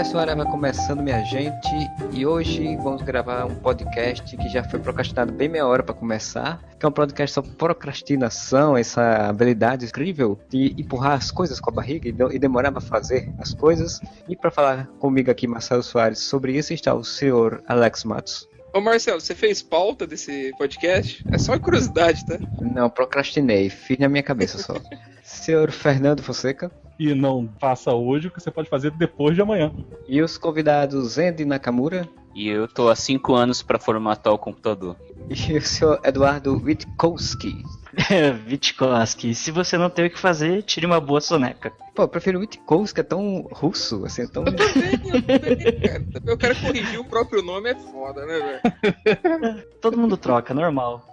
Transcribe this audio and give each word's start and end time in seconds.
Podcast 0.00 0.16
Areva 0.16 0.46
começando, 0.46 1.02
minha 1.02 1.22
gente, 1.24 1.68
e 2.10 2.24
hoje 2.24 2.74
vamos 2.76 3.02
gravar 3.02 3.44
um 3.44 3.54
podcast 3.54 4.34
que 4.34 4.48
já 4.48 4.64
foi 4.64 4.80
procrastinado 4.80 5.30
bem 5.30 5.46
meia 5.46 5.66
hora 5.66 5.82
para 5.82 5.94
começar, 5.94 6.58
que 6.78 6.86
é 6.86 6.88
um 6.88 6.92
podcast 6.92 7.34
sobre 7.34 7.50
procrastinação, 7.50 8.78
essa 8.78 9.28
habilidade 9.28 9.84
incrível 9.84 10.40
de 10.48 10.74
empurrar 10.78 11.18
as 11.18 11.30
coisas 11.30 11.60
com 11.60 11.68
a 11.68 11.74
barriga 11.74 12.08
e, 12.08 12.38
demorar 12.38 12.72
para 12.72 12.80
fazer 12.80 13.30
as 13.38 13.52
coisas. 13.52 14.00
E 14.26 14.34
para 14.34 14.50
falar 14.50 14.86
comigo 14.98 15.30
aqui, 15.30 15.46
Marcelo 15.46 15.82
Soares, 15.82 16.20
sobre 16.20 16.56
isso 16.56 16.72
está 16.72 16.94
o 16.94 17.04
senhor 17.04 17.62
Alex 17.68 18.02
Matos. 18.04 18.49
Ô 18.72 18.80
Marcelo, 18.80 19.20
você 19.20 19.34
fez 19.34 19.62
pauta 19.62 20.06
desse 20.06 20.52
podcast? 20.56 21.24
É 21.30 21.38
só 21.38 21.58
curiosidade, 21.58 22.24
tá? 22.24 22.38
Não, 22.60 22.88
procrastinei, 22.88 23.68
fiz 23.68 23.98
na 23.98 24.08
minha 24.08 24.22
cabeça 24.22 24.58
só. 24.58 24.74
senhor 25.22 25.70
Fernando 25.70 26.22
Fonseca 26.22 26.70
e 26.98 27.14
não 27.14 27.48
faça 27.58 27.92
hoje 27.92 28.28
o 28.28 28.30
que 28.30 28.40
você 28.40 28.50
pode 28.50 28.68
fazer 28.68 28.90
depois 28.90 29.34
de 29.34 29.40
amanhã. 29.40 29.72
E 30.06 30.20
os 30.20 30.36
convidados 30.36 31.18
Andy 31.18 31.44
Nakamura. 31.44 32.06
E 32.34 32.48
eu 32.48 32.68
tô 32.68 32.88
há 32.88 32.94
cinco 32.94 33.34
anos 33.34 33.62
para 33.62 33.78
formatar 33.78 34.32
o 34.32 34.38
computador. 34.38 34.96
E 35.28 35.56
o 35.56 35.62
senhor 35.62 35.98
Eduardo 36.04 36.62
Witkowski. 36.62 37.54
Witkowski. 38.48 39.34
Se 39.34 39.50
você 39.50 39.76
não 39.76 39.90
tem 39.90 40.06
o 40.06 40.10
que 40.10 40.18
fazer, 40.18 40.62
tire 40.62 40.86
uma 40.86 41.00
boa 41.00 41.20
soneca. 41.20 41.72
Pô, 41.94 42.02
eu 42.02 42.08
prefiro 42.08 42.40
Witkowski, 42.40 43.00
é 43.00 43.04
tão 43.04 43.48
russo, 43.52 44.04
assim, 44.04 44.22
é 44.22 44.26
tão... 44.26 44.44
Eu 44.44 44.54
também, 44.56 44.92
eu 44.92 45.22
também, 45.22 45.80
cara. 45.80 46.06
Eu 46.26 46.38
quero 46.38 46.56
corrigir 46.56 47.00
o 47.00 47.04
próprio 47.04 47.42
nome, 47.42 47.70
é 47.70 47.74
foda, 47.74 48.24
né, 48.26 48.60
velho? 48.62 49.64
Todo 49.80 49.98
mundo 49.98 50.16
troca, 50.16 50.54
normal. 50.54 51.04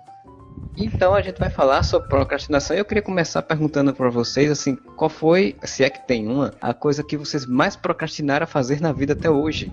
Então 0.78 1.16
a 1.16 1.22
gente 1.22 1.40
vai 1.40 1.50
falar 1.50 1.82
sobre 1.82 2.08
procrastinação 2.08 2.76
e 2.76 2.80
eu 2.80 2.86
queria 2.86 3.02
começar 3.02 3.42
perguntando 3.42 3.94
para 3.94 4.10
vocês 4.10 4.52
assim, 4.52 4.76
qual 4.96 5.10
foi, 5.10 5.56
se 5.64 5.84
é 5.84 5.90
que 5.90 6.06
tem 6.08 6.28
uma, 6.28 6.54
a 6.62 6.72
coisa 6.72 7.04
que 7.04 7.18
vocês 7.18 7.48
mais 7.48 7.76
procrastinaram 7.76 8.44
a 8.44 8.48
fazer 8.48 8.80
na 8.80 8.92
vida 8.92 9.14
até 9.14 9.28
hoje? 9.28 9.72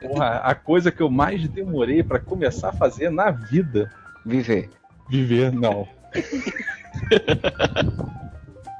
Porra, 0.00 0.36
a 0.36 0.54
coisa 0.54 0.90
que 0.90 1.02
eu 1.02 1.10
mais 1.10 1.46
demorei 1.48 2.02
para 2.02 2.18
começar 2.18 2.70
a 2.70 2.72
fazer 2.72 3.10
na 3.10 3.30
vida. 3.30 3.90
Viver. 4.24 4.70
Viver, 5.08 5.52
não. 5.52 5.86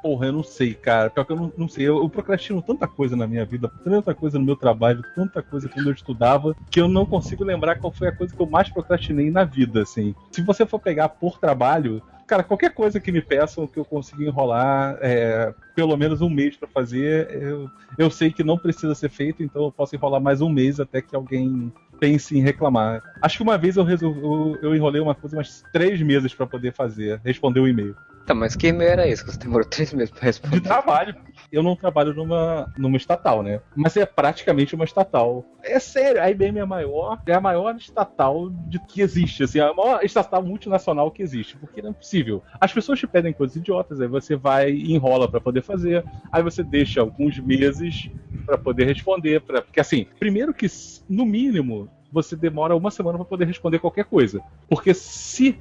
Porra, 0.05 0.27
eu 0.27 0.33
não 0.33 0.43
sei, 0.43 0.75
cara. 0.75 1.09
Pior 1.09 1.25
que 1.25 1.31
eu 1.31 1.35
não, 1.35 1.53
não 1.57 1.67
sei. 1.67 1.87
Eu, 1.87 1.97
eu, 1.97 2.07
procrastino 2.07 2.61
tanta 2.61 2.87
coisa 2.87 3.15
na 3.15 3.25
minha 3.25 3.43
vida, 3.43 3.71
tanta 3.83 4.13
coisa 4.13 4.37
no 4.37 4.45
meu 4.45 4.55
trabalho, 4.55 5.01
tanta 5.15 5.41
coisa 5.41 5.67
quando 5.67 5.87
eu 5.87 5.93
estudava, 5.93 6.55
que 6.69 6.79
eu 6.79 6.87
não 6.87 7.07
consigo 7.07 7.43
lembrar 7.43 7.77
qual 7.77 7.91
foi 7.91 8.09
a 8.09 8.11
coisa 8.11 8.31
que 8.31 8.39
eu 8.39 8.45
mais 8.45 8.69
procrastinei 8.69 9.31
na 9.31 9.43
vida, 9.43 9.81
assim. 9.81 10.13
Se 10.31 10.43
você 10.43 10.63
for 10.63 10.77
pegar 10.77 11.09
por 11.09 11.39
trabalho, 11.39 12.03
cara, 12.25 12.43
qualquer 12.43 12.73
coisa 12.73 12.99
que 12.99 13.11
me 13.11 13.21
peçam 13.21 13.67
que 13.67 13.79
eu 13.79 13.85
consiga 13.85 14.23
enrolar 14.23 14.97
é, 15.01 15.53
pelo 15.75 15.95
menos 15.95 16.21
um 16.21 16.29
mês 16.29 16.55
para 16.55 16.67
fazer, 16.67 17.29
eu, 17.31 17.69
eu 17.97 18.09
sei 18.09 18.31
que 18.31 18.43
não 18.43 18.57
precisa 18.57 18.95
ser 18.95 19.09
feito, 19.09 19.43
então 19.43 19.65
eu 19.65 19.71
posso 19.71 19.95
enrolar 19.95 20.21
mais 20.21 20.41
um 20.41 20.49
mês 20.49 20.79
até 20.79 21.01
que 21.01 21.15
alguém 21.15 21.71
pense 21.99 22.37
em 22.37 22.41
reclamar. 22.41 23.01
Acho 23.21 23.37
que 23.37 23.43
uma 23.43 23.57
vez 23.57 23.77
eu, 23.77 23.83
resolvi, 23.83 24.21
eu, 24.21 24.57
eu 24.61 24.75
enrolei 24.75 25.01
uma 25.01 25.15
coisa 25.15 25.37
umas 25.37 25.63
três 25.71 26.01
meses 26.01 26.33
para 26.33 26.45
poder 26.45 26.73
fazer, 26.73 27.19
responder 27.23 27.59
o 27.59 27.63
um 27.63 27.67
e-mail. 27.67 27.95
Tá, 28.25 28.33
mas 28.33 28.55
que 28.55 28.67
e-mail 28.67 28.89
era 28.89 29.07
esse 29.07 29.23
que 29.23 29.31
você 29.31 29.39
demorou 29.39 29.67
três 29.69 29.93
meses 29.93 30.11
pra 30.11 30.23
responder? 30.23 30.55
De 30.55 30.61
trabalho. 30.61 31.15
Eu 31.55 31.63
não 31.63 31.75
trabalho 31.75 32.13
numa, 32.13 32.69
numa 32.77 32.97
estatal, 32.97 33.41
né? 33.41 33.61
Mas 33.75 33.95
é 33.95 34.05
praticamente 34.05 34.75
uma 34.75 34.83
estatal. 34.83 35.45
É 35.63 35.79
sério, 35.79 36.21
a 36.21 36.29
IBM 36.29 36.59
é 36.59 36.65
maior, 36.65 37.17
é 37.25 37.33
a 37.33 37.39
maior 37.39 37.73
estatal 37.77 38.49
de 38.49 38.77
que 38.77 38.99
existe, 38.99 39.43
assim, 39.43 39.59
a 39.61 39.73
maior 39.73 40.03
estatal 40.03 40.43
multinacional 40.43 41.09
que 41.09 41.23
existe, 41.23 41.57
porque 41.57 41.81
não 41.81 41.91
é 41.91 41.93
possível. 41.93 42.43
As 42.59 42.73
pessoas 42.73 42.99
te 42.99 43.07
pedem 43.07 43.31
coisas 43.31 43.55
idiotas, 43.55 44.01
aí 44.01 44.07
você 44.07 44.35
vai 44.35 44.71
e 44.71 44.93
enrola 44.93 45.29
para 45.29 45.39
poder 45.39 45.61
fazer, 45.61 46.03
aí 46.29 46.43
você 46.43 46.61
deixa 46.61 46.99
alguns 46.99 47.39
meses 47.39 48.09
para 48.45 48.57
poder 48.57 48.85
responder, 48.85 49.39
pra, 49.39 49.61
porque 49.61 49.79
assim, 49.79 50.05
primeiro 50.19 50.53
que 50.53 50.67
no 51.09 51.25
mínimo 51.25 51.89
você 52.11 52.35
demora 52.35 52.75
uma 52.75 52.91
semana 52.91 53.17
para 53.17 53.25
poder 53.25 53.45
responder 53.45 53.79
qualquer 53.79 54.05
coisa. 54.05 54.41
Porque 54.67 54.93
se 54.93 55.57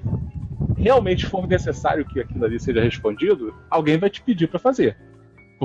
realmente 0.77 1.25
for 1.25 1.47
necessário 1.47 2.05
que 2.05 2.21
aquilo 2.21 2.45
ali 2.45 2.59
seja 2.61 2.83
respondido, 2.83 3.55
alguém 3.71 3.97
vai 3.97 4.11
te 4.11 4.21
pedir 4.21 4.49
para 4.49 4.59
fazer. 4.59 4.97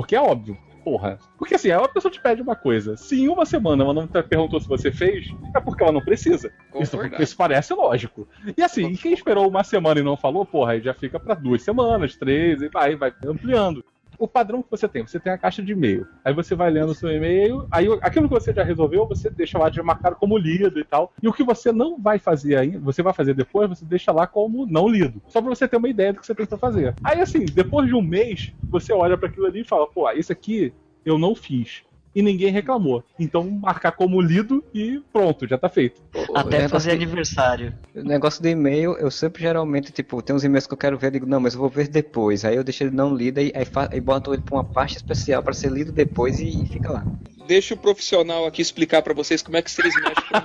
Porque 0.00 0.16
é 0.16 0.20
óbvio. 0.20 0.56
Porra. 0.82 1.18
Porque 1.36 1.54
assim, 1.56 1.70
a 1.70 1.86
pessoa 1.86 2.10
te 2.10 2.18
pede 2.18 2.40
uma 2.40 2.56
coisa. 2.56 2.96
Se 2.96 3.20
em 3.20 3.28
uma 3.28 3.44
semana 3.44 3.84
ela 3.84 3.92
não 3.92 4.06
te 4.06 4.22
perguntou 4.22 4.58
se 4.58 4.66
você 4.66 4.90
fez, 4.90 5.26
é 5.54 5.60
porque 5.60 5.82
ela 5.82 5.92
não 5.92 6.00
precisa. 6.00 6.50
Isso, 6.74 6.96
isso, 7.18 7.36
parece 7.36 7.74
lógico. 7.74 8.26
E 8.56 8.62
assim, 8.62 8.94
quem 8.94 9.12
esperou 9.12 9.46
uma 9.46 9.62
semana 9.62 10.00
e 10.00 10.02
não 10.02 10.16
falou, 10.16 10.46
porra, 10.46 10.72
aí 10.72 10.80
já 10.80 10.94
fica 10.94 11.20
para 11.20 11.34
duas 11.34 11.62
semanas, 11.62 12.16
três, 12.16 12.62
e 12.62 12.70
vai, 12.70 12.96
vai 12.96 13.12
ampliando 13.26 13.84
o 14.20 14.28
padrão 14.28 14.62
que 14.62 14.70
você 14.70 14.86
tem. 14.86 15.04
Você 15.04 15.18
tem 15.18 15.32
a 15.32 15.38
caixa 15.38 15.62
de 15.62 15.72
e-mail. 15.72 16.06
Aí 16.24 16.34
você 16.34 16.54
vai 16.54 16.70
lendo 16.70 16.90
o 16.90 16.94
seu 16.94 17.10
e-mail, 17.10 17.66
aí 17.70 17.86
aquilo 18.02 18.28
que 18.28 18.34
você 18.34 18.52
já 18.52 18.62
resolveu, 18.62 19.08
você 19.08 19.30
deixa 19.30 19.58
lá 19.58 19.70
de 19.70 19.82
marcado 19.82 20.16
como 20.16 20.36
lido 20.36 20.78
e 20.78 20.84
tal. 20.84 21.12
E 21.22 21.26
o 21.26 21.32
que 21.32 21.42
você 21.42 21.72
não 21.72 21.98
vai 21.98 22.18
fazer 22.18 22.56
ainda, 22.56 22.78
você 22.78 23.02
vai 23.02 23.14
fazer 23.14 23.34
depois, 23.34 23.68
você 23.68 23.84
deixa 23.84 24.12
lá 24.12 24.26
como 24.26 24.66
não 24.66 24.86
lido. 24.86 25.22
Só 25.26 25.40
pra 25.40 25.48
você 25.48 25.66
ter 25.66 25.78
uma 25.78 25.88
ideia 25.88 26.12
do 26.12 26.20
que 26.20 26.26
você 26.26 26.34
tem 26.34 26.46
pra 26.46 26.58
fazer. 26.58 26.94
Aí 27.02 27.20
assim, 27.20 27.44
depois 27.46 27.88
de 27.88 27.94
um 27.94 28.02
mês, 28.02 28.52
você 28.70 28.92
olha 28.92 29.16
para 29.16 29.28
aquilo 29.28 29.46
ali 29.46 29.62
e 29.62 29.64
fala, 29.64 29.86
pô, 29.86 30.10
isso 30.12 30.30
aqui 30.30 30.72
eu 31.04 31.18
não 31.18 31.34
fiz 31.34 31.82
e 32.14 32.22
ninguém 32.22 32.50
reclamou. 32.52 33.04
Então 33.18 33.48
marcar 33.50 33.92
como 33.92 34.20
lido 34.20 34.64
e 34.74 35.00
pronto, 35.12 35.46
já 35.46 35.56
tá 35.56 35.68
feito. 35.68 36.02
Até 36.34 36.68
fazer 36.68 36.92
aniversário. 36.92 37.74
O 37.94 38.02
negócio 38.02 38.42
do 38.42 38.48
e-mail, 38.48 38.92
eu 38.98 39.10
sempre 39.10 39.42
geralmente, 39.42 39.92
tipo, 39.92 40.20
tem 40.22 40.34
uns 40.34 40.44
e-mails 40.44 40.66
que 40.66 40.74
eu 40.74 40.78
quero 40.78 40.98
ver, 40.98 41.08
eu 41.08 41.12
digo, 41.12 41.26
não, 41.26 41.40
mas 41.40 41.54
eu 41.54 41.60
vou 41.60 41.68
ver 41.68 41.88
depois. 41.88 42.44
Aí 42.44 42.56
eu 42.56 42.64
deixo 42.64 42.84
ele 42.84 42.94
não 42.94 43.14
lido 43.14 43.40
e 43.40 43.52
aí, 43.54 43.64
aí 43.90 44.00
boto 44.00 44.32
ele 44.32 44.42
pra 44.42 44.56
uma 44.56 44.64
pasta 44.64 44.98
especial 44.98 45.42
para 45.42 45.52
ser 45.52 45.70
lido 45.70 45.92
depois 45.92 46.40
e, 46.40 46.48
e 46.48 46.66
fica 46.66 46.92
lá. 46.92 47.04
Deixa 47.46 47.74
o 47.74 47.76
profissional 47.76 48.46
aqui 48.46 48.62
explicar 48.62 49.02
para 49.02 49.12
vocês 49.14 49.42
como 49.42 49.56
é 49.56 49.62
que 49.62 49.70
vocês 49.70 49.92
mexem 49.94 50.14
com 50.14 50.40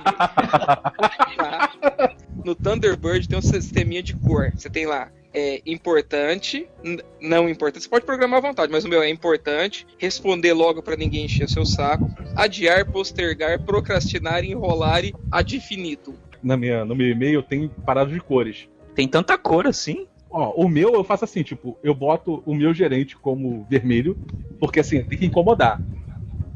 No 2.44 2.54
Thunderbird 2.54 3.28
tem 3.28 3.38
um 3.38 3.42
sisteminha 3.42 4.02
de 4.02 4.14
cor. 4.14 4.52
Você 4.54 4.70
tem 4.70 4.86
lá 4.86 5.10
é 5.38 5.60
importante, 5.66 6.66
não 7.20 7.46
importante. 7.46 7.82
Você 7.82 7.88
pode 7.90 8.06
programar 8.06 8.38
à 8.38 8.48
vontade, 8.48 8.72
mas 8.72 8.86
o 8.86 8.88
meu 8.88 9.02
é 9.02 9.10
importante. 9.10 9.86
Responder 9.98 10.54
logo 10.54 10.82
para 10.82 10.96
ninguém 10.96 11.26
encher 11.26 11.46
seu 11.46 11.66
saco. 11.66 12.10
Adiar, 12.34 12.86
postergar, 12.86 13.62
procrastinar, 13.62 14.42
enrolar 14.44 15.04
e 15.04 15.14
ad 15.30 15.54
infinitum. 15.54 16.14
Na 16.42 16.56
minha, 16.56 16.86
no 16.86 16.96
meu 16.96 17.08
e-mail 17.08 17.42
tem 17.42 17.68
parado 17.84 18.10
de 18.10 18.20
cores. 18.20 18.66
Tem 18.94 19.06
tanta 19.06 19.36
cor 19.36 19.66
assim? 19.66 20.06
Ó, 20.30 20.54
o 20.56 20.70
meu 20.70 20.94
eu 20.94 21.04
faço 21.04 21.24
assim, 21.24 21.42
tipo, 21.42 21.78
eu 21.82 21.94
boto 21.94 22.42
o 22.46 22.54
meu 22.54 22.72
gerente 22.72 23.14
como 23.14 23.66
vermelho, 23.68 24.16
porque 24.58 24.80
assim, 24.80 25.02
tem 25.02 25.18
que 25.18 25.26
incomodar. 25.26 25.82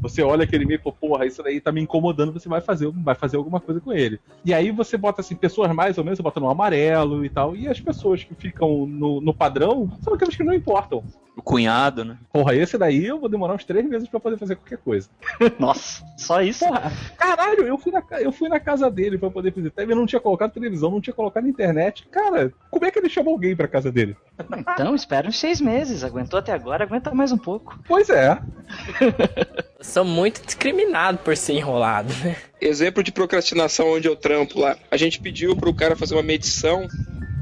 Você 0.02 0.22
olha 0.22 0.44
aquele 0.44 0.64
e-mail 0.64 0.78
e 0.80 0.82
fala, 0.82 0.96
porra, 0.98 1.26
isso 1.26 1.42
daí 1.42 1.60
tá 1.60 1.70
me 1.70 1.80
incomodando, 1.80 2.32
você 2.32 2.48
vai 2.48 2.60
fazer, 2.60 2.90
vai 2.90 3.14
fazer 3.14 3.36
alguma 3.36 3.60
coisa 3.60 3.80
com 3.80 3.92
ele. 3.92 4.20
E 4.44 4.54
aí 4.54 4.70
você 4.70 4.96
bota 4.96 5.20
assim, 5.20 5.36
pessoas 5.36 5.70
mais 5.74 5.98
ou 5.98 6.04
menos, 6.04 6.16
você 6.16 6.22
bota 6.22 6.40
no 6.40 6.50
amarelo 6.50 7.24
e 7.24 7.28
tal. 7.28 7.54
E 7.54 7.68
as 7.68 7.80
pessoas 7.80 8.24
que 8.24 8.34
ficam 8.34 8.86
no, 8.86 9.20
no 9.20 9.34
padrão 9.34 9.90
são 10.00 10.14
aquelas 10.14 10.36
que 10.36 10.44
não 10.44 10.54
importam. 10.54 11.04
O 11.36 11.42
cunhado, 11.42 12.04
né? 12.04 12.18
Porra, 12.32 12.54
esse 12.54 12.76
daí 12.76 13.06
eu 13.06 13.18
vou 13.18 13.28
demorar 13.28 13.54
uns 13.54 13.64
três 13.64 13.88
meses 13.88 14.08
para 14.08 14.20
poder 14.20 14.36
fazer 14.36 14.56
qualquer 14.56 14.78
coisa. 14.78 15.08
Nossa, 15.58 16.04
só 16.16 16.42
isso? 16.42 16.66
Porra, 16.66 16.92
caralho, 17.16 17.66
eu 17.66 17.78
fui, 17.78 17.92
na, 17.92 18.02
eu 18.18 18.32
fui 18.32 18.48
na 18.48 18.60
casa 18.60 18.90
dele 18.90 19.16
para 19.16 19.30
poder 19.30 19.52
visitar. 19.52 19.82
Ele 19.82 19.94
não 19.94 20.06
tinha 20.06 20.20
colocado 20.20 20.52
televisão, 20.52 20.90
não 20.90 21.00
tinha 21.00 21.14
colocado 21.14 21.48
internet. 21.48 22.06
Cara, 22.10 22.52
como 22.70 22.84
é 22.84 22.90
que 22.90 22.98
ele 22.98 23.08
chamou 23.08 23.34
alguém 23.34 23.56
pra 23.56 23.68
casa 23.68 23.90
dele? 23.90 24.16
Então, 24.58 24.94
espera 24.94 25.28
uns 25.28 25.38
seis 25.38 25.60
meses. 25.60 26.04
Aguentou 26.04 26.38
até 26.38 26.52
agora, 26.52 26.84
aguenta 26.84 27.14
mais 27.14 27.32
um 27.32 27.38
pouco. 27.38 27.78
Pois 27.86 28.10
é. 28.10 28.38
Sou 29.80 30.04
muito 30.04 30.44
discriminado 30.44 31.18
por 31.18 31.36
ser 31.36 31.54
enrolado, 31.54 32.12
né? 32.22 32.36
Exemplo 32.60 33.02
de 33.02 33.12
procrastinação 33.12 33.92
onde 33.92 34.08
eu 34.08 34.16
trampo 34.16 34.60
lá. 34.60 34.76
A 34.90 34.96
gente 34.96 35.20
pediu 35.20 35.56
pro 35.56 35.74
cara 35.74 35.96
fazer 35.96 36.14
uma 36.14 36.22
medição 36.22 36.86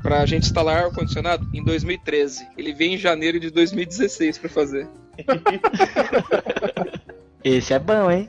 pra 0.03 0.25
gente 0.27 0.45
instalar 0.45 0.85
ar-condicionado 0.85 1.47
em 1.53 1.63
2013. 1.63 2.47
Ele 2.57 2.73
veio 2.73 2.93
em 2.93 2.99
janeiro 2.99 3.39
de 3.39 3.51
2016 3.51 4.39
para 4.39 4.49
fazer. 4.49 4.89
Esse 7.45 7.73
é 7.73 7.79
bom, 7.79 8.11
hein? 8.11 8.29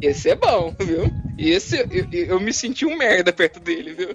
Esse 0.00 0.30
é 0.30 0.34
bom, 0.34 0.74
viu? 0.80 1.12
E 1.36 1.50
esse 1.50 1.78
eu, 1.90 2.06
eu 2.12 2.40
me 2.40 2.52
senti 2.52 2.86
um 2.86 2.96
merda 2.96 3.32
perto 3.32 3.60
dele, 3.60 3.92
viu? 3.94 4.08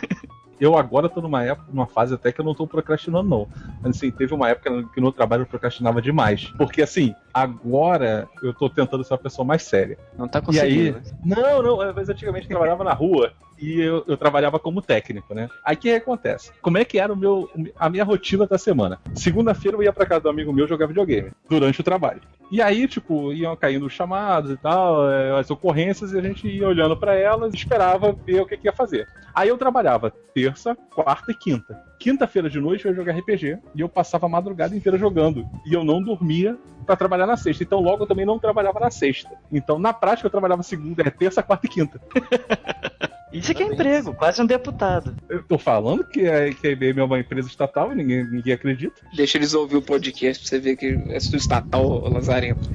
eu 0.60 0.76
agora 0.76 1.08
tô 1.08 1.20
numa 1.20 1.44
época, 1.44 1.68
numa 1.72 1.86
fase 1.86 2.14
até 2.14 2.30
que 2.30 2.40
eu 2.40 2.44
não 2.44 2.54
tô 2.54 2.66
procrastinando, 2.66 3.28
não. 3.28 3.48
Mas 3.82 3.96
assim, 3.96 4.10
teve 4.10 4.32
uma 4.32 4.48
época 4.48 4.84
que 4.94 5.00
no 5.00 5.10
trabalho 5.10 5.42
eu 5.42 5.46
procrastinava 5.46 6.00
demais. 6.00 6.52
Porque 6.56 6.82
assim, 6.82 7.14
agora 7.32 8.28
eu 8.42 8.54
tô 8.54 8.68
tentando 8.70 9.04
ser 9.04 9.14
uma 9.14 9.18
pessoa 9.18 9.44
mais 9.44 9.62
séria. 9.62 9.98
Não 10.16 10.28
tá 10.28 10.40
conseguindo. 10.40 10.74
E 10.74 10.88
aí, 10.88 10.92
né? 10.92 11.02
Não, 11.24 11.62
não, 11.62 11.94
mas 11.94 12.08
antigamente 12.08 12.44
eu 12.44 12.50
trabalhava 12.50 12.84
na 12.84 12.92
rua 12.92 13.32
e 13.62 13.80
eu, 13.80 14.04
eu 14.08 14.16
trabalhava 14.16 14.58
como 14.58 14.82
técnico, 14.82 15.32
né? 15.32 15.48
Aí 15.64 15.76
o 15.76 15.78
que 15.78 15.90
acontece? 15.90 16.50
Como 16.60 16.78
é 16.78 16.84
que 16.84 16.98
era 16.98 17.12
o 17.12 17.16
meu, 17.16 17.48
a 17.78 17.88
minha 17.88 18.02
rotina 18.02 18.44
da 18.44 18.58
semana? 18.58 18.98
Segunda-feira 19.14 19.76
eu 19.76 19.82
ia 19.84 19.92
pra 19.92 20.04
casa 20.04 20.22
do 20.22 20.28
amigo 20.28 20.52
meu 20.52 20.66
jogar 20.66 20.86
videogame, 20.86 21.30
durante 21.48 21.80
o 21.80 21.84
trabalho. 21.84 22.20
E 22.50 22.60
aí, 22.60 22.86
tipo, 22.88 23.32
iam 23.32 23.56
caindo 23.56 23.86
os 23.86 23.92
chamados 23.92 24.50
e 24.50 24.56
tal, 24.56 25.08
eh, 25.08 25.38
as 25.38 25.50
ocorrências, 25.50 26.12
e 26.12 26.18
a 26.18 26.20
gente 26.20 26.46
ia 26.46 26.68
olhando 26.68 26.96
pra 26.96 27.14
elas 27.14 27.54
esperava 27.54 28.14
ver 28.26 28.42
o 28.42 28.46
que, 28.46 28.56
que 28.56 28.66
ia 28.66 28.72
fazer. 28.72 29.08
Aí 29.34 29.48
eu 29.48 29.56
trabalhava 29.56 30.12
terça, 30.34 30.76
quarta 30.94 31.30
e 31.30 31.34
quinta. 31.34 31.80
Quinta-feira 31.98 32.50
de 32.50 32.60
noite 32.60 32.84
eu 32.84 32.90
ia 32.90 32.96
jogar 32.96 33.16
RPG 33.16 33.58
e 33.74 33.80
eu 33.80 33.88
passava 33.88 34.26
a 34.26 34.28
madrugada 34.28 34.76
inteira 34.76 34.98
jogando. 34.98 35.46
E 35.64 35.72
eu 35.72 35.84
não 35.84 36.02
dormia 36.02 36.58
pra 36.84 36.96
trabalhar 36.96 37.26
na 37.26 37.36
sexta. 37.36 37.62
Então 37.62 37.80
logo 37.80 38.02
eu 38.02 38.08
também 38.08 38.26
não 38.26 38.38
trabalhava 38.38 38.80
na 38.80 38.90
sexta. 38.90 39.30
Então 39.50 39.78
na 39.78 39.92
prática 39.92 40.26
eu 40.26 40.30
trabalhava 40.30 40.62
segunda, 40.62 41.02
é 41.02 41.10
terça, 41.10 41.42
quarta 41.42 41.66
e 41.66 41.70
quinta. 41.70 42.00
Isso 43.32 43.52
aqui 43.52 43.62
é 43.62 43.66
emprego, 43.66 44.12
quase 44.14 44.42
um 44.42 44.46
deputado. 44.46 45.16
Eu 45.28 45.42
tô 45.42 45.58
falando 45.58 46.04
que 46.04 46.26
a, 46.28 46.52
que 46.52 46.66
a 46.66 46.70
IBM 46.70 47.00
é 47.00 47.04
uma 47.04 47.18
empresa 47.18 47.48
estatal 47.48 47.92
e 47.92 47.94
ninguém, 47.94 48.24
ninguém 48.24 48.52
acredita. 48.52 49.00
Deixa 49.14 49.38
eles 49.38 49.54
ouvir 49.54 49.76
o 49.76 49.82
podcast 49.82 50.42
pra 50.42 50.48
você 50.50 50.58
ver 50.58 50.76
que 50.76 50.98
é 51.08 51.18
sua 51.20 51.38
estatal, 51.38 52.08
Lazarento. 52.08 52.70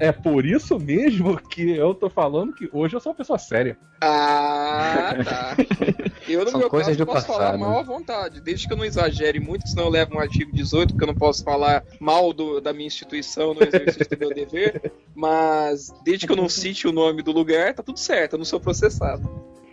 É, 0.00 0.08
é 0.08 0.12
por 0.12 0.44
isso 0.46 0.78
mesmo 0.78 1.36
que 1.40 1.70
eu 1.76 1.94
tô 1.94 2.08
falando 2.10 2.52
que 2.52 2.68
hoje 2.72 2.94
eu 2.96 3.00
sou 3.00 3.10
uma 3.12 3.16
pessoa 3.16 3.38
séria. 3.38 3.76
Ah, 4.00 5.14
tá. 5.24 5.56
Eu, 6.28 6.44
no 6.44 6.50
São 6.50 6.60
meu 6.60 6.68
coisas 6.68 6.88
caso, 6.94 6.98
do 6.98 7.06
posso 7.06 7.26
falar 7.26 7.38
passado. 7.52 7.58
mal 7.60 7.78
à 7.78 7.82
vontade, 7.82 8.40
desde 8.42 8.66
que 8.68 8.72
eu 8.74 8.76
não 8.76 8.84
exagere 8.84 9.40
muito, 9.40 9.66
senão 9.66 9.84
eu 9.84 9.88
levo 9.88 10.14
um 10.14 10.18
artigo 10.18 10.52
18, 10.52 10.90
porque 10.92 11.04
eu 11.04 11.06
não 11.06 11.14
posso 11.14 11.42
falar 11.42 11.82
mal 11.98 12.34
do- 12.34 12.60
da 12.60 12.70
minha 12.70 12.86
instituição 12.86 13.54
no 13.54 13.62
exercício 13.62 14.06
do 14.10 14.18
meu 14.18 14.28
dever, 14.34 14.92
mas 15.16 15.90
desde 16.04 16.26
que 16.26 16.32
eu 16.32 16.36
não 16.36 16.46
cite 16.46 16.86
o 16.86 16.92
nome 16.92 17.22
do 17.22 17.32
lugar, 17.32 17.72
tá 17.72 17.82
tudo 17.82 17.98
certo, 17.98 18.34
eu 18.34 18.38
não 18.38 18.44
sou 18.44 18.60
processado. 18.60 19.26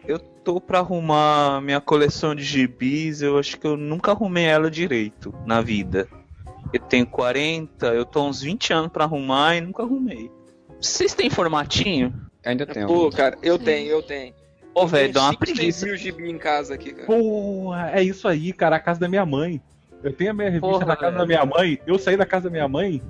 Eu 0.07 0.19
tô 0.19 0.61
pra 0.61 0.79
arrumar 0.79 1.61
minha 1.61 1.81
coleção 1.81 2.35
de 2.35 2.43
gibis, 2.43 3.21
eu 3.21 3.37
acho 3.37 3.59
que 3.59 3.65
eu 3.65 3.75
nunca 3.75 4.11
arrumei 4.11 4.45
ela 4.45 4.69
direito 4.69 5.33
na 5.45 5.61
vida. 5.61 6.07
Eu 6.71 6.79
tenho 6.79 7.05
40, 7.07 7.87
eu 7.87 8.05
tô 8.05 8.27
uns 8.27 8.41
20 8.41 8.73
anos 8.73 8.91
pra 8.91 9.05
arrumar 9.05 9.55
e 9.55 9.61
nunca 9.61 9.83
arrumei. 9.83 10.29
Vocês 10.79 11.13
têm 11.13 11.29
formatinho? 11.29 12.13
Ainda 12.43 12.65
tem. 12.65 12.85
Pô, 12.85 13.09
cara, 13.09 13.37
eu 13.41 13.57
tenho, 13.57 13.89
eu 13.89 14.03
tenho. 14.03 14.33
Ô, 14.73 14.85
velho, 14.85 15.13
dá 15.13 15.23
uma 15.23 15.37
preguiça. 15.37 15.85
mil 15.85 15.95
gibi 15.95 16.29
em 16.29 16.37
casa 16.37 16.75
aqui, 16.75 16.91
cara. 16.91 17.07
Porra, 17.07 17.91
é 17.91 18.03
isso 18.03 18.27
aí, 18.27 18.51
cara, 18.51 18.75
a 18.75 18.79
casa 18.79 18.99
da 18.99 19.07
minha 19.07 19.25
mãe. 19.25 19.61
Eu 20.03 20.13
tenho 20.13 20.31
a 20.31 20.33
minha 20.33 20.49
revista 20.49 20.69
Porra, 20.69 20.85
na 20.85 20.95
casa 20.95 21.11
velho. 21.11 21.19
da 21.19 21.25
minha 21.25 21.45
mãe. 21.45 21.79
Eu 21.87 21.97
saí 21.97 22.17
da 22.17 22.25
casa 22.25 22.45
da 22.45 22.51
minha 22.51 22.67
mãe 22.67 23.01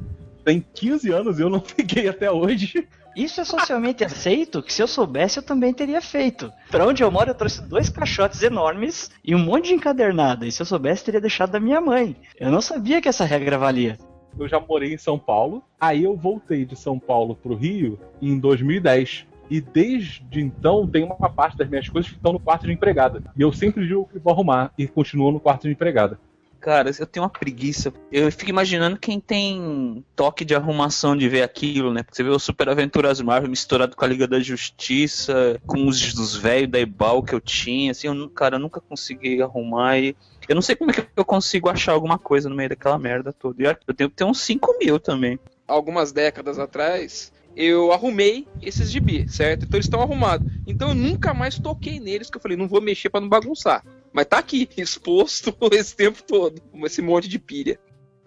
tem 0.46 0.64
15 0.76 1.12
anos 1.12 1.40
e 1.40 1.42
eu 1.42 1.50
não 1.50 1.60
peguei 1.76 2.08
até 2.08 2.32
hoje. 2.32 2.88
Isso 3.16 3.40
é 3.40 3.46
socialmente 3.46 4.04
aceito 4.04 4.62
que 4.62 4.74
se 4.74 4.84
eu 4.84 4.88
soubesse 4.88 5.38
eu 5.38 5.44
também 5.44 5.74
teria 5.74 6.02
feito. 6.02 6.52
Pra 6.70 6.86
onde 6.86 7.02
eu 7.02 7.10
moro 7.10 7.30
eu 7.30 7.36
trouxe 7.36 7.62
dois 7.62 7.90
caixotes 7.90 8.44
enormes 8.44 9.10
e 9.24 9.34
um 9.34 9.40
monte 9.40 9.68
de 9.68 9.74
encadernada. 9.74 10.46
E 10.46 10.52
se 10.52 10.62
eu 10.62 10.66
soubesse 10.66 11.06
teria 11.06 11.22
deixado 11.22 11.52
da 11.52 11.60
minha 11.60 11.80
mãe. 11.80 12.16
Eu 12.38 12.52
não 12.52 12.62
sabia 12.62 13.02
que 13.02 13.08
essa 13.08 13.24
regra 13.24 13.58
valia. 13.58 13.98
Eu 14.38 14.50
já 14.50 14.60
morei 14.60 14.94
em 14.94 14.98
São 14.98 15.18
Paulo. 15.18 15.64
Aí 15.80 16.04
eu 16.04 16.16
voltei 16.18 16.66
de 16.66 16.76
São 16.76 17.00
Paulo 17.00 17.36
pro 17.36 17.56
Rio 17.56 17.98
em 18.22 18.38
2010. 18.38 19.26
E 19.50 19.62
desde 19.62 20.42
então 20.42 20.88
tem 20.88 21.04
uma 21.04 21.30
parte 21.30 21.56
das 21.56 21.70
minhas 21.70 21.88
coisas 21.88 22.12
que 22.12 22.18
estão 22.18 22.34
no 22.34 22.40
quarto 22.40 22.66
de 22.66 22.74
empregada. 22.74 23.24
E 23.38 23.42
eu 23.42 23.54
sempre 23.54 23.88
digo 23.88 24.10
que 24.12 24.20
vou 24.20 24.34
arrumar 24.34 24.72
e 24.78 24.88
continuo 24.88 25.32
no 25.32 25.40
quarto 25.40 25.64
de 25.64 25.72
empregada. 25.72 26.20
Cara, 26.66 26.90
eu 26.98 27.06
tenho 27.06 27.24
uma 27.24 27.30
preguiça. 27.30 27.94
Eu 28.12 28.32
fico 28.32 28.50
imaginando 28.50 28.98
quem 28.98 29.20
tem 29.20 30.04
toque 30.16 30.44
de 30.44 30.56
arrumação 30.56 31.16
de 31.16 31.30
ver 31.30 31.44
aquilo, 31.44 31.94
né? 31.94 32.02
Porque 32.02 32.16
você 32.16 32.24
vê 32.24 32.30
o 32.32 32.40
Super 32.40 32.68
Aventuras 32.70 33.22
Marvel 33.22 33.52
misturado 33.52 33.96
com 33.96 34.04
a 34.04 34.08
Liga 34.08 34.28
da 34.28 34.40
Justiça, 34.40 35.62
com 35.68 35.88
os 35.88 36.12
dos 36.16 36.36
velhos 36.36 36.72
da 36.72 36.80
Ebal 36.80 37.22
que 37.22 37.36
eu 37.36 37.40
tinha, 37.40 37.92
assim, 37.92 38.08
eu, 38.08 38.30
cara, 38.32 38.56
eu 38.56 38.60
nunca 38.60 38.82
consegui 38.82 39.44
arrumar 39.44 40.00
e. 40.00 40.16
Eu 40.50 40.56
não 40.56 40.62
sei 40.64 40.76
como 40.76 40.90
é 40.90 40.96
que 40.96 41.06
eu 41.16 41.24
consigo 41.24 41.70
achar 41.70 41.92
alguma 41.92 42.18
coisa 42.18 42.50
no 42.50 42.56
meio 42.56 42.70
daquela 42.70 42.98
merda 42.98 43.32
toda. 43.32 43.62
E 43.62 43.66
eu 43.88 43.94
tenho 43.94 44.10
que 44.10 44.16
ter 44.16 44.24
uns 44.24 44.42
5 44.42 44.76
mil 44.80 45.00
também. 45.00 45.38
algumas 45.68 46.12
décadas 46.12 46.58
atrás, 46.58 47.32
eu 47.56 47.92
arrumei 47.92 48.48
esses 48.60 48.90
gibi, 48.90 49.30
certo? 49.30 49.66
Então 49.66 49.78
eles 49.78 49.86
estão 49.86 50.02
arrumados. 50.02 50.52
Então 50.66 50.90
eu 50.90 50.96
nunca 50.96 51.32
mais 51.32 51.60
toquei 51.60 52.00
neles, 52.00 52.30
que 52.30 52.38
eu 52.38 52.42
falei, 52.42 52.58
não 52.58 52.68
vou 52.68 52.82
mexer 52.82 53.10
pra 53.10 53.22
não 53.22 53.30
bagunçar. 53.30 53.84
Mas 54.16 54.26
tá 54.28 54.38
aqui, 54.38 54.68
exposto 54.78 55.54
esse 55.74 55.94
tempo 55.96 56.24
todo, 56.24 56.62
com 56.72 56.86
esse 56.86 57.02
monte 57.02 57.28
de 57.28 57.38
pilha. 57.38 57.78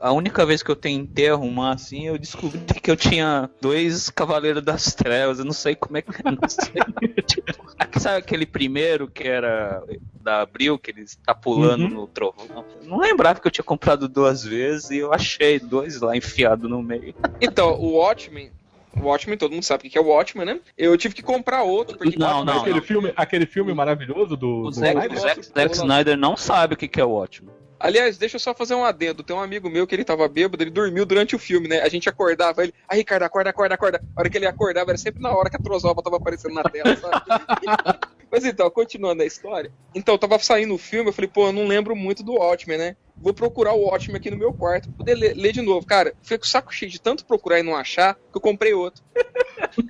A 0.00 0.12
única 0.12 0.46
vez 0.46 0.62
que 0.62 0.70
eu 0.70 0.76
tentei 0.76 1.28
arrumar 1.28 1.72
assim, 1.72 2.06
eu 2.06 2.16
descobri 2.16 2.60
que 2.80 2.88
eu 2.88 2.96
tinha 2.96 3.50
dois 3.60 4.08
Cavaleiros 4.10 4.62
das 4.62 4.94
Trevas. 4.94 5.40
Eu 5.40 5.44
não 5.44 5.52
sei 5.52 5.74
como 5.74 5.96
é 5.96 6.02
que. 6.02 6.10
eu 6.24 6.30
Não 6.30 6.48
sei. 6.48 6.82
tipo, 7.26 7.98
sabe 7.98 8.18
aquele 8.18 8.46
primeiro 8.46 9.08
que 9.08 9.24
era 9.26 9.82
da 10.22 10.42
Abril, 10.42 10.78
que 10.78 10.92
ele 10.92 11.00
está 11.00 11.34
pulando 11.34 11.82
Uhum. 11.82 11.88
no 11.90 12.06
trovão? 12.06 12.64
Não 12.84 12.98
lembrava 12.98 13.40
que 13.40 13.48
eu 13.48 13.50
tinha 13.50 13.64
comprado 13.64 14.08
duas 14.08 14.44
vezes 14.44 14.90
e 14.90 14.98
eu 14.98 15.12
achei 15.12 15.58
dois 15.58 16.00
lá 16.00 16.16
enfiado 16.16 16.68
no 16.68 16.80
meio. 16.80 17.12
Então, 17.40 17.72
o 17.80 17.94
Watchmen, 17.96 18.52
Watchmen, 18.96 19.36
todo 19.38 19.52
mundo 19.52 19.62
sabe 19.62 19.86
o 19.86 19.90
que 19.90 19.98
é 19.98 20.00
o 20.00 20.06
Watchmen, 20.06 20.46
né? 20.46 20.60
Eu 20.76 20.96
tive 20.96 21.14
que 21.14 21.22
comprar 21.22 21.62
outro, 21.62 21.96
porque 21.98 22.18
Não, 22.18 22.44
não, 22.44 22.60
aquele, 22.60 22.80
Filme, 22.80 23.12
aquele 23.16 23.46
filme 23.46 23.72
maravilhoso 23.74 24.36
do, 24.36 24.62
O 24.66 24.70
do 24.70 24.72
Zack, 24.72 24.92
Snyder? 24.96 25.18
o 25.18 25.20
Zack- 25.20 25.42
Zack 25.42 25.74
Snyder 25.74 26.16
não 26.16 26.36
sabe 26.36 26.74
o 26.74 26.76
que 26.76 26.88
que 26.88 27.00
é 27.00 27.04
o 27.04 27.12
ótimo. 27.12 27.50
Aliás, 27.80 28.18
deixa 28.18 28.34
eu 28.36 28.40
só 28.40 28.52
fazer 28.52 28.74
um 28.74 28.84
adendo. 28.84 29.22
Tem 29.22 29.36
um 29.36 29.40
amigo 29.40 29.70
meu 29.70 29.86
que 29.86 29.94
ele 29.94 30.02
tava 30.04 30.26
bêbado, 30.26 30.60
ele 30.64 30.70
dormiu 30.70 31.06
durante 31.06 31.36
o 31.36 31.38
filme, 31.38 31.68
né? 31.68 31.80
A 31.80 31.88
gente 31.88 32.08
acordava 32.08 32.64
ele. 32.64 32.74
Ah, 32.88 32.96
Ricardo, 32.96 33.22
acorda, 33.22 33.50
acorda, 33.50 33.74
acorda. 33.76 34.02
A 34.16 34.20
hora 34.20 34.28
que 34.28 34.36
ele 34.36 34.46
acordava 34.46 34.90
era 34.90 34.98
sempre 34.98 35.22
na 35.22 35.30
hora 35.30 35.48
que 35.48 35.54
a 35.56 35.60
Trozoba 35.60 36.02
tava 36.02 36.16
aparecendo 36.16 36.54
na 36.54 36.64
tela, 36.64 36.96
sabe? 36.96 37.22
Mas 38.30 38.44
então, 38.44 38.70
continuando 38.70 39.22
a 39.22 39.26
história. 39.26 39.72
Então, 39.94 40.18
tava 40.18 40.38
saindo 40.38 40.74
o 40.74 40.78
filme, 40.78 41.08
eu 41.08 41.12
falei, 41.12 41.30
pô, 41.32 41.46
eu 41.46 41.52
não 41.52 41.66
lembro 41.66 41.96
muito 41.96 42.22
do 42.22 42.34
Watchmen, 42.34 42.78
né? 42.78 42.96
Vou 43.16 43.34
procurar 43.34 43.72
o 43.72 43.86
Watchmen 43.86 44.16
aqui 44.16 44.30
no 44.30 44.36
meu 44.36 44.52
quarto, 44.52 44.88
pra 44.88 44.98
poder 44.98 45.14
ler, 45.14 45.34
ler 45.34 45.52
de 45.52 45.62
novo. 45.62 45.86
Cara, 45.86 46.14
fiquei 46.22 46.38
com 46.38 46.44
o 46.44 46.48
saco 46.48 46.72
cheio 46.72 46.90
de 46.90 47.00
tanto 47.00 47.24
procurar 47.24 47.58
e 47.58 47.62
não 47.62 47.74
achar, 47.74 48.14
que 48.14 48.36
eu 48.36 48.40
comprei 48.40 48.74
outro. 48.74 49.02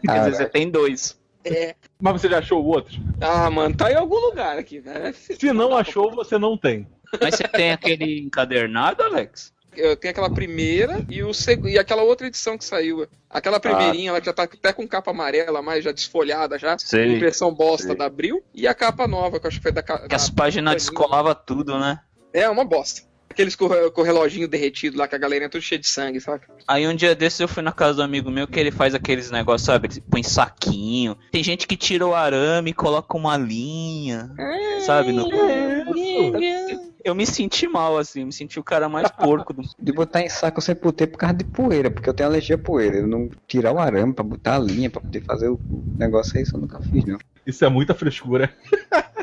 Às 0.08 0.24
vezes 0.24 0.38
você 0.38 0.48
tem 0.48 0.70
dois. 0.70 1.18
É. 1.44 1.74
Mas 2.00 2.20
você 2.20 2.28
já 2.28 2.38
achou 2.38 2.62
o 2.62 2.66
outro? 2.66 2.96
Ah, 3.20 3.50
mano, 3.50 3.74
tá 3.74 3.90
em 3.90 3.96
algum 3.96 4.18
lugar 4.18 4.58
aqui, 4.58 4.80
né? 4.80 5.12
Se 5.12 5.52
não 5.52 5.76
achou, 5.76 6.10
você 6.10 6.38
não 6.38 6.56
tem. 6.56 6.86
Mas 7.20 7.36
você 7.36 7.48
tem 7.48 7.72
aquele 7.72 8.20
encadernado, 8.20 9.02
Alex? 9.02 9.52
Eu 9.76 9.96
tenho 9.96 10.10
aquela 10.10 10.30
primeira 10.30 11.04
e, 11.08 11.22
o 11.22 11.32
seg... 11.32 11.66
e 11.66 11.78
aquela 11.78 12.02
outra 12.02 12.26
edição 12.26 12.58
que 12.58 12.64
saiu. 12.64 13.06
Aquela 13.30 13.60
primeirinha, 13.60 14.10
ela 14.10 14.20
que 14.20 14.26
já 14.26 14.32
tá 14.32 14.44
até 14.44 14.72
com 14.72 14.88
capa 14.88 15.10
amarela, 15.10 15.62
mais 15.62 15.84
já 15.84 15.92
desfolhada 15.92 16.58
já. 16.58 16.76
Sei. 16.78 17.16
Impressão 17.16 17.52
bosta 17.52 17.88
sei. 17.88 17.96
da 17.96 18.06
Abril. 18.06 18.42
E 18.54 18.66
a 18.66 18.74
capa 18.74 19.06
nova, 19.06 19.38
que 19.38 19.46
eu 19.46 19.48
acho 19.48 19.58
que 19.58 19.62
foi 19.62 19.72
da. 19.72 19.82
Que 19.82 20.08
da- 20.08 20.16
as 20.16 20.30
páginas 20.30 20.74
descolavam 20.74 21.34
tudo, 21.34 21.78
né? 21.78 22.00
É, 22.32 22.48
uma 22.48 22.64
bosta. 22.64 23.02
Aqueles 23.30 23.54
com, 23.54 23.68
com 23.90 24.00
o 24.00 24.04
reloginho 24.04 24.48
derretido 24.48 24.96
lá, 24.98 25.06
que 25.06 25.14
a 25.14 25.18
galerinha 25.18 25.46
é 25.46 25.48
tudo 25.50 25.62
cheia 25.62 25.78
de 25.78 25.86
sangue, 25.86 26.20
sabe? 26.20 26.44
Aí 26.66 26.88
um 26.88 26.94
dia 26.94 27.14
desses 27.14 27.38
eu 27.38 27.46
fui 27.46 27.62
na 27.62 27.72
casa 27.72 27.94
do 27.94 28.02
amigo 28.02 28.30
meu 28.30 28.48
que 28.48 28.58
ele 28.58 28.70
faz 28.70 28.94
aqueles 28.94 29.30
negócios, 29.30 29.66
sabe? 29.66 29.88
Ele 29.88 30.00
põe 30.00 30.22
saquinho. 30.22 31.16
Tem 31.30 31.44
gente 31.44 31.66
que 31.66 31.76
tira 31.76 32.06
o 32.06 32.14
arame 32.14 32.70
e 32.70 32.74
coloca 32.74 33.16
uma 33.16 33.36
linha, 33.36 34.30
sabe? 34.84 35.12
No... 35.12 35.28
Eu 37.04 37.14
me 37.14 37.26
senti 37.26 37.68
mal, 37.68 37.96
assim, 37.96 38.24
me 38.24 38.32
senti 38.32 38.58
o 38.58 38.64
cara 38.64 38.88
mais 38.88 39.10
porco 39.10 39.52
do 39.52 39.62
De 39.78 39.92
botar 39.92 40.20
em 40.20 40.28
saco 40.28 40.58
eu 40.58 40.62
sempre 40.62 40.82
botei 40.82 41.06
por 41.06 41.18
causa 41.18 41.36
de 41.36 41.44
poeira, 41.44 41.90
porque 41.90 42.08
eu 42.08 42.14
tenho 42.14 42.28
alergia 42.28 42.56
a 42.56 42.58
poeira. 42.58 42.98
Eu 42.98 43.06
não 43.06 43.30
tirar 43.46 43.72
o 43.72 43.78
arame 43.78 44.12
pra 44.12 44.24
botar 44.24 44.56
a 44.56 44.58
linha, 44.58 44.90
pra 44.90 45.00
poder 45.00 45.22
fazer 45.22 45.48
o 45.48 45.60
negócio 45.96 46.36
aí, 46.36 46.42
isso 46.42 46.56
eu 46.56 46.60
nunca 46.60 46.80
fiz, 46.80 47.04
não. 47.04 47.18
Isso 47.46 47.64
é 47.64 47.68
muita 47.68 47.94
frescura. 47.94 48.54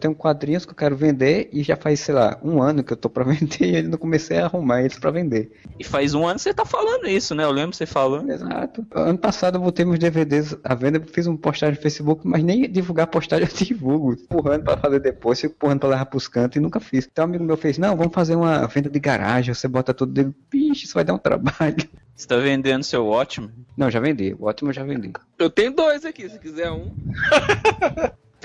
Tenho 0.00 0.14
quadrinhos 0.14 0.64
que 0.64 0.72
eu 0.72 0.76
quero 0.76 0.96
vender 0.96 1.48
e 1.52 1.62
já 1.62 1.76
faz, 1.76 2.00
sei 2.00 2.14
lá, 2.14 2.38
um 2.42 2.62
ano 2.62 2.84
que 2.84 2.92
eu 2.92 2.96
tô 2.96 3.08
pra 3.08 3.24
vender 3.24 3.64
e 3.64 3.76
ainda 3.76 3.90
não 3.90 3.98
comecei 3.98 4.38
a 4.38 4.46
arrumar 4.46 4.80
eles 4.80 4.98
pra 4.98 5.10
vender. 5.10 5.50
E 5.78 5.84
faz 5.84 6.14
um 6.14 6.26
ano 6.26 6.36
que 6.36 6.42
você 6.42 6.54
tá 6.54 6.64
falando 6.64 7.06
isso, 7.08 7.34
né? 7.34 7.44
Eu 7.44 7.50
lembro 7.50 7.76
você 7.76 7.86
falando. 7.86 8.30
Exato. 8.30 8.86
Ano 8.92 9.18
passado 9.18 9.56
eu 9.56 9.60
botei 9.60 9.84
meus 9.84 9.98
DVDs 9.98 10.56
à 10.62 10.74
venda, 10.74 11.00
fiz 11.00 11.26
uma 11.26 11.38
postagem 11.38 11.76
no 11.76 11.82
Facebook, 11.82 12.26
mas 12.26 12.42
nem 12.42 12.70
divulgar 12.70 13.06
postagem 13.06 13.48
eu 13.48 13.56
divulgo. 13.66 14.12
Empurrando 14.12 14.64
pra 14.64 14.76
fazer 14.76 15.00
depois, 15.00 15.40
fico 15.40 15.54
empurrando 15.54 15.80
pra 15.80 15.88
levar 15.88 16.06
pros 16.06 16.28
cantos 16.28 16.56
e 16.56 16.60
nunca 16.60 16.80
fiz. 16.80 17.08
Então 17.10 17.24
um 17.24 17.28
amigo 17.28 17.44
meu 17.44 17.56
fez, 17.56 17.78
não, 17.78 17.96
vamos 17.96 18.14
fazer 18.14 18.34
uma 18.36 18.66
venda 18.66 18.90
de 18.90 19.00
garagem, 19.00 19.54
você 19.54 19.66
bota 19.68 19.94
tudo 19.94 20.12
dele. 20.12 20.34
Bicho, 20.50 20.84
isso 20.84 20.94
vai 20.94 21.04
dar 21.04 21.14
um 21.14 21.18
trabalho. 21.18 21.76
Você 22.16 22.26
tá 22.26 22.38
vendendo 22.38 22.82
seu 22.82 23.06
ótimo. 23.06 23.50
Não, 23.76 23.90
já 23.90 24.00
vendi. 24.00 24.34
O 24.38 24.46
ótimo 24.46 24.70
eu 24.70 24.72
já 24.72 24.82
vendi. 24.82 25.12
Eu 25.38 25.50
tenho 25.50 25.70
dois 25.70 26.02
aqui, 26.02 26.26
se 26.30 26.38
quiser 26.38 26.70
um. 26.70 26.90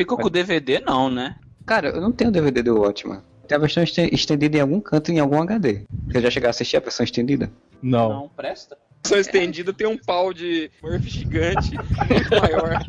Ficou 0.01 0.17
com 0.17 0.27
o 0.27 0.29
DVD, 0.29 0.79
não, 0.79 1.09
né? 1.09 1.35
Cara, 1.65 1.89
eu 1.89 2.01
não 2.01 2.11
tenho 2.11 2.31
DVD 2.31 2.61
do 2.63 2.79
Watchman. 2.79 3.21
Tem 3.47 3.55
a 3.55 3.59
versão 3.59 3.83
este- 3.83 4.09
estendida 4.13 4.57
em 4.57 4.61
algum 4.61 4.79
canto, 4.79 5.11
em 5.11 5.19
algum 5.19 5.41
HD. 5.41 5.81
Você 6.07 6.21
já 6.21 6.31
chegou 6.31 6.47
a 6.47 6.49
assistir 6.51 6.77
a 6.77 6.79
versão 6.79 7.03
estendida? 7.03 7.51
Não. 7.81 8.29
presta. 8.35 8.77
Só 9.05 9.17
estendida 9.17 9.73
tem 9.73 9.87
um 9.87 9.97
pau 9.97 10.31
de 10.31 10.69
Murphy 10.81 11.09
gigante, 11.09 11.71
muito 11.75 12.29
maior. 12.39 12.79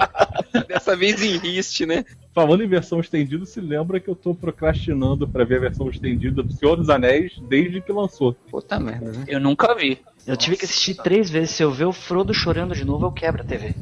Dessa 0.66 0.96
vez 0.96 1.22
em 1.22 1.36
riste, 1.36 1.84
né? 1.84 2.04
Falando 2.34 2.62
em 2.64 2.68
versão 2.68 3.00
estendida, 3.00 3.44
se 3.44 3.60
lembra 3.60 4.00
que 4.00 4.08
eu 4.08 4.14
tô 4.14 4.34
procrastinando 4.34 5.28
pra 5.28 5.44
ver 5.44 5.56
a 5.56 5.60
versão 5.60 5.90
estendida 5.90 6.42
do 6.42 6.52
Senhor 6.52 6.76
dos 6.76 6.88
Anéis 6.88 7.34
desde 7.48 7.80
que 7.82 7.92
lançou. 7.92 8.32
Puta 8.50 8.80
merda, 8.80 9.12
né? 9.12 9.24
Eu 9.28 9.40
nunca 9.40 9.74
vi. 9.74 9.98
Eu 10.28 10.36
tive 10.36 10.58
que 10.58 10.66
assistir 10.66 10.94
três 10.94 11.30
vezes. 11.30 11.52
Se 11.52 11.62
eu 11.62 11.70
ver 11.70 11.86
o 11.86 11.92
Frodo 11.92 12.34
chorando 12.34 12.74
de 12.74 12.84
novo, 12.84 13.06
eu 13.06 13.12
quebro 13.12 13.40
a 13.40 13.46
TV. 13.46 13.74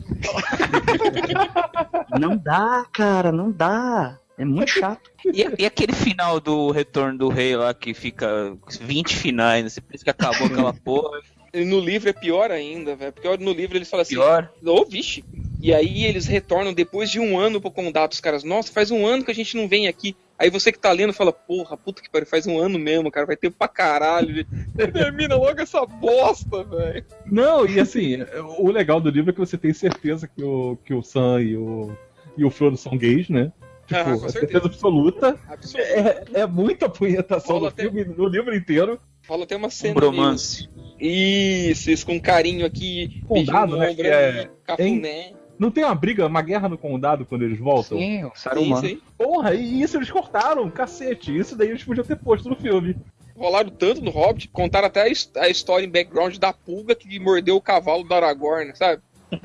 não 2.20 2.36
dá, 2.36 2.86
cara, 2.92 3.32
não 3.32 3.50
dá. 3.50 4.16
É 4.38 4.44
muito 4.44 4.70
chato. 4.70 5.10
E, 5.24 5.44
e 5.58 5.66
aquele 5.66 5.92
final 5.92 6.38
do 6.38 6.70
Retorno 6.70 7.18
do 7.18 7.28
Rei 7.28 7.56
lá 7.56 7.74
que 7.74 7.92
fica 7.92 8.56
20 8.80 9.16
finais, 9.16 9.64
né? 9.64 9.70
Você 9.70 9.80
pensa 9.80 10.04
que 10.04 10.10
acabou 10.10 10.46
aquela 10.46 10.72
porra. 10.84 11.18
E 11.52 11.64
no 11.64 11.80
livro 11.80 12.10
é 12.10 12.12
pior 12.12 12.52
ainda, 12.52 12.94
velho. 12.94 13.12
Porque 13.12 13.44
no 13.44 13.52
livro 13.52 13.76
eles 13.76 13.90
falam 13.90 14.02
assim. 14.02 14.14
Pior. 14.14 14.48
Ô, 14.64 14.84
vixe. 14.84 15.24
E 15.60 15.72
aí 15.72 16.04
eles 16.04 16.26
retornam 16.26 16.72
depois 16.74 17.10
de 17.10 17.18
um 17.18 17.38
ano 17.38 17.60
pro 17.60 17.70
condado. 17.70 18.12
Os 18.12 18.20
caras, 18.20 18.44
nossa, 18.44 18.72
faz 18.72 18.90
um 18.90 19.06
ano 19.06 19.24
que 19.24 19.30
a 19.30 19.34
gente 19.34 19.56
não 19.56 19.66
vem 19.68 19.88
aqui. 19.88 20.14
Aí 20.38 20.50
você 20.50 20.70
que 20.70 20.78
tá 20.78 20.92
lendo 20.92 21.14
fala, 21.14 21.32
porra, 21.32 21.78
puta 21.78 22.02
que 22.02 22.10
pariu, 22.10 22.26
faz 22.26 22.46
um 22.46 22.58
ano 22.58 22.78
mesmo, 22.78 23.10
cara, 23.10 23.24
vai 23.26 23.36
ter 23.36 23.50
pra 23.50 23.66
caralho. 23.66 24.46
Termina 24.92 25.34
logo 25.34 25.58
essa 25.60 25.84
bosta, 25.86 26.62
velho. 26.64 27.04
Não, 27.24 27.66
e 27.66 27.80
assim, 27.80 28.18
o 28.58 28.70
legal 28.70 29.00
do 29.00 29.08
livro 29.08 29.30
é 29.30 29.32
que 29.32 29.38
você 29.40 29.56
tem 29.56 29.72
certeza 29.72 30.28
que 30.28 30.42
o, 30.44 30.76
que 30.84 30.92
o 30.92 31.02
Sam 31.02 31.40
e 31.40 31.56
o, 31.56 31.90
e 32.36 32.44
o 32.44 32.50
Frodo 32.50 32.76
são 32.76 32.96
gays, 32.98 33.30
né? 33.30 33.50
Tipo, 33.86 34.00
Ah, 34.00 34.04
certeza. 34.04 34.28
certeza 34.40 34.66
absoluta. 34.66 35.40
Absoluto. 35.48 35.80
É, 35.88 36.24
é 36.34 36.46
muita 36.46 36.86
punhetação 36.88 37.54
Rola 37.56 37.60
no 37.62 37.68
até- 37.68 37.82
filme, 37.84 38.04
no 38.04 38.26
livro 38.28 38.54
inteiro. 38.54 39.00
Rola 39.26 39.44
até 39.44 39.56
uma 39.56 39.68
Um 39.68 39.70
cena. 39.70 39.94
bromance. 39.94 40.68
meio- 41.00 41.70
Isso, 41.70 41.90
isso, 41.90 42.04
com 42.04 42.20
carinho 42.20 42.66
aqui. 42.66 43.22
Condado, 43.26 43.76
né, 43.78 43.92
é- 43.98 44.50
Cafuné. 44.64 45.32
Não 45.58 45.70
tem 45.70 45.84
uma 45.84 45.94
briga, 45.94 46.26
uma 46.26 46.42
guerra 46.42 46.68
no 46.68 46.76
condado 46.78 47.24
quando 47.24 47.42
eles 47.42 47.58
voltam? 47.58 47.98
Sim, 47.98 48.24
o 48.24 48.32
Saruman. 48.34 48.80
aí. 48.82 49.00
Porra, 49.16 49.54
e 49.54 49.80
isso 49.82 49.96
eles 49.96 50.10
cortaram, 50.10 50.70
cacete. 50.70 51.36
Isso 51.36 51.56
daí 51.56 51.68
eles 51.68 51.82
podiam 51.84 52.04
ter 52.04 52.16
posto 52.16 52.48
no 52.48 52.56
filme. 52.56 52.96
Rolaram 53.36 53.68
tanto 53.70 54.02
no 54.02 54.10
Hobbit, 54.10 54.48
contaram 54.48 54.86
até 54.86 55.02
a, 55.02 55.08
his- 55.08 55.30
a 55.36 55.48
história 55.48 55.84
em 55.84 55.90
background 55.90 56.36
da 56.38 56.52
pulga 56.52 56.94
que 56.94 57.18
mordeu 57.18 57.56
o 57.56 57.60
cavalo 57.60 58.02
do 58.02 58.14
Aragorn, 58.14 58.72
sabe? 58.74 59.02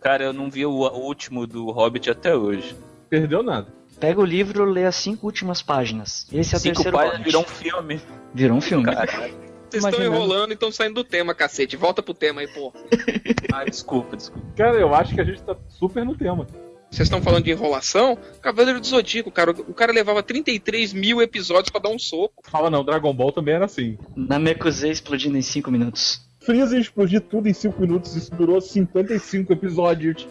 Cara, 0.00 0.24
eu 0.24 0.32
não 0.32 0.50
vi 0.50 0.66
o, 0.66 0.70
o 0.72 0.98
último 1.06 1.46
do 1.46 1.70
Hobbit 1.70 2.10
até 2.10 2.34
hoje. 2.34 2.74
Perdeu 3.08 3.42
nada. 3.42 3.66
Pega 4.00 4.20
o 4.20 4.24
livro, 4.24 4.64
lê 4.64 4.84
as 4.84 4.96
cinco 4.96 5.26
últimas 5.26 5.62
páginas. 5.62 6.26
Esse 6.32 6.54
é 6.54 6.58
o 6.58 6.60
Cinco 6.60 6.74
terceiro 6.82 6.96
páginas 6.96 7.18
Hobbit. 7.18 7.24
virou 7.30 7.42
um 7.42 7.46
filme. 7.46 8.00
Virou 8.34 8.56
um 8.56 8.60
filme. 8.60 8.84
Cara, 8.84 9.30
Vocês 9.72 9.84
estão 9.84 10.04
enrolando 10.04 10.50
e 10.50 10.54
estão 10.54 10.70
saindo 10.70 10.94
do 10.94 11.04
tema, 11.04 11.34
cacete. 11.34 11.76
Volta 11.76 12.02
pro 12.02 12.12
tema 12.12 12.42
aí, 12.42 12.48
pô. 12.48 12.72
ah, 13.52 13.64
desculpa, 13.64 14.16
desculpa. 14.16 14.46
Cara, 14.56 14.76
eu 14.78 14.94
acho 14.94 15.14
que 15.14 15.20
a 15.20 15.24
gente 15.24 15.42
tá 15.42 15.56
super 15.68 16.04
no 16.04 16.14
tema. 16.14 16.46
Vocês 16.90 17.06
estão 17.06 17.22
falando 17.22 17.44
de 17.44 17.50
enrolação? 17.50 18.18
Cavaleiro 18.42 18.78
do 18.78 18.86
Zodíaco, 18.86 19.30
cara. 19.30 19.52
O 19.52 19.72
cara 19.72 19.92
levava 19.92 20.22
33 20.22 20.92
mil 20.92 21.22
episódios 21.22 21.70
pra 21.70 21.80
dar 21.80 21.88
um 21.88 21.98
soco. 21.98 22.42
Fala 22.44 22.68
não, 22.68 22.84
Dragon 22.84 23.14
Ball 23.14 23.32
também 23.32 23.54
era 23.54 23.64
assim. 23.64 23.96
Namekusei 24.14 24.90
explodindo 24.90 25.38
em 25.38 25.42
cinco 25.42 25.70
minutos. 25.70 26.20
Freeza 26.40 26.76
explodir 26.76 27.20
tudo 27.20 27.48
em 27.48 27.54
5 27.54 27.80
minutos, 27.80 28.16
isso 28.16 28.34
durou 28.34 28.60
55 28.60 29.52
episódios. 29.52 30.26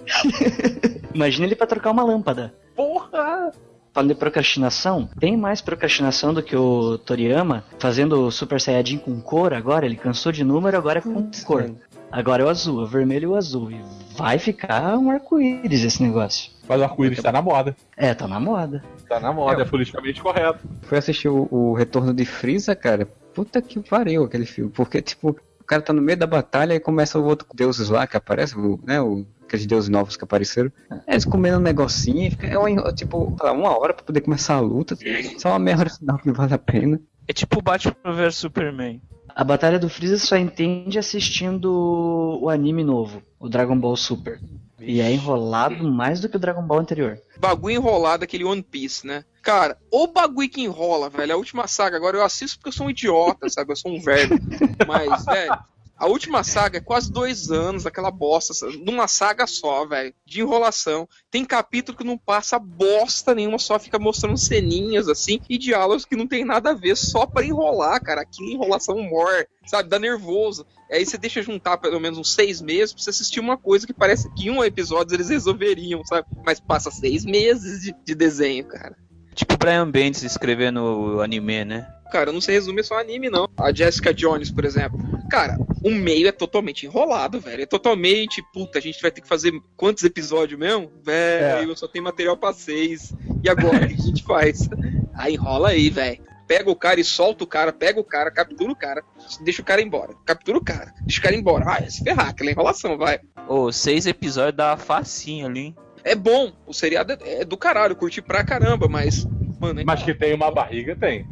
Imagina 1.16 1.46
ele 1.46 1.56
pra 1.56 1.66
trocar 1.66 1.92
uma 1.92 2.04
lâmpada. 2.04 2.54
Porra! 2.76 3.54
Falando 3.94 4.10
de 4.10 4.16
procrastinação, 4.16 5.10
tem 5.20 5.36
mais 5.36 5.60
procrastinação 5.60 6.34
do 6.34 6.42
que 6.42 6.56
o 6.56 6.98
Toriyama 6.98 7.64
fazendo 7.78 8.26
o 8.26 8.32
Super 8.32 8.62
Saiyajin 8.62 8.98
com 8.98 9.20
cor 9.20 9.54
agora. 9.54 9.86
Ele 9.86 9.98
cansou 9.98 10.32
de 10.32 10.46
número, 10.46 10.78
agora 10.78 11.00
é 11.00 11.02
com 11.02 11.30
cor. 11.46 11.70
Agora 12.10 12.44
é 12.44 12.46
o 12.46 12.50
azul, 12.50 12.82
é 12.82 12.84
o 12.84 12.88
vermelho 12.88 13.24
e 13.24 13.28
o 13.28 13.36
azul. 13.36 13.70
E 13.70 13.82
vai 14.16 14.40
ficar 14.40 14.98
um 14.98 15.12
arco-íris 15.12 15.84
esse 15.84 16.02
negócio. 16.02 16.52
Mas 16.68 16.80
o 16.80 16.84
arco-íris 16.84 17.22
tá 17.22 17.32
na 17.34 17.42
moda. 17.42 17.76
É, 17.98 18.14
tá 18.14 18.28
na 18.28 18.40
moda. 18.40 18.82
Tá 19.10 19.20
na 19.20 19.34
moda, 19.34 19.62
é, 19.62 19.66
politicamente 19.66 20.22
correto. 20.22 20.60
Fui 20.84 20.98
assistir 20.98 21.28
o, 21.28 21.48
o 21.52 21.74
Retorno 21.74 22.14
de 22.14 22.26
Freeza, 22.26 22.74
cara. 22.76 23.06
Puta 23.34 23.62
que 23.62 23.80
pariu 23.80 24.24
aquele 24.24 24.46
filme. 24.46 24.72
Porque, 24.72 25.02
tipo, 25.02 25.38
o 25.60 25.64
cara 25.66 25.82
tá 25.82 25.92
no 25.92 26.02
meio 26.02 26.18
da 26.18 26.28
batalha 26.28 26.74
e 26.74 26.80
começa 26.80 27.20
o 27.20 27.26
outro 27.26 27.48
deuses 27.54 27.90
lá 27.90 28.08
que 28.08 28.16
aparece, 28.16 28.58
o, 28.58 28.80
né? 28.84 29.02
O, 29.02 29.26
aqueles 29.52 29.66
deuses 29.66 29.90
novos 29.90 30.16
que 30.16 30.24
apareceram. 30.24 30.72
Eles 31.06 31.26
comendo 31.26 31.58
um 31.58 31.62
negocinho, 31.62 32.28
e 32.28 32.32
fica, 32.32 32.48
é 32.48 32.58
um, 32.58 32.76
tipo, 32.94 33.36
uma 33.44 33.78
hora 33.78 33.94
pra 33.94 34.06
poder 34.06 34.22
começar 34.22 34.56
a 34.56 34.60
luta. 34.62 34.98
Só 35.38 35.50
uma 35.50 35.60
meia 35.60 35.78
hora 35.78 35.90
final 35.90 36.18
que 36.18 36.32
vale 36.32 36.54
a 36.54 36.58
pena. 36.58 37.00
É 37.28 37.34
tipo 37.34 37.62
Batman 37.62 37.96
vs 38.04 38.36
Superman. 38.36 39.02
A 39.34 39.44
Batalha 39.44 39.80
do 39.80 39.90
Freeza 39.90 40.18
só 40.18 40.36
entende 40.36 41.00
assistindo 41.00 42.40
o 42.42 42.50
anime 42.50 42.84
novo, 42.84 43.22
o 43.40 43.48
Dragon 43.48 43.78
Ball 43.78 43.96
Super. 43.96 44.40
E 44.80 45.00
é 45.00 45.12
enrolado 45.12 45.90
mais 45.90 46.20
do 46.20 46.28
que 46.28 46.38
o 46.38 46.40
Dragon 46.40 46.64
Ball 46.64 46.80
anterior. 46.80 47.18
Bagulho 47.40 47.76
enrolado, 47.76 48.24
aquele 48.24 48.44
One 48.44 48.64
Piece, 48.64 49.06
né? 49.06 49.24
Cara, 49.42 49.78
o 49.92 50.08
bagulho 50.08 50.50
que 50.50 50.62
enrola, 50.62 51.08
velho. 51.08 51.34
A 51.34 51.38
última 51.38 51.68
saga, 51.68 51.98
agora 51.98 52.18
eu 52.18 52.24
assisto 52.24 52.58
porque 52.58 52.70
eu 52.70 52.74
sou 52.74 52.88
um 52.88 52.90
idiota, 52.90 53.48
sabe? 53.48 53.72
Eu 53.72 53.76
sou 53.76 53.92
um 53.92 54.02
velho. 54.02 54.40
Mas, 54.88 55.24
velho, 55.26 55.58
a 56.02 56.08
última 56.08 56.44
saga 56.44 56.80
é 56.80 56.82
quase 56.82 57.12
dois 57.12 57.52
anos, 57.52 57.86
aquela 57.86 58.10
bosta, 58.10 58.54
numa 58.84 59.08
saga 59.08 59.46
só, 59.46 59.86
velho. 59.86 60.12
De 60.26 60.42
enrolação. 60.42 61.08
Tem 61.30 61.46
capítulo 61.46 61.96
que 61.96 62.04
não 62.04 62.18
passa 62.18 62.58
bosta 62.58 63.36
nenhuma, 63.36 63.60
só 63.60 63.78
fica 63.78 64.00
mostrando 64.00 64.36
ceninhas, 64.36 65.08
assim, 65.08 65.40
e 65.48 65.60
diálogos 65.60 66.04
que 66.04 66.16
não 66.16 66.26
tem 66.26 66.44
nada 66.44 66.72
a 66.72 66.74
ver, 66.74 66.98
só 66.98 67.28
pra 67.28 67.46
enrolar, 67.46 68.02
cara. 68.02 68.22
Aqui 68.22 68.52
enrolação 68.52 68.98
mor, 68.98 69.48
sabe? 69.68 69.90
Dá 69.90 70.00
nervoso. 70.00 70.66
Aí 70.92 71.06
você 71.06 71.20
deixa 71.20 71.44
juntar 71.44 71.78
pelo 71.78 72.00
menos 72.00 72.18
uns 72.18 72.34
seis 72.34 72.62
meses 72.62 72.94
pra 72.94 73.04
você 73.04 73.12
assistir 73.12 73.40
uma 73.40 73.56
coisa 73.56 73.86
que 73.86 73.94
parece 73.94 74.28
que 74.34 74.48
em 74.48 74.50
um 74.50 74.64
episódio 74.64 75.16
eles 75.16 75.30
resolveriam, 75.30 76.04
sabe? 76.04 76.26
Mas 76.44 76.60
passa 76.60 76.90
seis 76.90 77.24
meses 77.24 77.84
de, 77.84 77.96
de 78.04 78.16
desenho, 78.16 78.66
cara. 78.66 78.98
Tipo 79.36 79.56
Brian 79.56 79.88
Bendis 79.88 80.24
escrevendo 80.24 80.82
o 80.82 81.22
anime, 81.22 81.64
né? 81.64 81.88
Cara, 82.12 82.32
não 82.32 82.42
se 82.42 82.52
resume 82.52 82.84
só 82.84 82.96
a 82.96 83.00
anime, 83.02 83.30
não. 83.30 83.48
A 83.58 83.74
Jessica 83.74 84.14
Jones, 84.14 84.52
por 84.52 84.66
exemplo. 84.66 85.00
Cara, 85.30 85.58
o 85.84 85.90
meio 85.90 86.28
é 86.28 86.32
totalmente 86.32 86.86
enrolado, 86.86 87.40
velho. 87.40 87.64
É 87.64 87.66
totalmente, 87.66 88.44
puta, 88.54 88.80
a 88.80 88.82
gente 88.82 89.02
vai 89.02 89.10
ter 89.10 89.22
que 89.22 89.28
fazer 89.28 89.54
quantos 89.78 90.04
episódios 90.04 90.60
mesmo? 90.60 90.92
Velho, 91.04 91.76
só 91.78 91.88
tem 91.88 92.02
material 92.02 92.36
pra 92.36 92.52
seis. 92.52 93.14
E 93.44 93.50
agora, 93.50 93.86
o 93.86 93.88
que 93.88 93.94
a 93.94 93.98
gente 93.98 94.24
faz? 94.24 94.68
Aí 95.14 95.34
enrola 95.36 95.70
aí, 95.70 95.90
velho. 95.90 96.22
Pega 96.48 96.70
o 96.70 96.76
cara 96.76 97.00
e 97.00 97.04
solta 97.04 97.46
o 97.46 97.48
cara, 97.48 97.72
pega 97.72 97.98
o 97.98 98.04
cara, 98.04 98.30
captura 98.30 98.70
o 98.70 98.76
cara, 98.76 99.02
deixa 99.42 99.62
o 99.62 99.66
cara 99.66 99.82
embora. 99.82 100.14
Captura 100.26 100.58
o 100.58 100.64
cara, 100.64 100.94
deixa 101.04 101.22
o 101.22 101.24
cara 101.24 101.34
embora. 101.34 101.64
Ah, 101.66 101.78
é 101.82 101.90
se 101.90 102.04
ferrar, 102.04 102.28
aquela 102.28 102.52
enrolação, 102.52 102.98
vai. 102.98 103.22
Ô, 103.48 103.72
seis 103.72 104.06
episódios 104.06 104.58
dá 104.58 104.76
facinho 104.76 105.46
ali. 105.48 105.60
hein? 105.62 105.76
É 106.04 106.14
bom, 106.14 106.52
o 106.68 106.74
seriado 106.74 107.16
é 107.22 107.46
do 107.46 107.56
caralho, 107.56 107.94
eu 107.94 107.96
curti 107.96 108.22
pra 108.22 108.44
caramba, 108.44 108.90
mas. 108.90 109.26
Mano, 109.62 109.80
é 109.80 109.84
Mas 109.86 110.04
que 110.04 110.14
tem 110.14 110.34
uma 110.34 110.52
barriga, 110.52 110.94
tem. 110.96 111.26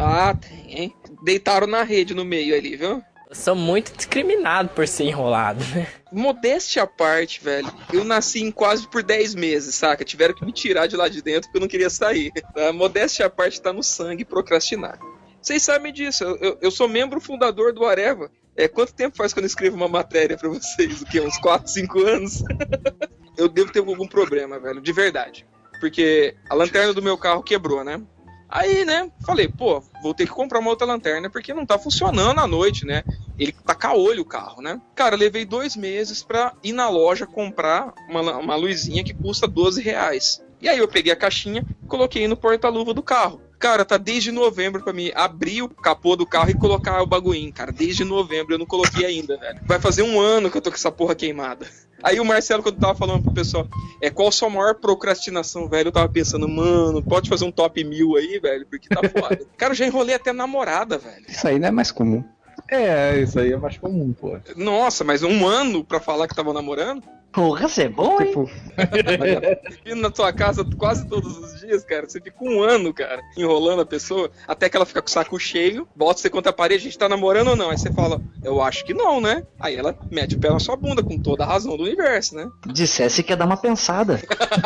Ah, 0.00 0.34
tem, 0.34 0.78
hein? 0.80 0.94
Deitaram 1.22 1.66
na 1.66 1.82
rede 1.82 2.14
no 2.14 2.24
meio 2.24 2.54
ali, 2.56 2.76
viu? 2.76 3.02
Eu 3.28 3.34
sou 3.36 3.54
muito 3.54 3.92
discriminado 3.96 4.70
por 4.70 4.88
ser 4.88 5.04
enrolado, 5.04 5.64
né? 5.66 5.86
Modéstia 6.10 6.82
à 6.82 6.86
parte, 6.86 7.40
velho. 7.42 7.72
Eu 7.92 8.02
nasci 8.04 8.40
em 8.42 8.50
quase 8.50 8.88
por 8.88 9.02
10 9.04 9.34
meses, 9.36 9.74
saca? 9.74 10.04
Tiveram 10.04 10.34
que 10.34 10.44
me 10.44 10.52
tirar 10.52 10.88
de 10.88 10.96
lá 10.96 11.06
de 11.08 11.22
dentro 11.22 11.42
porque 11.42 11.58
eu 11.58 11.60
não 11.60 11.68
queria 11.68 11.88
sair. 11.90 12.32
Tá? 12.54 12.72
Modéstia 12.72 13.26
à 13.26 13.30
parte 13.30 13.60
tá 13.62 13.72
no 13.72 13.82
sangue 13.84 14.24
procrastinar. 14.24 14.98
Vocês 15.40 15.62
sabem 15.62 15.92
disso. 15.92 16.24
Eu, 16.24 16.58
eu- 16.60 16.70
sou 16.72 16.88
membro 16.88 17.20
fundador 17.20 17.72
do 17.72 17.84
Areva. 17.84 18.30
É, 18.56 18.66
quanto 18.66 18.92
tempo 18.92 19.16
faz 19.16 19.32
que 19.32 19.38
eu 19.38 19.42
não 19.42 19.46
escrevo 19.46 19.76
uma 19.76 19.88
matéria 19.88 20.36
pra 20.36 20.48
vocês? 20.48 21.00
O 21.00 21.06
quê? 21.06 21.20
Uns 21.20 21.38
4, 21.38 21.70
5 21.70 22.00
anos? 22.00 22.42
eu 23.38 23.48
devo 23.48 23.70
ter 23.70 23.78
algum 23.78 24.08
problema, 24.08 24.58
velho. 24.58 24.80
De 24.80 24.92
verdade. 24.92 25.46
Porque 25.78 26.34
a 26.50 26.54
lanterna 26.54 26.92
do 26.92 27.00
meu 27.00 27.16
carro 27.16 27.42
quebrou, 27.44 27.84
né? 27.84 28.02
Aí, 28.50 28.84
né, 28.84 29.10
falei, 29.24 29.46
pô, 29.46 29.80
vou 30.02 30.12
ter 30.12 30.26
que 30.26 30.32
comprar 30.32 30.58
uma 30.58 30.70
outra 30.70 30.86
lanterna 30.86 31.30
porque 31.30 31.54
não 31.54 31.64
tá 31.64 31.78
funcionando 31.78 32.40
à 32.40 32.46
noite, 32.46 32.84
né? 32.84 33.04
Ele 33.38 33.52
tá 33.52 33.74
caolho 33.74 34.22
o 34.22 34.26
carro, 34.26 34.60
né? 34.60 34.80
Cara, 34.94 35.14
levei 35.16 35.44
dois 35.44 35.76
meses 35.76 36.22
pra 36.22 36.52
ir 36.62 36.72
na 36.72 36.88
loja 36.88 37.26
comprar 37.26 37.94
uma, 38.08 38.36
uma 38.36 38.56
luzinha 38.56 39.04
que 39.04 39.14
custa 39.14 39.46
12 39.46 39.80
reais. 39.80 40.42
E 40.60 40.68
aí 40.68 40.78
eu 40.78 40.88
peguei 40.88 41.12
a 41.12 41.16
caixinha, 41.16 41.64
coloquei 41.86 42.26
no 42.26 42.36
porta-luva 42.36 42.92
do 42.92 43.02
carro. 43.02 43.40
Cara, 43.58 43.84
tá 43.84 43.96
desde 43.96 44.32
novembro 44.32 44.82
pra 44.82 44.92
mim 44.92 45.12
abrir 45.14 45.62
o 45.62 45.68
capô 45.68 46.16
do 46.16 46.26
carro 46.26 46.50
e 46.50 46.54
colocar 46.54 47.02
o 47.02 47.06
bagulhinho, 47.06 47.52
cara. 47.52 47.70
Desde 47.70 48.04
novembro 48.04 48.54
eu 48.54 48.58
não 48.58 48.66
coloquei 48.66 49.04
ainda, 49.04 49.36
velho. 49.36 49.60
Vai 49.66 49.78
fazer 49.78 50.02
um 50.02 50.18
ano 50.18 50.50
que 50.50 50.56
eu 50.56 50.62
tô 50.62 50.70
com 50.70 50.76
essa 50.76 50.90
porra 50.90 51.14
queimada. 51.14 51.66
Aí 52.02 52.18
o 52.20 52.24
Marcelo, 52.24 52.62
quando 52.62 52.78
tava 52.78 52.94
falando 52.94 53.22
pro 53.22 53.32
pessoal, 53.32 53.66
é 54.00 54.10
qual 54.10 54.28
a 54.28 54.32
sua 54.32 54.48
maior 54.48 54.74
procrastinação, 54.74 55.68
velho? 55.68 55.88
Eu 55.88 55.92
tava 55.92 56.08
pensando, 56.08 56.48
mano, 56.48 57.02
pode 57.02 57.28
fazer 57.28 57.44
um 57.44 57.52
top 57.52 57.82
mil 57.84 58.16
aí, 58.16 58.38
velho, 58.38 58.66
porque 58.66 58.88
tá 58.88 59.00
foda. 59.08 59.40
Cara, 59.56 59.72
eu 59.72 59.76
já 59.76 59.86
enrolei 59.86 60.14
até 60.14 60.32
namorada, 60.32 60.98
velho. 60.98 61.24
Isso 61.28 61.46
aí 61.46 61.58
não 61.58 61.68
é 61.68 61.70
mais 61.70 61.90
comum. 61.90 62.24
É, 62.70 63.18
isso 63.18 63.38
aí 63.38 63.52
é 63.52 63.56
mais 63.56 63.76
comum, 63.76 64.12
pô. 64.12 64.38
Nossa, 64.54 65.02
mas 65.02 65.22
um 65.22 65.46
ano 65.46 65.84
pra 65.84 65.98
falar 65.98 66.28
que 66.28 66.34
tava 66.34 66.52
namorando? 66.52 67.02
Porra, 67.32 67.68
você 67.68 67.84
é 67.84 67.88
bom, 67.88 68.20
hein? 68.20 68.28
Tipo, 68.28 68.50
na 69.96 70.10
tua 70.10 70.32
casa 70.32 70.64
quase 70.76 71.06
todos 71.06 71.36
os 71.36 71.60
dias, 71.60 71.84
cara. 71.84 72.08
Você 72.08 72.20
fica 72.20 72.36
um 72.42 72.60
ano, 72.60 72.92
cara, 72.92 73.22
enrolando 73.36 73.82
a 73.82 73.86
pessoa, 73.86 74.30
até 74.48 74.68
que 74.68 74.76
ela 74.76 74.86
fica 74.86 75.00
com 75.00 75.08
o 75.08 75.10
saco 75.10 75.38
cheio, 75.38 75.86
bota 75.94 76.20
você 76.20 76.28
contra 76.28 76.50
a 76.50 76.52
parede, 76.54 76.82
a 76.82 76.84
gente 76.84 76.98
tá 76.98 77.08
namorando 77.08 77.48
ou 77.48 77.56
não? 77.56 77.70
Aí 77.70 77.78
você 77.78 77.92
fala, 77.92 78.20
eu 78.42 78.60
acho 78.60 78.84
que 78.84 78.94
não, 78.94 79.20
né? 79.20 79.44
Aí 79.60 79.76
ela 79.76 79.96
mete 80.10 80.34
o 80.34 80.40
pé 80.40 80.50
na 80.50 80.58
sua 80.58 80.76
bunda, 80.76 81.02
com 81.02 81.18
toda 81.18 81.44
a 81.44 81.46
razão 81.46 81.76
do 81.76 81.84
universo, 81.84 82.34
né? 82.34 82.48
Dissesse 82.66 83.22
que 83.22 83.32
ia 83.32 83.36
dar 83.36 83.46
uma 83.46 83.56
pensada. 83.56 84.20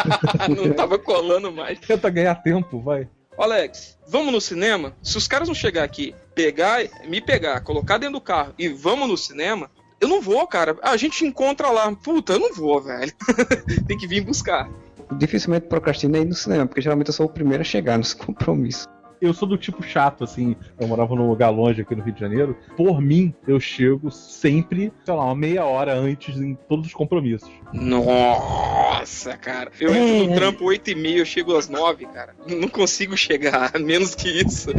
não 0.48 0.72
tava 0.72 0.98
colando 0.98 1.52
mais. 1.52 1.78
Tenta 1.80 2.08
ganhar 2.08 2.34
tempo, 2.36 2.80
vai. 2.80 3.08
Ô, 3.36 3.42
Alex, 3.42 3.98
vamos 4.06 4.32
no 4.32 4.40
cinema? 4.40 4.94
Se 5.02 5.18
os 5.18 5.26
caras 5.26 5.48
não 5.48 5.54
chegar 5.54 5.82
aqui 5.82 6.14
pegar, 6.34 6.82
me 7.08 7.20
pegar, 7.20 7.60
colocar 7.60 7.98
dentro 7.98 8.14
do 8.14 8.20
carro 8.20 8.54
e 8.58 8.68
vamos 8.68 9.08
no 9.08 9.16
cinema, 9.16 9.70
eu 10.00 10.08
não 10.08 10.20
vou, 10.20 10.46
cara. 10.46 10.76
A 10.82 10.96
gente 10.96 11.24
encontra 11.24 11.70
lá. 11.70 11.94
Puta, 11.96 12.34
eu 12.34 12.38
não 12.40 12.52
vou, 12.54 12.80
velho. 12.82 13.12
Tem 13.86 13.96
que 13.96 14.06
vir 14.06 14.20
buscar. 14.22 14.68
Dificilmente 15.18 15.66
procrastino 15.66 16.16
ir 16.16 16.24
no 16.24 16.34
cinema, 16.34 16.66
porque 16.66 16.80
geralmente 16.80 17.08
eu 17.08 17.14
sou 17.14 17.26
o 17.26 17.28
primeiro 17.28 17.60
a 17.62 17.64
chegar 17.64 17.96
nos 17.98 18.12
compromissos. 18.14 18.86
Eu 19.20 19.32
sou 19.32 19.48
do 19.48 19.56
tipo 19.56 19.82
chato, 19.82 20.24
assim. 20.24 20.54
Eu 20.78 20.86
morava 20.86 21.14
num 21.14 21.26
lugar 21.28 21.48
longe 21.48 21.80
aqui 21.80 21.94
no 21.94 22.02
Rio 22.02 22.12
de 22.12 22.20
Janeiro. 22.20 22.54
Por 22.76 23.00
mim, 23.00 23.32
eu 23.46 23.58
chego 23.58 24.10
sempre, 24.10 24.92
sei 25.04 25.14
lá, 25.14 25.24
uma 25.24 25.34
meia 25.34 25.64
hora 25.64 25.94
antes 25.94 26.36
em 26.36 26.54
todos 26.68 26.88
os 26.88 26.92
compromissos. 26.92 27.48
Nossa, 27.72 29.36
cara. 29.38 29.70
Eu 29.80 29.94
É, 29.94 29.98
entro 29.98 30.26
no 30.26 30.32
é. 30.32 30.36
trampo 30.36 30.64
8 30.64 30.90
e 30.90 30.94
meia, 30.94 31.18
eu 31.18 31.24
chego 31.24 31.56
às 31.56 31.68
9, 31.68 32.04
cara. 32.06 32.34
Não 32.46 32.68
consigo 32.68 33.16
chegar, 33.16 33.72
menos 33.80 34.14
que 34.14 34.28
isso. 34.28 34.70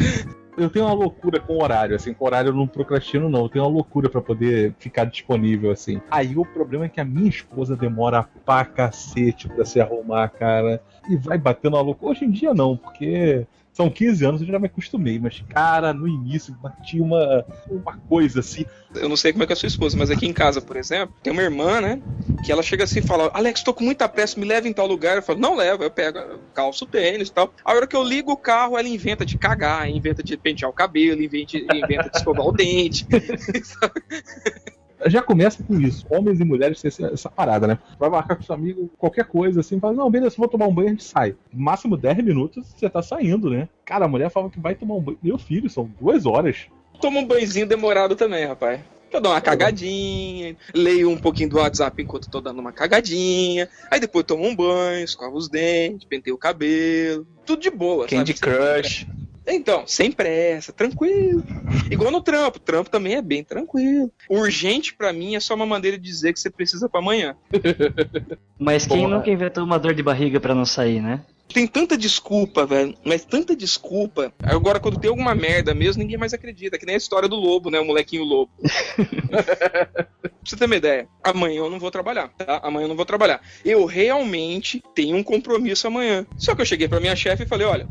Eu 0.58 0.70
tenho 0.70 0.86
uma 0.86 0.94
loucura 0.94 1.40
com 1.40 1.62
horário, 1.62 1.96
assim, 1.96 2.14
com 2.14 2.26
horário 2.26 2.50
eu 2.50 2.54
não 2.54 2.66
procrastino, 2.66 3.30
não. 3.30 3.44
Eu 3.44 3.50
tenho 3.50 3.66
uma 3.66 3.72
loucura 3.72 4.10
pra 4.10 4.22
poder 4.22 4.74
ficar 4.80 5.06
disponível, 5.06 5.70
assim. 5.72 6.02
Aí 6.10 6.38
o 6.38 6.46
problema 6.46 6.86
é 6.86 6.90
que 6.90 7.02
a 7.02 7.06
minha 7.06 7.28
esposa 7.30 7.76
demora 7.76 8.26
pra 8.46 8.64
cacete 8.64 9.50
pra 9.50 9.66
se 9.66 9.82
arrumar, 9.82 10.30
cara. 10.30 10.82
E 11.10 11.18
vai 11.18 11.38
batendo 11.38 11.76
uma 11.76 11.82
loucura. 11.84 12.12
Hoje 12.12 12.24
em 12.24 12.32
dia 12.32 12.54
não, 12.54 12.78
porque 12.78 13.46
são 13.76 13.90
15 13.90 14.26
anos, 14.26 14.42
eu 14.42 14.48
já 14.48 14.58
me 14.58 14.68
acostumei. 14.68 15.20
Mas, 15.20 15.44
cara, 15.50 15.94
no 15.94 16.08
início 16.08 16.56
batia 16.62 17.04
uma, 17.04 17.46
uma 17.70 17.98
coisa 18.08 18.40
assim. 18.40 18.66
Eu 18.96 19.10
não 19.10 19.18
sei 19.18 19.34
como 19.34 19.44
é 19.44 19.46
que 19.46 19.52
é 19.52 19.56
a 19.56 19.58
sua 19.58 19.68
esposa, 19.68 19.98
mas 19.98 20.10
aqui 20.10 20.26
em 20.26 20.32
casa, 20.32 20.62
por 20.62 20.78
exemplo, 20.78 21.14
tem 21.22 21.34
uma 21.34 21.42
irmã, 21.42 21.82
né? 21.82 22.02
Que 22.46 22.54
ela 22.54 22.64
chega 22.64 22.86
assim 22.86 23.00
e 23.00 23.04
fala: 23.04 23.30
Alex, 23.34 23.64
tô 23.64 23.74
com 23.74 23.84
muita 23.84 24.08
pressa, 24.08 24.40
me 24.40 24.46
leva 24.46 24.66
em 24.66 24.74
tal 24.74 24.88
lugar. 24.88 25.18
Eu 25.18 25.22
falo: 25.22 25.40
Não 25.40 25.56
leva, 25.56 25.84
eu 25.84 25.92
pego, 25.92 26.18
eu 26.18 26.40
calço 26.54 26.86
tênis 26.86 27.28
e 27.28 27.34
tal. 27.34 27.54
A 27.66 27.74
hora 27.74 27.86
que 27.86 27.96
eu 27.98 28.04
ligo 28.04 28.32
o 28.32 28.38
carro, 28.38 28.78
ela 28.78 28.88
inventa 28.88 29.26
de 29.26 29.36
cagar, 29.36 29.90
inventa 29.90 30.24
de 30.24 30.38
pentear 30.38 30.72
o 30.72 30.74
cabelo, 30.74 31.22
inventa, 31.22 31.58
inventa 31.58 32.10
de 32.10 32.18
escovar 32.18 32.46
o 32.46 32.54
dente. 32.54 33.06
Já 35.06 35.22
começa 35.22 35.64
com 35.64 35.80
isso. 35.80 36.06
Homens 36.10 36.40
e 36.40 36.46
mulheres 36.46 36.82
têm 36.82 36.90
essa, 36.90 37.08
essa 37.08 37.30
parada, 37.30 37.68
né? 37.68 37.78
Vai 38.00 38.10
marcar 38.10 38.36
com 38.36 38.44
seu 38.44 38.56
amigo 38.56 38.90
qualquer 38.98 39.26
coisa 39.26 39.60
assim, 39.60 39.80
fala, 39.80 39.94
não, 39.94 40.10
beleza, 40.10 40.36
vou 40.38 40.48
tomar 40.48 40.68
um 40.68 40.74
banho, 40.74 40.88
a 40.88 40.92
gente 40.92 41.04
sai. 41.04 41.36
Máximo 41.54 41.98
10 41.98 42.18
minutos, 42.24 42.74
você 42.76 42.90
tá 42.90 43.02
saindo, 43.02 43.50
né? 43.50 43.68
Cara, 43.84 44.06
a 44.06 44.08
mulher 44.08 44.30
fala 44.30 44.50
que 44.50 44.60
vai 44.60 44.76
tomar 44.76 44.96
um 44.96 45.02
banho. 45.02 45.20
Meu 45.22 45.38
filho, 45.38 45.70
são 45.70 45.90
duas 46.00 46.26
horas. 46.26 46.68
Toma 47.02 47.20
um 47.20 47.28
banhozinho 47.28 47.68
demorado 47.68 48.16
também, 48.16 48.46
rapaz. 48.46 48.82
Eu 49.12 49.22
dou 49.22 49.32
uma 49.32 49.40
cagadinha, 49.40 50.58
leio 50.74 51.10
um 51.10 51.18
pouquinho 51.18 51.50
do 51.50 51.58
WhatsApp 51.58 52.02
enquanto 52.02 52.30
tô 52.30 52.42
dando 52.42 52.60
uma 52.60 52.74
cagadinha, 52.74 53.70
aí 53.90 54.00
depois 54.00 54.26
tomo 54.26 54.46
um 54.46 54.54
banho, 54.54 55.06
escovo 55.06 55.38
os 55.38 55.48
dentes, 55.48 56.06
penteio 56.06 56.36
o 56.36 56.40
cabelo, 56.40 57.26
tudo 57.46 57.62
de 57.62 57.70
boa. 57.70 58.08
Candy 58.08 58.36
sabe? 58.36 58.52
Crush. 58.52 59.08
Então, 59.48 59.86
sem 59.86 60.12
pressa, 60.12 60.74
tranquilo. 60.74 61.44
Igual 61.90 62.12
no 62.12 62.22
trampo, 62.22 62.60
trampo 62.60 62.90
também 62.90 63.16
é 63.16 63.22
bem 63.22 63.44
tranquilo. 63.44 64.12
Urgente 64.30 64.96
pra 64.96 65.14
mim 65.14 65.36
é 65.36 65.40
só 65.40 65.54
uma 65.54 65.66
maneira 65.66 65.98
de 65.98 66.04
dizer 66.04 66.34
que 66.34 66.40
você 66.40 66.50
precisa 66.50 66.90
pra 66.90 67.00
amanhã. 67.00 67.36
Mas 68.58 68.88
quem 68.88 69.02
Porra. 69.02 69.18
nunca 69.18 69.30
inventou 69.30 69.64
uma 69.64 69.78
dor 69.78 69.94
de 69.94 70.02
barriga 70.02 70.40
pra 70.40 70.56
não 70.56 70.66
sair, 70.66 71.02
né? 71.02 71.22
Tem 71.54 71.68
tanta 71.68 71.98
desculpa, 71.98 72.66
velho, 72.66 72.96
mas 73.04 73.24
tanta 73.24 73.56
desculpa. 73.56 74.34
Agora, 74.44 74.80
quando 74.80 74.98
tem 74.98 75.10
alguma 75.10 75.34
merda 75.34 75.74
mesmo, 75.74 76.02
ninguém 76.02 76.18
mais 76.18 76.34
acredita. 76.34 76.78
Que 76.78 76.86
nem 76.86 76.96
a 76.96 76.98
história 76.98 77.30
do 77.30 77.36
lobo, 77.36 77.70
né? 77.70 77.80
O 77.80 77.86
molequinho 77.86 78.24
lobo. 78.24 78.52
pra 78.60 80.34
você 80.44 80.58
ter 80.58 80.66
uma 80.66 80.76
ideia, 80.76 81.08
amanhã 81.24 81.60
eu 81.60 81.70
não 81.70 81.80
vou 81.80 81.92
trabalhar, 81.92 82.30
tá? 82.38 82.60
Amanhã 82.64 82.86
eu 82.86 82.90
não 82.90 82.96
vou 82.96 83.06
trabalhar. 83.06 83.42
Eu 83.64 83.86
realmente 83.86 84.84
tenho 84.94 85.16
um 85.16 85.24
compromisso 85.24 85.88
amanhã. 85.88 86.26
Só 86.38 86.54
que 86.54 86.62
eu 86.62 86.66
cheguei 86.66 86.88
pra 86.88 87.00
minha 87.00 87.16
chefe 87.16 87.44
e 87.44 87.48
falei: 87.48 87.66
olha, 87.66 87.88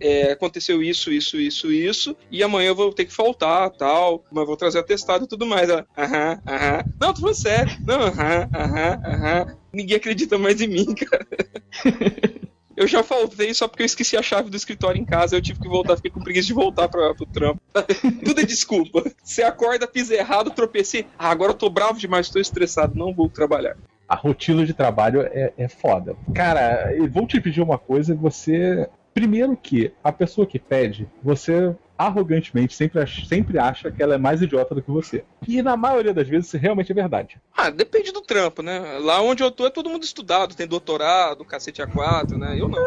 é, 0.00 0.32
aconteceu 0.32 0.82
isso, 0.82 1.12
isso, 1.12 1.40
isso, 1.40 1.72
isso, 1.72 2.16
e 2.30 2.42
amanhã 2.42 2.68
eu 2.68 2.74
vou 2.74 2.92
ter 2.92 3.04
que 3.04 3.14
faltar, 3.14 3.70
tal, 3.70 4.24
mas 4.30 4.46
vou 4.46 4.56
trazer 4.56 4.80
atestado 4.80 5.24
e 5.24 5.28
tudo 5.28 5.46
mais. 5.46 5.70
Ela, 5.70 5.86
aham, 5.96 6.42
aham. 6.46 6.84
Não, 7.00 7.14
tô 7.14 7.20
falando 7.20 7.36
sério. 7.36 7.72
Não, 7.86 8.02
aham, 8.02 8.48
aham, 8.52 9.00
aham. 9.04 9.46
Ninguém 9.72 9.96
acredita 9.96 10.36
mais 10.36 10.60
em 10.60 10.66
mim, 10.66 10.94
cara. 10.94 11.26
Eu 12.76 12.86
já 12.86 13.02
faltei 13.02 13.52
só 13.52 13.68
porque 13.68 13.82
eu 13.82 13.86
esqueci 13.86 14.16
a 14.16 14.22
chave 14.22 14.50
do 14.50 14.56
escritório 14.56 15.00
em 15.00 15.04
casa, 15.04 15.36
eu 15.36 15.42
tive 15.42 15.60
que 15.60 15.68
voltar, 15.68 15.96
fiquei 15.96 16.10
com 16.10 16.22
preguiça 16.22 16.46
de 16.46 16.54
voltar 16.54 16.88
pra, 16.88 17.14
pro 17.14 17.26
trampo. 17.26 17.60
Tudo 18.24 18.40
é 18.40 18.44
desculpa. 18.44 19.04
Você 19.22 19.42
acorda, 19.42 19.86
pisa 19.86 20.14
errado, 20.14 20.50
tropecei. 20.50 21.06
Ah, 21.18 21.30
agora 21.30 21.52
eu 21.52 21.56
tô 21.56 21.68
bravo 21.68 21.98
demais, 21.98 22.30
tô 22.30 22.38
estressado, 22.38 22.94
não 22.96 23.12
vou 23.14 23.28
trabalhar. 23.28 23.76
A 24.08 24.14
rotina 24.14 24.66
de 24.66 24.74
trabalho 24.74 25.22
é, 25.22 25.52
é 25.56 25.68
foda. 25.68 26.16
Cara, 26.34 26.92
eu 26.94 27.08
vou 27.10 27.26
te 27.26 27.40
pedir 27.40 27.62
uma 27.62 27.78
coisa, 27.78 28.14
você. 28.14 28.88
Primeiro 29.14 29.56
que 29.56 29.92
a 30.02 30.10
pessoa 30.10 30.46
que 30.46 30.58
pede, 30.58 31.08
você 31.22 31.74
arrogantemente 31.96 32.74
sempre, 32.74 33.06
sempre 33.06 33.58
acha 33.58 33.90
que 33.90 34.02
ela 34.02 34.14
é 34.14 34.18
mais 34.18 34.42
idiota 34.42 34.74
do 34.74 34.82
que 34.82 34.90
você. 34.90 35.24
E 35.46 35.62
na 35.62 35.76
maioria 35.76 36.12
das 36.12 36.28
vezes 36.28 36.46
isso 36.46 36.56
realmente 36.56 36.90
é 36.90 36.94
verdade. 36.94 37.40
Ah, 37.56 37.70
depende 37.70 38.10
do 38.10 38.20
trampo, 38.20 38.62
né? 38.62 38.98
Lá 38.98 39.20
onde 39.20 39.42
eu 39.42 39.50
tô 39.50 39.66
é 39.66 39.70
todo 39.70 39.90
mundo 39.90 40.02
estudado, 40.02 40.54
tem 40.54 40.66
doutorado, 40.66 41.44
cacete 41.44 41.82
A4, 41.82 42.36
né? 42.38 42.58
Eu 42.58 42.68
não. 42.68 42.78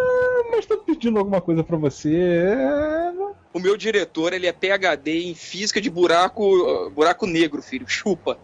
Mas 0.52 0.66
tá 0.66 0.76
pedindo 0.78 1.18
alguma 1.18 1.40
coisa 1.40 1.64
pra 1.64 1.78
você. 1.78 2.16
é, 2.16 3.14
O 3.54 3.60
meu 3.60 3.78
diretor, 3.78 4.34
ele 4.34 4.48
é 4.48 4.52
PhD 4.52 5.28
em 5.28 5.36
física 5.36 5.80
de 5.80 5.90
buraco, 5.90 6.90
buraco 6.90 7.26
negro, 7.26 7.62
filho. 7.62 7.88
Chupa. 7.88 8.38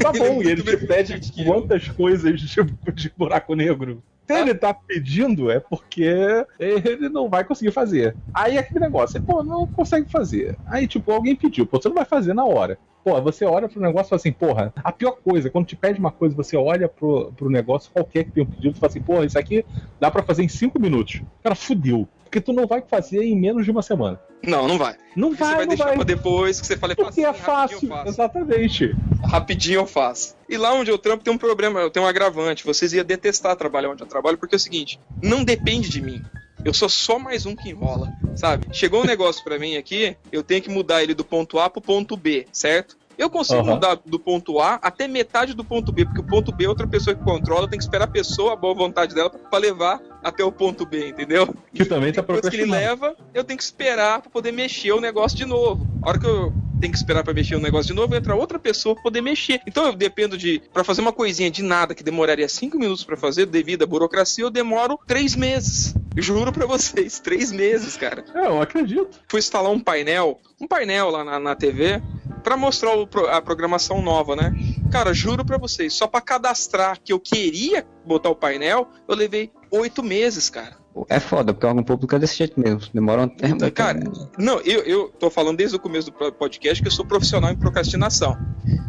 Tá 0.00 0.10
Ele 0.14 0.18
é 0.18 0.28
bom, 0.28 0.42
e 0.42 0.46
ele 0.48 0.62
te 0.62 0.86
pede 0.86 1.44
quantas 1.44 1.88
coisas 1.88 2.40
de, 2.40 2.62
de 2.94 3.12
buraco 3.16 3.54
negro. 3.54 4.02
Se 4.26 4.34
ele 4.34 4.54
tá 4.54 4.74
pedindo, 4.74 5.50
é 5.50 5.60
porque 5.60 6.44
ele 6.58 7.08
não 7.08 7.28
vai 7.28 7.44
conseguir 7.44 7.70
fazer. 7.70 8.16
Aí 8.34 8.58
aquele 8.58 8.80
negócio, 8.80 9.22
pô, 9.22 9.42
não 9.44 9.66
consegue 9.66 10.10
fazer. 10.10 10.58
Aí, 10.66 10.88
tipo, 10.88 11.12
alguém 11.12 11.36
pediu, 11.36 11.66
pô, 11.66 11.80
você 11.80 11.88
não 11.88 11.94
vai 11.94 12.04
fazer 12.04 12.34
na 12.34 12.44
hora. 12.44 12.78
Pô, 13.06 13.22
você 13.22 13.44
olha 13.44 13.68
pro 13.68 13.80
negócio 13.80 14.06
e 14.06 14.10
fala 14.10 14.18
assim, 14.18 14.32
porra, 14.32 14.72
a 14.82 14.90
pior 14.90 15.12
coisa, 15.12 15.48
quando 15.48 15.64
te 15.64 15.76
pede 15.76 16.00
uma 16.00 16.10
coisa, 16.10 16.34
você 16.34 16.56
olha 16.56 16.88
pro, 16.88 17.32
pro 17.36 17.48
negócio 17.48 17.88
qualquer 17.92 18.24
que 18.24 18.32
tenha 18.32 18.44
um 18.44 18.50
pedido 18.50 18.76
e 18.76 18.80
fala 18.80 18.90
assim, 18.90 19.00
porra, 19.00 19.24
isso 19.24 19.38
aqui 19.38 19.64
dá 20.00 20.10
pra 20.10 20.24
fazer 20.24 20.42
em 20.42 20.48
cinco 20.48 20.80
minutos. 20.80 21.22
Cara, 21.40 21.54
fudeu. 21.54 22.08
Porque 22.24 22.40
tu 22.40 22.52
não 22.52 22.66
vai 22.66 22.82
fazer 22.82 23.22
em 23.22 23.38
menos 23.38 23.64
de 23.64 23.70
uma 23.70 23.80
semana. 23.80 24.20
Não, 24.42 24.66
não 24.66 24.76
vai. 24.76 24.96
Não 25.14 25.28
Porque 25.28 25.44
você 25.44 25.50
vai, 25.50 25.54
vai 25.54 25.64
não 25.66 25.68
deixar 25.68 25.84
vai. 25.84 25.94
pra 25.94 26.04
depois, 26.04 26.60
que 26.60 26.66
você 26.66 26.76
fala, 26.76 26.96
Porque 26.96 27.20
é 27.20 27.32
"Facinho, 27.32 27.46
rapidinho 27.46 27.80
fácil, 27.80 27.88
eu 27.88 27.96
faço." 27.96 28.08
exatamente. 28.08 28.96
rapidinho 29.22 29.80
eu 29.82 29.86
faço. 29.86 30.36
E 30.48 30.56
lá 30.56 30.72
onde 30.74 30.90
eu 30.90 30.98
trampo 30.98 31.22
tem 31.22 31.32
um 31.32 31.38
problema, 31.38 31.78
eu 31.78 31.90
tenho 31.90 32.04
um 32.04 32.08
agravante. 32.08 32.64
Vocês 32.64 32.92
iam 32.92 33.04
detestar 33.04 33.54
trabalhar 33.54 33.90
onde 33.90 34.02
eu 34.02 34.06
trabalho, 34.08 34.36
porque 34.36 34.56
é 34.56 34.58
o 34.58 34.60
seguinte, 34.60 34.98
não 35.22 35.44
depende 35.44 35.88
de 35.88 36.02
mim. 36.02 36.24
Eu 36.66 36.74
sou 36.74 36.88
só 36.88 37.16
mais 37.16 37.46
um 37.46 37.54
que 37.54 37.70
enrola, 37.70 38.12
sabe? 38.34 38.66
Chegou 38.72 39.02
um 39.02 39.06
negócio 39.06 39.44
pra 39.44 39.56
mim 39.56 39.76
aqui, 39.76 40.16
eu 40.32 40.42
tenho 40.42 40.60
que 40.60 40.68
mudar 40.68 41.00
ele 41.00 41.14
do 41.14 41.24
ponto 41.24 41.60
A 41.60 41.70
pro 41.70 41.80
ponto 41.80 42.16
B, 42.16 42.44
certo? 42.50 42.96
Eu 43.16 43.30
consigo 43.30 43.60
Aham. 43.60 43.74
mudar 43.74 44.00
do 44.04 44.18
ponto 44.18 44.58
A 44.58 44.74
até 44.82 45.06
metade 45.06 45.54
do 45.54 45.64
ponto 45.64 45.92
B, 45.92 46.04
porque 46.04 46.20
o 46.20 46.24
ponto 46.24 46.50
B 46.50 46.64
é 46.64 46.68
outra 46.68 46.84
pessoa 46.84 47.14
que 47.14 47.22
controla, 47.22 47.68
tem 47.68 47.78
que 47.78 47.84
esperar 47.84 48.06
a 48.06 48.08
pessoa, 48.08 48.54
a 48.54 48.56
boa 48.56 48.74
vontade 48.74 49.14
dela, 49.14 49.30
pra 49.30 49.60
levar 49.60 50.02
até 50.24 50.42
o 50.42 50.50
ponto 50.50 50.84
B, 50.84 51.08
entendeu? 51.08 51.46
Que 51.72 51.84
também 51.84 52.12
tá 52.12 52.20
Depois 52.20 52.48
que 52.48 52.56
ele 52.56 52.68
leva, 52.68 53.14
eu 53.32 53.44
tenho 53.44 53.56
que 53.56 53.62
esperar 53.62 54.20
pra 54.20 54.28
poder 54.28 54.50
mexer 54.50 54.90
o 54.90 55.00
negócio 55.00 55.38
de 55.38 55.44
novo. 55.44 55.86
A 56.02 56.08
hora 56.08 56.18
que 56.18 56.26
eu 56.26 56.52
tenho 56.80 56.92
que 56.92 56.98
esperar 56.98 57.24
pra 57.24 57.34
mexer 57.34 57.56
o 57.56 57.60
negócio 57.60 57.88
de 57.88 57.94
novo, 57.94 58.14
entra 58.14 58.34
outra 58.34 58.58
pessoa 58.58 58.94
pra 58.94 59.04
poder 59.04 59.20
mexer. 59.20 59.60
Então 59.66 59.86
eu 59.86 59.92
dependo 59.92 60.36
de. 60.36 60.62
Pra 60.72 60.84
fazer 60.84 61.00
uma 61.00 61.12
coisinha 61.12 61.50
de 61.50 61.62
nada 61.62 61.94
que 61.94 62.02
demoraria 62.02 62.48
cinco 62.48 62.78
minutos 62.78 63.04
pra 63.04 63.16
fazer, 63.16 63.46
devido 63.46 63.82
à 63.82 63.86
burocracia, 63.86 64.44
eu 64.44 64.50
demoro 64.50 64.98
três 65.06 65.34
meses. 65.34 65.94
Juro 66.16 66.52
pra 66.52 66.66
vocês, 66.66 67.18
três 67.20 67.52
meses, 67.52 67.96
cara. 67.96 68.24
É, 68.34 68.46
eu 68.46 68.60
acredito. 68.60 69.20
Fui 69.28 69.38
instalar 69.38 69.70
um 69.70 69.80
painel, 69.80 70.40
um 70.60 70.66
painel 70.66 71.10
lá 71.10 71.24
na, 71.24 71.38
na 71.38 71.54
TV, 71.54 72.02
pra 72.42 72.56
mostrar 72.56 72.96
o 72.96 73.06
a 73.28 73.42
programação 73.42 74.00
nova, 74.00 74.36
né? 74.36 74.52
Cara, 74.90 75.12
juro 75.12 75.44
pra 75.44 75.58
vocês, 75.58 75.92
só 75.92 76.06
pra 76.06 76.20
cadastrar 76.20 76.98
que 77.02 77.12
eu 77.12 77.20
queria 77.20 77.86
botar 78.04 78.30
o 78.30 78.36
painel, 78.36 78.88
eu 79.08 79.14
levei 79.14 79.50
oito 79.70 80.02
meses, 80.02 80.48
cara. 80.48 80.76
É 81.08 81.20
foda, 81.20 81.52
porque 81.52 81.66
o 81.66 81.68
órgão 81.68 81.84
público 81.84 82.14
é 82.14 82.18
desse 82.18 82.38
jeito 82.38 82.58
mesmo. 82.58 82.80
Demora 82.92 83.22
um 83.22 83.28
tempo. 83.28 83.70
Cara, 83.72 84.00
não, 84.38 84.60
eu, 84.60 84.82
eu 84.82 85.08
tô 85.08 85.30
falando 85.30 85.58
desde 85.58 85.76
o 85.76 85.80
começo 85.80 86.10
do 86.10 86.32
podcast 86.32 86.82
que 86.82 86.88
eu 86.88 86.92
sou 86.92 87.04
profissional 87.04 87.50
em 87.50 87.56
procrastinação. 87.56 88.36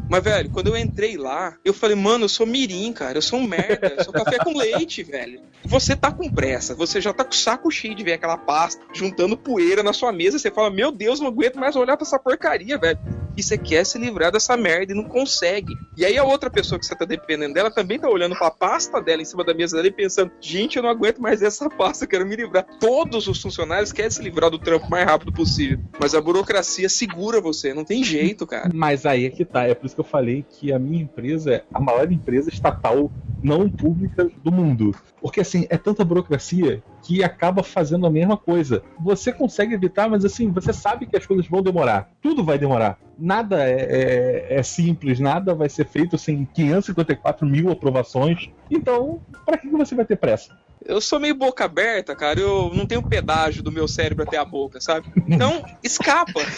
Mas, 0.09 0.23
velho, 0.23 0.49
quando 0.49 0.67
eu 0.67 0.77
entrei 0.77 1.17
lá, 1.17 1.55
eu 1.65 1.73
falei, 1.73 1.95
mano, 1.95 2.25
eu 2.25 2.29
sou 2.29 2.45
mirim, 2.45 2.93
cara, 2.93 3.17
eu 3.17 3.21
sou 3.21 3.39
um 3.39 3.47
merda, 3.47 3.93
eu 3.97 4.03
sou 4.03 4.13
café 4.13 4.37
com 4.37 4.57
leite, 4.57 5.03
velho. 5.03 5.41
Você 5.65 5.95
tá 5.95 6.11
com 6.11 6.31
pressa, 6.31 6.73
você 6.73 7.01
já 7.01 7.11
tá 7.11 7.25
com 7.25 7.31
o 7.31 7.35
saco 7.35 7.69
cheio 7.69 7.93
de 7.93 8.03
ver 8.03 8.13
aquela 8.13 8.37
pasta 8.37 8.85
juntando 8.93 9.37
poeira 9.37 9.83
na 9.83 9.91
sua 9.91 10.13
mesa, 10.13 10.39
você 10.39 10.49
fala, 10.49 10.69
meu 10.69 10.91
Deus, 10.91 11.19
não 11.19 11.27
aguento 11.27 11.59
mais 11.59 11.75
olhar 11.75 11.97
pra 11.97 12.05
essa 12.05 12.17
porcaria, 12.17 12.77
velho. 12.77 12.99
E 13.35 13.43
você 13.43 13.57
quer 13.57 13.85
se 13.85 13.99
livrar 13.99 14.31
dessa 14.31 14.57
merda 14.57 14.93
e 14.93 14.95
não 14.95 15.03
consegue. 15.03 15.73
E 15.95 16.03
aí 16.03 16.17
a 16.17 16.23
outra 16.23 16.49
pessoa 16.49 16.79
que 16.79 16.85
você 16.85 16.95
tá 16.95 17.05
dependendo 17.05 17.53
dela 17.53 17.69
também 17.69 17.99
tá 17.99 18.09
olhando 18.09 18.35
pra 18.35 18.49
pasta 18.49 18.99
dela 18.99 19.21
em 19.21 19.25
cima 19.25 19.43
da 19.43 19.53
mesa 19.53 19.75
dela 19.75 19.87
e 19.87 19.91
pensando, 19.91 20.31
gente, 20.41 20.77
eu 20.77 20.83
não 20.83 20.89
aguento 20.89 21.21
mais 21.21 21.39
dessa 21.39 21.69
pasta, 21.69 21.96
eu 22.05 22.07
quero 22.07 22.25
me 22.25 22.35
livrar. 22.35 22.65
Todos 22.79 23.27
os 23.27 23.41
funcionários 23.41 23.91
querem 23.91 24.11
se 24.11 24.21
livrar 24.21 24.49
do 24.49 24.59
trampo 24.59 24.87
o 24.87 24.89
mais 24.89 25.05
rápido 25.05 25.31
possível. 25.31 25.79
Mas 25.99 26.13
a 26.13 26.21
burocracia 26.21 26.89
segura 26.89 27.41
você, 27.41 27.73
não 27.73 27.83
tem 27.83 28.03
jeito, 28.03 28.45
cara. 28.45 28.69
Mas 28.73 29.05
aí 29.05 29.25
é 29.25 29.29
que 29.29 29.45
tá, 29.45 29.63
é 29.67 29.73
por 29.73 29.85
isso 29.85 29.95
que 29.95 30.01
eu 30.01 30.05
falei 30.05 30.45
que 30.47 30.71
a 30.71 30.79
minha 30.79 31.03
empresa 31.03 31.53
é 31.53 31.63
a 31.73 31.79
maior 31.79 32.11
empresa 32.11 32.49
estatal 32.49 33.11
não 33.43 33.69
pública 33.69 34.29
do 34.43 34.51
mundo. 34.51 34.95
Porque 35.21 35.41
assim, 35.41 35.65
é 35.69 35.77
tanta 35.77 36.03
burocracia 36.03 36.81
que 37.03 37.23
acaba 37.23 37.63
fazendo 37.63 38.05
a 38.05 38.09
mesma 38.09 38.37
coisa. 38.37 38.83
Você 38.99 39.31
consegue 39.31 39.73
evitar, 39.73 40.09
mas 40.09 40.25
assim, 40.25 40.51
você 40.51 40.73
sabe 40.73 41.05
que 41.05 41.17
as 41.17 41.25
coisas 41.25 41.47
vão 41.47 41.61
demorar. 41.61 42.11
Tudo 42.21 42.43
vai 42.43 42.57
demorar. 42.57 42.99
Nada 43.17 43.67
é, 43.67 44.47
é, 44.49 44.59
é 44.59 44.63
simples, 44.63 45.19
nada 45.19 45.55
vai 45.55 45.69
ser 45.69 45.87
feito 45.87 46.17
sem 46.17 46.45
554 46.45 47.47
mil 47.47 47.71
aprovações. 47.71 48.49
Então, 48.69 49.21
para 49.45 49.57
que 49.57 49.67
você 49.69 49.95
vai 49.95 50.05
ter 50.05 50.17
pressa? 50.17 50.55
Eu 50.87 51.01
sou 51.01 51.19
meio 51.19 51.35
boca 51.35 51.65
aberta, 51.65 52.15
cara. 52.15 52.39
Eu 52.39 52.71
não 52.73 52.85
tenho 52.85 53.03
pedágio 53.03 53.61
do 53.61 53.71
meu 53.71 53.87
cérebro 53.87 54.23
até 54.23 54.37
a 54.37 54.45
boca, 54.45 54.79
sabe? 54.79 55.11
Então, 55.27 55.63
escapa. 55.83 56.39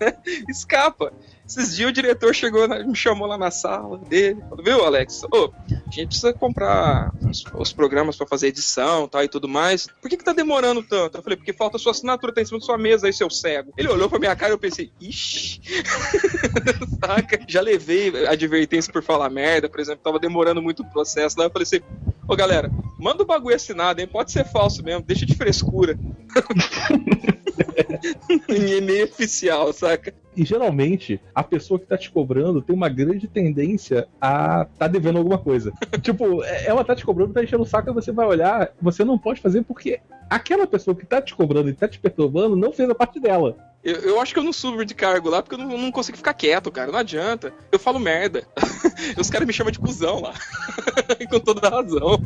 Né? 0.00 0.12
escapa. 0.48 1.12
Esses 1.48 1.74
dias 1.74 1.88
o 1.88 1.92
diretor 1.92 2.34
chegou, 2.34 2.68
me 2.68 2.94
chamou 2.94 3.26
lá 3.26 3.38
na 3.38 3.50
sala 3.50 3.96
dele. 3.96 4.38
Falou, 4.50 4.62
viu, 4.62 4.84
Alex? 4.84 5.22
Ô, 5.32 5.50
a 5.70 5.90
gente 5.90 6.08
precisa 6.08 6.30
comprar 6.34 7.10
os, 7.26 7.42
os 7.54 7.72
programas 7.72 8.16
pra 8.16 8.26
fazer 8.26 8.48
edição 8.48 9.08
tal, 9.08 9.24
e 9.24 9.28
tudo 9.28 9.48
mais. 9.48 9.86
Por 10.02 10.10
que, 10.10 10.18
que 10.18 10.24
tá 10.24 10.34
demorando 10.34 10.82
tanto? 10.82 11.16
Eu 11.16 11.22
falei, 11.22 11.38
porque 11.38 11.54
falta 11.54 11.78
sua 11.78 11.92
assinatura, 11.92 12.34
tá 12.34 12.42
em 12.42 12.44
cima 12.44 12.58
da 12.58 12.66
sua 12.66 12.76
mesa 12.76 13.06
aí, 13.06 13.14
seu 13.14 13.30
cego. 13.30 13.72
Ele 13.78 13.88
olhou 13.88 14.10
pra 14.10 14.18
minha 14.18 14.36
cara 14.36 14.52
e 14.52 14.54
eu 14.54 14.58
pensei, 14.58 14.92
ixi. 15.00 15.62
Saca? 17.00 17.40
Já 17.48 17.62
levei 17.62 18.26
advertência 18.26 18.92
por 18.92 19.02
falar 19.02 19.30
merda, 19.30 19.70
por 19.70 19.80
exemplo, 19.80 20.02
tava 20.04 20.18
demorando 20.18 20.60
muito 20.60 20.82
o 20.82 20.90
processo. 20.90 21.38
Lá 21.38 21.46
eu 21.46 21.50
falei 21.50 21.62
assim, 21.62 21.80
ô 22.28 22.36
galera, 22.36 22.70
manda 22.98 23.22
o 23.22 23.26
bagulho 23.26 23.56
assinado, 23.56 24.02
hein? 24.02 24.06
Pode 24.06 24.32
ser 24.32 24.44
falso 24.44 24.82
mesmo, 24.82 25.02
deixa 25.02 25.24
de 25.24 25.34
frescura. 25.34 25.98
em 28.48 28.78
e-mail 28.78 29.04
oficial, 29.04 29.72
saca? 29.72 30.14
E 30.36 30.44
geralmente, 30.44 31.20
a 31.34 31.42
pessoa 31.42 31.80
que 31.80 31.86
tá 31.86 31.98
te 31.98 32.10
cobrando 32.10 32.62
tem 32.62 32.74
uma 32.74 32.88
grande 32.88 33.26
tendência 33.26 34.06
a 34.20 34.66
tá 34.78 34.86
devendo 34.86 35.18
alguma 35.18 35.38
coisa. 35.38 35.72
tipo, 36.00 36.44
é- 36.44 36.66
ela 36.66 36.84
tá 36.84 36.94
te 36.94 37.04
cobrando, 37.04 37.32
tá 37.32 37.42
enchendo 37.42 37.62
o 37.62 37.66
saco, 37.66 37.90
e 37.90 37.92
você 37.92 38.12
vai 38.12 38.26
olhar, 38.26 38.70
você 38.80 39.04
não 39.04 39.18
pode 39.18 39.40
fazer 39.40 39.62
porque 39.62 40.00
aquela 40.30 40.66
pessoa 40.66 40.94
que 40.94 41.06
tá 41.06 41.20
te 41.20 41.34
cobrando 41.34 41.68
e 41.68 41.74
tá 41.74 41.88
te 41.88 41.98
perturbando 41.98 42.54
não 42.54 42.72
fez 42.72 42.88
a 42.88 42.94
parte 42.94 43.18
dela. 43.18 43.56
Eu, 43.82 43.94
eu 43.96 44.20
acho 44.20 44.32
que 44.32 44.40
eu 44.40 44.44
não 44.44 44.52
subo 44.52 44.84
de 44.84 44.94
cargo 44.94 45.30
lá 45.30 45.42
porque 45.42 45.54
eu 45.54 45.58
não, 45.58 45.78
não 45.78 45.90
consigo 45.90 46.16
ficar 46.18 46.34
quieto, 46.34 46.70
cara. 46.70 46.90
Não 46.90 46.98
adianta. 46.98 47.52
Eu 47.70 47.78
falo 47.78 47.98
merda. 47.98 48.44
Os 49.16 49.30
caras 49.30 49.46
me 49.46 49.52
chamam 49.52 49.70
de 49.70 49.78
cuzão 49.78 50.20
lá. 50.20 50.34
Com 51.30 51.40
toda 51.40 51.68
razão. 51.68 52.20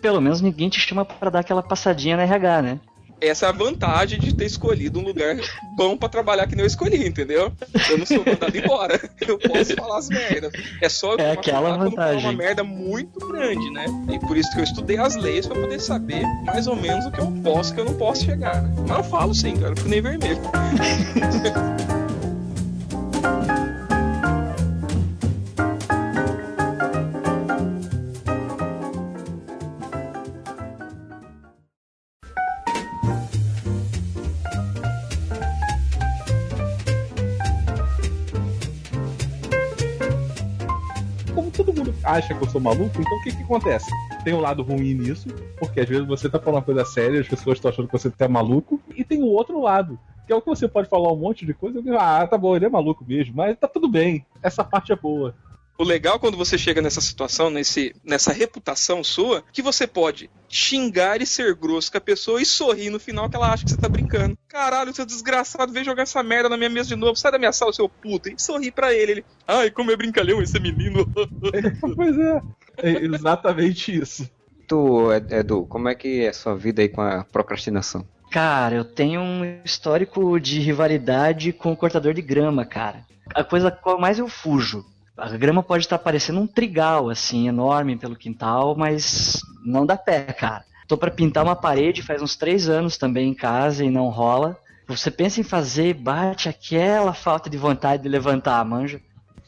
Pelo 0.00 0.20
menos 0.20 0.40
ninguém 0.40 0.68
te 0.68 0.80
chama 0.80 1.04
pra 1.04 1.30
dar 1.30 1.40
aquela 1.40 1.62
passadinha 1.62 2.16
na 2.16 2.22
RH, 2.22 2.62
né? 2.62 2.80
Essa 3.20 3.46
é 3.46 3.48
a 3.50 3.52
vantagem 3.52 4.18
de 4.18 4.34
ter 4.34 4.46
escolhido 4.46 4.98
um 4.98 5.02
lugar 5.02 5.36
bom 5.76 5.96
pra 5.96 6.08
trabalhar 6.08 6.46
que 6.46 6.56
nem 6.56 6.62
eu 6.62 6.66
escolhi, 6.66 7.06
entendeu? 7.06 7.52
Eu 7.90 7.98
não 7.98 8.06
sou 8.06 8.24
mandado 8.24 8.56
embora. 8.56 8.98
Eu 9.20 9.38
posso 9.38 9.74
falar 9.76 9.98
as 9.98 10.08
merdas. 10.08 10.50
É 10.80 10.88
só 10.88 11.12
eu 11.14 11.20
É 11.20 11.32
aquela 11.32 11.76
vantagem. 11.76 12.24
uma 12.24 12.32
merda 12.32 12.64
muito 12.64 13.18
grande, 13.28 13.70
né? 13.70 13.84
E 14.10 14.18
por 14.18 14.36
isso 14.36 14.50
que 14.52 14.58
eu 14.60 14.64
estudei 14.64 14.96
as 14.96 15.14
leis 15.14 15.46
pra 15.46 15.60
poder 15.60 15.78
saber 15.78 16.22
mais 16.44 16.66
ou 16.66 16.74
menos 16.74 17.04
o 17.06 17.10
que 17.10 17.20
eu 17.20 17.30
posso 17.44 17.70
e 17.70 17.72
o 17.72 17.74
que 17.76 17.80
eu 17.82 17.84
não 17.84 17.94
posso 17.94 18.24
chegar, 18.24 18.62
né? 18.62 18.74
Mas 18.88 18.98
eu 18.98 19.04
falo 19.04 19.34
sim, 19.34 19.54
cara. 19.56 19.72
Eu 19.72 19.76
fico 19.76 19.88
nem 19.88 20.00
vermelho. 20.00 20.40
acha 42.10 42.34
que 42.34 42.42
eu 42.42 42.48
sou 42.48 42.60
maluco, 42.60 43.00
então 43.00 43.18
o 43.18 43.22
que 43.22 43.34
que 43.34 43.42
acontece? 43.42 43.90
Tem 44.24 44.34
um 44.34 44.40
lado 44.40 44.62
ruim 44.62 44.94
nisso, 44.94 45.28
porque 45.58 45.80
às 45.80 45.88
vezes 45.88 46.06
você 46.06 46.28
tá 46.28 46.38
falando 46.38 46.56
uma 46.56 46.62
coisa 46.62 46.84
séria, 46.84 47.20
as 47.20 47.28
pessoas 47.28 47.58
estão 47.58 47.70
achando 47.70 47.86
que 47.86 47.92
você 47.92 48.10
tá 48.10 48.28
maluco, 48.28 48.80
e 48.94 49.04
tem 49.04 49.22
o 49.22 49.26
outro 49.26 49.60
lado, 49.60 49.98
que 50.26 50.32
é 50.32 50.36
o 50.36 50.40
que 50.40 50.48
você 50.48 50.68
pode 50.68 50.88
falar 50.88 51.12
um 51.12 51.16
monte 51.16 51.46
de 51.46 51.54
coisa, 51.54 51.80
e, 51.80 51.90
ah, 51.96 52.26
tá 52.26 52.36
bom, 52.36 52.56
ele 52.56 52.66
é 52.66 52.68
maluco 52.68 53.04
mesmo, 53.06 53.34
mas 53.36 53.56
tá 53.58 53.68
tudo 53.68 53.88
bem, 53.88 54.24
essa 54.42 54.64
parte 54.64 54.92
é 54.92 54.96
boa. 54.96 55.34
O 55.80 55.82
legal 55.82 56.20
quando 56.20 56.36
você 56.36 56.58
chega 56.58 56.82
nessa 56.82 57.00
situação, 57.00 57.48
nesse, 57.48 57.94
nessa 58.04 58.34
reputação 58.34 59.02
sua, 59.02 59.42
que 59.50 59.62
você 59.62 59.86
pode 59.86 60.28
xingar 60.46 61.22
e 61.22 61.26
ser 61.26 61.54
grosso 61.54 61.90
com 61.90 61.96
a 61.96 62.00
pessoa 62.02 62.42
e 62.42 62.44
sorrir 62.44 62.90
no 62.90 63.00
final 63.00 63.30
que 63.30 63.34
ela 63.36 63.50
acha 63.50 63.64
que 63.64 63.70
você 63.70 63.78
tá 63.78 63.88
brincando. 63.88 64.36
Caralho, 64.46 64.94
seu 64.94 65.06
desgraçado, 65.06 65.72
vem 65.72 65.82
jogar 65.82 66.02
essa 66.02 66.22
merda 66.22 66.50
na 66.50 66.58
minha 66.58 66.68
mesa 66.68 66.90
de 66.90 66.96
novo, 66.96 67.16
sai 67.16 67.32
da 67.32 67.38
minha 67.38 67.50
sala, 67.50 67.72
seu 67.72 67.88
puto. 67.88 68.28
E 68.28 68.34
sorrir 68.36 68.72
pra 68.72 68.92
ele. 68.92 69.10
Ele, 69.12 69.24
ai, 69.48 69.70
como 69.70 69.90
é 69.90 69.96
brincalhão 69.96 70.42
esse 70.42 70.60
menino. 70.60 71.08
pois 71.96 72.18
é, 72.18 72.42
é 72.82 72.90
exatamente 73.02 73.98
isso. 73.98 74.28
Tu, 74.68 75.12
Ed- 75.14 75.32
Edu, 75.32 75.64
como 75.64 75.88
é 75.88 75.94
que 75.94 76.24
é 76.24 76.28
a 76.28 76.34
sua 76.34 76.54
vida 76.54 76.82
aí 76.82 76.90
com 76.90 77.00
a 77.00 77.24
procrastinação? 77.24 78.06
Cara, 78.30 78.76
eu 78.76 78.84
tenho 78.84 79.22
um 79.22 79.62
histórico 79.64 80.38
de 80.38 80.60
rivalidade 80.60 81.54
com 81.54 81.72
o 81.72 81.76
cortador 81.76 82.12
de 82.12 82.20
grama, 82.20 82.66
cara. 82.66 83.06
A 83.34 83.42
coisa 83.42 83.70
qual 83.70 83.98
mais 83.98 84.18
eu 84.18 84.28
fujo. 84.28 84.84
A 85.20 85.36
grama 85.36 85.62
pode 85.62 85.84
estar 85.84 85.98
parecendo 85.98 86.40
um 86.40 86.46
trigal, 86.46 87.10
assim, 87.10 87.46
enorme 87.46 87.94
pelo 87.94 88.16
quintal, 88.16 88.74
mas 88.74 89.42
não 89.62 89.84
dá 89.84 89.94
pé, 89.94 90.22
cara. 90.32 90.64
Tô 90.88 90.96
pra 90.96 91.10
pintar 91.10 91.44
uma 91.44 91.54
parede 91.54 92.02
faz 92.02 92.22
uns 92.22 92.36
três 92.36 92.70
anos 92.70 92.96
também 92.96 93.28
em 93.28 93.34
casa 93.34 93.84
e 93.84 93.90
não 93.90 94.08
rola. 94.08 94.58
Você 94.88 95.10
pensa 95.10 95.38
em 95.38 95.44
fazer, 95.44 95.92
bate 95.94 96.48
aquela 96.48 97.12
falta 97.12 97.50
de 97.50 97.58
vontade 97.58 98.02
de 98.02 98.08
levantar, 98.08 98.64
manja. 98.64 99.00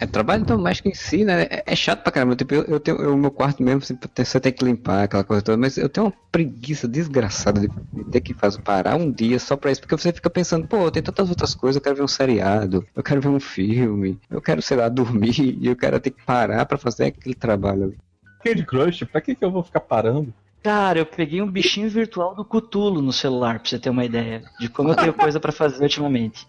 É 0.02 0.06
trabalho 0.06 0.44
doméstico 0.44 0.88
em 0.88 0.94
si, 0.94 1.24
né? 1.24 1.44
É, 1.44 1.62
é 1.64 1.76
chato 1.76 2.02
pra 2.02 2.10
caramba. 2.10 2.34
Tipo, 2.34 2.54
eu, 2.56 2.64
eu 2.64 2.80
tenho 2.80 3.14
o 3.14 3.16
meu 3.16 3.30
quarto 3.30 3.62
mesmo, 3.62 3.82
sempre 3.82 4.08
tem- 4.08 4.24
você 4.24 4.40
tem 4.40 4.52
que 4.52 4.64
limpar 4.64 5.04
aquela 5.04 5.22
coisa 5.22 5.40
toda, 5.42 5.56
mas 5.56 5.78
eu 5.78 5.88
tenho 5.88 6.06
uma 6.08 6.12
preguiça 6.32 6.88
desgraçada 6.88 7.60
de, 7.60 7.68
de 7.94 8.04
ter 8.10 8.20
que 8.20 8.34
fazer, 8.34 8.60
parar 8.62 8.96
um 8.96 9.12
dia 9.12 9.38
só 9.38 9.56
pra 9.56 9.70
isso, 9.70 9.80
porque 9.80 9.96
você 9.96 10.12
fica 10.12 10.28
pensando, 10.28 10.66
pô, 10.66 10.90
tem 10.90 11.00
tantas 11.00 11.30
outras 11.30 11.54
coisas, 11.54 11.76
eu 11.76 11.82
quero 11.82 11.94
ver 11.94 12.02
um 12.02 12.08
seriado, 12.08 12.84
eu 12.96 13.02
quero 13.02 13.20
ver 13.20 13.28
um 13.28 13.38
filme, 13.38 14.18
eu 14.28 14.42
quero, 14.42 14.60
sei 14.60 14.76
lá, 14.76 14.88
dormir, 14.88 15.38
e 15.62 15.68
eu 15.68 15.76
quero 15.76 16.00
ter 16.00 16.10
que 16.10 16.24
parar 16.24 16.66
pra 16.66 16.76
fazer 16.76 17.04
aquele 17.04 17.36
trabalho 17.36 17.84
ali. 17.84 17.96
Candy 18.42 18.66
Crush, 18.66 19.04
pra 19.04 19.20
que, 19.20 19.36
que 19.36 19.44
eu 19.44 19.52
vou 19.52 19.62
ficar 19.62 19.80
parando? 19.80 20.34
Cara, 20.64 20.98
eu 20.98 21.06
peguei 21.06 21.40
um 21.40 21.50
bichinho 21.50 21.88
virtual 21.88 22.34
do 22.34 22.44
Cutulo 22.44 23.00
no 23.00 23.12
celular, 23.12 23.60
pra 23.60 23.68
você 23.68 23.78
ter 23.78 23.90
uma 23.90 24.04
ideia 24.04 24.42
de 24.58 24.68
como 24.68 24.90
eu 24.90 24.96
tenho 24.96 25.14
coisa 25.14 25.38
pra 25.38 25.52
fazer 25.52 25.82
ultimamente. 25.84 26.44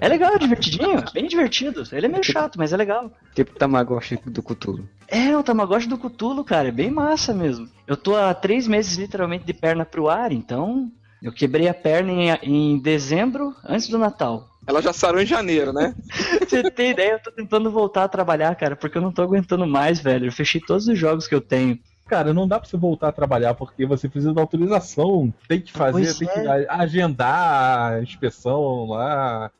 É 0.00 0.08
legal, 0.08 0.34
é 0.34 0.38
divertidinho, 0.38 0.98
é 0.98 1.04
bem 1.12 1.26
divertido. 1.26 1.82
Ele 1.92 2.06
é 2.06 2.08
meio 2.08 2.24
chato, 2.24 2.56
mas 2.58 2.72
é 2.72 2.76
legal. 2.76 3.12
Tipo 3.34 3.58
Tamagotchi 3.58 4.18
do 4.26 4.42
Cthulhu. 4.42 4.88
É, 5.08 5.36
o 5.36 5.42
Tamagotchi 5.42 5.88
do 5.88 5.98
Cutulo, 5.98 6.44
cara, 6.44 6.68
é 6.68 6.72
bem 6.72 6.90
massa 6.90 7.34
mesmo. 7.34 7.68
Eu 7.86 7.96
tô 7.96 8.16
há 8.16 8.32
três 8.32 8.68
meses 8.68 8.96
literalmente 8.96 9.44
de 9.44 9.52
perna 9.52 9.84
pro 9.84 10.08
ar, 10.08 10.32
então 10.32 10.90
eu 11.22 11.32
quebrei 11.32 11.68
a 11.68 11.74
perna 11.74 12.12
em, 12.12 12.30
em 12.42 12.78
dezembro, 12.78 13.54
antes 13.64 13.88
do 13.88 13.98
Natal. 13.98 14.48
Ela 14.66 14.80
já 14.80 14.92
sarou 14.92 15.20
em 15.20 15.26
janeiro, 15.26 15.72
né? 15.72 15.94
Você 16.46 16.70
tem 16.70 16.90
ideia? 16.90 17.12
Eu 17.12 17.22
tô 17.22 17.32
tentando 17.32 17.70
voltar 17.70 18.04
a 18.04 18.08
trabalhar, 18.08 18.54
cara, 18.54 18.76
porque 18.76 18.98
eu 18.98 19.02
não 19.02 19.12
tô 19.12 19.22
aguentando 19.22 19.66
mais, 19.66 20.00
velho. 20.00 20.26
Eu 20.26 20.32
fechei 20.32 20.60
todos 20.60 20.86
os 20.86 20.98
jogos 20.98 21.26
que 21.26 21.34
eu 21.34 21.40
tenho. 21.40 21.78
Cara, 22.06 22.34
não 22.34 22.46
dá 22.46 22.58
pra 22.58 22.68
você 22.68 22.76
voltar 22.76 23.08
a 23.08 23.12
trabalhar 23.12 23.54
porque 23.54 23.86
você 23.86 24.08
precisa 24.08 24.34
da 24.34 24.40
autorização. 24.40 25.32
Tem 25.46 25.60
que 25.60 25.72
fazer, 25.72 25.92
Pois 25.92 26.18
tem 26.18 26.28
é. 26.28 26.32
que 26.32 26.66
agendar 26.68 27.92
a 27.94 28.02
inspeção 28.02 28.86
lá. 28.86 29.50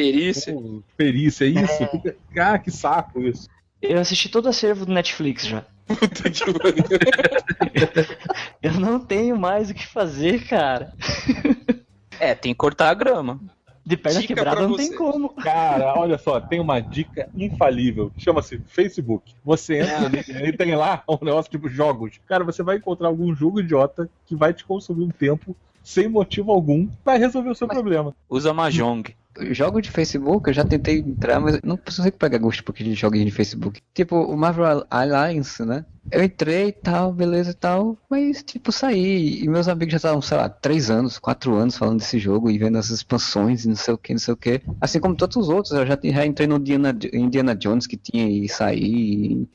Perícia. 0.00 0.52
Pô, 0.52 0.82
Perícia, 0.96 1.44
é 1.44 1.48
isso. 1.48 1.86
Fica- 1.88 2.16
Ah, 2.36 2.58
que 2.58 2.70
saco 2.70 3.20
isso. 3.22 3.48
Eu 3.80 3.98
assisti 4.00 4.28
todo 4.28 4.46
o 4.46 4.48
acervo 4.48 4.84
do 4.86 4.92
Netflix 4.92 5.46
já. 5.46 5.64
Puta 5.86 6.30
que 6.30 6.52
pariu. 6.52 6.84
Eu 8.62 8.72
não 8.74 8.98
tenho 9.00 9.36
mais 9.38 9.70
o 9.70 9.74
que 9.74 9.86
fazer, 9.86 10.46
cara. 10.46 10.92
É, 12.20 12.34
tem 12.34 12.52
que 12.52 12.58
cortar 12.58 12.90
a 12.90 12.94
grama. 12.94 13.38
De 13.86 13.96
perna 13.96 14.20
Dica 14.20 14.34
quebrada 14.34 14.56
pra 14.56 14.66
não 14.66 14.74
você. 14.76 14.88
tem 14.88 14.98
como. 14.98 15.28
Cara, 15.34 15.94
olha 15.96 16.18
só, 16.18 16.40
tem 16.40 16.58
uma 16.58 16.80
dica 16.80 17.28
infalível. 17.36 18.10
Chama-se 18.18 18.58
Facebook. 18.66 19.32
Você 19.44 19.78
entra 19.78 19.98
ali 20.06 20.48
e 20.48 20.52
tem 20.52 20.74
lá 20.74 21.04
um 21.08 21.24
negócio 21.24 21.48
tipo 21.48 21.68
jogos. 21.68 22.18
Cara, 22.26 22.42
você 22.42 22.60
vai 22.60 22.76
encontrar 22.78 23.06
algum 23.06 23.32
jogo 23.36 23.60
idiota 23.60 24.10
que 24.26 24.34
vai 24.34 24.52
te 24.52 24.64
consumir 24.64 25.04
um 25.04 25.10
tempo 25.10 25.56
sem 25.80 26.08
motivo 26.08 26.50
algum, 26.50 26.88
vai 27.04 27.18
resolver 27.18 27.50
o 27.50 27.54
seu 27.54 27.68
problema. 27.68 28.12
Usa 28.28 28.52
Mahjong. 28.52 29.14
Jogo 29.50 29.80
de 29.80 29.90
Facebook, 29.90 30.48
eu 30.48 30.54
já 30.54 30.64
tentei 30.64 30.98
entrar, 30.98 31.40
mas 31.40 31.60
não 31.62 31.76
consigo 31.76 32.16
pegar 32.16 32.38
gosto 32.38 32.64
porque 32.64 32.84
de 32.84 32.94
joguinho 32.94 33.24
de 33.24 33.30
Facebook. 33.30 33.80
Tipo, 33.94 34.16
o 34.16 34.36
Marvel 34.36 34.84
Alliance, 34.90 35.64
né? 35.64 35.84
Eu 36.10 36.24
entrei 36.24 36.68
e 36.68 36.72
tal, 36.72 37.12
beleza 37.12 37.50
e 37.50 37.54
tal, 37.54 37.96
mas 38.08 38.42
tipo, 38.42 38.72
saí. 38.72 39.42
E 39.42 39.48
meus 39.48 39.68
amigos 39.68 39.92
já 39.92 39.96
estavam, 39.98 40.22
sei 40.22 40.38
lá, 40.38 40.48
três 40.48 40.90
anos, 40.90 41.18
quatro 41.18 41.54
anos 41.54 41.76
falando 41.76 41.98
desse 41.98 42.18
jogo 42.18 42.50
e 42.50 42.58
vendo 42.58 42.78
as 42.78 42.88
expansões 42.88 43.64
e 43.64 43.68
não 43.68 43.76
sei 43.76 43.92
o 43.92 43.98
que, 43.98 44.12
não 44.14 44.18
sei 44.18 44.32
o 44.32 44.36
que. 44.36 44.62
Assim 44.80 45.00
como 45.00 45.14
todos 45.14 45.36
os 45.36 45.48
outros, 45.50 45.72
eu 45.74 45.86
já, 45.86 45.98
já 46.02 46.24
entrei 46.24 46.46
no 46.46 46.56
Indiana, 46.56 46.96
Indiana 47.12 47.54
Jones 47.54 47.86
que 47.86 47.96
tinha 47.96 48.26
e 48.26 48.48
saí. 48.48 49.46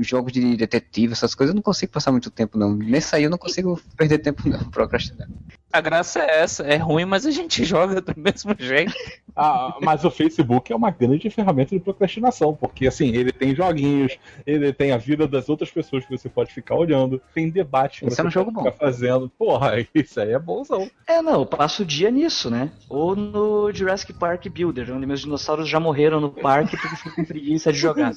Jogos 0.00 0.32
de 0.32 0.56
detetive, 0.56 1.12
essas 1.12 1.34
coisas, 1.34 1.52
eu 1.52 1.56
não 1.56 1.62
consigo 1.62 1.92
passar 1.92 2.10
muito 2.12 2.30
tempo, 2.30 2.58
não. 2.58 2.74
Nesse 2.74 3.14
aí 3.14 3.24
eu 3.24 3.30
não 3.30 3.38
consigo 3.38 3.80
perder 3.96 4.18
tempo, 4.18 4.48
não, 4.48 4.58
procrastinar. 4.70 5.28
A 5.70 5.80
graça 5.82 6.20
é 6.20 6.40
essa, 6.40 6.62
é 6.62 6.76
ruim, 6.76 7.04
mas 7.04 7.26
a 7.26 7.30
gente 7.30 7.62
joga 7.64 8.00
do 8.00 8.14
mesmo 8.16 8.54
jeito. 8.58 8.92
Ah, 9.36 9.76
mas 9.82 10.04
o 10.04 10.10
Facebook 10.10 10.72
é 10.72 10.76
uma 10.76 10.90
grande 10.90 11.28
ferramenta 11.30 11.76
de 11.76 11.80
procrastinação, 11.80 12.54
porque 12.54 12.86
assim, 12.86 13.14
ele 13.14 13.30
tem 13.30 13.54
joguinhos, 13.54 14.18
ele 14.46 14.72
tem 14.72 14.92
a 14.92 14.96
vida 14.96 15.28
das 15.28 15.48
outras 15.48 15.70
pessoas 15.70 16.04
que 16.04 16.10
você 16.10 16.28
pode 16.28 16.52
ficar 16.52 16.74
olhando, 16.74 17.20
tem 17.34 17.50
debate 17.50 18.00
que 18.00 18.06
Esse 18.06 18.16
você 18.16 18.22
é 18.22 18.24
um 18.24 18.30
jogo 18.30 18.52
pode 18.52 18.72
ficar 18.72 18.86
fazendo. 18.86 19.30
Porra, 19.38 19.74
isso 19.94 20.20
aí 20.20 20.32
é 20.32 20.38
bonzão. 20.38 20.90
É, 21.06 21.20
não, 21.20 21.40
eu 21.40 21.46
passo 21.46 21.82
o 21.82 21.86
dia 21.86 22.10
nisso, 22.10 22.50
né? 22.50 22.72
Ou 22.88 23.14
no 23.14 23.72
Jurassic 23.72 24.12
Park 24.14 24.48
Builder, 24.48 24.90
onde 24.92 25.06
meus 25.06 25.20
dinossauros 25.20 25.68
já 25.68 25.78
morreram 25.78 26.20
no 26.20 26.30
parque 26.30 26.76
porque 26.76 26.96
fico 26.96 27.14
com 27.14 27.24
preguiça 27.24 27.72
de 27.72 27.78
jogar. 27.78 28.12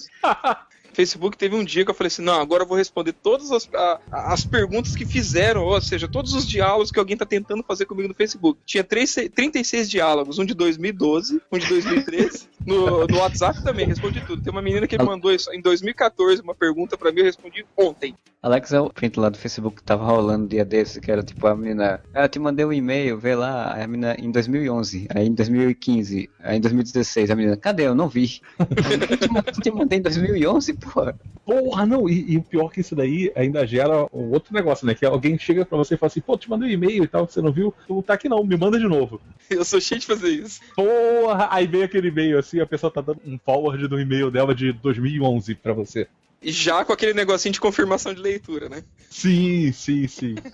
Facebook 0.94 1.38
teve 1.38 1.56
um 1.56 1.64
dia 1.64 1.84
que 1.86 1.92
eu 1.92 1.96
falei 1.96 2.08
assim: 2.08 2.22
não, 2.22 2.40
agora 2.40 2.64
eu 2.64 2.68
vou 2.68 2.78
responder 2.78 3.14
todas 3.14 3.52
as, 3.52 3.68
a- 3.74 4.00
as 4.12 4.46
perguntas 4.46 4.96
que 4.96 5.06
fizeram, 5.06 5.64
ou 5.64 5.80
seja, 5.82 6.08
todos 6.08 6.34
os 6.34 6.48
diálogos 6.48 6.92
que 6.92 7.00
alguém 7.00 7.18
tá 7.18 7.26
tentando 7.26 7.64
fazer 7.64 7.86
comigo 7.86 8.08
no 8.08 8.14
Facebook. 8.16 8.60
Tinha 8.66 8.84
três, 8.84 9.14
36 9.34 9.90
diálogos, 9.90 10.40
um 10.40 10.46
de 10.46 10.54
2012, 10.54 11.42
um 11.52 11.58
de 11.58 11.68
2013. 11.68 12.50
No, 12.64 13.08
no 13.08 13.18
WhatsApp 13.18 13.64
também, 13.64 13.88
respondi 13.88 14.22
tudo. 14.22 14.40
Tem 14.44 14.52
uma 14.54 14.62
menina 14.62 14.86
que 14.86 14.96
me 14.96 15.04
mandou 15.04 15.34
isso 15.34 15.52
em 15.52 15.60
2014 15.60 16.44
uma 16.44 16.54
pergunta 16.54 16.96
pra 16.96 17.12
mim, 17.12 17.22
eu 17.22 17.26
respondi 17.26 17.66
ontem. 17.76 18.16
Alex 18.40 18.72
é 18.72 18.80
o 18.80 18.88
print 18.92 19.20
lá 19.20 19.30
do 19.30 19.38
Facebook 19.40 19.78
que 19.78 19.84
tava 19.84 20.06
rolando 20.06 20.44
um 20.44 20.48
dia 20.48 20.64
desse, 20.64 21.02
que 21.02 21.12
era 21.12 21.24
tipo 21.24 21.48
a 21.48 21.56
menina. 21.56 22.00
Ela 22.14 22.30
te 22.30 22.38
mandei 22.38 22.64
um 22.64 22.72
e-mail, 22.72 23.18
vê 23.18 23.34
lá, 23.34 23.74
a 23.74 23.88
menina 23.88 24.16
em 24.20 24.30
2011, 24.30 25.08
aí 25.10 25.26
em 25.26 25.34
2015, 25.34 26.30
aí 26.44 26.58
em 26.58 26.62
2016, 26.62 27.32
a 27.32 27.36
menina, 27.36 27.58
cadê? 27.58 27.88
Eu 27.88 27.96
não 27.96 28.08
vi. 28.08 28.42
Te 29.54 29.62
te 29.62 29.72
mandei 29.72 29.98
em 29.98 30.02
2011, 30.04 30.74
porra. 30.82 31.16
Porra, 31.44 31.86
não, 31.86 32.08
e, 32.08 32.34
e 32.34 32.38
o 32.38 32.44
pior 32.44 32.70
que 32.70 32.82
isso 32.82 32.96
daí 32.96 33.32
ainda 33.36 33.66
gera 33.66 34.06
um 34.14 34.32
outro 34.32 34.54
negócio, 34.54 34.86
né? 34.86 34.94
Que 34.94 35.06
alguém 35.06 35.38
chega 35.40 35.66
pra 35.66 35.78
você 35.78 35.96
e 35.96 35.98
fala 35.98 36.08
assim, 36.08 36.22
pô, 36.22 36.38
te 36.38 36.50
mandei 36.50 36.70
um 36.70 36.72
e-mail 36.72 37.04
e 37.04 37.08
tal, 37.08 37.26
que 37.26 37.34
você 37.34 37.42
não 37.42 37.52
viu, 37.52 37.74
tu 37.88 37.96
não 37.96 38.02
tá 38.02 38.14
aqui 38.14 38.30
não, 38.30 38.44
me 38.44 38.56
manda 38.56 38.78
de 38.78 38.88
novo. 38.88 39.20
Eu 39.50 39.66
sou 39.66 39.82
cheio 39.82 40.00
de 40.00 40.06
fazer 40.08 40.30
isso. 40.30 40.62
Porra, 40.76 41.48
aí 41.52 41.66
vem 41.68 41.84
aquele 41.84 42.10
e-mail 42.10 42.38
assim, 42.38 42.60
a 42.60 42.66
pessoa 42.66 42.92
tá 42.92 43.02
dando 43.02 43.20
um 43.26 43.40
forward 43.44 43.88
do 43.88 44.00
e-mail 44.00 44.30
dela 44.30 44.54
de 44.54 44.72
2011 44.72 45.56
pra 45.56 45.74
você. 45.74 46.08
E 46.42 46.52
já 46.52 46.86
com 46.86 46.94
aquele 46.94 47.14
negocinho 47.14 47.54
de 47.54 47.60
confirmação 47.60 48.14
de 48.14 48.22
leitura, 48.22 48.70
né? 48.70 48.84
Sim, 49.10 49.72
sim, 49.72 50.08
sim. 50.08 50.36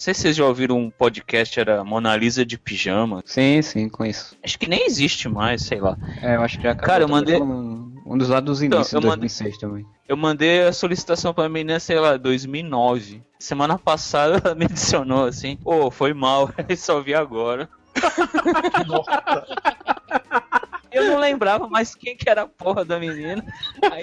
Não 0.00 0.04
sei 0.04 0.14
se 0.14 0.20
vocês 0.22 0.36
já 0.36 0.46
ouviram 0.46 0.78
um 0.78 0.90
podcast, 0.90 1.60
era 1.60 1.84
Mona 1.84 2.16
Lisa 2.16 2.42
de 2.42 2.56
pijama. 2.56 3.22
Sim, 3.26 3.60
sim, 3.60 3.86
com 3.86 4.02
isso. 4.06 4.34
Acho 4.42 4.58
que 4.58 4.66
nem 4.66 4.86
existe 4.86 5.28
mais, 5.28 5.60
sei 5.60 5.78
lá. 5.78 5.98
É, 6.22 6.36
eu 6.36 6.40
acho 6.40 6.56
que 6.56 6.62
já 6.62 6.70
acabou 6.70 6.86
Cara, 6.86 7.04
eu 7.04 7.08
mandei- 7.08 7.38
Um, 8.06 8.16
dos 8.18 8.28
lados 8.28 8.46
dos 8.58 8.62
Então, 8.62 8.78
inícios 8.78 9.00
de 9.00 9.06
mandei- 9.06 9.28
2006 9.28 9.58
também. 9.58 9.86
Eu 10.08 10.16
mandei 10.16 10.62
a 10.66 10.72
solicitação 10.72 11.32
pra 11.34 11.48
menina, 11.48 11.78
sei 11.78 11.98
lá, 12.00 12.16
2009. 12.16 13.22
Semana 13.38 13.78
passada 13.78 14.40
ela 14.44 14.54
me 14.54 14.64
adicionou 14.64 15.24
assim, 15.26 15.56
pô, 15.56 15.90
foi 15.90 16.12
mal, 16.14 16.50
só 16.76 17.00
vi 17.00 17.14
agora. 17.14 17.68
Eu 20.90 21.04
não 21.04 21.18
lembrava 21.18 21.68
mais 21.68 21.94
quem 21.94 22.16
que 22.16 22.28
era 22.28 22.42
a 22.42 22.46
porra 22.48 22.84
da 22.84 22.98
menina. 22.98 23.44
Aí, 23.90 24.02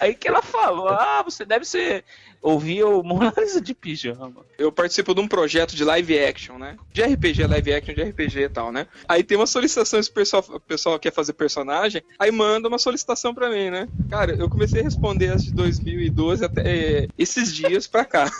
aí 0.00 0.14
que 0.14 0.28
ela 0.28 0.42
falou, 0.42 0.88
ah, 0.88 1.22
você 1.22 1.44
deve 1.44 1.64
ser. 1.64 2.04
Ouvir 2.40 2.84
o 2.84 3.02
Mona 3.02 3.34
Lisa 3.36 3.60
de 3.60 3.74
pijama. 3.74 4.46
eu 4.56 4.70
participo 4.70 5.12
de 5.12 5.20
um 5.20 5.26
projeto 5.26 5.74
de 5.74 5.82
live 5.82 6.18
action, 6.20 6.56
né? 6.56 6.76
De 6.92 7.02
RPG, 7.02 7.44
live 7.44 7.72
action 7.72 7.94
de 7.94 8.02
RPG 8.02 8.38
e 8.42 8.48
tal, 8.48 8.70
né? 8.70 8.86
Aí 9.08 9.24
tem 9.24 9.36
uma 9.36 9.46
solicitação, 9.46 10.00
se 10.00 10.08
o 10.08 10.12
pessoal, 10.12 10.44
o 10.48 10.60
pessoal 10.60 10.98
quer 11.00 11.12
fazer 11.12 11.32
personagem, 11.32 12.00
aí 12.16 12.30
manda 12.30 12.68
uma 12.68 12.78
solicitação 12.78 13.34
pra 13.34 13.50
mim, 13.50 13.70
né? 13.70 13.88
Cara, 14.08 14.32
eu 14.32 14.48
comecei 14.48 14.80
a 14.80 14.84
responder 14.84 15.30
as 15.30 15.42
de 15.42 15.52
2012 15.52 16.44
até 16.44 16.62
é, 16.64 17.08
esses 17.18 17.52
dias 17.52 17.88
pra 17.88 18.04
cá. 18.04 18.30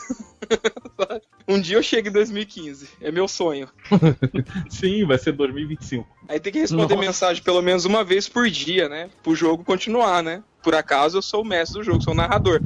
um 1.49 1.61
dia 1.61 1.77
eu 1.77 1.83
chego 1.83 2.09
em 2.09 2.13
2015, 2.13 2.89
é 3.01 3.11
meu 3.11 3.27
sonho. 3.27 3.69
Sim, 4.71 5.05
vai 5.07 5.19
ser 5.19 5.33
2025. 5.33 6.07
Aí 6.29 6.39
tem 6.39 6.53
que 6.53 6.61
responder 6.61 6.95
Nossa. 6.95 7.07
mensagem 7.07 7.43
pelo 7.43 7.63
menos 7.63 7.85
uma 7.85 8.05
vez 8.05 8.29
por 8.29 8.49
dia, 8.49 8.89
né? 8.89 9.11
Pro 9.23 9.35
jogo 9.35 9.65
continuar, 9.65 10.23
né? 10.23 10.43
Por 10.63 10.75
acaso 10.75 11.19
eu 11.19 11.23
sou 11.23 11.43
o 11.43 11.47
mestre 11.47 11.79
do 11.79 11.85
jogo, 11.85 12.03
sou 12.03 12.13
o 12.13 12.17
narrador. 12.17 12.63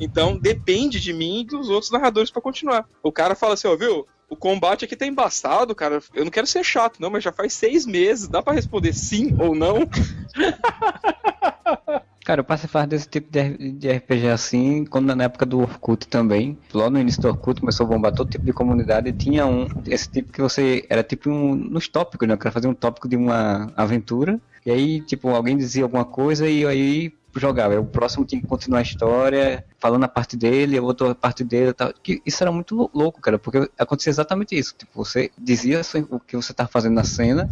Então 0.00 0.38
depende 0.38 1.00
de 1.00 1.12
mim 1.12 1.40
e 1.40 1.46
dos 1.46 1.68
outros 1.68 1.90
narradores 1.90 2.30
pra 2.30 2.42
continuar. 2.42 2.86
O 3.02 3.12
cara 3.12 3.34
fala 3.34 3.54
assim, 3.54 3.68
ó, 3.68 3.76
viu? 3.76 4.06
O 4.28 4.36
combate 4.36 4.84
aqui 4.84 4.96
tá 4.96 5.06
embaçado, 5.06 5.74
cara. 5.74 6.00
Eu 6.14 6.24
não 6.24 6.30
quero 6.30 6.46
ser 6.46 6.64
chato, 6.64 7.00
não, 7.00 7.10
mas 7.10 7.22
já 7.22 7.30
faz 7.30 7.52
seis 7.52 7.84
meses. 7.84 8.28
Dá 8.28 8.42
pra 8.42 8.54
responder 8.54 8.94
sim 8.94 9.36
ou 9.38 9.54
não? 9.54 9.86
Cara, 12.24 12.40
eu 12.40 12.44
passei 12.44 12.66
a 12.66 12.68
fazer 12.68 12.86
desse 12.86 13.08
tipo 13.08 13.28
de 13.32 13.90
RPG 13.90 14.28
assim, 14.28 14.84
quando 14.84 15.14
na 15.14 15.24
época 15.24 15.44
do 15.44 15.60
Orkut 15.60 16.06
também. 16.06 16.56
Logo 16.72 16.90
no 16.90 17.00
início 17.00 17.20
do 17.20 17.28
Orkut 17.28 17.60
começou 17.60 17.84
a 17.84 17.88
bombar 17.88 18.12
todo 18.12 18.30
tipo 18.30 18.44
de 18.44 18.52
comunidade 18.52 19.08
e 19.08 19.12
tinha 19.12 19.44
um, 19.44 19.66
esse 19.86 20.08
tipo 20.08 20.32
que 20.32 20.40
você, 20.40 20.86
era 20.88 21.02
tipo 21.02 21.28
um, 21.28 21.54
nos 21.54 21.88
tópicos, 21.88 22.28
né? 22.28 22.34
Eu 22.34 22.38
queria 22.38 22.52
fazer 22.52 22.68
um 22.68 22.74
tópico 22.74 23.08
de 23.08 23.16
uma 23.16 23.72
aventura, 23.76 24.40
e 24.64 24.70
aí, 24.70 25.00
tipo, 25.00 25.30
alguém 25.30 25.56
dizia 25.56 25.82
alguma 25.82 26.04
coisa 26.04 26.48
e 26.48 26.64
aí 26.64 27.12
jogava. 27.40 27.74
Aí 27.74 27.78
O 27.78 27.84
próximo 27.84 28.24
tinha 28.24 28.40
que 28.40 28.46
continuar 28.46 28.80
a 28.80 28.82
história, 28.82 29.64
falando 29.78 30.04
a 30.04 30.08
parte 30.08 30.36
dele, 30.36 30.78
a 30.78 30.82
outra 30.82 31.14
parte 31.14 31.44
dele 31.44 31.72
tal. 31.72 31.92
Que 32.02 32.20
isso 32.26 32.42
era 32.42 32.52
muito 32.52 32.74
lou- 32.74 32.90
louco, 32.94 33.20
cara, 33.20 33.38
porque 33.38 33.70
acontecia 33.78 34.10
exatamente 34.10 34.56
isso. 34.56 34.74
Tipo, 34.76 35.04
você 35.04 35.30
dizia 35.38 35.80
o 36.10 36.20
que 36.20 36.36
você 36.36 36.52
tá 36.52 36.66
fazendo 36.66 36.94
na 36.94 37.04
cena, 37.04 37.48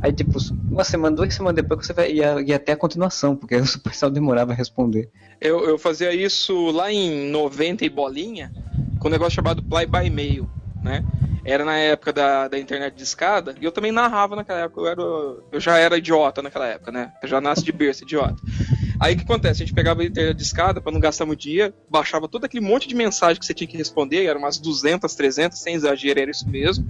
Aí, 0.00 0.12
tipo, 0.12 0.38
uma 0.70 0.84
semana, 0.84 1.16
duas 1.16 1.32
semanas 1.34 1.56
depois 1.56 1.86
você 1.86 2.08
ia, 2.12 2.40
ia 2.40 2.56
até 2.56 2.72
a 2.72 2.76
continuação, 2.76 3.34
porque 3.34 3.56
o 3.56 3.80
pessoal 3.80 4.10
demorava 4.10 4.52
a 4.52 4.54
responder. 4.54 5.08
Eu, 5.40 5.64
eu 5.64 5.78
fazia 5.78 6.14
isso 6.14 6.70
lá 6.70 6.92
em 6.92 7.30
90 7.30 7.84
e 7.84 7.88
bolinha, 7.88 8.52
com 9.00 9.08
um 9.08 9.10
negócio 9.10 9.34
chamado 9.34 9.62
Play 9.62 9.86
by 9.86 10.10
Mail, 10.10 10.48
né? 10.84 11.02
Era 11.44 11.64
na 11.64 11.76
época 11.76 12.12
da, 12.12 12.48
da 12.48 12.58
internet 12.58 12.94
de 12.94 13.02
escada, 13.04 13.54
e 13.60 13.64
eu 13.64 13.72
também 13.72 13.92
narrava 13.92 14.36
naquela 14.36 14.60
época, 14.60 14.80
eu, 14.80 14.86
era, 14.86 15.02
eu 15.52 15.60
já 15.60 15.78
era 15.78 15.96
idiota 15.96 16.42
naquela 16.42 16.66
época, 16.66 16.92
né? 16.92 17.12
Eu 17.22 17.28
já 17.28 17.40
nasci 17.40 17.64
de 17.64 17.72
berço 17.72 18.04
idiota. 18.04 18.34
Aí 18.98 19.14
o 19.14 19.16
que 19.16 19.22
acontece? 19.22 19.62
A 19.62 19.66
gente 19.66 19.74
pegava 19.74 20.02
a 20.02 20.04
internet 20.04 20.36
de 20.36 20.42
escada 20.42 20.80
pra 20.80 20.92
não 20.92 21.00
gastar 21.00 21.26
muito 21.26 21.40
dinheiro, 21.40 21.74
baixava 21.88 22.28
todo 22.28 22.44
aquele 22.44 22.64
monte 22.64 22.88
de 22.88 22.94
mensagem 22.94 23.38
que 23.38 23.46
você 23.46 23.54
tinha 23.54 23.68
que 23.68 23.76
responder, 23.76 24.24
eram 24.24 24.40
umas 24.40 24.58
200, 24.58 25.14
300, 25.14 25.58
sem 25.58 25.74
exagero, 25.74 26.20
era 26.20 26.30
isso 26.30 26.48
mesmo. 26.48 26.86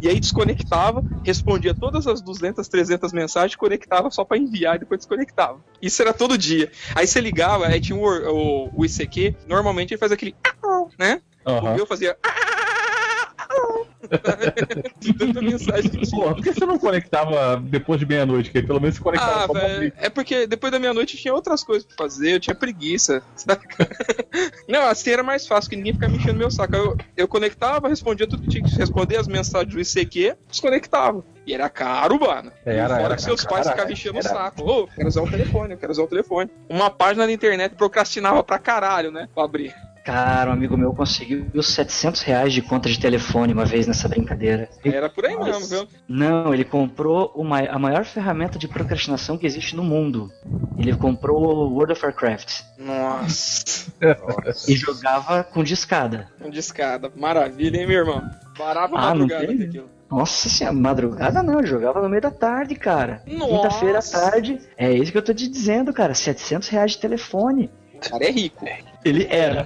E 0.00 0.08
aí 0.08 0.18
desconectava, 0.18 1.04
respondia 1.24 1.72
todas 1.74 2.06
as 2.06 2.20
200, 2.20 2.66
300 2.66 3.12
mensagens, 3.12 3.54
conectava 3.54 4.10
só 4.10 4.24
pra 4.24 4.36
enviar 4.36 4.76
e 4.76 4.80
depois 4.80 4.98
desconectava. 4.98 5.64
Isso 5.80 6.02
era 6.02 6.12
todo 6.12 6.36
dia. 6.36 6.70
Aí 6.94 7.06
você 7.06 7.20
ligava, 7.20 7.66
aí 7.66 7.80
tinha 7.80 7.96
o, 7.96 8.02
o, 8.02 8.80
o 8.80 8.84
ICQ, 8.84 9.34
normalmente 9.46 9.92
ele 9.92 9.98
faz 9.98 10.10
aquele 10.10 10.34
né? 10.98 11.20
O 11.44 11.50
Aham. 11.50 11.74
meu 11.74 11.86
fazia 11.86 12.16
tanta 15.18 15.42
mensagem. 15.42 15.90
Pô, 16.10 16.34
por 16.34 16.42
que 16.42 16.52
você 16.52 16.66
não 16.66 16.78
conectava 16.78 17.56
depois 17.62 17.98
de 18.00 18.06
meia-noite? 18.06 18.50
Que 18.50 18.62
pelo 18.62 18.80
menos 18.80 18.96
você 18.96 19.02
conectava 19.02 19.44
Ah, 19.44 19.46
só 19.46 19.52
velho, 19.52 19.92
é 19.96 20.08
porque 20.10 20.46
depois 20.46 20.72
da 20.72 20.78
meia-noite 20.78 21.16
tinha 21.16 21.32
outras 21.34 21.62
coisas 21.64 21.86
pra 21.86 21.96
fazer, 21.96 22.34
eu 22.34 22.40
tinha 22.40 22.54
preguiça. 22.54 23.22
saca? 23.36 23.88
Não, 24.68 24.82
assim 24.86 25.10
era 25.10 25.22
mais 25.22 25.46
fácil, 25.46 25.70
que 25.70 25.76
ninguém 25.76 25.92
ficava 25.92 26.12
me 26.12 26.18
enchendo 26.18 26.38
meu 26.38 26.50
saco. 26.50 26.74
Eu, 26.74 26.96
eu 27.16 27.28
conectava, 27.28 27.88
respondia 27.88 28.26
tudo 28.26 28.42
que 28.42 28.48
tinha 28.48 28.62
que 28.62 28.76
responder, 28.78 29.16
as 29.16 29.28
mensagens 29.28 29.72
do 29.74 29.80
ICQ, 29.80 30.36
desconectava. 30.50 31.24
E 31.46 31.52
era 31.54 31.68
caro, 31.68 32.20
mano. 32.20 32.52
É, 32.64 32.76
era- 32.76 32.88
fora 32.88 33.02
era 33.04 33.16
que 33.16 33.22
seus 33.22 33.44
pais 33.44 33.68
ficavam 33.68 33.92
enchendo 33.92 34.18
o 34.18 34.22
saco. 34.22 34.62
Ô, 34.62 34.86
quero 34.86 35.08
usar 35.08 35.22
o 35.22 35.28
telefone, 35.30 35.74
eu 35.74 35.78
quero 35.78 35.92
usar 35.92 36.02
o 36.02 36.06
telefone. 36.06 36.50
Uma 36.68 36.90
página 36.90 37.26
da 37.26 37.32
internet 37.32 37.74
procrastinava 37.74 38.44
pra 38.44 38.58
caralho, 38.58 39.10
né? 39.10 39.28
Pra 39.34 39.44
abrir. 39.44 39.74
Cara, 40.04 40.50
um 40.50 40.54
amigo 40.54 40.76
meu 40.76 40.92
conseguiu 40.92 41.62
700 41.62 42.22
reais 42.22 42.52
de 42.52 42.60
conta 42.60 42.88
de 42.88 42.98
telefone 42.98 43.52
uma 43.52 43.64
vez 43.64 43.86
nessa 43.86 44.08
brincadeira. 44.08 44.68
Era 44.84 45.08
por 45.08 45.24
aí 45.24 45.34
Nossa. 45.36 45.60
mesmo, 45.60 45.66
viu? 45.68 45.88
Não, 46.08 46.52
ele 46.52 46.64
comprou 46.64 47.30
o 47.36 47.44
mai- 47.44 47.68
a 47.68 47.78
maior 47.78 48.04
ferramenta 48.04 48.58
de 48.58 48.66
procrastinação 48.66 49.38
que 49.38 49.46
existe 49.46 49.76
no 49.76 49.84
mundo. 49.84 50.28
Ele 50.76 50.92
comprou 50.94 51.40
o 51.44 51.72
World 51.74 51.92
of 51.92 52.04
Warcraft 52.04 52.62
Nossa. 52.78 53.92
e 54.68 54.74
jogava 54.74 55.44
com 55.44 55.62
discada. 55.62 56.28
Um 56.44 56.50
discada. 56.50 57.12
Maravilha, 57.14 57.78
hein, 57.78 57.86
meu 57.86 57.98
irmão? 58.00 58.28
Parava 58.58 58.96
Ah, 58.98 59.14
não 59.14 59.20
madrugada 59.26 59.46
tem? 59.46 59.56
com 59.58 59.62
aquilo. 59.64 59.86
Nossa 60.10 60.48
senhora, 60.48 60.76
madrugada 60.76 61.42
não, 61.42 61.58
ele 61.58 61.66
jogava 61.66 62.02
no 62.02 62.08
meio 62.08 62.20
da 62.20 62.30
tarde, 62.30 62.74
cara. 62.74 63.22
Nossa. 63.26 63.46
Quinta-feira 63.48 63.98
à 63.98 64.02
tarde. 64.02 64.58
É 64.76 64.92
isso 64.92 65.10
que 65.12 65.16
eu 65.16 65.22
tô 65.24 65.32
te 65.32 65.48
dizendo, 65.48 65.92
cara. 65.92 66.12
700 66.12 66.68
reais 66.68 66.92
de 66.92 66.98
telefone. 66.98 67.70
O 68.06 68.10
cara 68.10 68.24
é 68.24 68.30
rico. 68.30 68.64
Ele 69.04 69.26
era. 69.30 69.64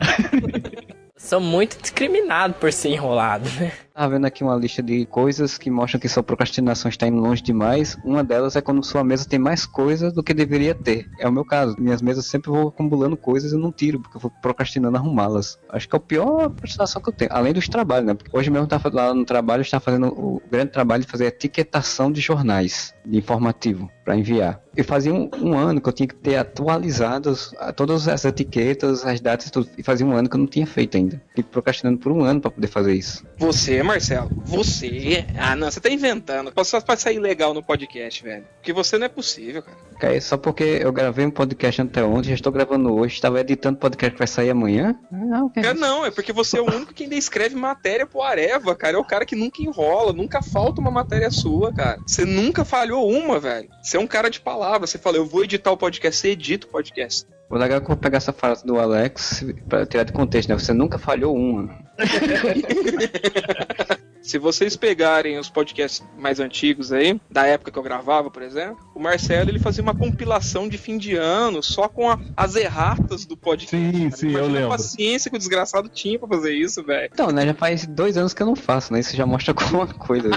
Sou 1.16 1.40
muito 1.40 1.80
discriminado 1.80 2.54
por 2.54 2.72
ser 2.72 2.90
enrolado, 2.90 3.48
né? 3.58 3.72
Tava 3.96 4.10
vendo 4.10 4.26
aqui 4.26 4.44
uma 4.44 4.54
lista 4.54 4.82
de 4.82 5.06
coisas 5.06 5.56
que 5.56 5.70
mostram 5.70 5.98
que 5.98 6.06
sua 6.06 6.22
procrastinação 6.22 6.90
está 6.90 7.06
indo 7.08 7.16
longe 7.18 7.42
demais. 7.42 7.96
Uma 8.04 8.22
delas 8.22 8.54
é 8.54 8.60
quando 8.60 8.84
sua 8.84 9.02
mesa 9.02 9.26
tem 9.26 9.38
mais 9.38 9.64
coisas 9.64 10.12
do 10.12 10.22
que 10.22 10.34
deveria 10.34 10.74
ter. 10.74 11.08
É 11.18 11.26
o 11.26 11.32
meu 11.32 11.46
caso. 11.46 11.74
Minhas 11.78 12.02
mesas 12.02 12.26
sempre 12.26 12.50
vou 12.50 12.68
acumulando 12.68 13.16
coisas 13.16 13.52
e 13.52 13.56
não 13.56 13.72
tiro, 13.72 13.98
porque 13.98 14.18
eu 14.18 14.20
vou 14.20 14.30
procrastinando 14.42 14.98
arrumá-las. 14.98 15.58
Acho 15.70 15.88
que 15.88 15.96
é 15.96 15.98
a 15.98 16.00
pior 16.00 16.50
procrastinação 16.50 17.00
que 17.00 17.08
eu 17.08 17.12
tenho. 17.14 17.30
Além 17.32 17.54
dos 17.54 17.68
trabalhos, 17.70 18.06
né? 18.06 18.12
Porque 18.12 18.36
hoje 18.36 18.50
mesmo 18.50 18.66
tava 18.66 18.90
lá 18.92 19.14
no 19.14 19.24
trabalho, 19.24 19.62
estava 19.62 19.82
fazendo 19.82 20.08
o 20.08 20.42
grande 20.50 20.72
trabalho 20.72 21.02
de 21.02 21.10
fazer 21.10 21.24
etiquetação 21.28 22.12
de 22.12 22.20
jornais, 22.20 22.92
de 23.02 23.16
informativo, 23.16 23.90
para 24.04 24.14
enviar. 24.14 24.60
Eu 24.76 24.84
fazia 24.84 25.14
um, 25.14 25.30
um 25.40 25.56
ano 25.56 25.80
que 25.80 25.88
eu 25.88 25.92
tinha 25.94 26.06
que 26.06 26.14
ter 26.14 26.36
atualizado 26.36 27.30
as- 27.30 27.54
a- 27.58 27.72
todas 27.72 28.06
as 28.06 28.26
etiquetas, 28.26 29.06
as 29.06 29.22
datas 29.22 29.46
e 29.46 29.50
tudo. 29.50 29.70
E 29.78 29.82
fazia 29.82 30.04
um 30.06 30.12
ano 30.12 30.28
que 30.28 30.36
eu 30.36 30.40
não 30.40 30.46
tinha 30.46 30.66
feito 30.66 30.98
ainda. 30.98 31.18
Fiquei 31.30 31.44
procrastinando 31.44 31.96
por 31.98 32.12
um 32.12 32.22
ano 32.22 32.42
para 32.42 32.50
poder 32.50 32.66
fazer 32.66 32.92
isso. 32.92 33.24
Você 33.38 33.76
é 33.76 33.82
Marcelo, 33.86 34.30
você. 34.44 35.24
Ah, 35.38 35.54
não, 35.54 35.70
você 35.70 35.80
tá 35.80 35.88
inventando. 35.88 36.52
Só 36.64 36.80
pra 36.80 36.96
sair 36.96 37.18
legal 37.18 37.54
no 37.54 37.62
podcast, 37.62 38.22
velho. 38.22 38.44
Porque 38.56 38.72
você 38.72 38.98
não 38.98 39.06
é 39.06 39.08
possível, 39.08 39.62
cara. 39.62 39.76
Cara, 39.98 40.20
só 40.20 40.36
porque 40.36 40.64
eu 40.64 40.92
gravei 40.92 41.24
um 41.24 41.30
podcast 41.30 41.80
anteontem, 41.80 42.30
já 42.30 42.34
estou 42.34 42.52
gravando 42.52 42.92
hoje, 42.92 43.14
estava 43.14 43.40
editando 43.40 43.78
podcast 43.78 44.12
que 44.12 44.18
vai 44.18 44.26
sair 44.26 44.50
amanhã? 44.50 44.98
Não, 45.10 45.48
que 45.48 45.62
Cara, 45.62 45.74
não, 45.74 46.04
é 46.04 46.10
porque 46.10 46.32
você 46.32 46.58
é 46.58 46.60
o 46.60 46.66
único 46.66 46.92
que 46.92 47.04
ainda 47.04 47.14
escreve 47.14 47.54
matéria 47.54 48.06
pro 48.06 48.22
Areva, 48.22 48.74
cara. 48.74 48.96
É 48.96 49.00
o 49.00 49.04
cara 49.04 49.24
que 49.24 49.36
nunca 49.36 49.62
enrola, 49.62 50.12
nunca 50.12 50.42
falta 50.42 50.80
uma 50.80 50.90
matéria 50.90 51.30
sua, 51.30 51.72
cara. 51.72 52.00
Você 52.06 52.24
nunca 52.24 52.64
falhou 52.64 53.08
uma, 53.08 53.38
velho. 53.38 53.68
Você 53.82 53.96
é 53.96 54.00
um 54.00 54.06
cara 54.06 54.28
de 54.28 54.40
palavra. 54.40 54.86
Você 54.86 54.98
fala, 54.98 55.16
eu 55.16 55.24
vou 55.24 55.44
editar 55.44 55.70
o 55.70 55.76
podcast, 55.76 56.20
você 56.20 56.30
edita 56.30 56.66
o 56.66 56.70
podcast. 56.70 57.26
O 57.48 57.56
legal 57.56 57.78
é 57.78 57.80
que 57.80 57.84
eu 57.84 57.88
vou 57.88 57.96
pegar 57.96 58.18
essa 58.18 58.32
frase 58.32 58.66
do 58.66 58.78
Alex 58.78 59.44
pra 59.68 59.86
tirar 59.86 60.02
de 60.02 60.12
contexto, 60.12 60.48
né? 60.48 60.58
Você 60.58 60.72
nunca 60.72 60.98
falhou 60.98 61.36
uma. 61.36 61.70
Se 64.26 64.38
vocês 64.38 64.74
pegarem 64.76 65.38
os 65.38 65.48
podcasts 65.48 66.04
mais 66.18 66.40
antigos 66.40 66.90
aí, 66.92 67.20
da 67.30 67.46
época 67.46 67.70
que 67.70 67.78
eu 67.78 67.82
gravava, 67.82 68.28
por 68.28 68.42
exemplo, 68.42 68.78
o 68.92 68.98
Marcelo 68.98 69.50
ele 69.50 69.60
fazia 69.60 69.82
uma 69.82 69.94
compilação 69.94 70.68
de 70.68 70.76
fim 70.76 70.98
de 70.98 71.14
ano 71.14 71.62
só 71.62 71.88
com 71.88 72.10
a- 72.10 72.18
as 72.36 72.56
erratas 72.56 73.24
do 73.24 73.36
podcast. 73.36 73.76
Sim, 73.76 73.92
cara. 74.08 74.16
sim, 74.16 74.26
eu 74.26 74.30
Imagina 74.32 74.52
lembro. 74.52 74.66
a 74.66 74.70
paciência 74.76 75.30
que 75.30 75.36
o 75.36 75.38
desgraçado 75.38 75.88
tinha 75.88 76.18
pra 76.18 76.26
fazer 76.26 76.52
isso, 76.54 76.82
velho. 76.82 77.08
Então, 77.12 77.28
né? 77.30 77.46
Já 77.46 77.54
faz 77.54 77.86
dois 77.86 78.16
anos 78.16 78.34
que 78.34 78.42
eu 78.42 78.46
não 78.46 78.56
faço, 78.56 78.92
né? 78.92 78.98
Isso 78.98 79.16
já 79.16 79.24
mostra 79.24 79.54
alguma 79.56 79.86
coisa. 79.86 80.28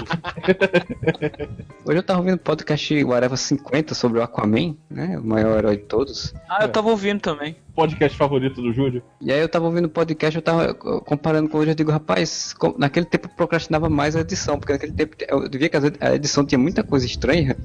Hoje 1.84 1.98
eu 1.98 2.02
tava 2.02 2.20
ouvindo 2.20 2.34
o 2.36 2.38
podcast 2.38 3.04
Whatever 3.04 3.36
50 3.36 3.94
sobre 3.94 4.20
o 4.20 4.22
Aquaman, 4.22 4.76
né? 4.88 5.18
O 5.18 5.24
maior 5.26 5.58
herói 5.58 5.76
de 5.78 5.82
todos. 5.84 6.32
Ah, 6.48 6.62
eu 6.62 6.68
tava 6.68 6.88
ouvindo 6.90 7.20
também. 7.20 7.56
Podcast 7.80 8.18
favorito 8.18 8.60
do 8.60 8.72
Júlio? 8.74 9.02
E 9.22 9.32
aí 9.32 9.40
eu 9.40 9.48
tava 9.48 9.64
ouvindo 9.64 9.86
o 9.86 9.88
podcast, 9.88 10.36
eu 10.36 10.42
tava 10.42 10.74
comparando 10.74 11.48
com 11.48 11.56
hoje, 11.56 11.70
eu 11.70 11.74
digo, 11.74 11.90
rapaz, 11.90 12.54
naquele 12.76 13.06
tempo 13.06 13.26
eu 13.26 13.30
procrastinava 13.34 13.88
mais 13.88 14.14
a 14.14 14.20
edição, 14.20 14.58
porque 14.58 14.74
naquele 14.74 14.92
tempo 14.92 15.16
eu 15.26 15.48
via 15.50 15.68
que 15.70 15.76
a 15.98 16.14
edição 16.14 16.44
tinha 16.44 16.58
muita 16.58 16.82
coisa 16.82 17.06
estranha, 17.06 17.56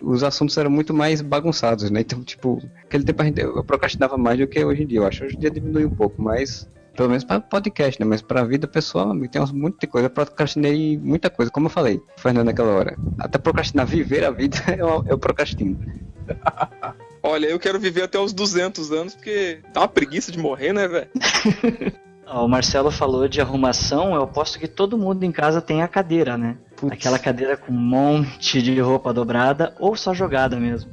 os 0.00 0.22
assuntos 0.22 0.56
eram 0.56 0.70
muito 0.70 0.94
mais 0.94 1.20
bagunçados, 1.20 1.90
né? 1.90 2.00
Então, 2.00 2.22
tipo, 2.22 2.62
naquele 2.84 3.04
tempo 3.04 3.20
a 3.20 3.24
gente, 3.26 3.40
eu 3.42 3.62
procrastinava 3.62 4.16
mais 4.16 4.38
do 4.38 4.46
que 4.46 4.64
hoje 4.64 4.84
em 4.84 4.86
dia, 4.86 5.00
eu 5.00 5.06
acho. 5.06 5.24
Hoje 5.24 5.36
em 5.36 5.38
dia 5.38 5.50
diminui 5.50 5.84
um 5.84 5.90
pouco, 5.90 6.22
mas 6.22 6.66
pelo 6.96 7.10
menos 7.10 7.24
para 7.24 7.38
podcast, 7.38 8.00
né? 8.00 8.06
Mas 8.06 8.22
pra 8.22 8.44
vida 8.44 8.66
pessoal 8.66 9.14
tem 9.28 9.42
uns- 9.42 9.52
muita 9.52 9.86
coisa. 9.86 10.06
Eu 10.06 10.10
procrastinei 10.10 10.96
muita 10.96 11.28
coisa, 11.28 11.52
como 11.52 11.66
eu 11.66 11.70
falei, 11.70 12.00
Fernando, 12.16 12.46
naquela 12.46 12.72
hora. 12.72 12.96
Até 13.18 13.36
procrastinar 13.36 13.86
viver 13.86 14.24
a 14.24 14.30
vida, 14.30 14.56
eu, 14.78 15.04
eu 15.06 15.18
procrastino. 15.18 15.78
Olha, 17.22 17.46
eu 17.46 17.58
quero 17.58 17.78
viver 17.80 18.02
até 18.02 18.18
os 18.18 18.32
200 18.32 18.92
anos, 18.92 19.14
porque 19.14 19.60
dá 19.72 19.80
uma 19.80 19.88
preguiça 19.88 20.30
de 20.32 20.38
morrer, 20.38 20.72
né, 20.72 20.86
velho? 20.88 21.08
O 22.30 22.46
Marcelo 22.46 22.90
falou 22.90 23.26
de 23.26 23.40
arrumação, 23.40 24.14
eu 24.14 24.20
aposto 24.24 24.58
que 24.58 24.68
todo 24.68 24.98
mundo 24.98 25.24
em 25.24 25.32
casa 25.32 25.62
tem 25.62 25.80
a 25.80 25.88
cadeira, 25.88 26.36
né? 26.36 26.58
Putz. 26.76 26.92
Aquela 26.92 27.18
cadeira 27.18 27.56
com 27.56 27.72
um 27.72 27.76
monte 27.78 28.60
de 28.60 28.78
roupa 28.80 29.14
dobrada 29.14 29.74
ou 29.80 29.96
só 29.96 30.12
jogada 30.12 30.60
mesmo. 30.60 30.90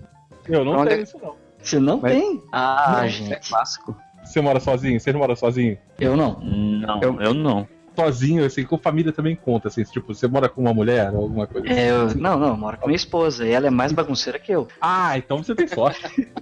Eu 0.48 0.64
não 0.64 0.78
Onde 0.78 0.92
tenho 0.92 1.00
é- 1.02 1.04
isso, 1.04 1.18
não. 1.22 1.36
Você 1.62 1.78
não 1.78 2.00
Mas- 2.00 2.14
tem? 2.14 2.42
Ah, 2.54 2.94
Não, 3.00 3.04
É 3.04 3.10
gente. 3.10 3.50
clássico. 3.50 3.94
Você 4.24 4.40
mora 4.40 4.62
sozinho? 4.62 4.98
Você 4.98 5.12
mora 5.12 5.36
sozinho? 5.36 5.78
Eu 6.00 6.16
não. 6.16 6.40
Não, 6.40 7.02
Eu- 7.02 7.20
eu, 7.20 7.34
não. 7.34 7.68
Sozinho, 7.96 8.46
assim, 8.46 8.64
com 8.64 8.78
família 8.78 9.12
também 9.12 9.36
conta, 9.36 9.68
assim, 9.70 9.84
tipo, 9.84 10.14
você 10.14 10.28
mora 10.28 10.50
com 10.50 10.62
uma 10.62 10.74
mulher 10.74 11.12
ou 11.14 11.24
alguma 11.24 11.48
coisa 11.48 11.68
assim. 11.68 11.80
É, 11.80 11.92
eu- 11.92 12.16
não, 12.16 12.38
não, 12.38 12.48
eu 12.50 12.58
moro 12.58 12.78
com 12.78 12.88
minha 12.88 12.96
esposa 12.96 13.46
e 13.46 13.52
ela 13.52 13.68
é 13.68 13.70
mais 13.70 13.92
bagunceira 13.92 14.38
que 14.40 14.52
eu. 14.52 14.68
Ah, 14.82 15.18
então 15.18 15.42
você 15.42 15.56
tem 15.56 15.68
sorte. 15.68 16.02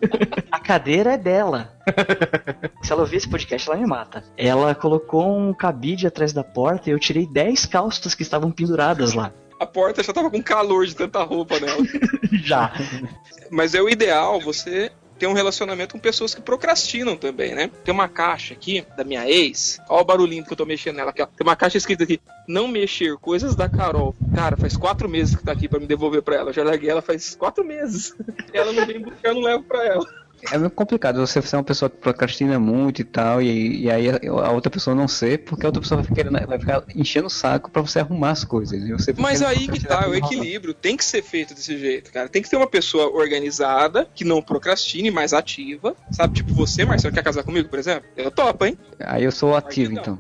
A 0.52 0.60
cadeira 0.60 1.14
é 1.14 1.18
dela. 1.18 1.74
Se 2.82 2.92
ela 2.92 3.02
ouvir 3.02 3.18
esse 3.18 3.30
podcast, 3.30 3.70
ela 3.70 3.78
me 3.80 3.86
mata. 3.86 4.24
Ela 4.38 4.74
colocou 4.76 5.38
um 5.38 5.54
cabide 5.54 6.08
atrás 6.08 6.32
da 6.34 6.44
porta 6.44 6.90
e 6.90 6.94
eu 6.94 7.00
tirei 7.00 7.26
10 7.28 7.66
calças 7.66 8.14
que 8.16 8.22
estavam 8.24 8.52
penduradas 8.52 9.14
lá. 9.14 9.32
A 9.60 9.66
porta 9.66 10.04
já 10.04 10.12
tava 10.12 10.30
com 10.30 10.42
calor 10.44 10.86
de 10.86 10.96
tanta 10.96 11.24
roupa 11.24 11.60
nela. 11.60 11.78
Já. 12.44 12.74
Mas 13.50 13.74
é 13.74 13.82
o 13.82 13.88
ideal 13.90 14.40
você 14.42 14.92
ter 15.24 15.28
um 15.28 15.34
relacionamento 15.34 15.94
com 15.94 16.00
pessoas 16.00 16.36
que 16.36 16.42
procrastinam 16.42 17.16
também, 17.16 17.56
né? 17.56 17.72
Tem 17.86 17.94
uma 17.94 18.10
caixa 18.10 18.54
aqui 18.54 18.86
da 18.98 19.06
minha 19.06 19.26
ex. 19.26 19.80
Olha 19.88 20.02
o 20.02 20.06
barulhinho 20.06 20.44
que 20.44 20.52
eu 20.52 20.58
tô 20.58 20.66
mexendo 20.66 20.98
nela 20.98 21.12
aqui, 21.12 21.22
ó. 21.22 21.26
Tem 21.26 21.48
uma 21.48 21.56
caixa 21.56 21.78
escrita 21.78 22.04
aqui: 22.04 22.20
Não 22.46 22.68
mexer, 22.68 23.16
coisas 23.20 23.56
da 23.56 23.70
Carol. 23.70 24.14
Cara, 24.36 24.58
faz 24.58 24.76
quatro 24.76 25.08
meses 25.08 25.34
que 25.34 25.42
tá 25.42 25.54
aqui 25.54 25.70
pra 25.70 25.80
me 25.80 25.88
devolver 25.88 26.22
pra 26.22 26.36
ela. 26.36 26.50
Eu 26.50 26.54
já 26.54 26.62
larguei 26.62 26.90
ela 26.90 27.02
faz 27.02 27.36
quatro 27.36 27.64
meses. 27.64 28.14
ela 28.52 28.74
não 28.74 28.86
vem 28.86 29.00
buscar, 29.00 29.30
eu 29.30 29.36
não 29.36 29.44
levo 29.44 29.64
pra 29.64 29.86
ela. 29.86 30.06
É 30.52 30.58
meio 30.58 30.70
complicado 30.70 31.26
você 31.26 31.42
ser 31.42 31.56
uma 31.56 31.64
pessoa 31.64 31.90
que 31.90 31.98
procrastina 31.98 32.60
muito 32.60 33.02
e 33.02 33.04
tal, 33.04 33.42
e, 33.42 33.84
e 33.84 33.92
aí 33.92 34.08
a, 34.10 34.52
outra 34.52 34.70
pessoa 34.70 34.96
não 34.96 35.08
ser, 35.08 35.40
porque 35.40 35.66
a 35.66 35.70
outra 35.70 35.82
pessoa 35.82 36.02
vai 36.02 36.16
ficar, 36.16 36.48
vai 36.48 36.60
ficar 36.60 36.84
enchendo 36.96 37.28
o 37.28 37.30
saco 37.30 37.72
pra 37.72 37.82
você 37.82 38.00
arrumar 38.00 38.32
as 38.32 38.44
coisas. 38.44 38.82
Mas 39.18 39.42
aí 39.42 39.68
que 39.68 39.80
tá, 39.80 40.08
o 40.08 40.16
equilíbrio 40.16 40.74
tem 40.74 40.98
que 40.98 41.06
ser 41.06 41.22
feito 41.22 41.54
desse 41.54 41.78
jeito, 41.78 42.12
cara. 42.12 42.28
Tem 42.28 42.42
que 42.42 42.50
ter 42.50 42.58
uma 42.58 42.68
pessoa 42.68 43.10
organizada, 43.10 44.08
que 44.14 44.24
não 44.24 44.42
procrastine, 44.42 45.12
mais 45.12 45.34
ativa. 45.34 45.96
Sabe, 46.12 46.34
tipo 46.34 46.54
você, 46.54 46.86
Marcelo, 46.86 47.14
quer 47.14 47.24
casar 47.24 47.44
comigo, 47.44 47.70
por 47.70 47.80
exemplo? 47.80 48.10
Eu 48.16 48.32
topo, 48.32 48.66
hein? 48.66 48.78
Aí 49.00 49.24
eu 49.24 49.32
sou 49.32 49.56
ativo, 49.56 49.94
então. 49.94 50.20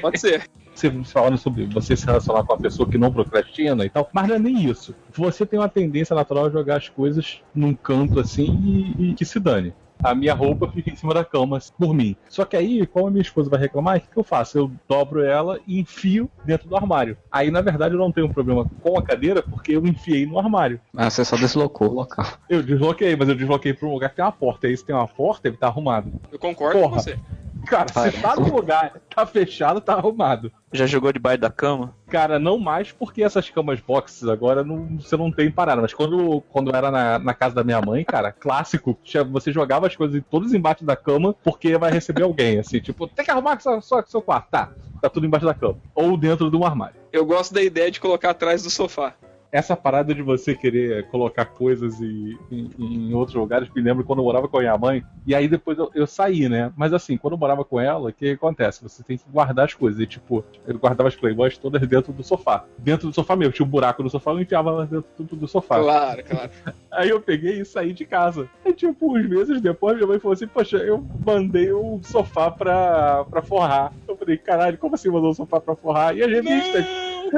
Pode 0.00 0.18
ser. 0.20 0.42
Você 0.74 0.90
falando 1.04 1.38
sobre 1.38 1.66
você 1.66 1.96
se 1.96 2.04
relacionar 2.04 2.42
com 2.42 2.52
uma 2.52 2.58
pessoa 2.58 2.88
que 2.88 2.98
não 2.98 3.12
procrastina 3.12 3.84
e 3.84 3.90
tal, 3.90 4.08
mas 4.12 4.28
não 4.28 4.34
é 4.34 4.38
nem 4.38 4.68
isso. 4.68 4.94
Você 5.12 5.46
tem 5.46 5.58
uma 5.58 5.68
tendência 5.68 6.14
natural 6.14 6.46
a 6.46 6.50
jogar 6.50 6.76
as 6.76 6.88
coisas 6.88 7.40
num 7.54 7.74
canto 7.74 8.18
assim 8.18 8.94
e, 8.98 9.10
e 9.10 9.14
que 9.14 9.24
se 9.24 9.38
dane. 9.38 9.72
A 10.04 10.14
minha 10.14 10.34
roupa 10.34 10.68
fica 10.68 10.90
em 10.90 10.96
cima 10.96 11.14
da 11.14 11.24
cama 11.24 11.58
por 11.78 11.94
mim. 11.94 12.14
Só 12.28 12.44
que 12.44 12.54
aí, 12.54 12.86
como 12.86 13.06
a 13.06 13.10
minha 13.10 13.22
esposa 13.22 13.48
vai 13.48 13.58
reclamar, 13.58 13.96
o 13.96 14.00
que, 14.00 14.18
eu 14.18 14.22
faço? 14.22 14.58
Eu 14.58 14.70
dobro 14.86 15.24
ela 15.24 15.58
e 15.66 15.80
enfio 15.80 16.30
dentro 16.44 16.68
do 16.68 16.76
armário. 16.76 17.16
Aí, 17.32 17.50
na 17.50 17.62
verdade, 17.62 17.94
eu 17.94 17.98
não 17.98 18.12
tenho 18.12 18.26
um 18.26 18.30
problema 18.30 18.66
com 18.82 18.98
a 18.98 19.02
cadeira 19.02 19.42
porque 19.42 19.72
eu 19.72 19.86
enfiei 19.86 20.26
no 20.26 20.38
armário. 20.38 20.78
Ah, 20.94 21.08
você 21.08 21.24
só 21.24 21.36
deslocou 21.36 21.88
o 21.88 21.94
local. 21.94 22.26
Eu 22.50 22.62
desloquei, 22.62 23.16
mas 23.16 23.30
eu 23.30 23.34
desloquei 23.34 23.72
para 23.72 23.88
um 23.88 23.92
lugar 23.92 24.10
que 24.10 24.16
tem 24.16 24.24
uma 24.24 24.30
porta. 24.32 24.66
Aí, 24.66 24.76
se 24.76 24.84
tem 24.84 24.94
uma 24.94 25.08
porta, 25.08 25.48
ele 25.48 25.56
tá 25.56 25.68
arrumado. 25.68 26.12
Eu 26.30 26.38
concordo 26.38 26.78
Porra. 26.78 26.96
com 26.96 27.00
você. 27.00 27.18
Cara, 27.66 27.88
se 27.88 28.20
tá 28.20 28.36
no 28.36 28.54
lugar, 28.54 28.94
tá 29.14 29.24
fechado, 29.26 29.80
tá 29.80 29.94
arrumado. 29.94 30.50
Já 30.72 30.86
jogou 30.86 31.12
debaixo 31.12 31.40
da 31.40 31.50
cama? 31.50 31.94
Cara, 32.08 32.38
não 32.38 32.58
mais 32.58 32.90
porque 32.92 33.22
essas 33.22 33.48
camas 33.50 33.80
boxes 33.80 34.26
agora 34.28 34.62
não, 34.64 34.98
você 34.98 35.16
não 35.16 35.30
tem 35.30 35.50
parada. 35.50 35.80
Mas 35.82 35.94
quando, 35.94 36.40
quando 36.50 36.74
era 36.74 36.90
na, 36.90 37.18
na 37.18 37.34
casa 37.34 37.54
da 37.54 37.64
minha 37.64 37.80
mãe, 37.80 38.04
cara, 38.04 38.30
clássico, 38.32 38.98
tinha- 39.02 39.24
você 39.24 39.52
jogava 39.52 39.86
as 39.86 39.94
coisas 39.96 40.22
todas 40.30 40.52
embaixo 40.52 40.84
da 40.84 40.96
cama 40.96 41.34
porque 41.44 41.76
vai 41.78 41.90
receber 41.92 42.22
alguém. 42.22 42.58
Assim, 42.58 42.80
tipo, 42.80 43.06
tem 43.06 43.24
que 43.24 43.30
arrumar 43.30 43.60
só, 43.60 43.80
só 43.80 44.02
seu 44.04 44.20
quarto. 44.22 44.48
Tá, 44.50 44.70
tá 45.00 45.08
tudo 45.08 45.26
embaixo 45.26 45.46
da 45.46 45.54
cama. 45.54 45.78
Ou 45.94 46.16
dentro 46.16 46.50
de 46.50 46.56
um 46.56 46.64
armário. 46.64 46.96
Eu 47.12 47.24
gosto 47.24 47.54
da 47.54 47.62
ideia 47.62 47.90
de 47.90 48.00
colocar 48.00 48.30
atrás 48.30 48.62
do 48.62 48.70
sofá. 48.70 49.14
Essa 49.54 49.76
parada 49.76 50.12
de 50.12 50.20
você 50.20 50.52
querer 50.52 51.06
colocar 51.10 51.44
coisas 51.44 52.00
e- 52.00 52.36
em, 52.50 52.70
em 52.76 53.14
outros 53.14 53.36
lugares, 53.36 53.68
me 53.72 53.80
lembro 53.80 54.02
quando 54.02 54.18
eu 54.18 54.24
morava 54.24 54.48
com 54.48 54.56
a 54.56 54.60
minha 54.62 54.76
mãe. 54.76 55.04
E 55.24 55.32
aí 55.32 55.46
depois 55.46 55.78
eu, 55.78 55.92
eu 55.94 56.08
saí, 56.08 56.48
né? 56.48 56.72
Mas 56.76 56.92
assim, 56.92 57.16
quando 57.16 57.34
eu 57.34 57.38
morava 57.38 57.64
com 57.64 57.78
ela, 57.80 58.08
o 58.08 58.12
que 58.12 58.30
acontece? 58.32 58.82
Você 58.82 59.04
tem 59.04 59.16
que 59.16 59.22
guardar 59.30 59.66
as 59.66 59.72
coisas. 59.72 60.00
E 60.00 60.06
tipo, 60.08 60.44
eu 60.66 60.76
guardava 60.76 61.08
as 61.08 61.14
playboys 61.14 61.56
todas 61.56 61.80
dentro 61.86 62.12
do 62.12 62.24
sofá. 62.24 62.64
Dentro 62.76 63.06
do 63.08 63.14
sofá 63.14 63.36
mesmo. 63.36 63.52
Tinha 63.52 63.64
um 63.64 63.70
buraco 63.70 64.02
no 64.02 64.10
sofá, 64.10 64.32
eu 64.32 64.40
enfiava 64.40 64.70
elas 64.70 64.88
dentro 64.88 65.06
do, 65.20 65.36
do 65.36 65.46
sofá. 65.46 65.78
Claro, 65.80 66.24
claro. 66.24 66.50
Aí 66.90 67.08
eu 67.10 67.20
peguei 67.20 67.60
e 67.60 67.64
saí 67.64 67.92
de 67.92 68.04
casa. 68.04 68.48
Aí, 68.64 68.72
tipo, 68.72 69.16
uns 69.16 69.28
meses 69.28 69.60
depois, 69.60 69.94
minha 69.96 70.06
mãe 70.08 70.18
falou 70.18 70.32
assim: 70.34 70.48
Poxa, 70.48 70.78
eu 70.78 71.04
mandei 71.24 71.70
o 71.72 72.00
sofá 72.02 72.50
pra, 72.50 73.24
pra 73.30 73.40
forrar. 73.40 73.92
Eu 74.08 74.16
falei: 74.16 74.36
Caralho, 74.36 74.78
como 74.78 74.96
assim 74.96 75.10
mandou 75.10 75.30
o 75.30 75.34
sofá 75.34 75.60
pra 75.60 75.76
forrar? 75.76 76.16
E 76.16 76.22
as 76.24 76.30
revistas? 76.30 76.84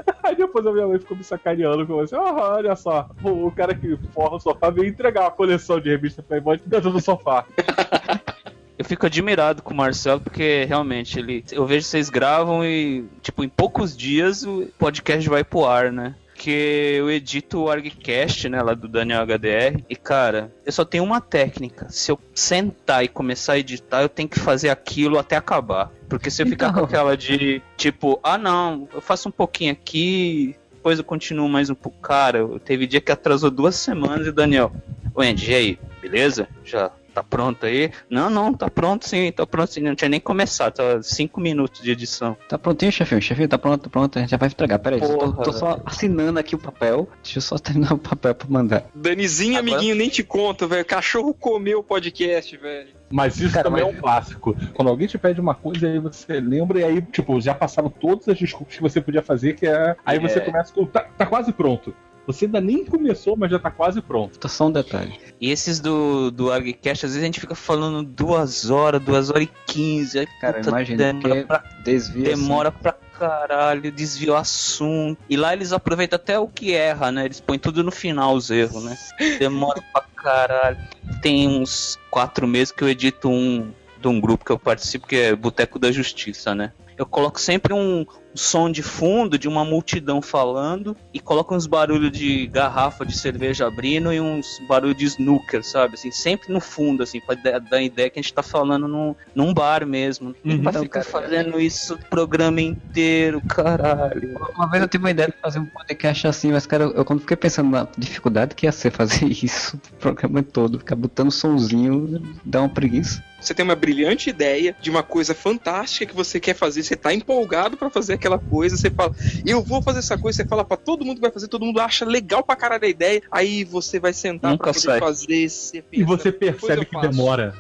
Aí 0.23 0.35
depois 0.37 0.67
a 0.67 0.73
minha 0.73 0.87
mãe 0.87 0.99
ficou 0.99 1.17
me 1.17 1.25
sacaneando, 1.25 1.87
falou 1.87 2.03
assim: 2.03 2.17
"Ah, 2.17 2.55
olha 2.55 2.77
só, 2.77 3.09
o 3.23 3.51
cara 3.51 3.75
que 3.75 3.97
forra 4.13 4.37
o 4.37 4.41
sofá 4.41 4.71
veio 4.71 4.89
entregar 4.89 5.23
uma 5.23 5.31
coleção 5.31 5.81
de 5.81 5.91
revistas 5.91 6.25
Playboy 6.25 6.61
dentro 6.65 6.91
do 6.91 7.01
sofá. 7.01 7.45
Eu 8.79 8.85
fico 8.85 9.07
admirado 9.07 9.63
com 9.63 9.73
o 9.73 9.77
Marcelo, 9.77 10.21
porque 10.21 10.65
realmente 10.65 11.19
ele. 11.19 11.43
Eu 11.51 11.65
vejo 11.65 11.87
vocês 11.87 12.11
gravam 12.11 12.63
e, 12.63 13.07
tipo, 13.23 13.43
em 13.43 13.49
poucos 13.49 13.97
dias 13.97 14.43
o 14.43 14.67
podcast 14.79 15.27
vai 15.31 15.43
pro 15.43 15.65
ar, 15.65 15.91
né? 15.91 16.15
Que 16.39 16.97
eu 16.99 17.11
edito 17.11 17.61
o 17.63 17.71
ArgCast, 17.71 18.49
né, 18.49 18.61
lá 18.63 18.75
do 18.75 18.87
Daniel 18.87 19.23
HDR. 19.23 19.83
E, 19.89 19.97
cara, 19.97 20.53
eu 20.65 20.71
só 20.73 20.85
tenho 20.85 21.03
uma 21.03 21.21
técnica. 21.21 21.87
Se 21.89 22.11
eu 22.13 22.19
sentar 22.35 23.05
e 23.05 23.09
começar 23.09 23.55
a 23.55 23.59
editar, 23.59 24.03
eu 24.03 24.09
tenho 24.09 24.29
que 24.29 24.39
fazer 24.39 24.69
aquilo 24.69 25.19
até 25.19 25.37
acabar. 25.37 25.91
Porque 26.09 26.31
se 26.31 26.43
eu 26.43 26.47
ficar 26.47 26.67
com 26.73 26.81
Então. 26.81 26.85
aquela 26.85 27.17
de, 27.17 27.61
tipo, 27.77 28.21
ah, 28.23 28.37
não, 28.39 28.89
eu 28.95 29.01
faço 29.01 29.29
um 29.29 29.33
pouquinho 29.33 29.73
aqui, 29.73 30.55
depois 30.73 30.99
eu 30.99 31.05
continuo 31.05 31.49
mais 31.49 31.69
um 31.71 31.75
pouco. 31.75 31.99
Cara, 32.01 32.39
eu- 32.39 32.61
teve 32.61 32.87
dia 32.87 33.01
que 33.01 33.11
atrasou 33.11 33.51
duas 33.51 33.75
semanas 33.75 34.27
e 34.27 34.31
o 34.31 34.33
Daniel, 34.33 34.71
ô 35.15 35.23
Andy, 35.23 35.51
e 35.51 35.55
aí, 35.55 35.79
beleza? 36.01 36.47
Já 36.65 36.91
tá 37.17 37.23
pronto 37.23 37.65
aí? 37.65 37.91
Não, 38.11 38.29
não, 38.29 38.53
tá 38.53 38.69
pronto 38.69 39.09
sim, 39.09 39.33
tá 39.33 39.47
pronto 39.47 39.73
sim. 39.73 39.81
Não 39.81 39.95
tinha 39.95 40.09
nem 40.09 40.21
começado, 40.21 40.75
tá 40.75 41.03
cinco 41.03 41.41
minutos 41.41 41.83
de 41.83 41.91
edição. 41.91 42.37
Tá 42.49 42.59
prontinho, 42.59 42.93
chefinho? 42.93 43.23
Chefinho, 43.23 43.49
tá 43.49 43.57
pronto, 43.57 43.85
tá 43.85 43.91
pronto. 43.91 44.19
A 44.19 44.21
gente 44.21 44.31
já 44.31 44.37
vai 44.37 44.49
entregar. 44.49 44.79
Pera 44.79 44.97
aí, 44.97 45.01
tô, 45.01 45.33
tô 45.33 45.53
só 45.53 45.81
assinando 45.87 46.39
aqui 46.39 46.55
o 46.55 46.59
papel. 46.59 47.09
Deixa 47.23 47.39
eu 47.39 47.43
só 47.43 47.57
terminar 47.59 47.95
o 47.95 47.99
papel 47.99 48.35
pra 48.35 48.47
mandar. 48.49 48.85
Danizinho, 48.95 49.59
Agora- 49.59 49.73
amiguinho, 49.77 49.95
nem 49.97 50.09
te 50.11 50.23
conta, 50.23 50.67
velho. 50.67 50.85
Cachorro 50.85 51.33
comeu 51.33 51.79
o 51.79 51.83
podcast, 51.83 52.55
velho. 52.57 52.89
Mas 53.11 53.39
isso 53.41 53.55
Cara, 53.55 53.65
também 53.71 53.83
mas- 53.85 53.95
é 53.95 53.97
um 53.97 54.01
clássico. 54.01 54.57
Quando 54.75 54.89
alguém 54.89 55.07
te 55.07 55.17
pede 55.17 55.41
uma 55.41 55.55
coisa, 55.55 55.87
aí 55.89 55.99
você 55.99 56.39
lembra, 56.41 56.81
e 56.81 56.85
aí, 56.85 57.01
tipo, 57.01 57.41
já 57.41 57.55
passaram 57.55 57.89
todas 57.89 58.29
as 58.29 58.37
desculpas 58.37 58.75
que 58.77 58.83
você 58.83 59.01
podia 59.01 59.23
fazer, 59.23 59.55
que 59.55 59.67
é. 59.67 59.97
Aí 60.05 60.19
você 60.19 60.39
É. 60.39 60.43
começa 60.43 60.73
com. 60.73 60.85
Tá, 60.85 61.03
tá 61.17 61.25
quase 61.25 61.53
pronto. 61.53 61.95
Você 62.27 62.47
ainda 62.47 62.61
nem 62.61 62.85
começou, 62.85 63.37
mas 63.37 63.51
já 63.51 63.59
tá 63.59 63.71
quase 63.71 64.01
pronto. 64.03 64.39
Tá 64.39 64.49
só 64.49 64.67
um 64.67 64.73
detalhe. 64.73 65.19
E 65.41 65.51
esses 65.51 65.79
do, 65.81 66.31
do 66.31 66.51
ArgCast, 66.51 67.07
às 67.07 67.13
vezes 67.13 67.23
a 67.23 67.27
gente 67.27 67.41
fica 67.41 67.55
falando 67.55 68.03
duas 68.03 68.69
horas, 68.71 69.01
duas 69.01 69.31
horas 69.31 69.45
e 69.45 69.51
quinze. 69.67 70.19
Aí, 70.19 70.27
Cara, 70.41 70.55
puta, 70.55 70.69
imagina 70.71 71.13
demora 71.13 71.41
que 71.41 71.47
pra 71.47 71.65
desvia. 71.85 72.33
assim. 72.33 72.43
Demora 72.43 72.73
pra 72.73 72.93
caralho, 72.93 73.93
desvia 73.93 74.33
o 74.33 74.37
assunto. 74.37 75.19
E 75.29 75.37
lá 75.37 75.53
eles 75.53 75.73
aproveitam 75.73 76.17
até 76.17 76.39
o 76.39 76.49
que 76.49 76.75
erra, 76.75 77.13
né? 77.13 77.25
Eles 77.27 77.41
põem 77.41 77.59
tudo 77.59 77.85
no 77.85 77.91
final 77.93 78.35
os 78.35 78.51
erros, 78.51 78.83
né? 78.85 78.97
Demora 79.39 79.81
pra 79.93 80.03
caralho. 80.17 80.79
Tem 81.23 81.47
uns 81.49 81.99
quatro 82.11 82.47
meses 82.47 82.73
que 82.73 82.83
eu 82.83 82.89
edito 82.89 83.29
um 83.29 83.71
de 84.01 84.09
um 84.09 84.21
grupo 84.21 84.45
que 84.45 84.53
eu 84.53 84.59
participo, 84.59 85.07
que 85.07 85.17
é 85.17 85.35
Boteco 85.37 85.79
da 85.79 85.91
Justiça, 85.91 86.55
né? 86.55 86.73
Eu 86.97 87.07
coloco 87.07 87.41
sempre 87.41 87.73
um, 87.75 88.07
som 88.37 88.71
de 88.71 88.83
fundo 88.83 89.39
de 89.39 89.49
uma 89.49 89.65
multidão 89.65 90.21
falando 90.21 90.97
e 91.13 91.19
coloco 91.19 91.55
uns 91.55 91.67
barulhos 91.67 92.13
de 92.13 92.47
garrafa 92.47 93.05
de 93.05 93.17
cerveja 93.17 93.67
abrindo 93.67 94.13
e 94.13 94.21
uns 94.21 94.61
barulhos 94.69 94.97
de 94.97 95.05
snooker, 95.07 95.65
sabe? 95.65 95.95
Assim, 95.95 96.11
sempre 96.11 96.53
no 96.53 96.61
fundo, 96.61 97.03
assim, 97.03 97.21
pra 97.21 97.35
dar 97.35 97.77
a 97.77 97.83
ideia 97.83 98.11
que 98.11 98.19
a 98.19 98.23
gente 98.23 98.33
tá 98.33 98.43
falando 98.43 98.87
num, 98.87 99.15
num 99.35 99.53
bar 99.53 99.87
mesmo. 99.87 100.35
Uhum. 100.45 100.63
pra 100.63 100.71
Então, 100.71 100.83
ficar 100.83 101.05
cara, 101.05 101.25
fazendo 101.25 101.61
isso 101.61 101.95
o 101.95 101.99
programa 101.99 102.61
inteiro, 102.61 103.41
caralho. 103.47 104.39
Uma 104.55 104.69
vez 104.69 104.83
eu 104.83 104.89
tive 104.89 105.05
uma 105.05 105.11
ideia 105.11 105.29
de 105.29 105.37
fazer 105.41 105.59
um 105.59 105.67
podcast 105.67 106.27
assim, 106.27 106.53
mas 106.53 106.67
cara, 106.67 106.85
eu, 106.85 107.05
quando 107.05 107.21
fiquei 107.21 107.37
pensando 107.37 107.71
na 107.71 107.89
dificuldade 107.97 108.55
que 108.55 108.67
ia 108.67 108.73
ser 108.73 108.91
fazer 108.91 109.27
isso 109.43 109.77
o 109.77 109.97
programa 109.97 110.43
todo, 110.43 110.79
ficar 110.79 110.97
botando 110.97 111.31
sonzinho, 111.31 112.23
dá 112.45 112.61
uma 112.61 112.69
preguiça. 112.69 113.23
Você 113.47 113.55
tem 113.55 113.63
uma 113.65 113.77
brilhante 113.77 114.29
ideia 114.29 114.75
de 114.81 114.91
uma 114.91 115.05
coisa 115.05 115.33
fantástica 115.33 116.05
que 116.05 116.17
você 116.17 116.41
quer 116.41 116.55
fazer, 116.55 116.83
você 116.83 116.97
tá 116.97 117.15
empolgado 117.15 117.77
pra 117.77 117.89
fazer 117.89 118.15
aquela 118.15 118.39
coisa, 118.39 118.77
você 118.77 118.91
fala, 118.91 119.13
eu 119.45 119.63
vou 119.63 119.81
fazer 119.81 120.01
essa 120.01 120.19
coisa, 120.19 120.37
você 120.39 120.45
fala 120.45 120.65
pra 120.65 120.77
todo 120.77 121.05
mundo 121.05 121.17
que 121.17 121.21
vai 121.21 121.31
fazer, 121.31 121.47
todo 121.47 121.65
mundo 121.65 121.79
acha 121.79 122.05
legal 122.05 122.43
pra 122.43 122.57
caralho 122.57 122.85
a 122.85 122.89
ideia, 122.89 123.23
aí 123.31 123.63
você 123.63 124.01
vai 124.01 124.13
sentar 124.13 124.51
Nunca 124.51 124.65
pra 124.65 124.73
poder 124.73 124.85
sai. 124.85 124.99
fazer, 124.99 125.49
você 125.49 125.85
E 125.93 126.03
você 126.03 126.33
"Depois 126.33 126.59
percebe 126.59 126.87
que 126.87 126.93
faço." 126.93 127.09
demora. 127.09 127.55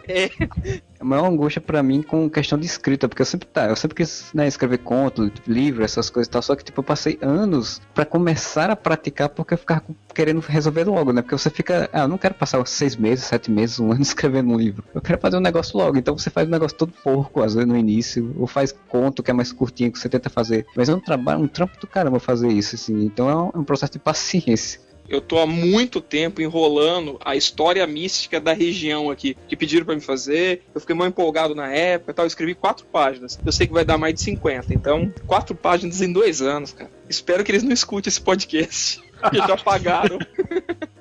A 0.98 1.04
maior 1.04 1.26
angústia 1.26 1.60
pra 1.60 1.82
mim 1.82 2.02
com 2.02 2.28
questão 2.28 2.58
de 2.58 2.66
escrita, 2.66 3.08
porque 3.08 3.22
eu 3.22 3.26
sempre 3.26 3.46
tá, 3.48 3.66
eu 3.66 3.76
sempre 3.76 3.96
quis 3.96 4.30
né, 4.32 4.46
escrever 4.46 4.78
conto, 4.78 5.30
livro, 5.46 5.84
essas 5.84 6.10
coisas 6.10 6.28
e 6.28 6.30
tal, 6.30 6.42
só 6.42 6.54
que 6.54 6.64
tipo, 6.64 6.80
eu 6.80 6.84
passei 6.84 7.18
anos 7.20 7.80
pra 7.94 8.04
começar 8.04 8.70
a 8.70 8.76
praticar 8.76 9.28
porque 9.28 9.54
eu 9.54 9.58
ficava 9.58 9.82
querendo 10.14 10.40
resolver 10.40 10.84
logo, 10.84 11.12
né? 11.12 11.20
Porque 11.20 11.36
você 11.36 11.50
fica, 11.50 11.90
ah, 11.92 12.00
eu 12.00 12.08
não 12.08 12.16
quero 12.16 12.34
passar 12.34 12.66
seis 12.66 12.96
meses, 12.96 13.26
sete 13.26 13.50
meses, 13.50 13.78
um 13.78 13.92
ano 13.92 14.02
escrevendo 14.02 14.50
um 14.50 14.56
livro. 14.56 14.82
Eu 14.94 15.00
quero 15.00 15.20
fazer 15.20 15.36
um 15.36 15.40
negócio 15.40 15.76
logo, 15.76 15.98
então 15.98 16.16
você 16.16 16.30
faz 16.30 16.48
um 16.48 16.50
negócio 16.50 16.76
todo 16.76 16.92
porco, 17.04 17.42
às 17.42 17.54
vezes 17.54 17.68
no 17.68 17.76
início, 17.76 18.34
ou 18.38 18.46
faz 18.46 18.74
conto 18.88 19.22
que 19.22 19.30
é 19.30 19.34
mais 19.34 19.52
curtinho 19.52 19.92
que 19.92 19.98
você 19.98 20.08
tenta 20.08 20.30
fazer. 20.30 20.66
Mas 20.74 20.88
é 20.88 20.94
um 20.94 21.00
trabalho, 21.00 21.40
um 21.40 21.48
trampo 21.48 21.78
do 21.78 21.86
caramba 21.86 22.18
fazer 22.18 22.48
isso, 22.48 22.74
assim. 22.74 23.04
Então 23.04 23.28
é 23.28 23.36
um, 23.36 23.50
é 23.54 23.58
um 23.58 23.64
processo 23.64 23.92
de 23.92 23.98
paciência. 23.98 24.80
Eu 25.08 25.20
tô 25.20 25.38
há 25.38 25.46
muito 25.46 26.00
tempo 26.00 26.40
enrolando 26.40 27.18
a 27.24 27.36
história 27.36 27.86
mística 27.86 28.40
da 28.40 28.52
região 28.52 29.10
aqui, 29.10 29.36
que 29.48 29.56
pediram 29.56 29.86
pra 29.86 29.94
me 29.94 30.00
fazer. 30.00 30.62
Eu 30.74 30.80
fiquei 30.80 30.94
mal 30.94 31.06
empolgado 31.06 31.54
na 31.54 31.72
época 31.72 32.10
e 32.10 32.14
tal. 32.14 32.24
Eu 32.24 32.28
escrevi 32.28 32.54
quatro 32.54 32.86
páginas. 32.86 33.38
Eu 33.44 33.52
sei 33.52 33.66
que 33.66 33.72
vai 33.72 33.84
dar 33.84 33.98
mais 33.98 34.14
de 34.14 34.20
50. 34.20 34.74
Então, 34.74 35.12
quatro 35.26 35.54
páginas 35.54 36.00
em 36.00 36.12
dois 36.12 36.42
anos, 36.42 36.72
cara. 36.72 36.90
Espero 37.08 37.44
que 37.44 37.52
eles 37.52 37.62
não 37.62 37.72
escutem 37.72 38.08
esse 38.08 38.20
podcast. 38.20 39.02
Porque 39.20 39.38
já 39.38 39.56
pagaram. 39.56 40.18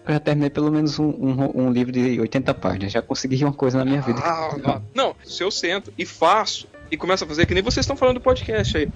Eu 0.08 0.14
já 0.14 0.20
terminei 0.20 0.50
pelo 0.50 0.72
menos 0.72 1.00
um, 1.00 1.10
um, 1.10 1.66
um 1.66 1.72
livro 1.72 1.92
de 1.92 2.20
80 2.20 2.54
páginas, 2.54 2.92
já 2.92 3.02
consegui 3.02 3.44
uma 3.44 3.54
coisa 3.54 3.80
na 3.80 3.86
minha 3.86 4.02
vida. 4.02 4.20
Ah, 4.24 4.56
não. 4.64 4.84
não, 4.94 5.16
se 5.24 5.44
eu 5.44 5.52
sento 5.52 5.92
e 5.98 6.06
faço 6.06 6.68
e 6.92 6.98
começo 6.98 7.24
a 7.24 7.28
fazer, 7.28 7.46
que 7.46 7.54
nem 7.54 7.64
vocês 7.64 7.84
estão 7.84 7.96
falando 7.96 8.16
do 8.16 8.22
podcast 8.22 8.78
aí. 8.78 8.90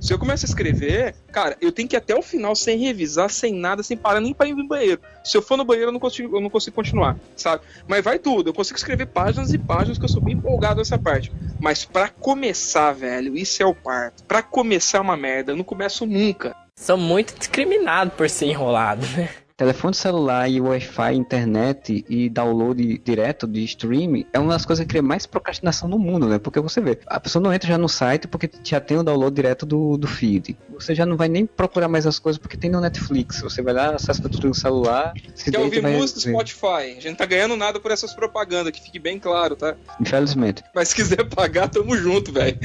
Se 0.00 0.12
eu 0.12 0.18
começo 0.18 0.44
a 0.44 0.48
escrever, 0.48 1.14
cara, 1.30 1.56
eu 1.60 1.70
tenho 1.70 1.88
que 1.88 1.94
ir 1.94 1.98
até 1.98 2.14
o 2.14 2.22
final 2.22 2.56
sem 2.56 2.78
revisar, 2.78 3.30
sem 3.30 3.54
nada, 3.54 3.82
sem 3.82 3.96
parar 3.96 4.20
nem 4.20 4.34
pra 4.34 4.48
ir 4.48 4.54
no 4.54 4.66
banheiro. 4.66 5.00
Se 5.22 5.36
eu 5.36 5.42
for 5.42 5.56
no 5.56 5.64
banheiro, 5.64 5.90
eu 5.90 5.92
não 5.92 6.00
consigo, 6.00 6.36
eu 6.36 6.40
não 6.40 6.50
consigo 6.50 6.74
continuar, 6.74 7.16
sabe? 7.36 7.62
Mas 7.86 8.02
vai 8.02 8.18
tudo, 8.18 8.50
eu 8.50 8.54
consigo 8.54 8.76
escrever 8.76 9.06
páginas 9.06 9.52
e 9.52 9.58
páginas 9.58 9.98
que 9.98 10.04
eu 10.04 10.08
sou 10.08 10.20
bem 10.20 10.34
empolgado 10.34 10.78
nessa 10.78 10.98
parte. 10.98 11.32
Mas 11.60 11.84
pra 11.84 12.08
começar, 12.08 12.92
velho, 12.92 13.36
isso 13.36 13.62
é 13.62 13.66
o 13.66 13.74
parto. 13.74 14.24
Pra 14.24 14.42
começar 14.42 14.98
é 14.98 15.00
uma 15.00 15.16
merda, 15.16 15.52
eu 15.52 15.56
não 15.56 15.64
começo 15.64 16.04
nunca. 16.04 16.56
Sou 16.76 16.96
muito 16.96 17.38
discriminado 17.38 18.10
por 18.12 18.28
ser 18.28 18.46
enrolado, 18.46 19.06
né? 19.16 19.28
Telefone 19.62 19.94
celular 19.94 20.50
e 20.50 20.60
Wi-Fi, 20.60 21.14
internet 21.14 22.04
e 22.08 22.28
download 22.28 22.98
direto 23.04 23.46
de 23.46 23.62
streaming 23.62 24.26
é 24.32 24.38
uma 24.40 24.54
das 24.54 24.66
coisas 24.66 24.84
que 24.84 24.88
cria 24.88 25.02
mais 25.02 25.24
procrastinação 25.24 25.88
no 25.88 26.00
mundo, 26.00 26.26
né? 26.26 26.40
Porque 26.40 26.58
você 26.58 26.80
vê, 26.80 26.98
a 27.06 27.20
pessoa 27.20 27.40
não 27.40 27.52
entra 27.52 27.68
já 27.68 27.78
no 27.78 27.88
site 27.88 28.26
porque 28.26 28.50
já 28.64 28.80
tem 28.80 28.98
o 28.98 29.04
download 29.04 29.32
direto 29.32 29.64
do, 29.64 29.96
do 29.96 30.08
feed. 30.08 30.58
Você 30.74 30.96
já 30.96 31.06
não 31.06 31.16
vai 31.16 31.28
nem 31.28 31.46
procurar 31.46 31.86
mais 31.86 32.08
as 32.08 32.18
coisas 32.18 32.40
porque 32.40 32.56
tem 32.56 32.68
no 32.68 32.80
Netflix. 32.80 33.40
Você 33.40 33.62
vai 33.62 33.72
lá, 33.72 33.94
acessa 33.94 34.28
tudo 34.28 34.48
no 34.48 34.54
celular, 34.54 35.12
se 35.32 35.52
Quer 35.52 35.60
ouvir 35.60 35.80
vai 35.80 35.92
música 35.92 36.18
do. 36.18 36.30
Spotify? 36.30 36.66
A 36.66 36.94
gente 36.94 37.10
não 37.10 37.14
tá 37.14 37.26
ganhando 37.26 37.56
nada 37.56 37.78
por 37.78 37.92
essas 37.92 38.12
propagandas, 38.12 38.72
que 38.72 38.82
fique 38.82 38.98
bem 38.98 39.20
claro, 39.20 39.54
tá? 39.54 39.76
Infelizmente. 40.00 40.64
Mas 40.74 40.88
se 40.88 40.96
quiser 40.96 41.22
pagar, 41.30 41.68
tamo 41.68 41.96
junto, 41.96 42.32
velho. 42.32 42.58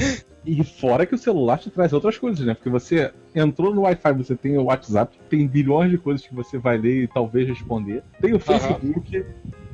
E 0.44 0.62
fora 0.64 1.04
que 1.04 1.14
o 1.14 1.18
celular 1.18 1.58
te 1.58 1.70
traz 1.70 1.92
outras 1.92 2.16
coisas, 2.16 2.44
né? 2.46 2.54
Porque 2.54 2.70
você 2.70 3.12
entrou 3.34 3.74
no 3.74 3.82
Wi-Fi, 3.82 4.12
você 4.12 4.34
tem 4.34 4.56
o 4.56 4.64
WhatsApp, 4.64 5.18
tem 5.28 5.46
bilhões 5.46 5.90
de 5.90 5.98
coisas 5.98 6.26
que 6.26 6.34
você 6.34 6.58
vai 6.58 6.78
ler 6.78 7.04
e 7.04 7.08
talvez 7.08 7.48
responder. 7.48 8.02
Tem 8.20 8.34
o 8.34 8.40
Facebook, 8.40 9.24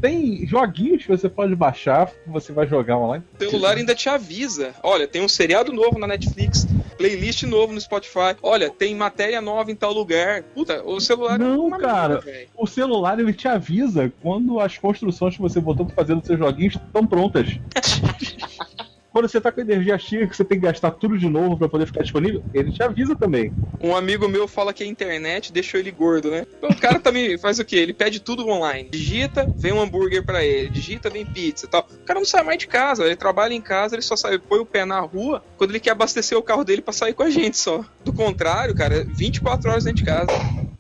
tem 0.00 0.46
joguinhos 0.46 1.02
que 1.02 1.08
você 1.08 1.30
pode 1.30 1.54
baixar, 1.54 2.06
que 2.06 2.28
você 2.28 2.52
vai 2.52 2.66
jogar 2.66 2.98
online. 2.98 3.24
O 3.40 3.44
celular 3.44 3.76
ainda 3.76 3.94
te 3.94 4.08
avisa. 4.08 4.74
Olha, 4.82 5.08
tem 5.08 5.22
um 5.22 5.28
seriado 5.28 5.72
novo 5.72 5.98
na 5.98 6.06
Netflix, 6.06 6.66
playlist 6.98 7.44
novo 7.44 7.72
no 7.72 7.80
Spotify. 7.80 8.36
Olha, 8.42 8.68
tem 8.68 8.94
matéria 8.94 9.40
nova 9.40 9.70
em 9.70 9.74
tal 9.74 9.92
lugar. 9.92 10.42
Puta, 10.42 10.82
o 10.84 11.00
celular 11.00 11.36
é 11.36 11.38
Não, 11.38 11.66
uma 11.66 11.78
cara. 11.78 12.22
O 12.54 12.66
celular 12.66 13.18
ele 13.18 13.32
te 13.32 13.48
avisa 13.48 14.12
quando 14.20 14.60
as 14.60 14.76
construções 14.76 15.36
que 15.36 15.42
você 15.42 15.58
botou 15.58 15.86
pra 15.86 15.94
fazer 15.94 16.14
nos 16.14 16.26
seus 16.26 16.38
joguinhos 16.38 16.74
estão 16.74 17.06
prontas. 17.06 17.58
Quando 19.14 19.28
você 19.28 19.40
tá 19.40 19.52
com 19.52 19.60
energia 19.60 19.96
cheia, 19.96 20.26
que 20.26 20.36
você 20.36 20.44
tem 20.44 20.58
que 20.58 20.66
gastar 20.66 20.90
tudo 20.90 21.16
de 21.16 21.28
novo 21.28 21.56
pra 21.56 21.68
poder 21.68 21.86
ficar 21.86 22.02
disponível, 22.02 22.42
ele 22.52 22.72
te 22.72 22.82
avisa 22.82 23.14
também. 23.14 23.54
Um 23.80 23.94
amigo 23.94 24.26
meu 24.26 24.48
fala 24.48 24.72
que 24.72 24.82
a 24.82 24.86
internet 24.86 25.52
deixou 25.52 25.78
ele 25.78 25.92
gordo, 25.92 26.32
né? 26.32 26.44
Então 26.58 26.70
o 26.70 26.76
cara 26.76 26.98
também 26.98 27.38
faz 27.38 27.60
o 27.60 27.64
quê? 27.64 27.76
Ele 27.76 27.94
pede 27.94 28.18
tudo 28.18 28.44
online. 28.48 28.90
Digita, 28.90 29.48
vem 29.56 29.72
um 29.72 29.80
hambúrguer 29.80 30.24
pra 30.24 30.44
ele. 30.44 30.68
Digita, 30.68 31.08
vem 31.10 31.24
pizza 31.24 31.64
e 31.64 31.68
tal. 31.68 31.86
O 31.92 32.04
cara 32.04 32.18
não 32.18 32.26
sai 32.26 32.42
mais 32.42 32.58
de 32.58 32.66
casa. 32.66 33.04
Ele 33.06 33.14
trabalha 33.14 33.54
em 33.54 33.60
casa, 33.60 33.94
ele 33.94 34.02
só 34.02 34.16
sai, 34.16 34.36
põe 34.36 34.58
o 34.58 34.66
pé 34.66 34.84
na 34.84 34.98
rua 34.98 35.44
quando 35.56 35.70
ele 35.70 35.80
quer 35.80 35.90
abastecer 35.90 36.36
o 36.36 36.42
carro 36.42 36.64
dele 36.64 36.82
pra 36.82 36.92
sair 36.92 37.14
com 37.14 37.22
a 37.22 37.30
gente 37.30 37.56
só. 37.56 37.84
Do 38.04 38.12
contrário, 38.12 38.74
cara, 38.74 39.06
24 39.16 39.70
horas 39.70 39.84
dentro 39.84 39.98
de 39.98 40.04
casa. 40.04 40.32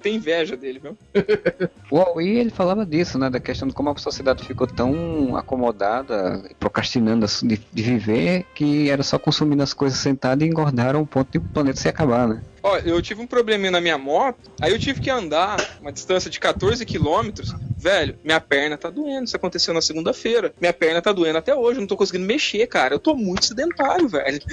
Tem 0.04 0.16
inveja 0.16 0.54
dele, 0.54 0.78
viu? 0.78 0.98
O 1.90 1.96
Huawei, 1.96 2.38
ele 2.38 2.50
falava 2.50 2.84
disso, 2.84 3.18
né? 3.18 3.30
Da 3.30 3.40
questão 3.40 3.66
de 3.68 3.72
como 3.72 3.88
a 3.88 3.96
sociedade 3.96 4.44
ficou 4.44 4.66
tão 4.66 5.36
acomodada, 5.36 6.42
procrastinando 6.58 7.24
assim, 7.24 7.46
de, 7.46 7.60
de 7.72 7.82
viver, 7.82 8.44
que 8.54 8.90
era 8.90 9.02
só 9.02 9.18
consumindo 9.18 9.62
as 9.62 9.72
coisas 9.72 9.98
sentado 9.98 10.42
e 10.42 10.46
engordaram 10.46 11.00
ao 11.00 11.06
ponto 11.06 11.30
de 11.30 11.38
o 11.38 11.40
planeta 11.40 11.80
se 11.80 11.88
acabar, 11.88 12.28
né? 12.28 12.42
Ó, 12.62 12.76
eu 12.78 13.00
tive 13.00 13.22
um 13.22 13.26
probleminha 13.26 13.70
na 13.70 13.80
minha 13.80 13.96
moto, 13.96 14.50
aí 14.60 14.72
eu 14.72 14.78
tive 14.78 15.00
que 15.00 15.08
andar 15.08 15.56
uma 15.80 15.92
distância 15.92 16.30
de 16.30 16.38
14 16.38 16.84
quilômetros. 16.84 17.54
Velho, 17.78 18.18
minha 18.22 18.40
perna 18.40 18.76
tá 18.76 18.90
doendo. 18.90 19.24
Isso 19.24 19.36
aconteceu 19.36 19.72
na 19.72 19.80
segunda-feira. 19.80 20.52
Minha 20.60 20.72
perna 20.72 21.00
tá 21.00 21.12
doendo 21.12 21.38
até 21.38 21.54
hoje, 21.54 21.78
eu 21.78 21.80
não 21.80 21.88
tô 21.88 21.96
conseguindo 21.96 22.26
mexer, 22.26 22.66
cara. 22.66 22.94
Eu 22.94 22.98
tô 22.98 23.14
muito 23.14 23.46
sedentário, 23.46 24.08
velho. 24.08 24.40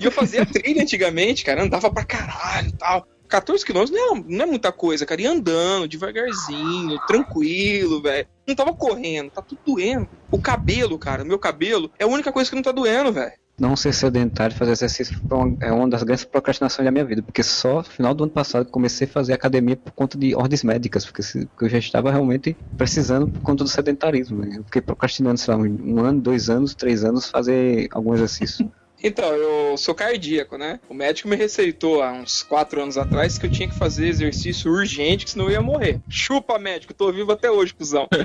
E 0.00 0.06
eu 0.06 0.10
fazia 0.10 0.46
trilha 0.46 0.80
antigamente, 0.80 1.44
cara, 1.44 1.62
andava 1.62 1.90
pra 1.90 2.02
caralho 2.02 2.68
e 2.68 2.72
tal. 2.72 3.06
14 3.26 3.64
quilômetros 3.64 3.96
não 3.96 4.16
é, 4.16 4.24
não 4.26 4.44
é 4.44 4.46
muita 4.46 4.72
coisa, 4.72 5.04
cara. 5.06 5.20
Ia 5.20 5.30
andando, 5.30 5.88
devagarzinho, 5.88 6.98
tranquilo, 7.06 8.02
velho. 8.02 8.26
Não 8.46 8.54
tava 8.54 8.72
correndo, 8.72 9.30
tá 9.30 9.42
tudo 9.42 9.60
doendo. 9.66 10.08
O 10.30 10.38
cabelo, 10.38 10.98
cara, 10.98 11.24
meu 11.24 11.38
cabelo 11.38 11.90
é 11.98 12.04
a 12.04 12.08
única 12.08 12.32
coisa 12.32 12.48
que 12.48 12.56
não 12.56 12.62
tá 12.62 12.72
doendo, 12.72 13.12
velho. 13.12 13.32
Não 13.58 13.74
ser 13.74 13.94
sedentário 13.94 14.52
e 14.52 14.56
fazer 14.58 14.72
exercício 14.72 15.18
é 15.60 15.72
uma 15.72 15.88
das 15.88 16.02
grandes 16.02 16.26
procrastinações 16.26 16.84
da 16.84 16.90
minha 16.90 17.06
vida, 17.06 17.22
porque 17.22 17.42
só 17.42 17.76
no 17.76 17.84
final 17.84 18.12
do 18.12 18.24
ano 18.24 18.32
passado 18.32 18.70
comecei 18.70 19.06
a 19.06 19.10
fazer 19.10 19.32
academia 19.32 19.74
por 19.74 19.92
conta 19.92 20.18
de 20.18 20.34
ordens 20.34 20.62
médicas, 20.62 21.06
porque, 21.06 21.22
eu 21.62 21.68
já 21.68 21.78
estava 21.78 22.10
realmente 22.10 22.54
precisando 22.76 23.26
por 23.26 23.40
conta 23.40 23.64
do 23.64 23.70
sedentarismo. 23.70 24.44
né? 24.44 24.58
Eu 24.58 24.64
fiquei 24.64 24.82
procrastinando, 24.82 25.40
sei 25.40 25.54
lá, 25.54 25.60
um, 25.60 25.94
um 25.94 26.00
ano, 26.04 26.20
dois 26.20 26.50
anos, 26.50 26.74
três 26.74 27.02
anos 27.02 27.30
fazer 27.30 27.88
algum 27.92 28.12
exercício. 28.12 28.70
Então, 29.02 29.32
eu 29.34 29.76
sou 29.76 29.94
cardíaco, 29.94 30.56
né? 30.56 30.80
O 30.88 30.94
médico 30.94 31.28
me 31.28 31.36
receitou 31.36 32.02
há 32.02 32.12
uns 32.12 32.42
quatro 32.42 32.82
anos 32.82 32.96
atrás 32.96 33.38
que 33.38 33.46
eu 33.46 33.50
tinha 33.50 33.68
que 33.68 33.74
fazer 33.74 34.08
exercício 34.08 34.70
urgente, 34.70 35.24
que 35.24 35.30
senão 35.30 35.46
eu 35.46 35.52
ia 35.52 35.62
morrer. 35.62 36.00
Chupa, 36.08 36.58
médico, 36.58 36.94
tô 36.94 37.12
vivo 37.12 37.32
até 37.32 37.50
hoje, 37.50 37.74
cuzão. 37.74 38.08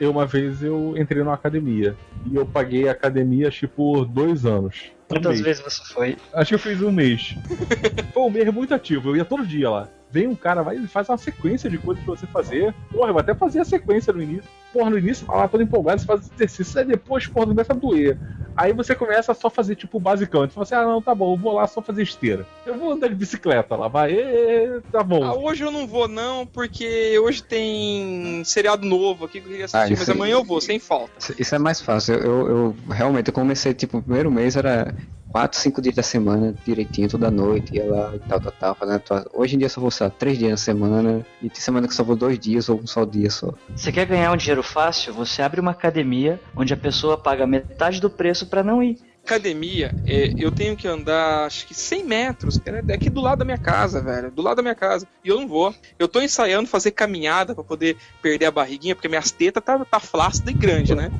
Eu, 0.00 0.10
uma 0.10 0.26
vez 0.26 0.60
eu 0.64 0.96
entrei 0.96 1.22
numa 1.22 1.34
academia. 1.34 1.96
E 2.28 2.34
eu 2.34 2.44
paguei 2.44 2.88
a 2.88 2.92
academia, 2.92 3.52
por 3.76 4.04
dois 4.04 4.44
anos. 4.44 4.90
Um 5.12 5.22
Quantas 5.22 5.32
mês. 5.32 5.40
vezes 5.42 5.62
você 5.62 5.82
foi? 5.92 6.16
Acho 6.32 6.48
que 6.48 6.54
eu 6.54 6.58
fiz 6.58 6.80
um 6.82 6.90
mês. 6.92 7.34
Foi 8.12 8.22
um 8.24 8.30
mês 8.30 8.52
muito 8.52 8.74
ativo, 8.74 9.10
eu 9.10 9.16
ia 9.16 9.24
todo 9.24 9.46
dia 9.46 9.68
lá. 9.70 9.88
Vem 10.10 10.26
um 10.26 10.34
cara, 10.34 10.62
vai 10.62 10.76
e 10.76 10.86
faz 10.86 11.08
uma 11.08 11.16
sequência 11.16 11.70
de 11.70 11.78
coisas 11.78 12.04
pra 12.04 12.14
você 12.14 12.26
fazer. 12.26 12.74
Porra, 12.90 13.08
eu 13.08 13.12
vou 13.14 13.20
até 13.20 13.34
fazer 13.34 13.60
a 13.60 13.64
sequência 13.64 14.12
no 14.12 14.22
início. 14.22 14.44
Porra, 14.72 14.90
no 14.90 14.98
início 14.98 15.24
fala 15.26 15.48
todo 15.48 15.62
empolgado, 15.62 16.00
você 16.00 16.06
faz 16.06 16.20
o 16.28 16.34
exercício, 16.34 16.78
aí 16.78 16.84
depois, 16.86 17.26
porra, 17.26 17.46
começa 17.46 17.72
a 17.72 17.76
doer. 17.76 18.18
Aí 18.54 18.70
você 18.74 18.94
começa 18.94 19.32
a 19.32 19.34
só 19.34 19.48
fazer 19.48 19.74
tipo 19.76 19.96
o 19.96 20.00
basicão. 20.00 20.42
Você 20.42 20.48
fala 20.48 20.62
assim, 20.64 20.74
ah 20.74 20.82
não, 20.84 21.00
tá 21.00 21.14
bom, 21.14 21.32
eu 21.32 21.38
vou 21.38 21.52
lá 21.54 21.66
só 21.66 21.80
fazer 21.80 22.02
esteira. 22.02 22.46
Eu 22.66 22.76
vou 22.76 22.92
andar 22.92 23.08
de 23.08 23.14
bicicleta 23.14 23.74
lá, 23.74 23.88
vai, 23.88 24.12
ê, 24.12 24.78
tá 24.92 25.02
bom. 25.02 25.24
Ah, 25.24 25.34
hoje 25.34 25.64
eu 25.64 25.70
não 25.70 25.86
vou, 25.86 26.06
não, 26.06 26.46
porque 26.46 27.18
hoje 27.18 27.42
tem 27.42 28.44
seriado 28.44 28.86
novo 28.86 29.24
aqui 29.24 29.40
que 29.40 29.46
eu 29.46 29.50
queria 29.50 29.64
assistir, 29.64 29.94
Ah, 29.94 29.96
mas 29.98 30.10
amanhã 30.10 30.34
eu 30.34 30.44
vou, 30.44 30.60
sem 30.60 30.78
falta. 30.78 31.12
Isso- 31.18 31.34
Isso 31.38 31.54
é 31.54 31.58
mais 31.58 31.80
fácil. 31.80 32.14
Eu, 32.16 32.20
eu, 32.22 32.48
eu 32.48 32.76
realmente 32.90 33.28
eu 33.28 33.32
comecei, 33.34 33.72
tipo, 33.72 33.96
o 33.96 34.02
primeiro 34.02 34.30
mês 34.30 34.54
era 34.54 34.94
4, 35.32 35.58
5 35.58 35.82
dias 35.82 35.94
da 35.94 36.02
semana, 36.02 36.54
direitinho, 36.64 37.08
toda 37.08 37.30
noite, 37.30 37.74
ia 37.74 37.86
lá 37.86 38.14
e 38.14 38.18
tal, 38.20 38.38
tal, 38.38 38.52
tal, 38.52 38.74
fazendo 38.74 39.00
tua... 39.00 39.26
Hoje 39.32 39.54
em 39.54 39.58
dia 39.58 39.66
eu 39.66 39.70
só 39.70 39.80
vou, 39.80 39.90
lá, 39.98 40.10
3 40.10 40.38
dias 40.38 40.50
na 40.50 40.56
semana, 40.58 41.26
e 41.40 41.48
tem 41.48 41.60
semana 41.60 41.88
que 41.88 41.94
só 41.94 42.04
vou 42.04 42.14
2 42.14 42.38
dias 42.38 42.68
ou 42.68 42.78
um 42.80 42.86
só 42.86 43.04
dia 43.04 43.30
só. 43.30 43.54
Você 43.74 43.90
quer 43.90 44.04
ganhar 44.04 44.30
um 44.30 44.36
dinheiro 44.36 44.62
fácil? 44.62 45.14
Você 45.14 45.40
abre 45.40 45.60
uma 45.60 45.70
academia 45.70 46.38
onde 46.54 46.74
a 46.74 46.76
pessoa 46.76 47.16
paga 47.16 47.46
metade 47.46 48.00
do 48.00 48.10
preço 48.10 48.46
pra 48.46 48.62
não 48.62 48.82
ir. 48.82 48.98
Academia, 49.24 49.94
é, 50.04 50.32
eu 50.36 50.50
tenho 50.50 50.76
que 50.76 50.86
andar 50.88 51.46
acho 51.46 51.66
que 51.66 51.74
100 51.74 52.04
metros, 52.04 52.58
cara, 52.58 52.82
é 52.86 52.94
aqui 52.94 53.08
do 53.08 53.20
lado 53.20 53.38
da 53.38 53.44
minha 53.44 53.58
casa, 53.58 54.00
velho, 54.00 54.30
do 54.30 54.42
lado 54.42 54.56
da 54.56 54.62
minha 54.62 54.74
casa, 54.74 55.06
e 55.24 55.28
eu 55.28 55.40
não 55.40 55.46
vou. 55.46 55.72
Eu 55.98 56.08
tô 56.08 56.20
ensaiando 56.20 56.68
fazer 56.68 56.90
caminhada 56.90 57.54
pra 57.54 57.62
poder 57.62 57.96
perder 58.20 58.46
a 58.46 58.50
barriguinha, 58.50 58.96
porque 58.96 59.08
minhas 59.08 59.30
tetas 59.30 59.62
tá, 59.62 59.78
tá 59.84 60.00
flácida 60.00 60.50
e 60.50 60.54
grande, 60.54 60.94
né? 60.94 61.10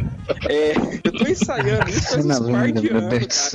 É, 0.48 0.72
eu 1.04 1.12
tô 1.12 1.28
ensaiando 1.28 1.88
isso 1.90 2.10
faz 2.10 2.26
uns 2.26 2.50
par 2.50 2.72
de 2.72 2.88
do 2.88 2.96
anos. 2.96 3.54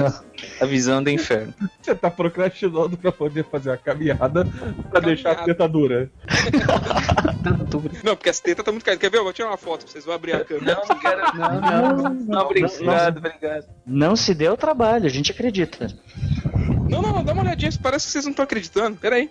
A 0.62 0.66
visão 0.66 1.02
do 1.02 1.10
inferno. 1.10 1.54
Você 1.82 1.96
tá 1.96 2.12
procrastinando 2.12 2.98
pra 2.98 3.12
poder 3.12 3.44
fazer 3.46 3.72
a 3.72 3.78
caminhada 3.78 4.46
pra 4.90 5.00
deixar 5.00 5.32
a 5.32 5.36
Caminhada. 5.36 5.54
teta 5.54 5.68
dura. 5.70 6.12
Não, 8.04 8.16
porque 8.16 8.30
as 8.30 8.40
tetas 8.40 8.64
tá 8.64 8.72
muito 8.72 8.84
caídas. 8.84 9.02
Quer 9.02 9.10
ver? 9.10 9.18
Eu 9.18 9.24
vou 9.24 9.34
tirar 9.34 9.50
uma 9.50 9.58
foto 9.58 9.84
pra 9.84 9.92
vocês, 9.92 10.06
vou 10.06 10.14
abrir 10.14 10.36
a 10.36 10.46
câmera. 10.46 10.82
Não, 10.88 11.00
quero. 11.00 11.22
Não, 11.38 11.98
não. 11.98 12.14
Não, 12.14 12.42
obrigado, 12.42 13.18
obrigado. 13.18 13.66
Não 13.86 14.16
se 14.16 14.34
o 14.52 14.58
trabalho, 14.58 15.06
a 15.06 15.10
gente 15.10 15.32
acredita. 15.32 15.88
Não, 16.90 17.02
não, 17.02 17.14
não, 17.14 17.24
dá 17.24 17.34
uma 17.34 17.44
olhadinha, 17.44 17.72
parece 17.82 18.06
que 18.06 18.12
vocês 18.12 18.26
não 18.26 18.32
estão 18.32 18.44
acreditando. 18.44 18.98
Pera 18.98 19.16
aí. 19.16 19.30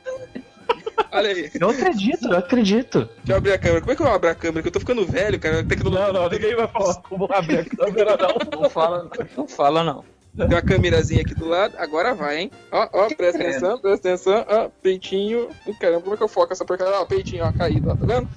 Olha 1.13 1.31
aí, 1.31 1.51
Eu 1.59 1.71
acredito, 1.71 2.29
eu 2.29 2.39
acredito. 2.39 2.99
deixa 3.19 3.33
eu 3.33 3.37
abrir 3.37 3.53
a 3.53 3.59
câmera. 3.59 3.81
Como 3.81 3.93
é 3.93 3.97
que 3.97 4.03
eu 4.03 4.13
abro 4.13 4.31
a 4.31 4.35
câmera? 4.35 4.63
Que 4.63 4.69
eu 4.69 4.73
tô 4.73 4.81
ficando 4.81 5.07
velho, 5.07 5.39
cara. 5.39 5.65
Tecnologia. 5.65 6.13
Não, 6.13 6.23
não, 6.23 6.29
ninguém 6.29 6.57
vai 6.57 6.67
falar 6.69 6.95
como 6.97 7.29
abrir 7.33 7.59
a 7.59 7.65
câmera, 7.65 8.17
não. 8.17 8.61
Não 8.63 8.71
fala, 8.71 9.11
não 9.37 9.49
fala, 9.49 9.85
não. 9.85 10.05
Tem 10.37 10.47
uma 10.47 10.61
câmerazinha 10.61 11.23
aqui 11.23 11.35
do 11.35 11.47
lado, 11.47 11.75
agora 11.79 12.15
vai, 12.15 12.41
hein? 12.41 12.51
Ó, 12.71 12.89
ó, 12.93 13.09
presta 13.09 13.43
atenção, 13.43 13.79
presta 13.79 14.09
atenção, 14.09 14.45
ó, 14.47 14.69
peitinho. 14.83 15.49
Caramba, 15.81 16.03
como 16.03 16.13
é 16.15 16.17
que 16.19 16.23
eu 16.23 16.29
foco 16.29 16.53
essa 16.53 16.65
porcaria? 16.65 17.01
Ó, 17.01 17.07
peitinho, 17.07 17.43
ó, 17.47 17.53
caído, 17.53 17.91
ó, 17.91 17.97
tá 17.97 18.05
vendo? 18.05 18.29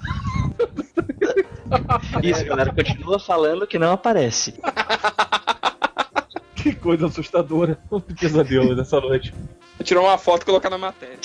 Isso, 2.22 2.44
galera, 2.46 2.72
continua 2.72 3.18
falando 3.18 3.66
que 3.66 3.78
não 3.78 3.92
aparece. 3.92 4.54
Que 6.62 6.74
coisa 6.74 7.06
assustadora. 7.06 7.78
Um 7.90 8.00
pesadelo 8.00 8.74
nessa 8.74 9.00
noite. 9.00 9.34
Vou 9.78 9.84
tirar 9.84 10.00
uma 10.00 10.18
foto 10.18 10.42
e 10.42 10.44
colocar 10.44 10.70
na 10.70 10.78
matéria. 10.78 11.18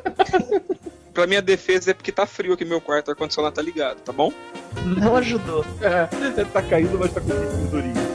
pra 1.12 1.26
minha 1.26 1.42
defesa 1.42 1.90
é 1.90 1.94
porque 1.94 2.12
tá 2.12 2.26
frio 2.26 2.52
aqui 2.52 2.64
no 2.64 2.70
meu 2.70 2.80
quarto, 2.80 3.08
o 3.08 3.10
ar-condicionado 3.10 3.54
tá 3.54 3.62
ligado, 3.62 3.98
tá 4.00 4.12
bom? 4.12 4.32
Não 4.84 5.16
ajudou. 5.16 5.64
É, 5.80 6.44
tá 6.44 6.62
caído, 6.62 6.98
mas 6.98 7.12
tá 7.12 7.20
com 7.20 7.28
gordurinha, 7.28 8.05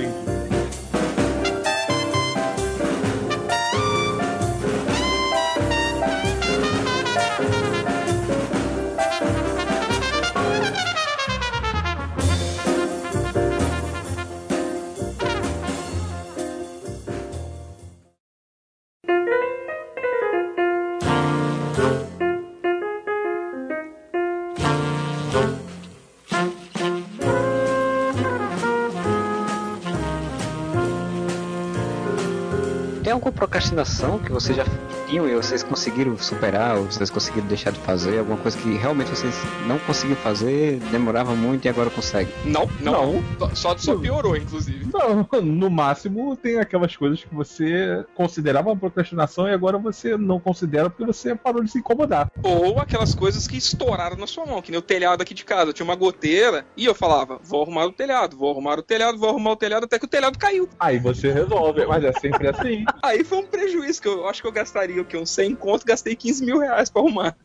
procrastinação 33.62 34.18
que 34.18 34.32
vocês 34.32 34.58
já 34.58 34.66
tinham 35.12 35.28
e 35.28 35.36
vocês 35.36 35.62
conseguiram 35.62 36.18
superar, 36.18 36.78
ou 36.78 36.86
vocês 36.86 37.10
conseguiram 37.10 37.46
deixar 37.48 37.72
de 37.72 37.80
fazer? 37.80 38.20
Alguma 38.20 38.38
coisa 38.38 38.58
que 38.58 38.78
realmente 38.78 39.10
vocês 39.10 39.36
não 39.68 39.78
conseguiam 39.80 40.16
fazer, 40.16 40.80
demorava 40.90 41.36
muito 41.36 41.66
e 41.66 41.70
agora 41.70 41.90
conseguem? 41.90 42.34
Não, 42.46 42.70
não. 42.80 43.22
Só, 43.54 43.78
só 43.78 43.96
piorou, 43.98 44.38
inclusive. 44.38 44.88
Não, 44.92 45.28
no 45.42 45.70
máximo 45.70 46.38
tem 46.38 46.60
aquelas 46.60 46.96
coisas 46.96 47.22
que 47.22 47.36
você 47.36 48.06
considerava 48.16 48.70
uma 48.70 48.78
procrastinação 48.78 49.48
e 49.50 49.54
agora 49.54 49.78
você 49.78 50.16
não 50.16 50.40
considera 50.40 50.90
porque 50.90 51.06
você 51.06 51.36
parou 51.36 51.62
de 51.62 51.70
se 51.70 51.80
incomodar. 51.80 52.32
Ou 52.42 52.80
aquelas 52.80 53.14
coisas 53.14 53.48
que 53.48 53.58
estouraram 53.58 54.16
na 54.16 54.28
sua 54.28 54.46
mão, 54.46 54.62
que 54.62 54.72
nem 54.72 54.80
o 54.80 54.82
telhado 54.82 55.22
aqui 55.22 55.34
de 55.34 55.44
casa. 55.44 55.74
Tinha 55.74 55.84
uma 55.84 55.96
goteira 55.96 56.66
e 56.78 56.86
eu 56.86 56.96
falava, 56.96 57.38
vou 57.44 57.64
arrumar 57.64 57.86
o 57.86 57.92
telhado, 57.92 58.38
vou 58.38 58.50
arrumar 58.50 58.80
o 58.80 58.84
telhado, 58.84 59.18
vou 59.18 59.30
arrumar 59.30 59.52
o 59.52 59.58
telhado, 59.58 59.84
até 59.84 60.00
que 60.00 60.06
o 60.06 60.10
telhado 60.10 60.40
caiu. 60.40 60.70
Aí 60.80 61.00
você 61.00 61.32
resolve, 61.32 61.86
mas 61.86 62.02
é 62.02 62.14
sempre 62.14 62.48
assim. 62.48 62.86
Aí 63.04 63.26
foi 63.26 63.40
um 63.40 63.46
prejuízo 63.46 64.02
que 64.02 64.08
eu 64.08 64.26
acho 64.28 64.42
que 64.42 64.48
eu 64.48 64.52
gastaria 64.52 65.01
o 65.02 65.06
que? 65.06 65.18
Uns 65.18 65.30
100 65.32 65.56
conto, 65.56 65.86
gastei 65.86 66.16
15 66.16 66.46
mil 66.46 66.60
reais 66.60 66.90
pra 66.90 67.02
arrumar. 67.02 67.36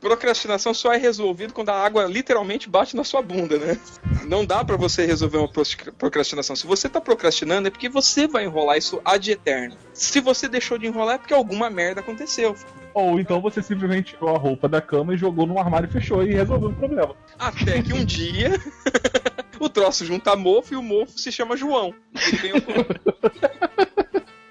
Procrastinação 0.00 0.74
só 0.74 0.92
é 0.92 0.98
resolvido 0.98 1.54
quando 1.54 1.70
a 1.70 1.84
água 1.84 2.04
literalmente 2.04 2.68
bate 2.68 2.94
na 2.94 3.02
sua 3.02 3.22
bunda, 3.22 3.58
né? 3.58 3.78
Não 4.26 4.44
dá 4.44 4.62
pra 4.62 4.76
você 4.76 5.06
resolver 5.06 5.38
uma 5.38 5.50
procrastinação. 5.98 6.54
Se 6.54 6.66
você 6.66 6.88
tá 6.88 7.00
procrastinando 7.00 7.68
é 7.68 7.70
porque 7.70 7.88
você 7.88 8.28
vai 8.28 8.44
enrolar 8.44 8.76
isso 8.76 9.00
ad 9.04 9.30
eterno. 9.30 9.76
Se 9.94 10.20
você 10.20 10.48
deixou 10.48 10.76
de 10.76 10.86
enrolar 10.86 11.14
é 11.14 11.18
porque 11.18 11.32
alguma 11.32 11.70
merda 11.70 12.00
aconteceu. 12.00 12.54
Ou 12.92 13.18
então 13.18 13.40
você 13.40 13.62
simplesmente 13.62 14.14
tirou 14.14 14.34
a 14.34 14.38
roupa 14.38 14.68
da 14.68 14.80
cama 14.82 15.14
e 15.14 15.16
jogou 15.16 15.46
no 15.46 15.58
armário 15.58 15.88
e 15.88 15.92
fechou 15.92 16.22
e 16.22 16.32
resolveu 16.34 16.68
o 16.68 16.74
problema. 16.74 17.16
Até 17.38 17.82
que 17.82 17.94
um 17.94 18.04
dia 18.04 18.60
o 19.58 19.68
troço 19.68 20.04
junta 20.04 20.36
mofo 20.36 20.74
e 20.74 20.76
o 20.76 20.82
mofo 20.82 21.18
se 21.18 21.32
chama 21.32 21.56
João. 21.56 21.94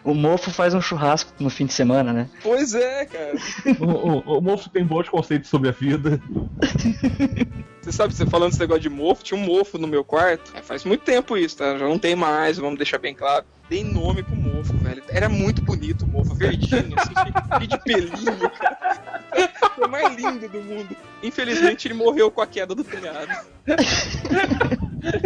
O 0.06 0.14
mofo 0.14 0.52
faz 0.52 0.76
um 0.76 0.82
churrasco 0.82 1.34
no 1.40 1.50
fim 1.50 1.66
de 1.66 1.74
semana, 1.74 2.14
né? 2.14 2.30
Pois 2.44 2.76
é, 2.76 3.06
cara. 3.06 3.34
O, 3.80 3.86
o, 3.86 4.38
o 4.38 4.42
moço 4.42 4.70
tem 4.70 4.86
bons 4.86 5.10
conceitos 5.10 5.50
sobre 5.50 5.70
a 5.70 5.72
vida. 5.72 6.22
Você 7.82 7.92
sabe, 7.92 8.14
você 8.14 8.26
falando 8.26 8.52
esse 8.52 8.60
negócio 8.60 8.82
de 8.82 8.90
mofo, 8.90 9.24
tinha 9.24 9.40
um 9.40 9.44
mofo 9.44 9.78
no 9.78 9.88
meu 9.88 10.04
quarto. 10.04 10.54
É, 10.56 10.62
faz 10.62 10.84
muito 10.86 11.02
tempo 11.02 11.36
isso, 11.36 11.58
tá? 11.58 11.78
Já 11.78 11.88
não 11.88 11.98
tem 11.98 12.16
mais, 12.16 12.58
vamos 12.58 12.78
deixar 12.78 13.00
bem 13.00 13.16
claro. 13.16 13.46
Dei 13.68 13.84
nome 13.84 14.22
pro 14.22 14.36
mofo, 14.36 14.78
velho. 14.78 15.04
Era 15.08 15.28
muito 15.28 15.64
bonito 15.64 16.06
o 16.06 16.08
mofo, 16.08 16.36
verdinho, 16.36 16.96
assim, 16.98 17.14
de 17.68 17.78
pelinho, 17.84 18.50
cara. 18.52 19.24
Foi 19.76 19.88
o 19.88 19.90
mais 19.90 20.16
lindo 20.16 20.48
do 20.48 20.62
mundo. 20.62 20.96
Infelizmente, 21.24 21.88
ele 21.88 21.96
morreu 21.96 22.30
com 22.30 22.42
a 22.42 22.48
queda 22.48 22.76
do 22.76 22.84
telhado. 22.84 23.28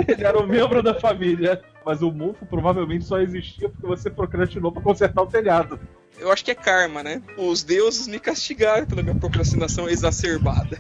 Ele 0.07 0.23
era 0.23 0.38
um 0.38 0.47
membro 0.47 0.84
da 0.84 0.93
família. 0.93 1.61
Mas 1.86 2.01
o 2.01 2.11
mofo 2.11 2.45
provavelmente 2.45 3.05
só 3.05 3.19
existia 3.19 3.69
porque 3.69 3.88
você 3.88 4.09
procrastinou 4.09 4.71
pra 4.71 4.82
consertar 4.82 5.21
o 5.23 5.27
telhado. 5.27 5.80
Eu 6.19 6.32
acho 6.32 6.43
que 6.43 6.51
é 6.51 6.55
karma, 6.55 7.01
né? 7.01 7.21
Os 7.38 7.63
deuses 7.63 8.07
me 8.07 8.19
castigaram 8.19 8.86
pela 8.86 9.01
minha 9.01 9.15
procrastinação 9.15 9.88
exacerbada. 9.89 10.77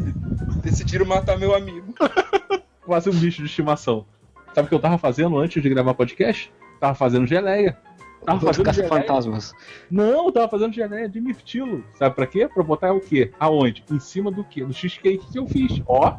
Decidiram 0.61 1.05
matar 1.05 1.37
meu 1.37 1.55
amigo. 1.55 1.93
Quase 2.85 3.09
um 3.09 3.13
bicho 3.13 3.41
de 3.41 3.47
estimação. 3.47 4.05
Sabe 4.53 4.65
o 4.65 4.69
que 4.69 4.75
eu 4.75 4.79
tava 4.79 4.97
fazendo 4.97 5.37
antes 5.37 5.61
de 5.61 5.69
gravar 5.69 5.93
podcast? 5.93 6.51
Tava 6.79 6.95
fazendo 6.95 7.25
geleia. 7.27 7.77
Tava 8.25 8.39
fazendo 8.41 8.65
Caça 8.65 8.81
geleia. 8.81 9.01
fantasmas. 9.01 9.53
Não, 9.89 10.25
eu 10.25 10.31
tava 10.31 10.49
fazendo 10.49 10.73
geleia 10.73 11.07
de 11.07 11.21
mirtilo. 11.21 11.83
Sabe 11.97 12.15
pra 12.15 12.27
quê? 12.27 12.47
Pra 12.47 12.61
botar 12.63 12.91
o 12.91 12.99
quê? 12.99 13.31
Aonde? 13.39 13.83
Em 13.89 13.99
cima 13.99 14.29
do 14.29 14.43
quê? 14.43 14.65
Do 14.65 14.73
cheesecake 14.73 15.25
que 15.31 15.39
eu 15.39 15.47
fiz. 15.47 15.81
Ó, 15.87 16.17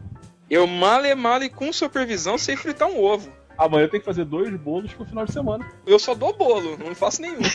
Eu 0.49 0.67
male 0.67 1.15
male 1.15 1.51
com 1.51 1.71
supervisão 1.73 2.39
sei 2.39 2.57
fritar 2.57 2.89
um 2.89 3.03
ovo. 3.03 3.31
Amanhã 3.65 3.85
eu 3.85 3.89
tenho 3.89 4.01
que 4.01 4.07
fazer 4.07 4.25
dois 4.25 4.55
bolos 4.57 4.93
pro 4.93 5.05
final 5.05 5.25
de 5.25 5.33
semana. 5.33 5.67
Eu 5.87 5.99
só 5.99 6.15
dou 6.15 6.33
bolo, 6.37 6.79
não 6.79 6.95
faço 6.95 7.21
nenhum. 7.23 7.41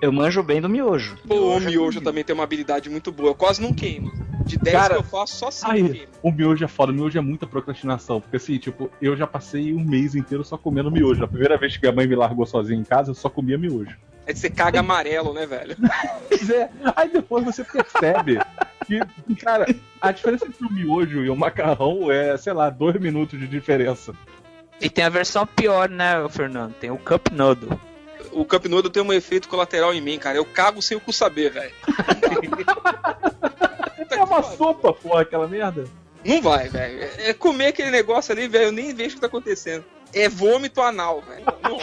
Eu 0.00 0.12
manjo 0.12 0.42
bem 0.42 0.60
do 0.60 0.68
miojo. 0.68 1.16
Pô, 1.26 1.56
o 1.56 1.60
miojo 1.60 2.02
também 2.02 2.22
tem 2.22 2.34
uma 2.34 2.44
habilidade 2.44 2.90
muito 2.90 3.10
boa. 3.10 3.30
Eu 3.30 3.34
quase 3.34 3.62
não 3.62 3.72
queimo. 3.72 4.12
De 4.44 4.56
10 4.58 4.76
Cara, 4.76 4.94
que 4.94 5.00
eu 5.00 5.04
faço, 5.04 5.36
só 5.36 5.50
5 5.50 5.72
Aí, 5.72 5.88
queimo. 5.88 6.12
o 6.22 6.30
miojo 6.30 6.64
é 6.64 6.68
foda, 6.68 6.92
o 6.92 6.94
miojo 6.94 7.18
é 7.18 7.20
muita 7.20 7.46
procrastinação. 7.46 8.20
Porque 8.20 8.36
assim, 8.36 8.58
tipo, 8.58 8.90
eu 9.00 9.16
já 9.16 9.26
passei 9.26 9.72
um 9.72 9.82
mês 9.82 10.14
inteiro 10.14 10.44
só 10.44 10.58
comendo 10.58 10.90
miojo. 10.90 11.24
A 11.24 11.28
primeira 11.28 11.56
vez 11.56 11.76
que 11.76 11.86
a 11.86 11.92
mãe 11.92 12.06
me 12.06 12.14
largou 12.14 12.44
sozinha 12.44 12.78
em 12.78 12.84
casa, 12.84 13.10
eu 13.10 13.14
só 13.14 13.30
comia 13.30 13.56
miojo. 13.56 13.96
É 14.26 14.32
que 14.32 14.38
você 14.38 14.50
caga 14.50 14.80
amarelo, 14.80 15.32
né, 15.32 15.46
velho? 15.46 15.76
Pois 16.28 16.50
é, 16.50 16.68
aí 16.96 17.08
depois 17.08 17.44
você 17.44 17.62
percebe 17.64 18.38
E, 18.88 19.34
cara, 19.36 19.66
a 20.00 20.12
diferença 20.12 20.46
entre 20.46 20.66
o 20.66 20.70
miojo 20.70 21.24
e 21.24 21.30
o 21.30 21.36
macarrão 21.36 22.10
é, 22.10 22.36
sei 22.36 22.52
lá, 22.52 22.68
dois 22.68 23.00
minutos 23.00 23.38
de 23.38 23.46
diferença. 23.46 24.12
E 24.80 24.90
tem 24.90 25.04
a 25.04 25.08
versão 25.08 25.46
pior, 25.46 25.88
né, 25.88 26.14
Fernando? 26.28 26.74
Tem 26.74 26.90
o 26.90 26.98
Cup 26.98 27.30
Noodle. 27.30 27.80
O 28.32 28.44
Cup 28.44 28.66
Noodle 28.66 28.90
tem 28.90 29.02
um 29.02 29.12
efeito 29.12 29.48
colateral 29.48 29.94
em 29.94 30.00
mim, 30.00 30.18
cara. 30.18 30.36
Eu 30.36 30.44
cago 30.44 30.82
sem 30.82 30.96
o 30.96 31.00
cu 31.00 31.12
saber, 31.12 31.50
velho. 31.50 31.72
É 34.08 34.22
uma 34.22 34.42
sopa, 34.42 34.92
porra, 34.94 35.22
aquela 35.22 35.46
merda. 35.46 35.84
Não 36.24 36.40
vai, 36.40 36.68
velho. 36.68 37.06
É 37.18 37.34
comer 37.34 37.66
aquele 37.66 37.90
negócio 37.90 38.32
ali, 38.32 38.48
velho. 38.48 38.66
Eu 38.66 38.72
nem 38.72 38.94
vejo 38.94 39.10
o 39.10 39.14
que 39.16 39.20
tá 39.20 39.26
acontecendo. 39.26 39.84
É 40.12 40.28
vômito 40.28 40.80
anal, 40.80 41.22
velho. 41.22 41.44
Não. 41.62 41.78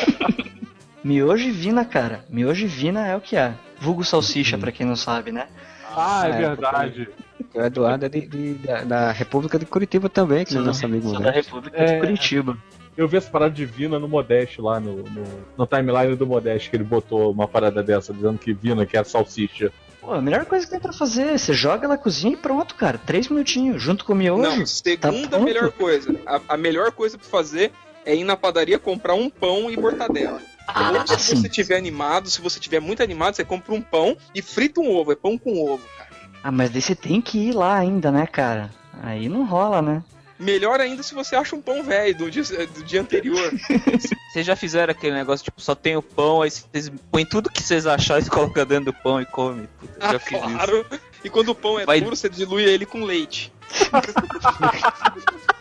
Miojo 1.03 1.47
e 1.47 1.51
vina, 1.51 1.83
cara. 1.85 2.23
Miojo 2.29 2.65
e 2.65 2.67
vina 2.67 3.05
é 3.07 3.15
o 3.15 3.21
que 3.21 3.35
é. 3.35 3.53
Vulgo 3.79 4.03
salsicha, 4.03 4.57
pra 4.57 4.71
quem 4.71 4.85
não 4.85 4.95
sabe, 4.95 5.31
né? 5.31 5.47
Ah, 5.95 6.23
é, 6.27 6.29
É, 6.29 6.37
verdade. 6.49 7.09
O 7.53 7.61
Eduardo 7.61 8.05
é 8.05 8.09
de, 8.09 8.21
de- 8.21 8.53
da, 8.55 8.83
da 8.83 9.11
República 9.11 9.59
de 9.59 9.65
Curitiba 9.65 10.09
também, 10.09 10.45
que 10.45 10.55
é 10.55 10.59
nosso 10.59 10.85
amigo. 10.85 11.09
sou 11.09 11.19
né? 11.19 11.25
da 11.25 11.31
República 11.31 11.77
É. 11.77 11.85
de 11.93 11.99
Curitiba. 11.99 12.57
Eu 12.95 13.07
vi 13.07 13.17
essa 13.17 13.29
parada 13.29 13.51
divina 13.53 13.99
no 13.99 14.07
Modeste 14.07 14.61
lá 14.61 14.79
no, 14.79 14.97
no, 14.97 15.23
no 15.57 15.67
timeline 15.67 16.15
do 16.15 16.25
Modeste, 16.27 16.69
que 16.69 16.75
ele 16.75 16.83
botou 16.83 17.31
uma 17.31 17.47
parada 17.47 17.81
dessa, 17.83 18.13
dizendo 18.13 18.37
que 18.37 18.53
Vina 18.53 18.85
que 18.85 18.95
é 18.95 19.03
salsicha. 19.03 19.71
Pô, 19.99 20.13
a 20.13 20.21
melhor 20.21 20.45
coisa 20.45 20.65
que 20.65 20.71
tem 20.71 20.79
pra 20.79 20.93
fazer, 20.93 21.37
você 21.37 21.53
joga 21.53 21.87
na 21.87 21.97
cozinha 21.97 22.33
e 22.33 22.37
pronto, 22.37 22.75
cara. 22.75 22.97
Três 22.97 23.27
minutinhos, 23.29 23.81
junto 23.81 24.05
com 24.05 24.13
o 24.13 24.15
miojo. 24.15 24.41
Não, 24.41 24.65
segunda 24.65 25.27
pronto. 25.27 25.39
melhor 25.41 25.71
coisa. 25.71 26.15
A, 26.25 26.39
a 26.49 26.57
melhor 26.57 26.91
coisa 26.91 27.17
pra 27.17 27.27
fazer 27.27 27.71
é 28.05 28.15
ir 28.15 28.23
na 28.23 28.35
padaria 28.37 28.77
comprar 28.79 29.13
um 29.15 29.29
pão 29.29 29.69
e 29.71 29.77
mortadela. 29.77 30.39
Ah, 30.67 30.91
Ou 30.91 31.07
se 31.07 31.13
assim. 31.13 31.35
você 31.35 31.49
tiver 31.49 31.77
animado, 31.77 32.29
se 32.29 32.39
você 32.41 32.59
tiver 32.59 32.79
muito 32.79 33.03
animado, 33.03 33.35
você 33.35 33.43
compra 33.43 33.73
um 33.73 33.81
pão 33.81 34.15
e 34.33 34.41
frita 34.41 34.79
um 34.81 34.89
ovo. 34.95 35.11
É 35.11 35.15
pão 35.15 35.37
com 35.37 35.61
ovo, 35.63 35.83
cara. 35.97 36.09
Ah, 36.43 36.51
mas 36.51 36.69
daí 36.71 36.81
você 36.81 36.95
tem 36.95 37.21
que 37.21 37.37
ir 37.49 37.53
lá 37.53 37.75
ainda, 37.77 38.11
né, 38.11 38.25
cara? 38.25 38.69
Aí 39.01 39.27
não 39.29 39.45
rola, 39.45 39.81
né? 39.81 40.03
Melhor 40.39 40.79
ainda 40.81 41.03
se 41.03 41.13
você 41.13 41.35
acha 41.35 41.55
um 41.55 41.61
pão 41.61 41.83
velho 41.83 42.17
do 42.17 42.31
dia, 42.31 42.43
do 42.43 42.83
dia 42.83 43.01
anterior. 43.01 43.51
Vocês 44.33 44.45
já 44.47 44.55
fizeram 44.55 44.91
aquele 44.91 45.13
negócio, 45.13 45.43
tipo, 45.45 45.61
só 45.61 45.75
tem 45.75 45.95
o 45.95 46.01
pão, 46.01 46.41
aí 46.41 46.49
vocês 46.49 46.91
põem 47.11 47.23
tudo 47.23 47.51
que 47.51 47.61
vocês 47.61 47.85
acharem 47.85 48.25
e 48.25 48.29
colocam 48.31 48.65
dentro 48.65 48.85
do 48.85 48.93
pão 48.93 49.21
e 49.21 49.27
comem. 49.27 49.69
Puta, 49.79 49.93
eu 50.07 50.11
já 50.13 50.19
fiz 50.19 50.39
isso. 50.39 50.49
claro. 50.49 50.85
E 51.23 51.29
quando 51.29 51.49
o 51.49 51.55
pão 51.55 51.79
é 51.79 51.85
Vai- 51.85 52.01
duro, 52.01 52.15
você 52.15 52.27
dilui 52.27 52.63
ele 52.63 52.83
com 52.83 53.03
leite. 53.03 53.53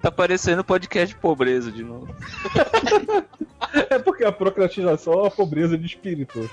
Tá 0.00 0.10
parecendo 0.10 0.64
podcast 0.64 1.14
de 1.14 1.20
pobreza 1.20 1.70
de 1.70 1.82
novo. 1.82 2.08
É 3.90 3.98
porque 3.98 4.24
a 4.24 4.32
procrastinação 4.32 5.12
é 5.12 5.16
uma 5.16 5.30
pobreza 5.30 5.76
de 5.76 5.84
espírito. 5.84 6.48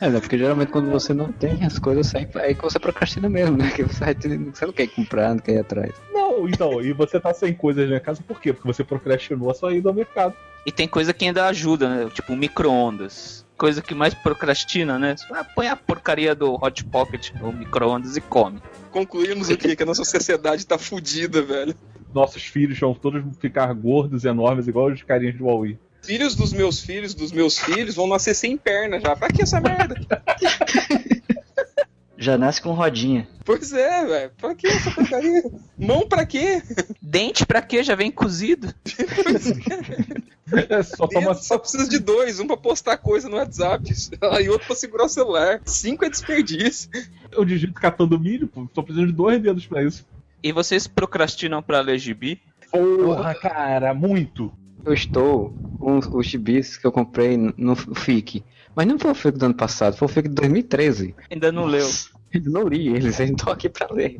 É, 0.00 0.08
né? 0.08 0.18
porque 0.18 0.38
geralmente 0.38 0.72
quando 0.72 0.90
você 0.90 1.12
não 1.12 1.30
tem 1.30 1.64
as 1.64 1.78
coisas, 1.78 2.14
aí, 2.14 2.26
aí 2.36 2.54
que 2.54 2.62
você 2.62 2.78
procrastina 2.78 3.28
mesmo, 3.28 3.56
né? 3.56 3.70
Que 3.70 3.82
você, 3.82 4.14
você 4.14 4.66
não 4.66 4.72
quer 4.72 4.84
ir 4.84 4.88
comprar, 4.88 5.30
não 5.30 5.38
quer 5.38 5.52
ir 5.52 5.58
atrás. 5.58 5.92
Não, 6.12 6.48
então, 6.48 6.80
e 6.80 6.92
você 6.92 7.20
tá 7.20 7.34
sem 7.34 7.52
coisas 7.52 7.88
na 7.90 8.00
casa 8.00 8.22
por 8.26 8.40
quê? 8.40 8.52
Porque 8.52 8.66
você 8.66 8.82
procrastinou 8.82 9.50
a 9.50 9.54
sua 9.54 9.74
ida 9.74 9.88
ao 9.88 9.94
mercado. 9.94 10.34
E 10.64 10.72
tem 10.72 10.88
coisa 10.88 11.12
que 11.12 11.24
ainda 11.24 11.46
ajuda, 11.46 11.88
né? 11.88 12.10
Tipo, 12.10 12.34
micro-ondas. 12.34 13.41
Coisa 13.62 13.80
que 13.80 13.94
mais 13.94 14.12
procrastina, 14.12 14.98
né? 14.98 15.14
Ah, 15.30 15.44
põe 15.44 15.68
a 15.68 15.76
porcaria 15.76 16.34
do 16.34 16.54
Hot 16.54 16.84
Pocket 16.86 17.30
no 17.40 17.52
micro-ondas 17.52 18.16
e 18.16 18.20
come. 18.20 18.60
Concluímos 18.90 19.50
o 19.50 19.56
quê? 19.56 19.76
Que 19.76 19.84
a 19.84 19.86
nossa 19.86 20.04
sociedade 20.04 20.66
tá 20.66 20.76
fudida, 20.76 21.40
velho. 21.40 21.72
Nossos 22.12 22.42
filhos 22.42 22.76
vão 22.80 22.92
todos 22.92 23.22
ficar 23.38 23.72
gordos 23.72 24.24
e 24.24 24.28
enormes, 24.28 24.66
igual 24.66 24.90
os 24.90 25.04
carinhas 25.04 25.36
do 25.36 25.44
Huawei. 25.44 25.78
Filhos 26.02 26.34
dos 26.34 26.52
meus 26.52 26.80
filhos, 26.80 27.14
dos 27.14 27.30
meus 27.30 27.56
filhos, 27.56 27.94
vão 27.94 28.08
nascer 28.08 28.34
sem 28.34 28.56
perna 28.56 28.98
já. 28.98 29.14
Pra 29.14 29.28
que 29.28 29.42
essa 29.42 29.60
merda? 29.60 29.94
Já 32.22 32.38
nasce 32.38 32.62
com 32.62 32.72
rodinha. 32.72 33.26
Pois 33.44 33.72
é, 33.72 34.06
velho. 34.06 34.30
Pra 34.38 34.54
que 34.54 34.68
essa 34.68 34.92
porcaria? 34.92 35.42
Mão 35.76 36.06
pra 36.06 36.24
quê? 36.24 36.62
Dente 37.02 37.44
pra 37.44 37.60
quê? 37.60 37.82
Já 37.82 37.96
vem 37.96 38.12
cozido. 38.12 38.72
É 40.70 40.82
só 40.84 41.08
toma 41.08 41.34
Só 41.34 41.58
precisa 41.58 41.88
de 41.88 41.98
dois, 41.98 42.38
um 42.38 42.46
pra 42.46 42.56
postar 42.56 42.96
coisa 42.98 43.28
no 43.28 43.36
WhatsApp 43.36 43.90
e 44.40 44.48
outro 44.48 44.68
pra 44.68 44.76
segurar 44.76 45.06
o 45.06 45.08
celular. 45.08 45.60
Cinco 45.64 46.04
é 46.04 46.10
desperdício. 46.10 46.88
Eu 47.32 47.44
digito 47.44 47.74
catando 47.74 48.20
milho, 48.20 48.46
pô. 48.46 48.68
Tô 48.72 48.84
precisando 48.84 49.08
de 49.08 49.14
dois 49.14 49.42
dedos 49.42 49.66
pra 49.66 49.82
isso. 49.82 50.06
E 50.40 50.52
vocês 50.52 50.86
procrastinam 50.86 51.60
pra 51.60 51.80
ler 51.80 51.98
gibi? 51.98 52.40
Porra, 52.70 53.34
cara, 53.34 53.92
muito. 53.92 54.52
Eu 54.84 54.92
estou 54.92 55.52
com 55.80 55.98
os, 55.98 56.26
gibis 56.26 56.76
que 56.76 56.86
eu 56.86 56.92
comprei 56.92 57.36
no 57.36 57.74
FIC. 57.74 58.44
Mas 58.76 58.86
não 58.86 58.98
foi 58.98 59.10
o 59.10 59.14
FIC 59.14 59.38
do 59.38 59.46
ano 59.46 59.54
passado, 59.54 59.96
foi 59.96 60.06
o 60.06 60.08
FIC 60.08 60.28
de 60.28 60.34
2013. 60.34 61.14
Ainda 61.30 61.50
não 61.50 61.64
leu. 61.64 61.88
Eu 62.32 62.40
não 62.44 62.66
li 62.66 62.88
eles, 62.88 63.20
eles 63.20 63.30
estão 63.30 63.52
aqui 63.52 63.68
pra 63.68 63.88
ler. 63.90 64.18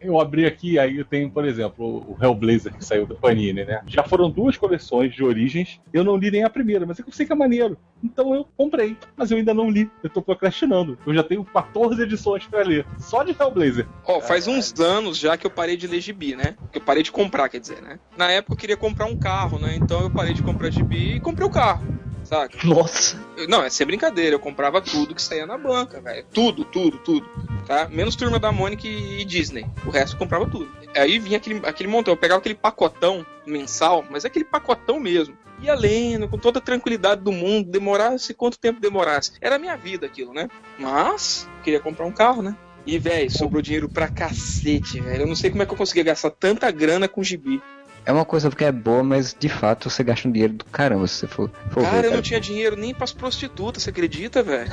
Eu 0.00 0.20
abri 0.20 0.46
aqui, 0.46 0.78
aí 0.78 0.98
eu 0.98 1.04
tenho, 1.04 1.28
por 1.28 1.44
exemplo, 1.44 1.84
o 2.08 2.16
Hellblazer 2.22 2.72
que 2.72 2.84
saiu 2.84 3.04
da 3.04 3.16
Panini, 3.16 3.64
né? 3.64 3.82
Já 3.86 4.04
foram 4.04 4.30
duas 4.30 4.56
coleções 4.56 5.12
de 5.12 5.24
origens. 5.24 5.80
Eu 5.92 6.04
não 6.04 6.16
li 6.16 6.30
nem 6.30 6.44
a 6.44 6.50
primeira, 6.50 6.86
mas 6.86 7.00
eu 7.00 7.04
sei 7.10 7.26
que 7.26 7.32
é 7.32 7.34
maneiro. 7.34 7.76
Então 8.02 8.32
eu 8.32 8.46
comprei, 8.56 8.96
mas 9.16 9.32
eu 9.32 9.38
ainda 9.38 9.52
não 9.52 9.68
li. 9.68 9.90
Eu 10.00 10.08
tô 10.08 10.22
procrastinando. 10.22 10.96
Eu 11.04 11.12
já 11.12 11.24
tenho 11.24 11.44
14 11.44 12.00
edições 12.00 12.46
pra 12.46 12.62
ler, 12.62 12.86
só 12.96 13.24
de 13.24 13.34
Hellblazer. 13.38 13.88
Ó, 14.06 14.20
faz 14.20 14.46
uns 14.46 14.72
anos 14.78 15.18
já 15.18 15.36
que 15.36 15.44
eu 15.44 15.50
parei 15.50 15.76
de 15.76 15.88
ler 15.88 16.00
gibi, 16.00 16.36
né? 16.36 16.54
Que 16.70 16.78
eu 16.78 16.82
parei 16.82 17.02
de 17.02 17.10
comprar, 17.10 17.48
quer 17.48 17.58
dizer, 17.58 17.82
né? 17.82 17.98
Na 18.16 18.30
época 18.30 18.52
eu 18.52 18.56
queria 18.56 18.76
comprar 18.76 19.06
um 19.06 19.16
carro, 19.16 19.58
né? 19.58 19.74
Então 19.74 20.02
eu 20.02 20.10
parei 20.10 20.32
de 20.32 20.42
comprar 20.42 20.70
gibi 20.70 21.16
e 21.16 21.20
comprei 21.20 21.46
o 21.46 21.50
carro. 21.50 21.97
Saca? 22.28 22.58
Nossa. 22.66 23.18
Eu- 23.36 23.48
Não, 23.48 23.62
é 23.62 23.70
sem 23.70 23.86
brincadeira, 23.86 24.34
eu 24.34 24.40
comprava 24.40 24.80
tudo 24.82 25.14
que 25.14 25.22
saía 25.22 25.46
na 25.46 25.56
banca, 25.56 26.00
velho. 26.00 26.26
Tudo, 26.32 26.64
tudo, 26.64 26.98
tudo. 26.98 27.26
Tá? 27.66 27.88
Menos 27.88 28.14
turma 28.16 28.38
da 28.38 28.52
Mônica 28.52 28.86
e 28.86 29.24
Disney. 29.24 29.66
O 29.86 29.90
resto 29.90 30.14
eu 30.14 30.18
comprava 30.18 30.46
tudo. 30.46 30.68
Aí 30.94 31.18
vinha 31.18 31.38
aquele, 31.38 31.60
aquele 31.64 31.88
montão, 31.88 32.12
eu 32.12 32.18
pegava 32.18 32.38
aquele 32.40 32.54
pacotão 32.54 33.24
mensal, 33.46 34.04
mas 34.10 34.24
é 34.24 34.28
aquele 34.28 34.44
pacotão 34.44 35.00
mesmo. 35.00 35.36
Ia 35.62 35.74
lendo 35.74 36.28
com 36.28 36.38
toda 36.38 36.58
a 36.58 36.62
tranquilidade 36.62 37.22
do 37.22 37.32
mundo, 37.32 37.70
demorasse 37.70 38.32
quanto 38.34 38.58
tempo 38.58 38.80
demorasse. 38.80 39.32
Era 39.40 39.56
a 39.56 39.58
minha 39.58 39.76
vida 39.76 40.06
aquilo, 40.06 40.32
né? 40.32 40.48
Mas, 40.78 41.48
queria 41.64 41.80
comprar 41.80 42.06
um 42.06 42.12
carro, 42.12 42.42
né? 42.42 42.54
E, 42.86 42.98
velho, 42.98 43.30
sobrou 43.30 43.60
dinheiro 43.60 43.88
pra 43.88 44.08
cacete, 44.08 45.00
velho. 45.00 45.22
Eu 45.22 45.26
não 45.26 45.34
sei 45.34 45.50
como 45.50 45.62
é 45.62 45.66
que 45.66 45.72
eu 45.72 45.76
conseguia 45.76 46.04
gastar 46.04 46.30
tanta 46.30 46.70
grana 46.70 47.08
com 47.08 47.22
gibi. 47.22 47.60
É 48.08 48.12
uma 48.12 48.24
coisa 48.24 48.50
que 48.50 48.64
é 48.64 48.72
boa, 48.72 49.02
mas 49.04 49.36
de 49.38 49.50
fato 49.50 49.90
você 49.90 50.02
gasta 50.02 50.26
um 50.26 50.32
dinheiro 50.32 50.54
do 50.54 50.64
caramba 50.64 51.06
se 51.06 51.14
você 51.18 51.26
for, 51.26 51.50
for 51.70 51.82
Cara, 51.82 52.00
ver. 52.00 52.06
eu 52.08 52.12
não 52.14 52.22
tinha 52.22 52.40
dinheiro 52.40 52.74
nem 52.74 52.94
pras 52.94 53.12
prostitutas, 53.12 53.82
você 53.82 53.90
acredita, 53.90 54.42
velho? 54.42 54.70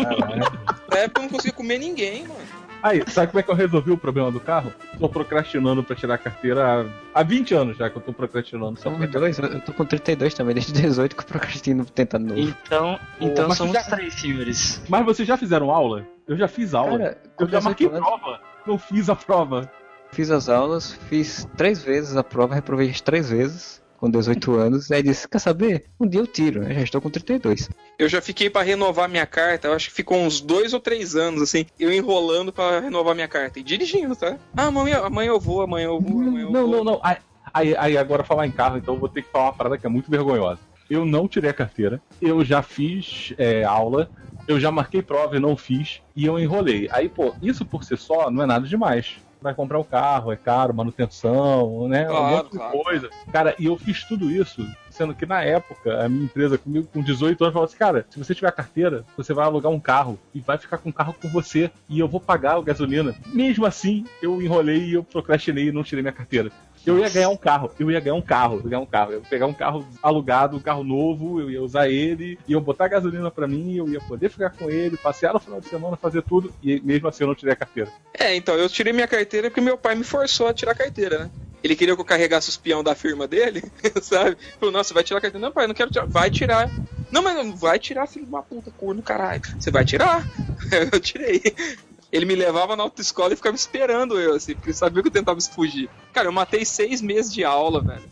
Na 0.90 0.96
época 0.98 1.20
eu 1.20 1.22
não 1.24 1.28
conseguia 1.28 1.52
comer 1.52 1.78
ninguém, 1.78 2.22
mano. 2.22 2.40
Aí, 2.82 3.02
sabe 3.06 3.28
como 3.28 3.40
é 3.40 3.42
que 3.42 3.50
eu 3.50 3.54
resolvi 3.54 3.90
o 3.92 3.98
problema 3.98 4.30
do 4.32 4.40
carro? 4.40 4.72
Tô 4.98 5.08
procrastinando 5.10 5.82
pra 5.84 5.94
tirar 5.94 6.14
a 6.14 6.18
carteira 6.18 6.86
há, 7.14 7.20
há 7.20 7.22
20 7.22 7.54
anos 7.54 7.76
já 7.76 7.90
que 7.90 7.96
eu 7.96 8.02
tô 8.02 8.12
procrastinando. 8.14 8.78
Só 8.78 8.90
Somos 8.90 9.10
dois, 9.10 9.38
eu 9.38 9.60
tô 9.60 9.72
com 9.74 9.84
32 9.84 10.32
também, 10.32 10.54
desde 10.54 10.72
18 10.72 11.16
que 11.16 11.22
eu 11.22 11.26
procrastino 11.26 11.84
tentando 11.84 12.28
novo. 12.28 12.40
Então, 12.40 12.98
então 13.20 13.48
mas 13.48 13.58
somos 13.58 13.74
já- 13.74 13.82
três, 13.84 14.14
senhores. 14.14 14.82
Mas 14.88 15.04
vocês 15.04 15.28
já 15.28 15.36
fizeram 15.36 15.70
aula? 15.70 16.06
Eu 16.26 16.36
já 16.36 16.48
fiz 16.48 16.72
aula. 16.74 16.98
Cara, 16.98 17.18
eu 17.40 17.46
já 17.48 17.58
18 17.58 17.64
marquei 17.64 17.86
anos, 17.88 18.00
prova. 18.00 18.40
Não 18.66 18.78
fiz 18.78 19.08
a 19.10 19.16
prova. 19.16 19.70
Fiz 20.14 20.30
as 20.30 20.48
aulas, 20.48 20.92
fiz 21.08 21.44
três 21.56 21.82
vezes 21.82 22.16
a 22.16 22.22
prova, 22.22 22.54
reprovei 22.54 22.88
as 22.88 23.00
três 23.00 23.30
vezes, 23.30 23.82
com 23.98 24.08
18 24.08 24.54
anos, 24.54 24.92
aí 24.92 25.02
disse, 25.02 25.28
quer 25.28 25.40
saber? 25.40 25.86
Um 25.98 26.06
dia 26.06 26.20
eu 26.20 26.26
tiro, 26.26 26.62
eu 26.62 26.72
já 26.72 26.82
estou 26.82 27.00
com 27.00 27.10
32. 27.10 27.68
Eu 27.98 28.08
já 28.08 28.20
fiquei 28.20 28.48
pra 28.48 28.62
renovar 28.62 29.08
minha 29.08 29.26
carta, 29.26 29.66
eu 29.66 29.72
acho 29.72 29.88
que 29.88 29.94
ficou 29.96 30.18
uns 30.18 30.40
dois 30.40 30.72
ou 30.72 30.78
três 30.78 31.16
anos, 31.16 31.42
assim, 31.42 31.66
eu 31.80 31.92
enrolando 31.92 32.52
pra 32.52 32.78
renovar 32.78 33.12
minha 33.16 33.26
carta. 33.26 33.58
E 33.58 33.62
dirigindo, 33.64 34.14
tá? 34.14 34.38
Ah, 34.56 34.66
amanhã, 34.66 35.00
amanhã 35.00 35.30
eu 35.30 35.40
vou, 35.40 35.62
amanhã 35.62 35.86
eu 35.86 36.00
vou, 36.00 36.20
amanhã 36.20 36.44
eu 36.44 36.52
Não, 36.52 36.66
vou. 36.66 36.76
não, 36.76 36.84
não. 36.84 37.00
Aí, 37.02 37.16
aí, 37.52 37.76
aí 37.76 37.98
agora 37.98 38.22
falar 38.22 38.46
em 38.46 38.52
carro, 38.52 38.78
então 38.78 38.94
eu 38.94 39.00
vou 39.00 39.08
ter 39.08 39.22
que 39.22 39.32
falar 39.32 39.46
uma 39.46 39.52
parada 39.52 39.76
que 39.76 39.84
é 39.84 39.90
muito 39.90 40.08
vergonhosa. 40.08 40.60
Eu 40.88 41.04
não 41.04 41.26
tirei 41.26 41.50
a 41.50 41.54
carteira, 41.54 42.00
eu 42.22 42.44
já 42.44 42.62
fiz 42.62 43.34
é, 43.36 43.64
aula, 43.64 44.08
eu 44.46 44.60
já 44.60 44.70
marquei 44.70 45.02
prova 45.02 45.36
e 45.36 45.40
não 45.40 45.56
fiz, 45.56 46.02
e 46.14 46.24
eu 46.24 46.38
enrolei. 46.38 46.88
Aí, 46.92 47.08
pô, 47.08 47.34
isso 47.42 47.64
por 47.64 47.82
si 47.82 47.96
só 47.96 48.30
não 48.30 48.44
é 48.44 48.46
nada 48.46 48.68
demais. 48.68 49.16
Vai 49.44 49.54
comprar 49.54 49.78
o 49.78 49.84
carro, 49.84 50.32
é 50.32 50.36
caro, 50.36 50.72
manutenção, 50.72 51.86
né? 51.86 52.04
um 52.04 52.12
Claro, 52.12 52.36
monte 52.36 52.50
de 52.52 52.56
claro. 52.56 52.82
coisa. 52.82 53.10
Cara, 53.30 53.54
e 53.58 53.66
eu 53.66 53.76
fiz 53.76 54.02
tudo 54.04 54.30
isso, 54.30 54.66
sendo 54.94 55.14
que 55.14 55.26
na 55.26 55.42
época, 55.42 56.04
a 56.04 56.08
minha 56.08 56.24
empresa 56.24 56.56
comigo 56.56 56.88
com 56.92 57.02
18 57.02 57.42
anos 57.42 57.52
falou 57.52 57.66
assim, 57.66 57.76
cara, 57.76 58.06
se 58.08 58.18
você 58.18 58.34
tiver 58.34 58.52
carteira, 58.52 59.04
você 59.16 59.34
vai 59.34 59.44
alugar 59.44 59.72
um 59.72 59.80
carro 59.80 60.18
e 60.32 60.40
vai 60.40 60.56
ficar 60.56 60.78
com 60.78 60.88
o 60.88 60.92
carro 60.92 61.14
com 61.20 61.28
você 61.28 61.70
e 61.88 61.98
eu 61.98 62.06
vou 62.06 62.20
pagar 62.20 62.56
a 62.56 62.62
gasolina. 62.62 63.14
Mesmo 63.26 63.66
assim, 63.66 64.04
eu 64.22 64.40
enrolei 64.40 64.84
e 64.84 64.94
eu 64.94 65.02
procrastinei 65.02 65.68
e 65.68 65.72
não 65.72 65.82
tirei 65.82 66.02
minha 66.02 66.12
carteira. 66.12 66.50
Eu 66.86 66.98
ia 66.98 67.08
ganhar 67.08 67.30
um 67.30 67.36
carro, 67.36 67.70
eu 67.78 67.90
ia 67.90 67.98
ganhar 67.98 68.14
um 68.14 68.20
carro, 68.20 68.62
ganhar 68.62 68.80
um 68.80 68.86
carro. 68.86 69.12
Eu 69.12 69.20
ia 69.20 69.24
pegar 69.24 69.46
um 69.46 69.54
carro 69.54 69.88
alugado, 70.02 70.56
um 70.56 70.60
carro 70.60 70.84
novo, 70.84 71.40
eu 71.40 71.50
ia 71.50 71.62
usar 71.62 71.88
ele, 71.88 72.38
ia 72.46 72.60
botar 72.60 72.88
gasolina 72.88 73.30
pra 73.30 73.48
mim, 73.48 73.74
eu 73.74 73.88
ia 73.88 74.00
poder 74.00 74.28
ficar 74.28 74.50
com 74.50 74.70
ele, 74.70 74.96
passear 74.98 75.32
no 75.32 75.40
final 75.40 75.60
de 75.60 75.68
semana, 75.68 75.96
fazer 75.96 76.22
tudo, 76.22 76.52
e 76.62 76.80
mesmo 76.80 77.08
assim 77.08 77.24
eu 77.24 77.28
não 77.28 77.34
tirei 77.34 77.54
a 77.54 77.56
carteira. 77.56 77.90
É, 78.12 78.36
então, 78.36 78.54
eu 78.54 78.68
tirei 78.68 78.92
minha 78.92 79.08
carteira 79.08 79.48
porque 79.48 79.62
meu 79.62 79.78
pai 79.78 79.94
me 79.94 80.04
forçou 80.04 80.46
a 80.46 80.54
tirar 80.54 80.72
a 80.72 80.76
carteira, 80.76 81.18
né? 81.20 81.30
Ele 81.64 81.74
queria 81.74 81.94
que 81.94 82.00
eu 82.02 82.04
carregasse 82.04 82.50
os 82.50 82.58
peão 82.58 82.84
da 82.84 82.94
firma 82.94 83.26
dele, 83.26 83.64
sabe? 84.02 84.36
Falou, 84.60 84.70
nossa, 84.70 84.92
vai 84.92 85.02
tirar 85.02 85.16
a 85.16 85.22
carteira. 85.22 85.46
Não, 85.46 85.50
pai, 85.50 85.66
não 85.66 85.74
quero 85.74 85.90
tirar. 85.90 86.06
Vai 86.06 86.30
tirar. 86.30 86.70
Não, 87.10 87.22
mas 87.22 87.34
não 87.34 87.56
vai 87.56 87.78
tirar, 87.78 88.06
filho 88.06 88.26
de 88.26 88.30
uma 88.30 88.42
puta, 88.42 88.70
corno, 88.70 89.02
caralho. 89.02 89.40
Você 89.58 89.70
vai 89.70 89.82
tirar? 89.82 90.28
eu 90.92 91.00
tirei. 91.00 91.40
Ele 92.12 92.26
me 92.26 92.34
levava 92.34 92.76
na 92.76 92.82
autoescola 92.82 93.32
e 93.32 93.36
ficava 93.36 93.56
esperando 93.56 94.20
eu, 94.20 94.34
assim, 94.34 94.54
porque 94.54 94.74
sabia 94.74 95.00
que 95.00 95.08
eu 95.08 95.12
tentava 95.12 95.40
fugir. 95.40 95.88
Cara, 96.12 96.28
eu 96.28 96.32
matei 96.32 96.66
seis 96.66 97.00
meses 97.00 97.32
de 97.32 97.44
aula, 97.44 97.80
velho. 97.80 98.04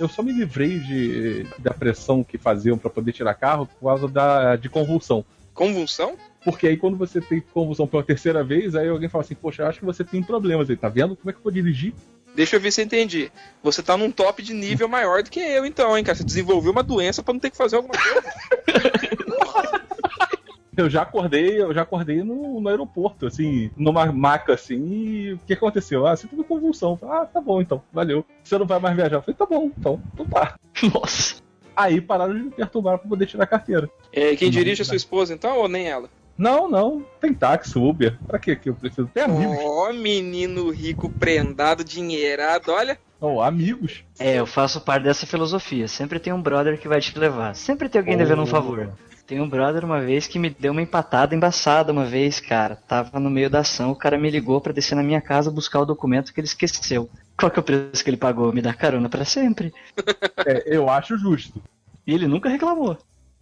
Eu 0.00 0.08
só 0.08 0.20
me 0.20 0.32
livrei 0.32 0.80
de, 0.80 1.46
da 1.60 1.72
pressão 1.72 2.24
que 2.24 2.36
faziam 2.36 2.76
pra 2.76 2.90
poder 2.90 3.12
tirar 3.12 3.34
carro 3.34 3.66
por 3.66 3.86
causa 3.86 4.08
da, 4.08 4.56
de 4.56 4.68
convulsão. 4.68 5.24
Convulsão? 5.54 6.16
Porque 6.44 6.66
aí 6.66 6.76
quando 6.76 6.96
você 6.96 7.20
tem 7.20 7.40
convulsão 7.40 7.86
pela 7.86 8.02
terceira 8.02 8.42
vez, 8.42 8.74
aí 8.74 8.88
alguém 8.88 9.08
fala 9.08 9.22
assim, 9.22 9.36
poxa, 9.36 9.62
eu 9.62 9.68
acho 9.68 9.78
que 9.78 9.86
você 9.86 10.02
tem 10.02 10.22
problemas 10.24 10.68
aí, 10.68 10.76
tá 10.76 10.88
vendo? 10.88 11.14
Como 11.14 11.30
é 11.30 11.32
que 11.32 11.38
eu 11.38 11.44
vou 11.44 11.52
dirigir? 11.52 11.94
Deixa 12.36 12.56
eu 12.56 12.60
ver 12.60 12.70
se 12.70 12.82
eu 12.82 12.84
entendi. 12.84 13.32
Você 13.62 13.82
tá 13.82 13.96
num 13.96 14.10
top 14.12 14.42
de 14.42 14.52
nível 14.52 14.86
maior 14.86 15.22
do 15.22 15.30
que 15.30 15.40
eu, 15.40 15.64
então, 15.64 15.96
hein, 15.96 16.04
cara? 16.04 16.16
Você 16.16 16.22
desenvolveu 16.22 16.70
uma 16.70 16.82
doença 16.82 17.22
pra 17.22 17.32
não 17.32 17.40
ter 17.40 17.50
que 17.50 17.56
fazer 17.56 17.76
alguma 17.76 17.94
coisa. 17.94 18.22
Eu 20.76 20.90
já 20.90 21.00
acordei, 21.00 21.58
eu 21.58 21.72
já 21.72 21.80
acordei 21.80 22.22
no, 22.22 22.60
no 22.60 22.68
aeroporto, 22.68 23.24
assim, 23.24 23.70
numa 23.78 24.12
maca 24.12 24.52
assim, 24.52 24.76
e 24.76 25.32
o 25.32 25.38
que 25.38 25.54
aconteceu? 25.54 26.06
Ah, 26.06 26.14
você 26.14 26.28
teve 26.28 26.44
convulsão. 26.44 26.98
Ah, 27.04 27.24
tá 27.24 27.40
bom 27.40 27.62
então, 27.62 27.82
valeu. 27.90 28.26
Você 28.44 28.58
não 28.58 28.66
vai 28.66 28.78
mais 28.78 28.94
viajar? 28.94 29.16
Eu 29.16 29.22
falei, 29.22 29.36
tá 29.36 29.46
bom, 29.46 29.70
então, 29.74 30.02
então 30.12 30.26
tá. 30.26 30.54
Nossa. 30.92 31.36
Aí 31.74 31.98
pararam 31.98 32.34
de 32.34 32.42
me 32.42 32.50
perturbar 32.50 32.98
pra 32.98 33.08
poder 33.08 33.24
tirar 33.24 33.44
a 33.44 33.46
carteira. 33.46 33.88
É, 34.12 34.36
quem 34.36 34.50
dirige 34.50 34.82
é 34.82 34.84
sua 34.84 34.96
esposa, 34.96 35.32
então, 35.32 35.56
ou 35.56 35.66
nem 35.66 35.88
ela? 35.88 36.10
Não, 36.38 36.68
não, 36.68 37.04
tem 37.20 37.32
táxi, 37.32 37.78
Uber. 37.78 38.18
Pra 38.26 38.38
que 38.38 38.54
que 38.56 38.68
eu 38.68 38.74
preciso? 38.74 39.08
Tem 39.14 39.22
amigos. 39.22 39.56
Ó, 39.60 39.92
menino 39.92 40.70
rico, 40.70 41.08
prendado, 41.08 41.82
dinheirado, 41.82 42.72
olha. 42.72 42.98
Oh, 43.20 43.40
amigos. 43.40 44.04
É, 44.18 44.34
eu 44.38 44.46
faço 44.46 44.80
parte 44.82 45.04
dessa 45.04 45.26
filosofia. 45.26 45.88
Sempre 45.88 46.18
tem 46.18 46.32
um 46.34 46.42
brother 46.42 46.78
que 46.78 46.86
vai 46.88 47.00
te 47.00 47.18
levar. 47.18 47.54
Sempre 47.56 47.88
tem 47.88 48.00
alguém 48.00 48.14
Oh. 48.14 48.18
devendo 48.18 48.42
um 48.42 48.46
favor. 48.46 48.90
Tem 49.26 49.40
um 49.40 49.48
brother 49.48 49.84
uma 49.84 50.00
vez 50.00 50.26
que 50.28 50.38
me 50.38 50.50
deu 50.50 50.70
uma 50.70 50.82
empatada 50.82 51.34
embaçada 51.34 51.90
uma 51.90 52.04
vez, 52.04 52.38
cara. 52.38 52.76
Tava 52.76 53.18
no 53.18 53.30
meio 53.30 53.48
da 53.50 53.60
ação, 53.60 53.90
o 53.90 53.96
cara 53.96 54.18
me 54.18 54.30
ligou 54.30 54.60
pra 54.60 54.72
descer 54.72 54.94
na 54.94 55.02
minha 55.02 55.20
casa 55.20 55.50
buscar 55.50 55.80
o 55.80 55.86
documento 55.86 56.32
que 56.32 56.38
ele 56.38 56.46
esqueceu. 56.46 57.08
Qual 57.36 57.50
que 57.50 57.58
é 57.58 57.60
o 57.60 57.64
preço 57.64 58.04
que 58.04 58.10
ele 58.10 58.16
pagou? 58.18 58.52
Me 58.52 58.60
dá 58.62 58.72
carona 58.74 59.08
pra 59.08 59.24
sempre. 59.24 59.72
É, 60.46 60.62
eu 60.76 60.88
acho 60.88 61.16
justo. 61.18 61.60
E 62.06 62.12
ele 62.14 62.28
nunca 62.28 62.48
reclamou. 62.48 62.96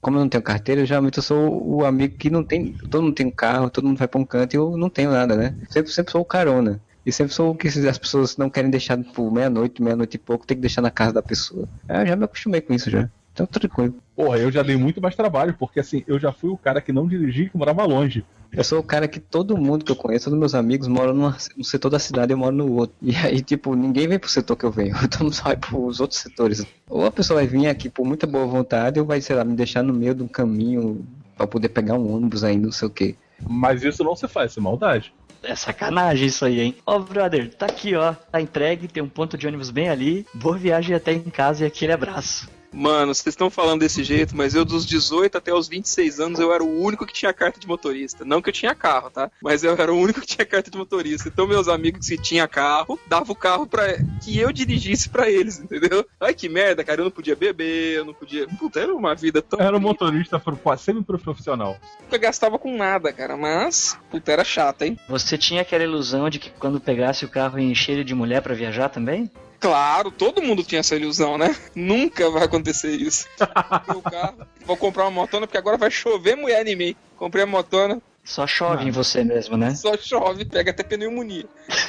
Como 0.05 0.19
eu 0.19 0.21
não 0.21 0.29
tenho 0.29 0.43
carteira, 0.43 0.83
eu, 0.83 0.87
geralmente 0.87 1.17
eu 1.17 1.23
sou 1.23 1.67
o 1.67 1.83
amigo 1.83 2.15
que 2.19 2.29
não 2.29 2.45
tem. 2.45 2.75
Todo 2.91 3.03
mundo 3.03 3.15
tem 3.15 3.25
um 3.25 3.31
carro, 3.31 3.71
todo 3.71 3.87
mundo 3.87 3.97
vai 3.97 4.07
pra 4.07 4.21
um 4.21 4.25
canto 4.27 4.53
e 4.53 4.59
eu 4.59 4.77
não 4.77 4.91
tenho 4.91 5.11
nada, 5.11 5.35
né? 5.35 5.55
Sempre, 5.71 5.91
sempre 5.91 6.13
sou 6.13 6.21
o 6.21 6.27
carona. 6.27 6.79
E 7.07 7.11
sempre 7.11 7.33
sou 7.33 7.53
o 7.53 7.57
que 7.57 7.69
as 7.69 7.99
pessoas 7.99 8.37
não 8.37 8.51
querem 8.51 8.71
deixar 8.71 8.99
por 9.03 9.33
meia-noite, 9.33 9.83
meia-noite 9.83 10.17
e 10.17 10.19
pouco, 10.19 10.47
tem 10.47 10.59
que 10.59 10.61
deixar 10.61 10.83
na 10.83 10.91
casa 10.91 11.15
da 11.15 11.23
pessoa. 11.23 11.67
É, 11.89 12.03
eu 12.03 12.07
já 12.07 12.17
me 12.17 12.25
acostumei 12.25 12.61
com 12.61 12.75
isso 12.75 12.91
já. 12.91 13.09
Então 13.35 13.47
tranquilo. 13.47 13.95
Porra, 14.15 14.39
eu 14.39 14.51
já 14.51 14.63
dei 14.63 14.77
muito 14.77 15.03
mais 15.03 15.17
trabalho, 15.17 15.55
porque 15.59 15.81
assim, 15.81 16.05
eu 16.07 16.19
já 16.21 16.33
fui 16.33 16.51
o 16.51 16.57
cara 16.57 16.81
que 16.81 16.93
não 16.93 17.07
dirigia 17.07 17.49
que 17.51 17.57
morava 17.59 17.85
longe. 17.85 18.25
Eu 18.53 18.63
sou 18.63 18.79
o 18.79 18.83
cara 18.85 19.09
que 19.09 19.19
todo 19.19 19.57
mundo 19.57 19.85
que 19.85 19.91
eu 19.91 19.97
conheço, 19.97 20.27
todos 20.27 20.39
meus 20.39 20.55
amigos 20.55 20.87
moram 20.87 21.13
numa- 21.13 21.37
no 21.57 21.65
setor 21.65 21.91
da 21.91 21.99
cidade 21.99 22.33
e 22.33 22.35
eu 22.35 22.39
moro 22.39 22.55
no 22.55 22.73
outro. 22.73 22.95
E 23.03 23.15
aí, 23.17 23.43
tipo, 23.43 23.75
ninguém 23.75 24.07
vem 24.07 24.17
pro 24.21 24.31
setor 24.31 24.55
que 24.55 24.65
eu 24.65 24.71
venho. 24.71 24.95
Todo 25.11 25.25
mundo 25.25 25.35
só 25.35 25.43
vai 25.45 25.57
pros 25.57 25.99
outros 25.99 26.21
setores. 26.21 26.65
Ou 26.89 27.05
a 27.05 27.11
pessoa 27.11 27.41
vai 27.41 27.49
vir 27.49 27.67
aqui 27.67 27.91
por 27.91 28.07
muita 28.07 28.25
boa 28.29 28.47
vontade, 28.47 29.01
ou 29.01 29.05
vai, 29.07 29.21
sei 29.21 29.35
lá, 29.35 29.45
me 29.45 29.57
deixar 29.57 29.83
no 29.83 29.93
meio 29.93 30.15
de 30.15 30.23
um 30.23 30.29
caminho 30.29 31.05
pra 31.37 31.49
poder 31.49 31.71
pegar 31.71 31.95
um 31.95 32.15
ônibus 32.15 32.45
ainda, 32.45 32.67
não 32.67 32.73
sei 32.73 32.87
o 32.87 32.91
quê. 32.93 33.17
Mas 33.45 33.83
isso 33.83 34.05
não 34.05 34.15
se 34.15 34.29
faz, 34.29 34.53
isso 34.53 34.61
é 34.61 34.63
maldade. 34.63 35.13
É 35.43 35.57
sacanagem 35.57 36.29
isso 36.29 36.45
aí, 36.45 36.61
hein? 36.61 36.77
Ó, 36.87 37.01
brother, 37.01 37.53
tá 37.53 37.67
aqui, 37.67 37.97
ó. 37.97 38.15
Tá 38.15 38.41
entregue, 38.41 38.87
tem 38.87 39.03
um 39.03 39.09
ponto 39.09 39.37
de 39.37 39.47
ônibus 39.49 39.71
bem 39.71 39.89
ali. 39.91 40.25
Boa 40.33 40.57
viagem 40.57 40.95
até 40.95 41.13
em 41.13 41.21
casa 41.25 41.65
e 41.65 41.67
aquele 41.67 41.93
abraço. 41.93 42.49
Mano, 42.75 43.15
vocês 43.15 43.33
estão 43.33 43.49
falando 43.49 43.81
desse 43.81 44.03
jeito, 44.03 44.37
mas 44.37 44.55
eu 44.55 44.65
dos 44.65 44.85
18 44.85 45.39
até 45.39 45.55
os 45.55 45.69
26 45.69 46.19
anos 46.19 46.41
eu 46.41 46.53
era 46.53 46.63
o 46.65 46.81
único 46.83 47.07
que 47.07 47.13
tinha 47.13 47.33
carta 47.33 47.61
de 47.61 47.69
motorista. 47.69 48.25
Não 48.25 48.43
que 48.43 48.49
eu 48.49 48.53
tinha 48.53 48.75
carro, 48.75 49.11
tá? 49.11 49.31
Mas 49.41 49.63
eu 49.63 49.73
era 49.75 49.93
o 49.93 49.97
único 49.99 50.21
que 50.21 50.27
tinha 50.27 50.45
carta 50.45 50.71
de 50.71 50.77
motorista. 50.77 51.29
Então 51.29 51.47
meus 51.47 51.69
amigos 51.69 52.09
que 52.09 52.19
tinham 52.19 52.49
carro, 52.49 52.99
dava 53.07 53.31
o 53.31 53.35
carro 53.37 53.67
para 53.67 53.97
que 54.23 54.37
eu 54.39 54.51
dirigisse 54.53 55.09
pra 55.09 55.31
eles, 55.31 55.59
entendeu? 55.61 56.05
Ai 56.21 56.35
que 56.35 56.49
merda, 56.49 56.83
cara, 56.83 57.01
eu 57.01 57.05
não 57.05 57.11
podia 57.13 57.37
beber, 57.37 57.99
eu 57.99 58.05
não 58.05 58.13
podia. 58.15 58.47
Puta, 58.59 58.81
era 58.81 58.93
uma 58.95 59.15
vida 59.15 59.41
tão. 59.41 59.61
Eu 59.61 59.67
era 59.67 59.77
um 59.77 59.81
motorista 59.81 60.39
pro- 60.41 60.59
semi-profissional. 60.77 61.77
Nunca 62.03 62.19
gastava 62.19 62.59
com 62.59 62.77
nada, 62.77 63.13
cara, 63.13 63.37
mas. 63.37 63.97
Puta, 64.11 64.33
era 64.33 64.43
chato, 64.45 64.83
hein? 64.83 64.99
Você 65.09 65.39
tinha 65.39 65.63
aquela 65.63 65.85
ilusão 65.85 66.29
de 66.29 66.39
que 66.41 66.51
quando 66.51 66.81
pegasse 66.81 67.25
o 67.25 67.29
carro 67.29 67.59
ia 67.59 67.71
encher 67.71 67.93
ele 67.93 68.05
de 68.05 68.15
mulher 68.15 68.43
pra 68.43 68.55
viajar 68.55 68.89
também? 68.89 69.31
Claro, 69.65 70.11
todo 70.11 70.43
mundo 70.43 70.63
tinha 70.63 70.81
essa 70.81 70.95
ilusão, 70.95 71.39
né? 71.39 71.57
Nunca 71.75 72.29
vai 72.29 72.43
acontecer 72.45 72.91
isso. 72.91 73.27
Carro, 73.39 74.47
vou 74.67 74.77
comprar 74.77 75.05
uma 75.05 75.11
motona 75.11 75.47
porque 75.47 75.57
agora 75.57 75.79
vai 75.79 75.91
chover 75.91 76.37
mulher 76.37 76.67
em 76.67 76.77
mim. 76.77 76.97
Comprei 77.17 77.45
a 77.45 77.47
motona, 77.47 77.99
Só 78.23 78.47
chove 78.47 78.85
em 78.87 78.91
você 78.91 79.25
mesmo, 79.25 79.57
né? 79.57 79.75
só 79.75 79.97
chove, 79.97 80.45
pega 80.45 80.71
até 80.71 80.83
pneumonia. 80.83 81.47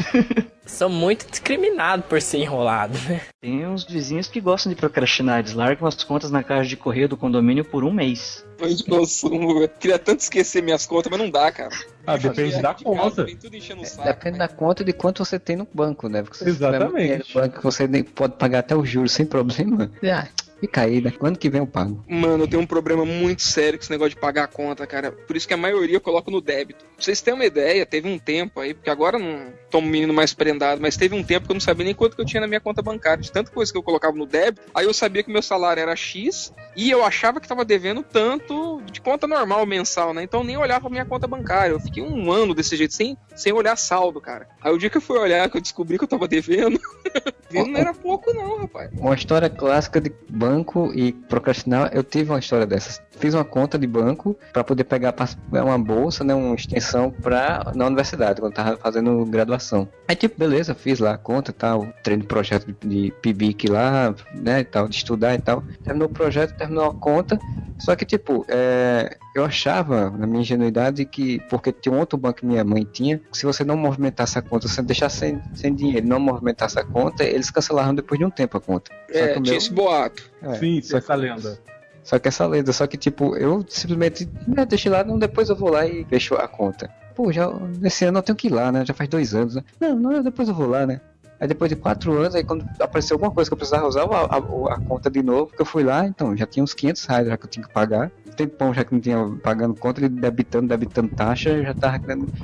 Sou 0.66 0.88
muito 0.88 1.30
discriminado 1.30 2.04
por 2.04 2.22
ser 2.22 2.38
enrolado, 2.38 2.98
né? 3.10 3.20
Tem 3.42 3.68
uns 3.68 3.84
vizinhos 3.84 4.30
que 4.30 4.40
gostam 4.40 4.72
de 4.72 4.78
procrastinar, 4.78 5.40
eles 5.40 5.54
largam 5.54 5.86
as 5.86 6.02
contas 6.02 6.32
na 6.32 6.42
caixa 6.42 6.70
de 6.70 6.78
correio 6.78 7.10
do 7.10 7.18
condomínio 7.18 7.66
por 7.66 7.84
um 7.84 7.92
mês. 7.92 8.45
Foi 8.58 8.74
de 8.74 8.84
consumo, 8.84 9.54
velho. 9.56 9.70
Queria 9.80 10.00
tanto 10.00 10.22
esquecer 10.22 10.64
minhas 10.64 10.86
contas, 10.86 11.10
mas 11.10 11.20
não 11.20 11.30
dá, 11.30 11.52
cara. 11.52 11.76
Ah, 12.08 12.18
depende 12.18 12.62
da 12.62 12.74
de 12.74 12.84
conta. 12.84 13.26
O 13.26 13.86
saco. 13.86 14.04
Depende 14.04 14.38
da 14.38 14.48
conta 14.48 14.84
de 14.84 14.94
quanto 14.94 15.26
você 15.26 15.40
tem 15.40 15.56
no 15.56 15.68
banco, 15.74 16.08
né? 16.08 16.22
Porque 16.22 16.38
se 16.38 16.44
você 16.46 16.50
Exatamente. 16.52 17.34
banco, 17.34 17.62
você 17.62 17.88
pode 18.04 18.38
pagar 18.38 18.60
até 18.60 18.76
os 18.76 18.88
juros 18.88 19.12
sem 19.12 19.26
problema. 19.26 19.92
Ah, 20.06 20.28
fica 20.60 20.82
aí, 20.82 21.02
né? 21.02 21.12
Quando 21.12 21.38
que 21.38 21.50
vem 21.50 21.62
eu 21.62 21.68
pago? 21.68 22.04
Mano, 22.08 22.44
eu 22.44 22.48
tenho 22.48 22.62
um 22.62 22.68
problema 22.68 23.06
muito 23.06 23.42
sério 23.42 23.78
com 23.78 23.84
esse 23.84 23.92
negócio 23.92 24.16
de 24.16 24.20
pagar 24.20 24.46
a 24.46 24.48
conta, 24.48 24.86
cara. 24.88 25.12
Por 25.12 25.36
isso 25.36 25.48
que 25.48 25.54
a 25.54 25.58
maioria 25.58 25.96
eu 25.96 26.02
coloco 26.02 26.32
no 26.32 26.42
débito. 26.42 26.86
Pra 26.86 27.04
vocês 27.04 27.22
terem 27.22 27.40
uma 27.40 27.46
ideia, 27.46 27.86
teve 27.86 28.08
um 28.08 28.18
tempo 28.18 28.60
aí, 28.60 28.74
porque 28.74 28.90
agora 28.90 29.18
eu 29.18 29.22
não 29.22 29.54
tô 29.70 29.80
um 29.80 29.82
menino 29.82 30.14
mais 30.14 30.34
prendado, 30.34 30.82
mas 30.82 30.98
teve 30.98 31.16
um 31.16 31.24
tempo 31.24 31.46
que 31.46 31.52
eu 31.52 31.56
não 31.56 31.62
sabia 31.62 31.86
nem 31.86 31.94
quanto 31.94 32.16
que 32.16 32.22
eu 32.22 32.26
tinha 32.26 32.42
na 32.42 32.48
minha 32.48 32.62
conta 32.62 32.82
bancária. 32.82 33.22
De 33.22 33.32
tanta 33.32 33.52
coisa 33.52 33.72
que 33.72 33.78
eu 33.78 33.84
colocava 33.84 34.16
no 34.16 34.26
débito, 34.26 34.64
aí 34.74 34.86
eu 34.86 34.94
sabia 34.94 35.24
que 35.24 35.32
meu 35.32 35.42
salário 35.42 35.82
era 35.82 35.96
X 35.96 36.54
e 36.76 36.90
eu 36.90 37.04
achava 37.04 37.40
que 37.40 37.48
tava 37.48 37.66
devendo 37.66 38.04
tanto 38.04 38.82
de 38.92 39.02
conta 39.02 39.28
normal 39.28 39.66
mensal, 39.66 40.14
né? 40.14 40.24
Então 40.24 40.42
eu 40.42 40.46
nem 40.46 40.58
olhava 40.58 40.82
pra 40.82 40.90
minha 40.90 41.06
conta 41.06 41.28
bancária. 41.28 41.74
Eu 41.74 41.80
fiquei 41.80 42.04
um 42.04 42.32
ano 42.32 42.54
desse 42.54 42.76
jeito, 42.76 42.94
sem, 42.94 43.18
sem 43.36 43.54
olhar 43.54 43.76
saldo, 43.76 44.22
cara. 44.22 44.48
Aí 44.62 44.74
o 44.74 44.78
dia 44.78 44.90
que 44.90 44.98
eu 44.98 45.02
fui 45.02 45.18
olhar, 45.18 45.50
que 45.50 45.58
eu 45.58 45.62
descobri 45.62 45.98
que 45.98 46.04
eu 46.04 46.08
tava 46.08 46.28
devendo 46.28 46.80
não 47.52 47.78
era 47.78 47.94
pouco, 47.94 48.34
não, 48.34 48.60
rapaz. 48.60 48.90
Uma 48.98 49.16
história 49.16 49.50
clássica 49.50 50.02
de 50.02 50.10
banco 50.46 50.92
e 50.94 51.12
procrastinar, 51.12 51.90
eu 51.94 52.04
tive 52.04 52.30
uma 52.30 52.40
história 52.40 52.68
dessas. 52.68 53.02
Fiz 53.20 53.34
uma 53.34 53.46
conta 53.46 53.78
de 53.80 53.88
banco 53.88 54.36
para 54.52 54.64
poder 54.64 54.84
pegar 54.84 55.14
uma 55.52 55.80
bolsa, 55.80 56.24
né, 56.24 56.34
uma 56.34 56.56
extensão 56.56 57.10
pra, 57.12 57.72
na 57.74 57.86
universidade, 57.88 58.40
quando 58.42 58.52
eu 58.52 58.56
tava 58.56 58.78
fazendo 58.78 59.26
graduação. 59.26 59.88
Aí, 60.08 60.16
tipo, 60.16 60.38
beleza, 60.38 60.76
fiz 60.76 61.00
lá 61.00 61.12
a 61.14 61.18
conta 61.18 61.52
e 61.52 61.54
tal, 61.54 61.88
treino 62.04 62.24
projeto 62.26 62.66
de, 62.82 62.88
de 63.06 63.12
PIBIC 63.22 63.68
lá, 63.68 64.14
né, 64.34 64.60
e 64.60 64.64
tal, 64.66 64.88
de 64.88 64.96
estudar 64.96 65.34
e 65.34 65.38
tal. 65.38 65.64
Terminou 65.84 66.08
o 66.08 66.12
projeto, 66.12 66.56
terminou 66.58 66.86
a 66.86 66.94
conta, 66.94 67.40
só 67.78 67.96
que, 67.96 68.06
tipo, 68.06 68.46
é, 68.48 69.18
eu 69.36 69.44
achava, 69.44 70.10
na 70.12 70.26
minha 70.28 70.42
ingenuidade, 70.42 71.04
que, 71.06 71.40
porque 71.50 71.72
tinha 71.72 71.94
um 71.94 72.00
outro 72.00 72.18
banco 72.18 72.40
que 72.40 72.46
minha 72.46 72.64
mãe 72.64 72.88
tinha, 72.90 73.20
se 73.32 73.46
você 73.46 73.64
não 73.64 73.76
movimentasse 73.76 74.38
a 74.38 74.42
conta, 74.42 74.68
se 74.68 74.76
você 74.76 74.82
deixasse 74.82 75.18
sem, 75.20 75.42
sem 75.54 75.74
dinheiro, 75.74 76.08
não 76.08 76.20
movimentasse 76.20 76.80
a 76.80 76.84
conta, 76.84 77.24
eles 77.24 77.50
cancelaram 77.50 77.94
depois 77.96 78.18
de 78.20 78.26
um 78.26 78.30
tempo 78.30 78.58
a 78.58 78.62
conta. 78.62 78.92
Só 79.12 79.18
É, 79.20 79.28
que 79.34 79.40
o 79.40 79.44
tinha 79.44 79.54
meu- 79.54 79.58
esse 79.58 79.74
boato. 79.74 80.24
é, 80.42 80.54
Sim, 80.56 80.78
isso 80.78 80.96
é 80.96 81.00
essa 81.00 81.16
lenda. 81.16 81.60
Só 82.06 82.20
que 82.20 82.28
essa 82.28 82.46
lenda, 82.46 82.72
só 82.72 82.86
que 82.86 82.98
tipo, 82.98 83.36
eu 83.36 83.66
simplesmente 83.68 84.30
né, 84.48 84.64
deixei 84.64 84.92
lá, 84.92 85.04
não, 85.04 85.18
depois 85.18 85.50
eu 85.50 85.56
vou 85.56 85.72
lá 85.72 85.88
e 85.88 86.06
fecho 86.06 86.36
a 86.36 86.48
conta. 86.48 86.88
Pô, 87.16 87.32
já 87.32 87.50
nesse 87.80 88.06
ano 88.06 88.20
eu 88.20 88.22
tenho 88.24 88.36
que 88.36 88.48
ir 88.48 88.52
lá, 88.52 88.72
né? 88.72 88.86
Já 88.86 88.94
faz 88.94 89.10
dois 89.10 89.34
anos, 89.34 89.56
né? 89.56 89.64
Não, 89.80 89.96
não, 89.96 90.22
depois 90.22 90.48
eu 90.48 90.54
vou 90.54 90.68
lá, 90.68 90.86
né? 90.86 91.02
Aí 91.40 91.48
depois 91.48 91.70
de 91.70 91.76
quatro 91.76 92.14
anos, 92.14 92.36
aí 92.36 92.44
quando 92.44 92.66
apareceu 92.80 93.16
alguma 93.16 93.32
coisa 93.32 93.50
que 93.50 93.54
eu 93.54 93.58
precisava 93.58 93.88
usar 93.88 94.04
a, 94.04 94.38
a- 94.38 94.74
a 94.76 94.78
conta 94.78 95.10
de 95.10 95.22
novo, 95.22 95.52
que 95.56 95.62
eu 95.62 95.66
fui 95.66 95.84
lá, 95.84 96.06
então 96.06 96.36
já 96.36 96.46
tinha 96.46 96.64
uns 96.64 96.74
500 96.74 97.06
reais 97.06 97.28
já 97.28 97.38
que 97.38 97.46
eu 97.46 97.50
tinha 97.50 97.66
que 97.66 97.74
pagar. 97.74 98.12
Tempão 98.36 98.74
já 98.74 98.84
que 98.84 98.94
não 98.94 99.00
tinha 99.00 99.18
pagando 99.42 99.76
conta, 99.76 100.02
ele 100.02 100.10
debitando, 100.10 100.68
debitando 100.68 101.08
taxa, 101.10 101.62
já 101.64 101.74
tava. 101.74 102.00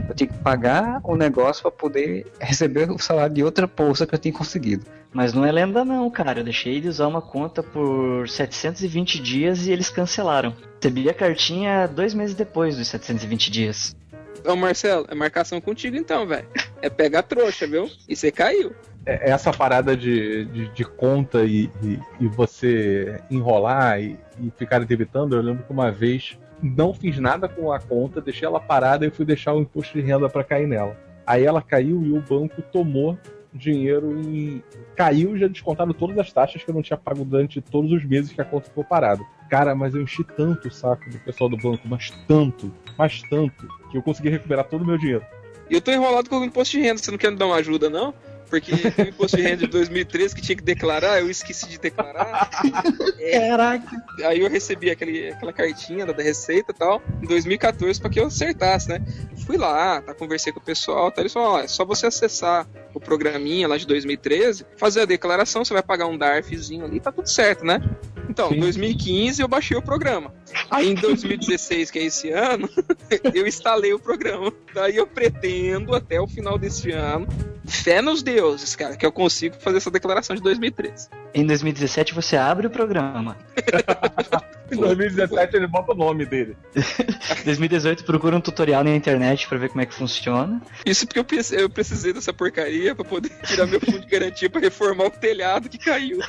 Eu 0.08 0.16
tinha 0.16 0.28
que 0.28 0.38
pagar 0.38 1.02
o 1.04 1.16
negócio 1.18 1.62
para 1.64 1.72
poder 1.72 2.26
receber 2.40 2.90
o 2.90 2.98
salário 2.98 3.36
de 3.36 3.44
outra 3.44 3.68
bolsa 3.68 4.08
que 4.08 4.16
eu 4.16 4.20
tinha 4.20 4.34
conseguido. 4.34 4.86
Mas 5.14 5.34
não 5.34 5.46
é 5.46 5.52
lenda 5.52 5.84
não, 5.84 6.10
cara. 6.10 6.40
Eu 6.40 6.44
deixei 6.46 6.80
de 6.80 6.88
usar 6.88 7.08
uma 7.08 7.22
conta 7.22 7.62
por 7.62 8.28
720 8.30 9.22
dias 9.22 9.68
e 9.68 9.72
eles 9.72 9.90
cancelaram. 9.90 10.56
Recebi 10.82 11.10
a 11.10 11.14
cartinha 11.14 11.88
dois 11.88 12.14
meses 12.14 12.36
depois 12.36 12.78
dos 12.78 12.88
720 12.88 13.52
dias. 13.52 13.94
Ô 14.46 14.56
Marcelo, 14.56 15.06
é 15.10 15.16
marcação 15.16 15.62
contigo 15.62 15.96
então, 15.96 16.26
velho. 16.26 16.48
É 16.82 16.90
pegar 16.90 17.24
trouxa, 17.24 17.68
viu? 17.68 17.90
E 18.08 18.16
você 18.16 18.32
caiu. 18.32 18.74
É- 19.06 19.30
Essa 19.32 19.52
parada 19.52 19.96
de, 19.96 20.46
de, 20.46 20.68
de 20.70 20.84
conta 20.86 21.44
e, 21.44 21.70
e, 21.84 22.00
e 22.20 22.28
você 22.28 23.20
enrolar 23.30 24.02
e, 24.02 24.18
e 24.40 24.52
ficar 24.58 24.84
debitando, 24.86 25.36
eu 25.36 25.42
lembro 25.42 25.64
que 25.64 25.72
uma 25.72 25.92
vez 25.92 26.38
não 26.62 26.94
fiz 26.94 27.18
nada 27.20 27.48
com 27.48 27.72
a 27.72 27.80
conta, 27.80 28.22
deixei 28.22 28.48
ela 28.48 28.60
parada 28.60 29.06
e 29.06 29.10
fui 29.12 29.26
deixar 29.26 29.54
o 29.54 29.62
imposto 29.62 29.94
de 30.00 30.06
renda 30.06 30.30
para 30.30 30.44
cair 30.44 30.68
nela. 30.68 30.96
Aí 31.26 31.46
ela 31.46 31.62
caiu 31.62 32.04
e 32.04 32.12
o 32.12 32.22
banco 32.22 32.62
tomou 32.62 33.18
dinheiro 33.54 34.18
em. 34.20 34.64
Caiu 34.96 35.38
já 35.38 35.48
descontaram 35.48 35.94
todas 35.94 36.18
as 36.18 36.32
taxas 36.32 36.64
que 36.64 36.70
eu 36.70 36.76
não 36.76 36.82
tinha 36.82 36.98
pago 36.98 37.24
durante 37.26 37.62
todos 37.62 37.92
os 37.92 38.04
meses 38.06 38.32
que 38.32 38.42
a 38.42 38.46
conta 38.46 38.70
ficou 38.70 38.84
parada. 38.84 39.22
Cara, 39.52 39.76
mas 39.76 39.94
eu 39.94 40.02
enchi 40.02 40.24
tanto 40.24 40.70
o 40.70 40.72
saco 40.72 41.10
do 41.10 41.20
pessoal 41.20 41.50
do 41.50 41.58
banco, 41.58 41.86
mas 41.86 42.10
tanto, 42.26 42.74
mas 42.98 43.22
tanto, 43.24 43.68
que 43.92 43.98
eu 43.98 44.02
consegui 44.02 44.30
recuperar 44.30 44.64
todo 44.64 44.84
o 44.84 44.86
meu 44.86 44.98
dinheiro. 44.98 45.26
E 45.70 45.74
eu 45.74 45.82
tô 45.82 45.92
enrolado 45.92 46.30
com 46.30 46.40
o 46.40 46.46
imposto 46.46 46.78
de 46.78 46.84
renda, 46.84 47.00
você 47.00 47.12
não 47.12 47.18
quer 47.18 47.32
me 47.32 47.38
dar 47.38 47.48
uma 47.48 47.58
ajuda, 47.58 47.90
não? 47.90 48.14
Porque 48.52 48.74
o 48.74 49.08
imposto 49.08 49.38
de 49.38 49.44
renda 49.44 49.66
de 49.66 49.68
2013 49.68 50.36
que 50.36 50.42
tinha 50.42 50.58
que 50.58 50.64
declarar, 50.64 51.22
eu 51.22 51.32
esqueci 51.32 51.70
de 51.70 51.80
declarar. 51.80 52.50
É, 53.22 53.50
Caraca. 53.50 54.04
aí 54.26 54.42
eu 54.42 54.50
recebi 54.50 54.90
aquele, 54.90 55.30
aquela 55.30 55.54
cartinha 55.54 56.06
da 56.06 56.22
Receita 56.22 56.72
e 56.72 56.76
tal, 56.76 57.02
em 57.22 57.28
2014, 57.28 58.02
pra 58.02 58.10
que 58.10 58.20
eu 58.20 58.26
acertasse, 58.26 58.90
né? 58.90 59.00
Fui 59.46 59.58
lá, 59.58 60.02
tá, 60.02 60.14
conversei 60.14 60.52
com 60.52 60.60
o 60.60 60.64
pessoal, 60.64 61.12
tá, 61.12 61.22
eles 61.22 61.32
falaram, 61.32 61.54
ó, 61.54 61.60
é 61.60 61.68
só 61.68 61.86
você 61.86 62.08
acessar 62.08 62.68
o 62.94 63.00
programinha 63.00 63.68
lá 63.68 63.78
de 63.78 63.86
2013, 63.86 64.66
fazer 64.76 65.02
a 65.02 65.06
declaração, 65.06 65.64
você 65.64 65.74
vai 65.74 65.84
pagar 65.84 66.08
um 66.08 66.18
DARFzinho 66.18 66.84
ali, 66.84 67.00
tá 67.00 67.12
tudo 67.12 67.30
certo, 67.30 67.64
né? 67.64 67.80
Então, 68.28 68.52
em 68.52 68.60
2015 68.60 69.42
eu 69.42 69.48
baixei 69.48 69.78
o 69.78 69.82
programa. 69.82 70.34
Aí 70.70 70.90
em 70.90 70.96
2016, 70.96 71.92
que 71.92 72.00
é 72.00 72.04
esse 72.04 72.32
ano, 72.32 72.68
eu 73.34 73.46
instalei 73.46 73.94
o 73.94 74.00
programa. 74.00 74.52
Daí 74.74 74.98
eu 74.98 75.06
pretendo, 75.06 75.94
até 75.94 76.20
o 76.20 76.28
final 76.28 76.58
deste 76.58 76.92
ano, 76.92 77.28
fé 77.72 78.02
nos 78.02 78.22
deuses, 78.22 78.76
cara, 78.76 78.96
que 78.96 79.06
eu 79.06 79.12
consigo 79.12 79.56
fazer 79.60 79.78
essa 79.78 79.90
declaração 79.92 80.36
de 80.36 80.42
2013. 80.42 81.10
Em 81.34 81.46
2017 81.46 82.14
você 82.14 82.36
abre 82.38 82.68
o 82.68 82.70
programa. 82.70 83.38
Em 84.72 84.78
2017 84.78 85.54
ele 85.58 85.68
bota 85.68 85.92
o 85.92 85.96
nome 85.96 86.26
dele. 86.26 86.56
2018 87.44 88.06
procura 88.06 88.38
um 88.38 88.42
tutorial 88.42 88.84
na 88.86 88.96
internet 88.96 89.46
pra 89.48 89.58
ver 89.58 89.68
como 89.70 89.82
é 89.82 89.86
que 89.86 89.94
funciona. 89.94 90.62
Isso 90.86 91.06
porque 91.06 91.20
eu, 91.20 91.60
eu 91.60 91.70
precisei 91.70 92.14
dessa 92.14 92.32
porcaria 92.32 92.96
pra 92.96 93.04
poder 93.04 93.30
tirar 93.44 93.68
meu 93.68 93.82
fundo 93.82 94.00
de 94.00 94.08
garantia 94.08 94.50
pra 94.50 94.62
reformar 94.62 95.06
o 95.08 95.10
telhado 95.12 95.68
que 95.68 95.78
caiu. 95.78 96.20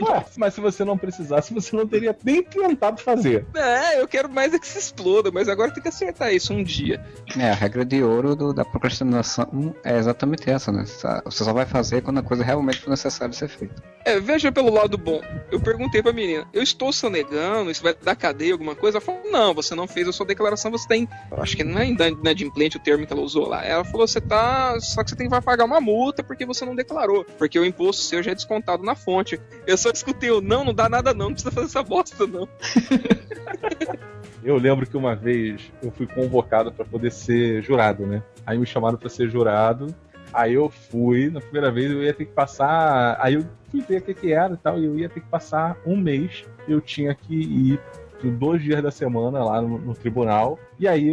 Ué, 0.00 0.24
mas 0.36 0.54
se 0.54 0.60
você 0.60 0.84
não 0.84 0.96
precisasse, 0.96 1.52
você 1.52 1.74
não 1.74 1.84
teria 1.86 2.16
nem 2.24 2.42
tentado 2.44 3.00
fazer. 3.02 3.46
É, 3.54 4.00
eu 4.00 4.06
quero 4.06 4.28
mais 4.28 4.54
é 4.54 4.58
que 4.60 4.66
se 4.68 4.78
exploda, 4.78 5.32
mas 5.32 5.48
agora 5.48 5.72
tem 5.72 5.82
que 5.82 5.88
acertar 5.88 6.32
isso 6.32 6.52
um 6.52 6.62
dia. 6.62 7.04
É, 7.36 7.50
a 7.50 7.54
regra 7.54 7.84
de 7.84 8.00
ouro 8.02 8.36
do- 8.36 8.52
da 8.54 8.64
procrastinação 8.64 9.74
é 9.84 9.98
exatamente 9.98 10.48
essa, 10.48 10.70
né? 10.72 10.84
Você 11.24 11.44
só 11.44 11.52
vai 11.52 11.66
fazer 11.66 12.02
quando 12.02 12.18
a 12.18 12.22
coisa 12.22 12.42
realmente 12.42 12.80
for 12.80 12.90
necessária 12.90 13.32
ser 13.32 13.48
feita. 13.48 13.82
É, 14.04 14.18
veja 14.18 14.50
pelo 14.50 14.72
lado 14.72 14.98
bom. 14.98 15.20
Eu 15.50 15.60
perguntei 15.60 16.02
pra 16.02 16.12
menina, 16.12 16.46
eu 16.52 16.62
estou 16.62 16.92
sonegando, 16.92 17.70
isso 17.70 17.82
vai 17.82 17.94
dar 17.94 18.16
cadeia, 18.16 18.52
alguma 18.52 18.74
coisa? 18.74 18.98
Ela 18.98 19.04
falou, 19.04 19.22
não, 19.30 19.54
você 19.54 19.74
não 19.74 19.86
fez 19.86 20.08
a 20.08 20.12
sua 20.12 20.26
declaração, 20.26 20.70
você 20.70 20.88
tem. 20.88 21.08
Acho 21.32 21.56
que 21.56 21.62
não 21.62 21.80
é 21.80 21.86
inadimplente 21.86 22.76
o 22.76 22.80
termo 22.80 23.06
que 23.06 23.12
ela 23.12 23.22
usou 23.22 23.48
lá. 23.48 23.64
Ela 23.64 23.84
falou, 23.84 24.06
você 24.06 24.20
tá. 24.20 24.78
Só 24.80 25.04
que 25.04 25.10
você 25.10 25.16
tem 25.16 25.28
vai 25.28 25.40
pagar 25.40 25.64
uma 25.64 25.80
multa 25.80 26.22
porque 26.22 26.44
você 26.44 26.64
não 26.64 26.74
declarou. 26.74 27.24
Porque 27.38 27.58
o 27.58 27.64
imposto 27.64 28.02
seu 28.02 28.22
já 28.22 28.32
é 28.32 28.34
descontado 28.34 28.82
na 28.82 28.94
fonte. 28.94 29.40
Eu 29.66 29.76
só 29.76 29.90
escutei 29.90 30.30
o 30.30 30.40
não, 30.40 30.64
não 30.64 30.74
dá 30.74 30.88
nada 30.88 31.14
não, 31.14 31.26
não 31.26 31.32
precisa 31.34 31.52
fazer 31.52 31.66
essa 31.66 31.82
bosta, 31.82 32.26
não. 32.26 32.48
Eu 34.44 34.56
lembro 34.56 34.84
que 34.86 34.96
uma 34.96 35.14
vez 35.14 35.70
eu 35.80 35.92
fui 35.92 36.06
convocado 36.06 36.72
para 36.72 36.84
poder 36.84 37.12
ser 37.12 37.62
jurado, 37.62 38.04
né? 38.04 38.22
Aí 38.44 38.58
me 38.58 38.66
chamaram 38.66 38.98
para 38.98 39.08
ser 39.08 39.30
jurado. 39.30 39.94
Aí 40.32 40.54
eu 40.54 40.68
fui, 40.68 41.30
na 41.30 41.40
primeira 41.40 41.70
vez 41.70 41.90
eu 41.90 42.02
ia 42.02 42.14
ter 42.14 42.24
que 42.24 42.32
passar. 42.32 43.18
Aí 43.20 43.34
eu 43.34 43.44
fui 43.70 43.80
ver 43.80 44.00
o 44.00 44.02
que, 44.02 44.14
que 44.14 44.32
era 44.32 44.54
e 44.54 44.56
tal, 44.56 44.78
e 44.78 44.84
eu 44.84 44.98
ia 44.98 45.08
ter 45.08 45.20
que 45.20 45.28
passar 45.28 45.76
um 45.86 45.96
mês. 45.96 46.44
Eu 46.66 46.80
tinha 46.80 47.14
que 47.14 47.34
ir 47.34 47.80
dois 48.30 48.62
dias 48.62 48.82
da 48.82 48.90
semana 48.90 49.44
lá 49.44 49.60
no, 49.60 49.78
no 49.78 49.94
tribunal. 49.94 50.58
E 50.78 50.86
aí 50.86 51.12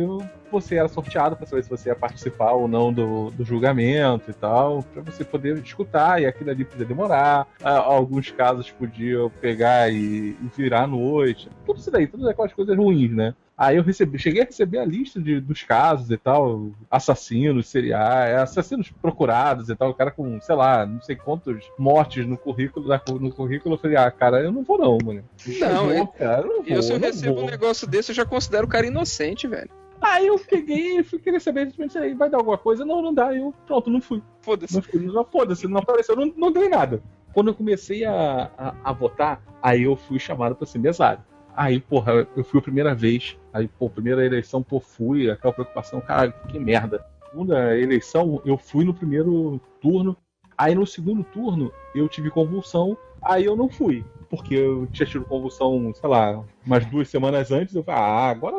você 0.51 0.75
era 0.75 0.87
sorteado 0.87 1.35
para 1.35 1.45
saber 1.45 1.63
se 1.63 1.69
você 1.69 1.89
ia 1.89 1.95
participar 1.95 2.51
ou 2.51 2.67
não 2.67 2.91
do, 2.91 3.29
do 3.31 3.43
julgamento 3.43 4.29
e 4.29 4.33
tal, 4.33 4.83
para 4.83 5.01
você 5.01 5.23
poder 5.23 5.57
escutar. 5.57 6.21
E 6.21 6.25
aquilo 6.25 6.51
ali 6.51 6.65
podia 6.65 6.85
demorar. 6.85 7.47
Alguns 7.63 8.31
casos 8.31 8.69
podiam 8.71 9.29
pegar 9.41 9.91
e, 9.91 10.35
e 10.41 10.51
virar 10.55 10.83
à 10.83 10.87
noite. 10.87 11.49
Tudo 11.65 11.79
isso 11.79 11.91
daí, 11.91 12.07
todas 12.07 12.27
aquelas 12.27 12.53
coisas 12.53 12.75
ruins, 12.75 13.11
né? 13.11 13.33
Aí 13.59 13.75
eu 13.75 13.83
recebi, 13.83 14.17
cheguei 14.17 14.41
a 14.41 14.45
receber 14.45 14.77
a 14.77 14.85
lista 14.85 15.19
de, 15.21 15.41
dos 15.41 15.63
casos 15.63 16.09
e 16.09 16.15
tal, 16.17 16.71
assassinos 16.89 17.67
seriais, 17.67 18.41
assassinos 18.41 18.89
procurados 19.01 19.67
e 19.69 19.75
tal, 19.75 19.89
o 19.89 19.93
cara 19.93 20.11
com, 20.11 20.39
sei 20.39 20.55
lá, 20.55 20.85
não 20.85 21.01
sei 21.01 21.17
quantos 21.17 21.69
mortes 21.77 22.25
no 22.25 22.37
currículo, 22.37 22.87
no 23.19 23.31
currículo, 23.33 23.75
eu 23.75 23.79
falei, 23.79 23.97
ah, 23.97 24.09
cara, 24.09 24.39
eu 24.41 24.49
não 24.53 24.63
vou 24.63 24.77
não, 24.77 24.97
mano. 25.03 25.25
Não, 25.59 25.83
vou, 25.87 25.93
eu- 25.93 26.07
cara, 26.07 26.41
eu 26.43 26.47
não 26.47 26.63
vou, 26.63 26.73
Eu, 26.77 26.81
se 26.81 26.93
eu 26.93 26.99
não 26.99 27.07
recebo 27.07 27.35
vou. 27.35 27.43
um 27.43 27.47
negócio 27.47 27.85
desse, 27.85 28.11
eu 28.11 28.15
já 28.15 28.25
considero 28.25 28.65
o 28.65 28.69
cara 28.69 28.87
inocente, 28.87 29.45
velho. 29.45 29.69
Aí 30.01 30.27
eu 30.27 30.39
peguei 30.39 30.99
e 30.99 31.03
fui 31.03 31.19
querer 31.19 31.41
saber, 31.41 31.67
aí, 31.97 32.13
vai 32.13 32.29
dar 32.29 32.37
alguma 32.37 32.57
coisa? 32.57 32.85
Não, 32.85 33.01
não 33.01 33.13
dá, 33.13 33.35
eu, 33.35 33.53
pronto, 33.67 33.89
não 33.89 33.99
fui. 33.99 34.23
Foda-se. 34.39 34.81
Não, 34.95 35.13
não 35.13 35.25
foda-se, 35.25 35.67
não 35.67 35.79
apareceu, 35.81 36.15
não, 36.15 36.31
não 36.37 36.49
dei 36.53 36.69
nada. 36.69 37.03
Quando 37.33 37.49
eu 37.49 37.53
comecei 37.53 38.05
a, 38.05 38.49
a, 38.57 38.73
a 38.85 38.93
votar, 38.93 39.41
aí 39.61 39.83
eu 39.83 39.97
fui 39.97 40.17
chamado 40.17 40.55
pra 40.55 40.65
ser 40.65 40.79
mesário. 40.79 41.21
Aí, 41.59 41.81
porra, 41.81 42.25
eu 42.37 42.43
fui 42.45 42.57
a 42.61 42.63
primeira 42.63 42.95
vez. 42.95 43.37
Aí, 43.51 43.67
pô, 43.67 43.89
primeira 43.89 44.25
eleição, 44.25 44.63
pô, 44.63 44.79
fui, 44.79 45.29
aquela 45.29 45.51
preocupação, 45.51 45.99
cara, 45.99 46.31
que 46.31 46.57
merda. 46.57 47.05
Segunda 47.25 47.77
eleição, 47.77 48.41
eu 48.45 48.57
fui 48.57 48.85
no 48.85 48.93
primeiro 48.93 49.59
turno. 49.81 50.15
Aí 50.57 50.73
no 50.73 50.87
segundo 50.87 51.21
turno, 51.21 51.69
eu 51.93 52.07
tive 52.07 52.31
convulsão, 52.31 52.97
aí 53.21 53.43
eu 53.43 53.57
não 53.57 53.67
fui. 53.67 54.05
Porque 54.29 54.53
eu 54.53 54.87
tinha 54.87 55.05
tido 55.05 55.25
convulsão, 55.25 55.93
sei 55.93 56.09
lá, 56.09 56.41
umas 56.65 56.85
duas 56.85 57.09
semanas 57.09 57.51
antes. 57.51 57.75
Eu 57.75 57.83
falei, 57.83 57.99
ah, 57.99 58.29
agora 58.29 58.55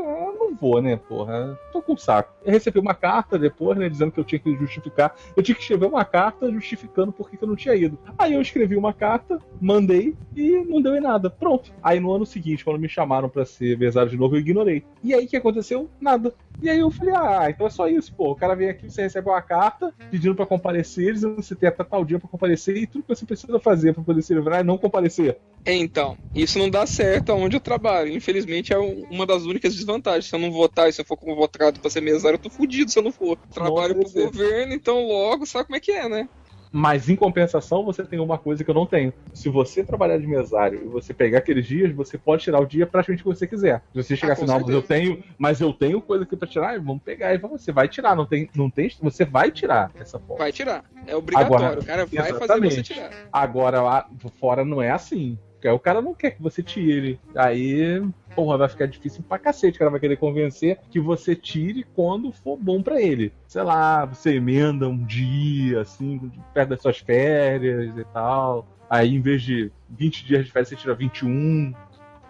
vou, 0.60 0.82
né, 0.82 0.96
porra? 0.96 1.58
Tô 1.72 1.80
com 1.80 1.96
saco. 1.96 2.32
Eu 2.44 2.52
recebi 2.52 2.78
uma 2.78 2.94
carta 2.94 3.38
depois, 3.38 3.78
né, 3.78 3.88
dizendo 3.88 4.12
que 4.12 4.20
eu 4.20 4.24
tinha 4.24 4.38
que 4.38 4.54
justificar. 4.56 5.14
Eu 5.36 5.42
tinha 5.42 5.54
que 5.54 5.62
escrever 5.62 5.86
uma 5.86 6.04
carta 6.04 6.50
justificando 6.50 7.12
por 7.12 7.30
que 7.30 7.42
eu 7.42 7.48
não 7.48 7.56
tinha 7.56 7.74
ido. 7.74 7.98
Aí 8.18 8.34
eu 8.34 8.40
escrevi 8.40 8.76
uma 8.76 8.92
carta, 8.92 9.38
mandei 9.60 10.14
e 10.36 10.58
não 10.64 10.82
deu 10.82 10.94
em 10.94 11.00
nada. 11.00 11.30
Pronto. 11.30 11.72
Aí 11.82 11.98
no 11.98 12.12
ano 12.12 12.26
seguinte, 12.26 12.64
quando 12.64 12.78
me 12.78 12.88
chamaram 12.88 13.28
pra 13.28 13.44
ser 13.44 13.78
mesário 13.78 14.10
de 14.10 14.16
novo, 14.16 14.36
eu 14.36 14.40
ignorei. 14.40 14.84
E 15.02 15.14
aí 15.14 15.24
o 15.24 15.28
que 15.28 15.36
aconteceu? 15.36 15.88
Nada. 16.00 16.34
E 16.62 16.68
aí 16.68 16.78
eu 16.78 16.90
falei, 16.90 17.14
ah, 17.16 17.48
então 17.48 17.66
é 17.66 17.70
só 17.70 17.88
isso, 17.88 18.12
pô. 18.14 18.30
O 18.32 18.36
cara 18.36 18.54
vem 18.54 18.68
aqui, 18.68 18.90
você 18.90 19.02
recebe 19.02 19.28
uma 19.28 19.40
carta 19.40 19.94
pedindo 20.10 20.34
pra 20.34 20.44
comparecer, 20.44 21.14
dizendo 21.14 21.36
que 21.36 21.42
você 21.42 21.56
tem 21.56 21.68
até 21.68 21.82
tal 21.82 22.04
dia 22.04 22.18
pra 22.18 22.28
comparecer 22.28 22.76
e 22.76 22.86
tudo 22.86 23.02
que 23.02 23.14
você 23.14 23.24
precisa 23.24 23.58
fazer 23.58 23.94
pra 23.94 24.02
poder 24.02 24.22
se 24.22 24.34
livrar 24.34 24.60
é 24.60 24.62
não 24.62 24.76
comparecer. 24.76 25.38
É, 25.64 25.74
então, 25.74 26.16
isso 26.34 26.58
não 26.58 26.70
dá 26.70 26.86
certo 26.86 27.30
aonde 27.32 27.56
eu 27.56 27.60
trabalho. 27.60 28.12
Infelizmente 28.12 28.72
é 28.72 28.78
um- 28.78 29.06
uma 29.10 29.26
das 29.26 29.44
únicas 29.44 29.74
desvantagens. 29.74 30.26
Se 30.26 30.34
eu 30.34 30.38
não 30.40 30.50
votar 30.50 30.88
e 30.88 30.92
se 30.92 31.00
eu 31.00 31.04
for 31.04 31.16
convocado 31.16 31.80
pra 31.80 31.90
ser 31.90 32.00
mesário, 32.00 32.36
eu 32.36 32.40
tô 32.40 32.50
fudido 32.50 32.90
se 32.90 32.98
eu 32.98 33.02
não 33.02 33.12
for. 33.12 33.38
Trabalho 33.52 33.94
pro 33.94 34.02
Nossa. 34.04 34.20
governo, 34.20 34.72
então 34.74 35.06
logo 35.06 35.46
sabe 35.46 35.66
como 35.66 35.76
é 35.76 35.80
que 35.80 35.92
é, 35.92 36.08
né? 36.08 36.28
Mas 36.72 37.08
em 37.08 37.16
compensação, 37.16 37.84
você 37.84 38.04
tem 38.04 38.20
uma 38.20 38.38
coisa 38.38 38.62
que 38.62 38.70
eu 38.70 38.74
não 38.74 38.86
tenho. 38.86 39.12
Se 39.34 39.48
você 39.48 39.82
trabalhar 39.82 40.18
de 40.18 40.26
mesário 40.26 40.80
e 40.84 40.88
você 40.88 41.12
pegar 41.12 41.38
aqueles 41.38 41.66
dias, 41.66 41.92
você 41.92 42.16
pode 42.16 42.42
tirar 42.42 42.60
o 42.60 42.66
dia 42.66 42.86
praticamente 42.86 43.22
que 43.22 43.28
você 43.28 43.46
quiser. 43.46 43.82
Se 43.92 44.02
você 44.02 44.16
chegar 44.16 44.32
Ah, 44.32 44.34
assim, 44.34 44.46
não, 44.46 44.70
eu 44.70 44.82
tenho, 44.82 45.22
mas 45.36 45.60
eu 45.60 45.72
tenho 45.72 46.00
coisa 46.00 46.24
aqui 46.24 46.36
pra 46.36 46.48
tirar, 46.48 46.78
vamos 46.78 47.02
pegar 47.02 47.34
e 47.34 47.38
você 47.38 47.72
vai 47.72 47.88
tirar, 47.88 48.14
não 48.14 48.24
tem, 48.26 48.48
não 48.54 48.70
tem, 48.70 48.90
você 49.00 49.24
vai 49.24 49.50
tirar 49.50 49.90
essa 49.96 50.18
forma. 50.18 50.38
Vai 50.38 50.52
tirar. 50.52 50.84
É 51.06 51.16
obrigatório. 51.16 51.66
Agora, 51.66 51.80
o 51.80 51.84
cara 51.84 52.06
vai 52.06 52.24
fazer 52.30 52.44
exatamente. 52.44 52.74
você 52.74 52.82
tirar. 52.82 53.10
Agora 53.32 53.82
lá 53.82 54.08
fora 54.38 54.64
não 54.64 54.80
é 54.80 54.90
assim. 54.90 55.38
O 55.68 55.78
cara 55.78 56.00
não 56.00 56.14
quer 56.14 56.32
que 56.32 56.42
você 56.42 56.62
tire. 56.62 57.20
Aí, 57.34 58.02
porra, 58.34 58.58
vai 58.58 58.68
ficar 58.68 58.86
difícil 58.86 59.22
pra 59.22 59.38
cacete. 59.38 59.76
O 59.76 59.78
cara 59.78 59.90
vai 59.90 60.00
querer 60.00 60.16
convencer 60.16 60.78
que 60.90 61.00
você 61.00 61.34
tire 61.36 61.84
quando 61.94 62.32
for 62.32 62.56
bom 62.56 62.82
pra 62.82 63.00
ele. 63.00 63.32
Sei 63.46 63.62
lá, 63.62 64.04
você 64.04 64.36
emenda 64.36 64.88
um 64.88 65.04
dia, 65.04 65.80
assim, 65.80 66.30
perto 66.54 66.70
das 66.70 66.80
suas 66.80 66.98
férias 66.98 67.96
e 67.96 68.04
tal. 68.12 68.66
Aí, 68.88 69.14
em 69.14 69.20
vez 69.20 69.42
de 69.42 69.70
20 69.88 70.26
dias 70.26 70.46
de 70.46 70.52
férias, 70.52 70.68
você 70.68 70.76
tira 70.76 70.94
21. 70.94 71.72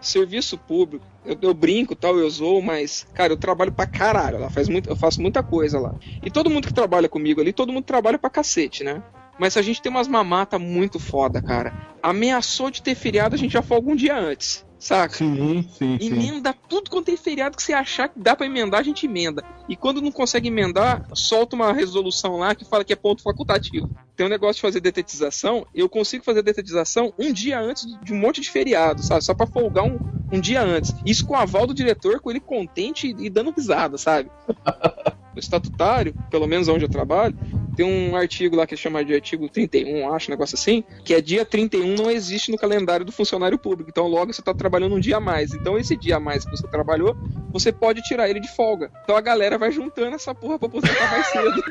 Serviço 0.01 0.57
público, 0.57 1.05
eu, 1.27 1.37
eu 1.43 1.53
brinco 1.53 1.95
tal, 1.95 2.19
eu 2.19 2.29
zoo, 2.31 2.63
mas, 2.63 3.07
cara, 3.13 3.35
eu 3.35 3.37
trabalho 3.37 3.71
pra 3.71 3.85
caralho 3.85 4.39
lá, 4.39 4.49
faz 4.49 4.67
muito, 4.67 4.89
eu 4.89 4.97
faço 4.97 5.21
muita 5.21 5.43
coisa 5.43 5.79
lá. 5.79 5.95
E 6.23 6.31
todo 6.31 6.49
mundo 6.49 6.67
que 6.67 6.73
trabalha 6.73 7.07
comigo 7.07 7.39
ali, 7.39 7.53
todo 7.53 7.73
mundo 7.73 7.85
trabalha 7.85 8.19
pra 8.19 8.31
cacete, 8.31 8.83
né? 8.83 9.03
Mas 9.41 9.57
a 9.57 9.63
gente 9.63 9.81
tem 9.81 9.89
umas 9.89 10.07
mamata 10.07 10.59
muito 10.59 10.99
foda, 10.99 11.41
cara. 11.41 11.73
Ameaçou 12.03 12.71
de 12.71 12.83
ter 12.83 12.95
feriado, 12.95 13.35
a 13.35 13.39
gente 13.39 13.53
já 13.53 13.63
folga 13.63 13.91
um 13.91 13.97
dia 13.97 14.15
antes, 14.15 14.67
saca? 14.79 15.17
Sim, 15.17 15.67
sim, 15.79 15.97
Emenda 15.99 16.55
tudo 16.69 16.91
quanto 16.91 17.07
tem 17.07 17.17
feriado 17.17 17.57
que 17.57 17.63
você 17.63 17.73
achar 17.73 18.11
que 18.11 18.21
dá 18.21 18.37
pra 18.37 18.45
emendar, 18.45 18.81
a 18.81 18.83
gente 18.83 19.07
emenda. 19.07 19.43
E 19.67 19.75
quando 19.75 20.03
não 20.03 20.13
consegue 20.13 20.49
emendar, 20.49 21.09
solta 21.15 21.57
uma 21.57 21.73
resolução 21.73 22.37
lá 22.37 22.55
que 22.55 22.67
fala 22.67 22.85
que 22.85 22.93
é 22.93 22.97
ponto 22.97 23.23
facultativo. 23.23 23.89
Tem 24.15 24.27
um 24.27 24.31
negócio 24.31 24.57
de 24.57 24.61
fazer 24.61 24.81
detetização, 24.81 25.67
eu 25.75 25.89
consigo 25.89 26.23
fazer 26.23 26.43
detetização 26.43 27.11
um 27.19 27.33
dia 27.33 27.59
antes 27.59 27.87
de 28.03 28.13
um 28.13 28.19
monte 28.19 28.43
de 28.43 28.51
feriado, 28.51 29.03
sabe? 29.03 29.25
Só 29.25 29.33
pra 29.33 29.47
folgar 29.47 29.85
um, 29.85 29.99
um 30.31 30.39
dia 30.39 30.63
antes. 30.63 30.95
Isso 31.07 31.27
com 31.27 31.33
o 31.33 31.39
aval 31.39 31.67
do 31.67 31.73
diretor, 31.73 32.21
com 32.21 32.31
ele 32.31 32.41
contente 32.41 33.07
e, 33.07 33.25
e 33.25 33.31
dando 33.31 33.53
risada, 33.53 33.97
sabe? 33.97 34.31
Estatutário, 35.41 36.15
pelo 36.31 36.47
menos 36.47 36.69
onde 36.69 36.85
eu 36.85 36.89
trabalho, 36.89 37.35
Tem 37.77 37.87
um 37.87 38.17
artigo 38.17 38.57
lá 38.57 38.67
que 38.67 38.77
chama 38.77 39.05
de 39.05 39.15
artigo 39.15 39.49
31, 39.49 40.13
acho, 40.13 40.31
um 40.31 40.35
negócio 40.35 40.55
assim, 40.55 40.85
que 41.05 41.15
é 41.15 41.21
dia 41.21 41.45
31 41.45 41.95
não 41.95 42.11
existe 42.11 42.51
no 42.51 42.59
calendário 42.59 43.07
do 43.07 43.13
funcionário 43.13 43.59
público. 43.59 43.91
Então 43.91 44.07
logo 44.07 44.33
você 44.33 44.43
tá 44.43 44.53
trabalhando 44.53 44.95
um 44.97 45.01
dia 45.01 45.17
a 45.17 45.21
mais. 45.21 45.55
Então 45.55 45.79
esse 45.79 45.97
dia 45.97 46.17
a 46.17 46.21
mais 46.21 46.45
que 46.45 46.51
você 46.51 46.67
trabalhou, 46.69 47.17
você 47.51 47.73
pode 47.73 48.03
tirar 48.03 48.29
ele 48.29 48.41
de 48.41 48.49
folga. 48.49 48.91
Então 49.05 49.17
a 49.17 49.21
galera 49.21 49.59
vai 49.59 49.71
juntando 49.71 50.17
essa 50.17 50.35
porra 50.35 50.59
pra 50.59 50.69
aposentar 50.69 51.11
mais 51.11 51.27
cedo. 51.27 51.63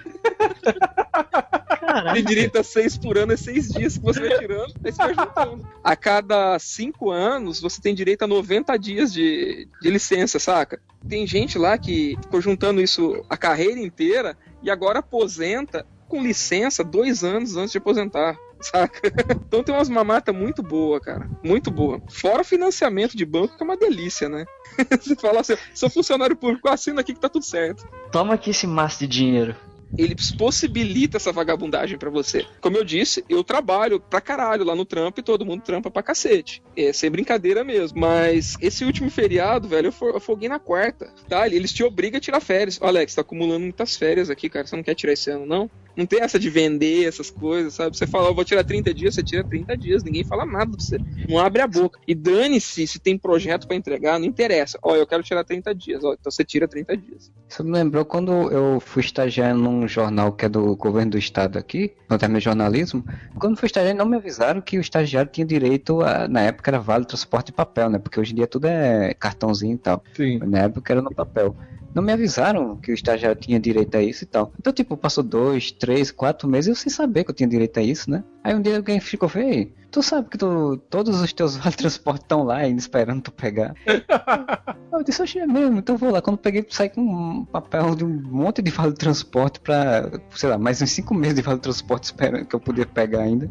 Tem 2.14 2.24
direito 2.24 2.58
a 2.58 2.64
seis 2.64 2.98
por 2.98 3.18
ano, 3.18 3.34
é 3.34 3.38
seis 3.38 3.70
dias 3.70 3.98
que 3.98 4.04
você 4.04 4.20
vai 4.20 4.38
tirando, 4.38 4.74
aí 4.84 4.92
você 4.92 4.98
vai 4.98 5.14
juntando. 5.14 5.68
A 5.84 5.96
cada 5.96 6.60
cinco 6.60 7.10
anos, 7.10 7.62
você 7.62 7.82
tem 7.82 7.96
direito 7.96 8.24
a 8.24 8.28
90 8.28 8.78
dias 8.78 9.12
de, 9.12 9.68
de 9.82 9.90
licença, 9.90 10.40
saca? 10.40 10.80
Tem 11.08 11.26
gente 11.26 11.58
lá 11.58 11.78
que 11.78 12.18
ficou 12.22 12.42
juntando 12.42 12.82
isso 12.82 13.26
a 13.30 13.38
carreira 13.38 13.80
inteira 13.80 14.38
e 14.62 14.70
agora 14.70 15.00
aposenta 15.00 15.86
com 16.08 16.22
licença 16.22 16.84
dois 16.84 17.24
anos 17.24 17.56
antes 17.56 17.72
de 17.72 17.78
aposentar. 17.78 18.38
Saca? 18.72 19.00
Então 19.48 19.64
tem 19.64 19.74
umas 19.74 19.90
mamatas 19.90 20.36
muito 20.36 20.62
boa, 20.62 21.00
cara. 21.00 21.30
Muito 21.44 21.72
boa. 21.72 22.02
Fora 22.10 22.42
o 22.42 22.46
financiamento 22.46 23.16
de 23.16 23.26
banco, 23.26 23.56
que 23.58 23.64
é 23.64 23.66
uma 23.66 23.78
delícia, 23.78 24.28
né? 24.30 24.46
Você 25.02 25.16
fala 25.16 25.40
assim, 25.42 25.56
sou 25.74 25.90
funcionário 25.90 26.36
público, 26.36 26.68
assina 26.70 27.02
aqui 27.02 27.14
que 27.14 27.20
tá 27.20 27.30
tudo 27.30 27.46
certo. 27.46 27.88
Toma 28.12 28.34
aqui 28.34 28.50
esse 28.52 28.68
maço 28.68 29.00
de 29.00 29.08
dinheiro. 29.08 29.56
Ele 29.98 30.16
possibilita 30.38 31.18
essa 31.18 31.32
vagabundagem 31.32 31.98
pra 31.98 32.10
você. 32.10 32.46
Como 32.62 32.78
eu 32.78 32.86
disse, 32.86 33.26
eu 33.28 33.44
trabalho 33.44 34.00
pra 34.00 34.22
caralho 34.22 34.64
lá 34.64 34.74
no 34.74 34.86
trampo 34.86 35.20
e 35.20 35.24
todo 35.24 35.46
mundo 35.46 35.62
trampa 35.62 35.92
pra 35.92 36.02
cacete. 36.02 36.62
É 36.76 36.94
sem 36.94 37.12
brincadeira 37.12 37.66
mesmo. 37.66 38.00
Mas 38.00 38.56
esse 38.62 38.86
último 38.86 39.10
feriado, 39.10 39.68
velho, 39.68 39.88
eu 39.88 39.92
fo- 39.92 40.10
eu 40.10 40.20
folguei 40.22 40.48
na 40.48 40.58
quarta. 40.58 41.12
Tá? 41.28 41.48
Eles 41.48 41.74
te 41.74 41.84
obrigam 41.84 42.18
a 42.18 42.22
tirar 42.22 42.40
férias. 42.40 42.80
Alex, 42.82 43.14
tá 43.16 43.22
acumulando 43.22 43.60
muitas 43.62 43.98
férias 43.98 44.30
aqui, 44.30 44.48
cara. 44.50 44.66
Você 44.66 44.76
não 44.76 44.84
quer 44.84 44.96
tirar 44.96 45.14
esse 45.14 45.30
ano, 45.32 45.46
não? 45.46 45.70
Não 46.00 46.06
tem 46.06 46.22
essa 46.22 46.40
de 46.40 46.50
vender 46.50 47.06
essas 47.06 47.30
coisas, 47.30 47.74
sabe? 47.74 47.98
Você 47.98 48.08
fala, 48.08 48.30
eu 48.30 48.34
vou 48.34 48.46
tirar 48.46 48.64
30 48.64 48.94
dias, 48.94 49.16
você 49.16 49.22
tira 49.22 49.44
30 49.44 49.78
dias, 49.78 50.02
ninguém 50.02 50.24
fala 50.24 50.46
nada 50.46 50.72
pra 50.72 50.80
você. 50.80 50.98
Não 51.28 51.38
abre 51.38 51.62
a 51.62 51.68
boca. 51.68 52.00
E 52.08 52.16
dane-se 52.16 52.88
se 52.88 53.00
tem 53.00 53.18
projeto 53.18 53.68
pra 53.68 53.76
entregar, 53.76 54.18
não 54.18 54.26
interessa. 54.26 54.80
Ó, 54.82 54.96
eu 54.96 55.06
quero 55.06 55.22
tirar 55.24 55.44
30 55.44 55.76
dias, 55.76 56.02
ó, 56.02 56.14
então 56.14 56.32
você 56.32 56.46
tira 56.46 56.70
30 56.70 56.96
dias. 56.96 57.30
Isso 57.50 57.66
me 57.66 57.72
lembrou 57.72 58.06
quando 58.06 58.32
eu 58.50 58.80
fui 58.80 59.02
estagiar 59.02 59.54
num 59.54 59.86
jornal 59.90 60.32
que 60.32 60.46
é 60.46 60.50
do 60.50 60.74
governo 60.78 61.12
do 61.12 61.18
estado 61.18 61.60
aqui, 61.60 61.92
no 62.10 62.18
termo 62.18 62.38
de 62.38 62.46
jornalismo. 62.46 63.06
Quando 63.38 63.58
fui 63.58 63.66
estagiar, 63.66 63.94
não 63.94 64.06
me 64.06 64.16
avisaram 64.16 64.62
que 64.62 64.78
o 64.78 64.82
estagiário 64.82 65.30
tinha 65.30 65.46
direito 65.46 66.00
a, 66.00 66.30
na 66.30 66.44
época 66.44 66.72
era 66.72 66.80
vale 66.80 67.04
transporte 67.04 67.48
de 67.48 67.52
papel, 67.52 67.90
né? 67.90 68.00
Porque 68.00 68.18
hoje 68.18 68.32
em 68.32 68.36
dia 68.38 68.48
tudo 68.48 68.68
é 68.68 69.14
cartãozinho 69.16 69.76
e 69.76 69.80
tal. 69.80 70.02
Sim. 70.16 70.40
Na 70.40 70.60
época 70.60 70.94
era 70.94 71.02
no 71.02 71.14
papel. 71.14 71.58
Não 71.94 72.04
me 72.04 72.12
avisaram 72.12 72.76
que 72.76 72.92
o 72.92 72.94
estagiário 72.94 73.40
tinha 73.40 73.60
direito 73.60 73.96
a 73.96 74.02
isso 74.02 74.24
e 74.24 74.28
tal. 74.28 74.54
Então, 74.60 74.72
tipo, 74.72 74.96
passou 74.96 75.24
dois, 75.24 75.72
três, 75.72 76.12
quatro 76.12 76.48
meses 76.48 76.70
eu 76.70 76.76
sem 76.76 76.92
saber 76.92 77.24
que 77.24 77.32
eu 77.32 77.36
tinha 77.36 77.50
direito 77.50 77.80
a 77.80 77.84
isso, 77.84 78.10
né? 78.10 78.24
Aí 78.44 78.56
um 78.56 78.62
dia 78.62 78.78
alguém 78.78 79.00
ficou, 79.00 79.30
ei, 79.36 79.74
tu 79.92 80.02
sabe 80.02 80.30
que 80.30 80.38
tu, 80.38 80.78
todos 80.90 81.20
os 81.20 81.34
teus 81.34 81.58
vale 81.58 81.76
transporte 81.76 82.22
estão 82.22 82.44
lá 82.44 82.58
ainda 82.58 82.80
esperando 82.80 83.22
tu 83.22 83.32
pegar. 83.32 83.74
eu 84.94 85.04
disse, 85.04 85.22
oxe, 85.22 85.40
é 85.40 85.48
mesmo, 85.48 85.80
então 85.80 85.98
vou 85.98 86.12
lá. 86.12 86.22
Quando 86.22 86.38
peguei, 86.38 86.66
saí 86.70 86.90
com 86.90 87.02
um 87.02 87.46
papel 87.46 87.96
de 87.96 88.06
um 88.06 88.22
monte 88.22 88.62
de 88.62 88.72
vale 88.72 88.94
transporte 88.94 89.60
pra, 89.60 90.10
sei 90.32 90.50
lá, 90.50 90.58
mais 90.58 90.82
uns 90.82 90.92
cinco 90.92 91.14
meses 91.14 91.36
de 91.36 91.42
vale 91.42 91.60
transporte 91.60 92.06
esperando 92.06 92.46
que 92.46 92.56
eu 92.56 92.60
podia 92.60 92.86
pegar 92.86 93.22
ainda. 93.22 93.50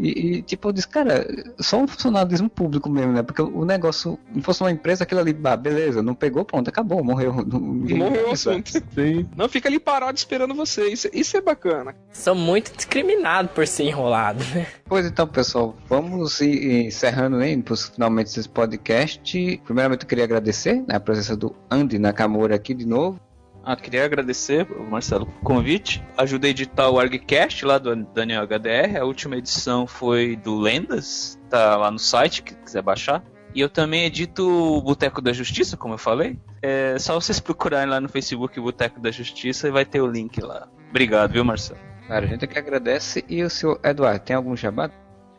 E, 0.00 0.36
e, 0.38 0.42
tipo, 0.42 0.68
eu 0.68 0.72
disse, 0.72 0.88
cara, 0.88 1.26
só 1.58 1.78
um 1.78 1.86
funcionalismo 1.86 2.48
público 2.48 2.88
mesmo, 2.88 3.12
né? 3.12 3.22
Porque 3.22 3.42
o 3.42 3.66
negócio, 3.66 4.18
não 4.34 4.42
fosse 4.42 4.62
uma 4.62 4.70
empresa, 4.70 5.04
aquilo 5.04 5.20
ali, 5.20 5.34
bah, 5.34 5.56
beleza, 5.56 6.02
não 6.02 6.14
pegou, 6.14 6.42
pronto, 6.42 6.68
acabou, 6.68 7.04
morreu. 7.04 7.30
Não, 7.50 7.60
ninguém 7.60 7.98
Morreu 7.98 8.28
o 8.28 8.32
assunto. 8.32 8.70
Sim. 8.70 9.28
Não 9.36 9.48
fica 9.48 9.68
ali 9.68 9.78
parado 9.78 10.16
esperando 10.16 10.54
você. 10.54 10.88
Isso, 10.88 11.08
isso 11.12 11.36
é 11.36 11.40
bacana. 11.40 11.94
Sou 12.12 12.34
muito 12.34 12.74
discriminado 12.74 13.48
por 13.48 13.66
ser 13.66 13.84
enrolado, 13.84 14.42
né? 14.54 14.66
Pois 14.84 15.04
então, 15.04 15.26
pessoal, 15.26 15.76
vamos 15.88 16.40
ir 16.40 16.86
encerrando 16.86 17.36
né, 17.36 17.56
pros 17.58 17.88
finalmente 17.88 18.34
desse 18.34 18.48
podcast. 18.48 19.60
Primeiramente, 19.64 20.02
eu 20.02 20.08
queria 20.08 20.24
agradecer 20.24 20.84
né, 20.86 20.94
a 20.94 21.00
presença 21.00 21.36
do 21.36 21.54
Andy 21.70 21.98
Nakamura 21.98 22.54
aqui 22.54 22.72
de 22.72 22.86
novo. 22.86 23.20
Ah, 23.64 23.76
queria 23.76 24.04
agradecer, 24.04 24.66
Marcelo, 24.88 25.26
pelo 25.26 25.40
convite. 25.40 26.02
Ajudei 26.16 26.50
a 26.50 26.52
editar 26.52 26.88
o 26.88 26.98
ArgCast 26.98 27.64
lá 27.64 27.78
do 27.78 27.94
Daniel 27.94 28.44
HDR. 28.44 28.96
A 29.00 29.04
última 29.04 29.36
edição 29.36 29.86
foi 29.86 30.36
do 30.36 30.58
Lendas, 30.58 31.38
tá 31.48 31.76
lá 31.76 31.90
no 31.90 31.98
site, 31.98 32.42
que 32.42 32.54
quiser 32.54 32.82
baixar. 32.82 33.22
E 33.54 33.60
eu 33.60 33.68
também 33.68 34.04
edito 34.04 34.48
o 34.48 34.80
Boteco 34.80 35.20
da 35.20 35.32
Justiça, 35.32 35.76
como 35.76 35.94
eu 35.94 35.98
falei. 35.98 36.38
É 36.62 36.98
só 36.98 37.14
vocês 37.20 37.40
procurarem 37.40 37.88
lá 37.88 38.00
no 38.00 38.08
Facebook 38.08 38.58
Boteco 38.60 39.00
da 39.00 39.10
Justiça 39.10 39.68
e 39.68 39.70
vai 39.70 39.84
ter 39.84 40.00
o 40.00 40.06
link 40.06 40.40
lá. 40.40 40.68
Obrigado, 40.88 41.32
viu, 41.32 41.44
Marcelo? 41.44 41.80
Cara, 42.06 42.24
a 42.24 42.28
gente 42.28 42.44
aqui 42.44 42.58
agradece. 42.58 43.24
E 43.28 43.42
o 43.42 43.50
senhor 43.50 43.78
Eduardo, 43.84 44.24
tem 44.24 44.36
algum 44.36 44.56
jabá? 44.56 44.90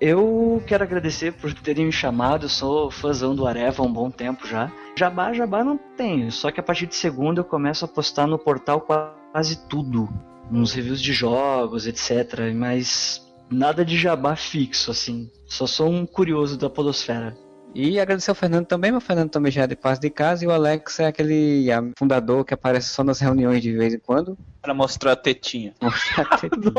Eu 0.02 0.64
quero 0.66 0.84
agradecer 0.84 1.32
por 1.32 1.54
terem 1.54 1.86
me 1.86 1.92
chamado, 1.92 2.46
eu 2.46 2.50
sou 2.50 2.90
fãzão 2.90 3.36
do 3.36 3.46
Areva 3.46 3.84
há 3.84 3.86
um 3.86 3.94
bom 3.94 4.10
tempo 4.10 4.48
já. 4.48 4.72
Jabá, 4.98 5.32
jabá 5.32 5.64
não 5.64 5.78
tenho, 5.78 6.32
só 6.32 6.50
que 6.50 6.60
a 6.60 6.64
partir 6.64 6.88
de 6.88 6.96
segunda 6.96 7.42
eu 7.42 7.46
começo 7.46 7.86
a 7.86 7.88
postar 7.88 8.26
no 8.26 8.40
portal 8.40 8.82
quase 8.82 9.68
tudo. 9.68 10.10
Uns 10.52 10.74
reviews 10.74 11.00
de 11.00 11.14
jogos, 11.14 11.86
etc. 11.86 12.52
Mas 12.56 13.22
nada 13.48 13.86
de 13.86 13.96
jabá 13.96 14.36
fixo, 14.36 14.90
assim. 14.90 15.30
Só 15.46 15.68
sou 15.68 15.88
um 15.88 16.04
curioso 16.04 16.58
da 16.58 16.68
podosfera. 16.68 17.38
E 17.74 18.00
agradecer 18.00 18.32
ao 18.32 18.36
Fernando 18.36 18.66
também, 18.66 18.92
mas 18.92 19.02
o 19.04 19.06
Fernando 19.06 19.30
também 19.30 19.52
já 19.52 19.64
é 19.64 19.68
de 19.68 19.76
paz 19.76 19.98
de 20.00 20.10
casa. 20.10 20.44
E 20.44 20.48
o 20.48 20.52
Alex 20.52 21.00
é 21.00 21.08
aquele 21.08 21.72
ah, 21.72 21.84
fundador 21.98 22.44
que 22.44 22.54
aparece 22.54 22.90
só 22.90 23.04
nas 23.04 23.20
reuniões 23.20 23.62
de 23.62 23.72
vez 23.76 23.94
em 23.94 24.00
quando. 24.00 24.38
Para 24.62 24.74
mostrar 24.74 25.14
a 25.14 25.16
tetinha. 25.16 25.74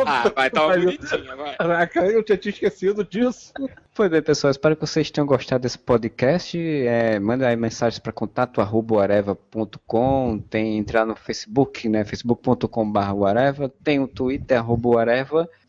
Ah, 0.06 0.30
vai, 0.34 0.50
tá 0.50 0.66
uma 0.66 0.68
Mas 0.76 0.84
eu- 0.84 0.84
bonitinha, 0.84 1.36
vai. 1.36 1.56
Caraca, 1.56 2.00
eu 2.06 2.22
tinha 2.22 2.36
tinha 2.38 2.52
esquecido 2.52 3.04
disso. 3.04 3.52
Pois 3.94 4.10
bem, 4.10 4.22
pessoal, 4.22 4.50
espero 4.50 4.74
que 4.74 4.80
vocês 4.80 5.10
tenham 5.10 5.26
gostado 5.26 5.60
desse 5.60 5.78
podcast. 5.78 6.58
É, 6.58 7.20
manda 7.20 7.46
aí 7.46 7.54
mensagens 7.54 7.98
para 7.98 8.10
contato 8.10 8.62
arroba 8.62 9.02
areva.com. 9.02 10.42
Tem 10.48 10.78
entrar 10.78 11.04
no 11.04 11.14
Facebook, 11.14 11.90
né? 11.90 12.02
facebook.com.br. 12.02 12.98
Tem 13.84 14.00
o 14.00 14.08
Twitter. 14.08 14.62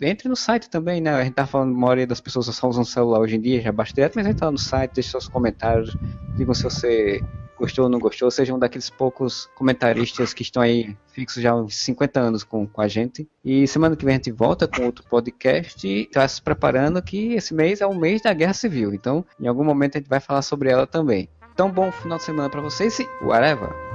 Entre 0.02 0.30
no 0.30 0.38
site 0.38 0.70
também, 0.70 1.02
né? 1.02 1.14
A 1.14 1.24
gente 1.26 1.34
tá 1.34 1.46
falando, 1.46 1.76
a 1.76 1.78
maioria 1.78 2.08
das 2.08 2.22
pessoas 2.22 2.46
só 2.46 2.70
usam 2.70 2.86
celular 2.86 3.20
hoje 3.20 3.36
em 3.36 3.42
dia, 3.42 3.62
já 3.62 3.74
basta 3.74 3.94
direto, 3.94 4.16
mas 4.16 4.26
entra 4.26 4.46
lá 4.46 4.54
no 4.54 4.58
site, 4.58 4.94
deixa 4.94 5.12
seus 5.12 5.28
comentários, 5.28 5.94
digam 6.38 6.54
se 6.54 6.64
você 6.64 7.22
gostou 7.58 7.86
ou 7.86 7.90
não 7.90 8.00
gostou, 8.00 8.30
seja 8.30 8.54
um 8.54 8.60
daqueles 8.60 8.90
poucos 8.90 9.50
comentaristas 9.56 10.34
que 10.34 10.42
estão 10.42 10.62
aí 10.62 10.96
fixos 11.08 11.42
já 11.42 11.52
há 11.52 11.56
uns 11.56 11.76
50 11.76 12.20
anos 12.20 12.44
com, 12.44 12.68
com 12.68 12.82
a 12.82 12.88
gente. 12.88 13.28
E 13.44 13.68
semana 13.68 13.96
que 13.96 14.06
vem 14.06 14.16
a 14.16 14.18
gente 14.18 14.32
volta 14.32 14.68
com 14.68 14.86
outro 14.86 15.04
podcast 15.10 15.88
e 15.88 16.04
está 16.04 16.28
se 16.28 16.42
preparando 16.42 17.02
que 17.02 17.34
esse 17.34 17.54
mês 17.54 17.82
é 17.82 17.86
o 17.86 17.96
mês 17.96 18.22
da 18.22 18.34
Guerra 18.34 18.54
Civil. 18.54 18.94
Então, 18.94 19.26
em 19.40 19.48
algum 19.48 19.64
momento 19.64 19.98
a 19.98 20.00
gente 20.00 20.10
vai 20.10 20.20
falar 20.20 20.42
sobre 20.42 20.70
ela 20.70 20.88
também. 20.88 21.30
Então, 21.54 21.72
bom 21.72 21.92
final 21.92 22.18
de 22.18 22.24
semana 22.24 22.50
para 22.50 22.62
vocês 22.62 23.00
e 23.00 23.08
whatever! 23.22 23.93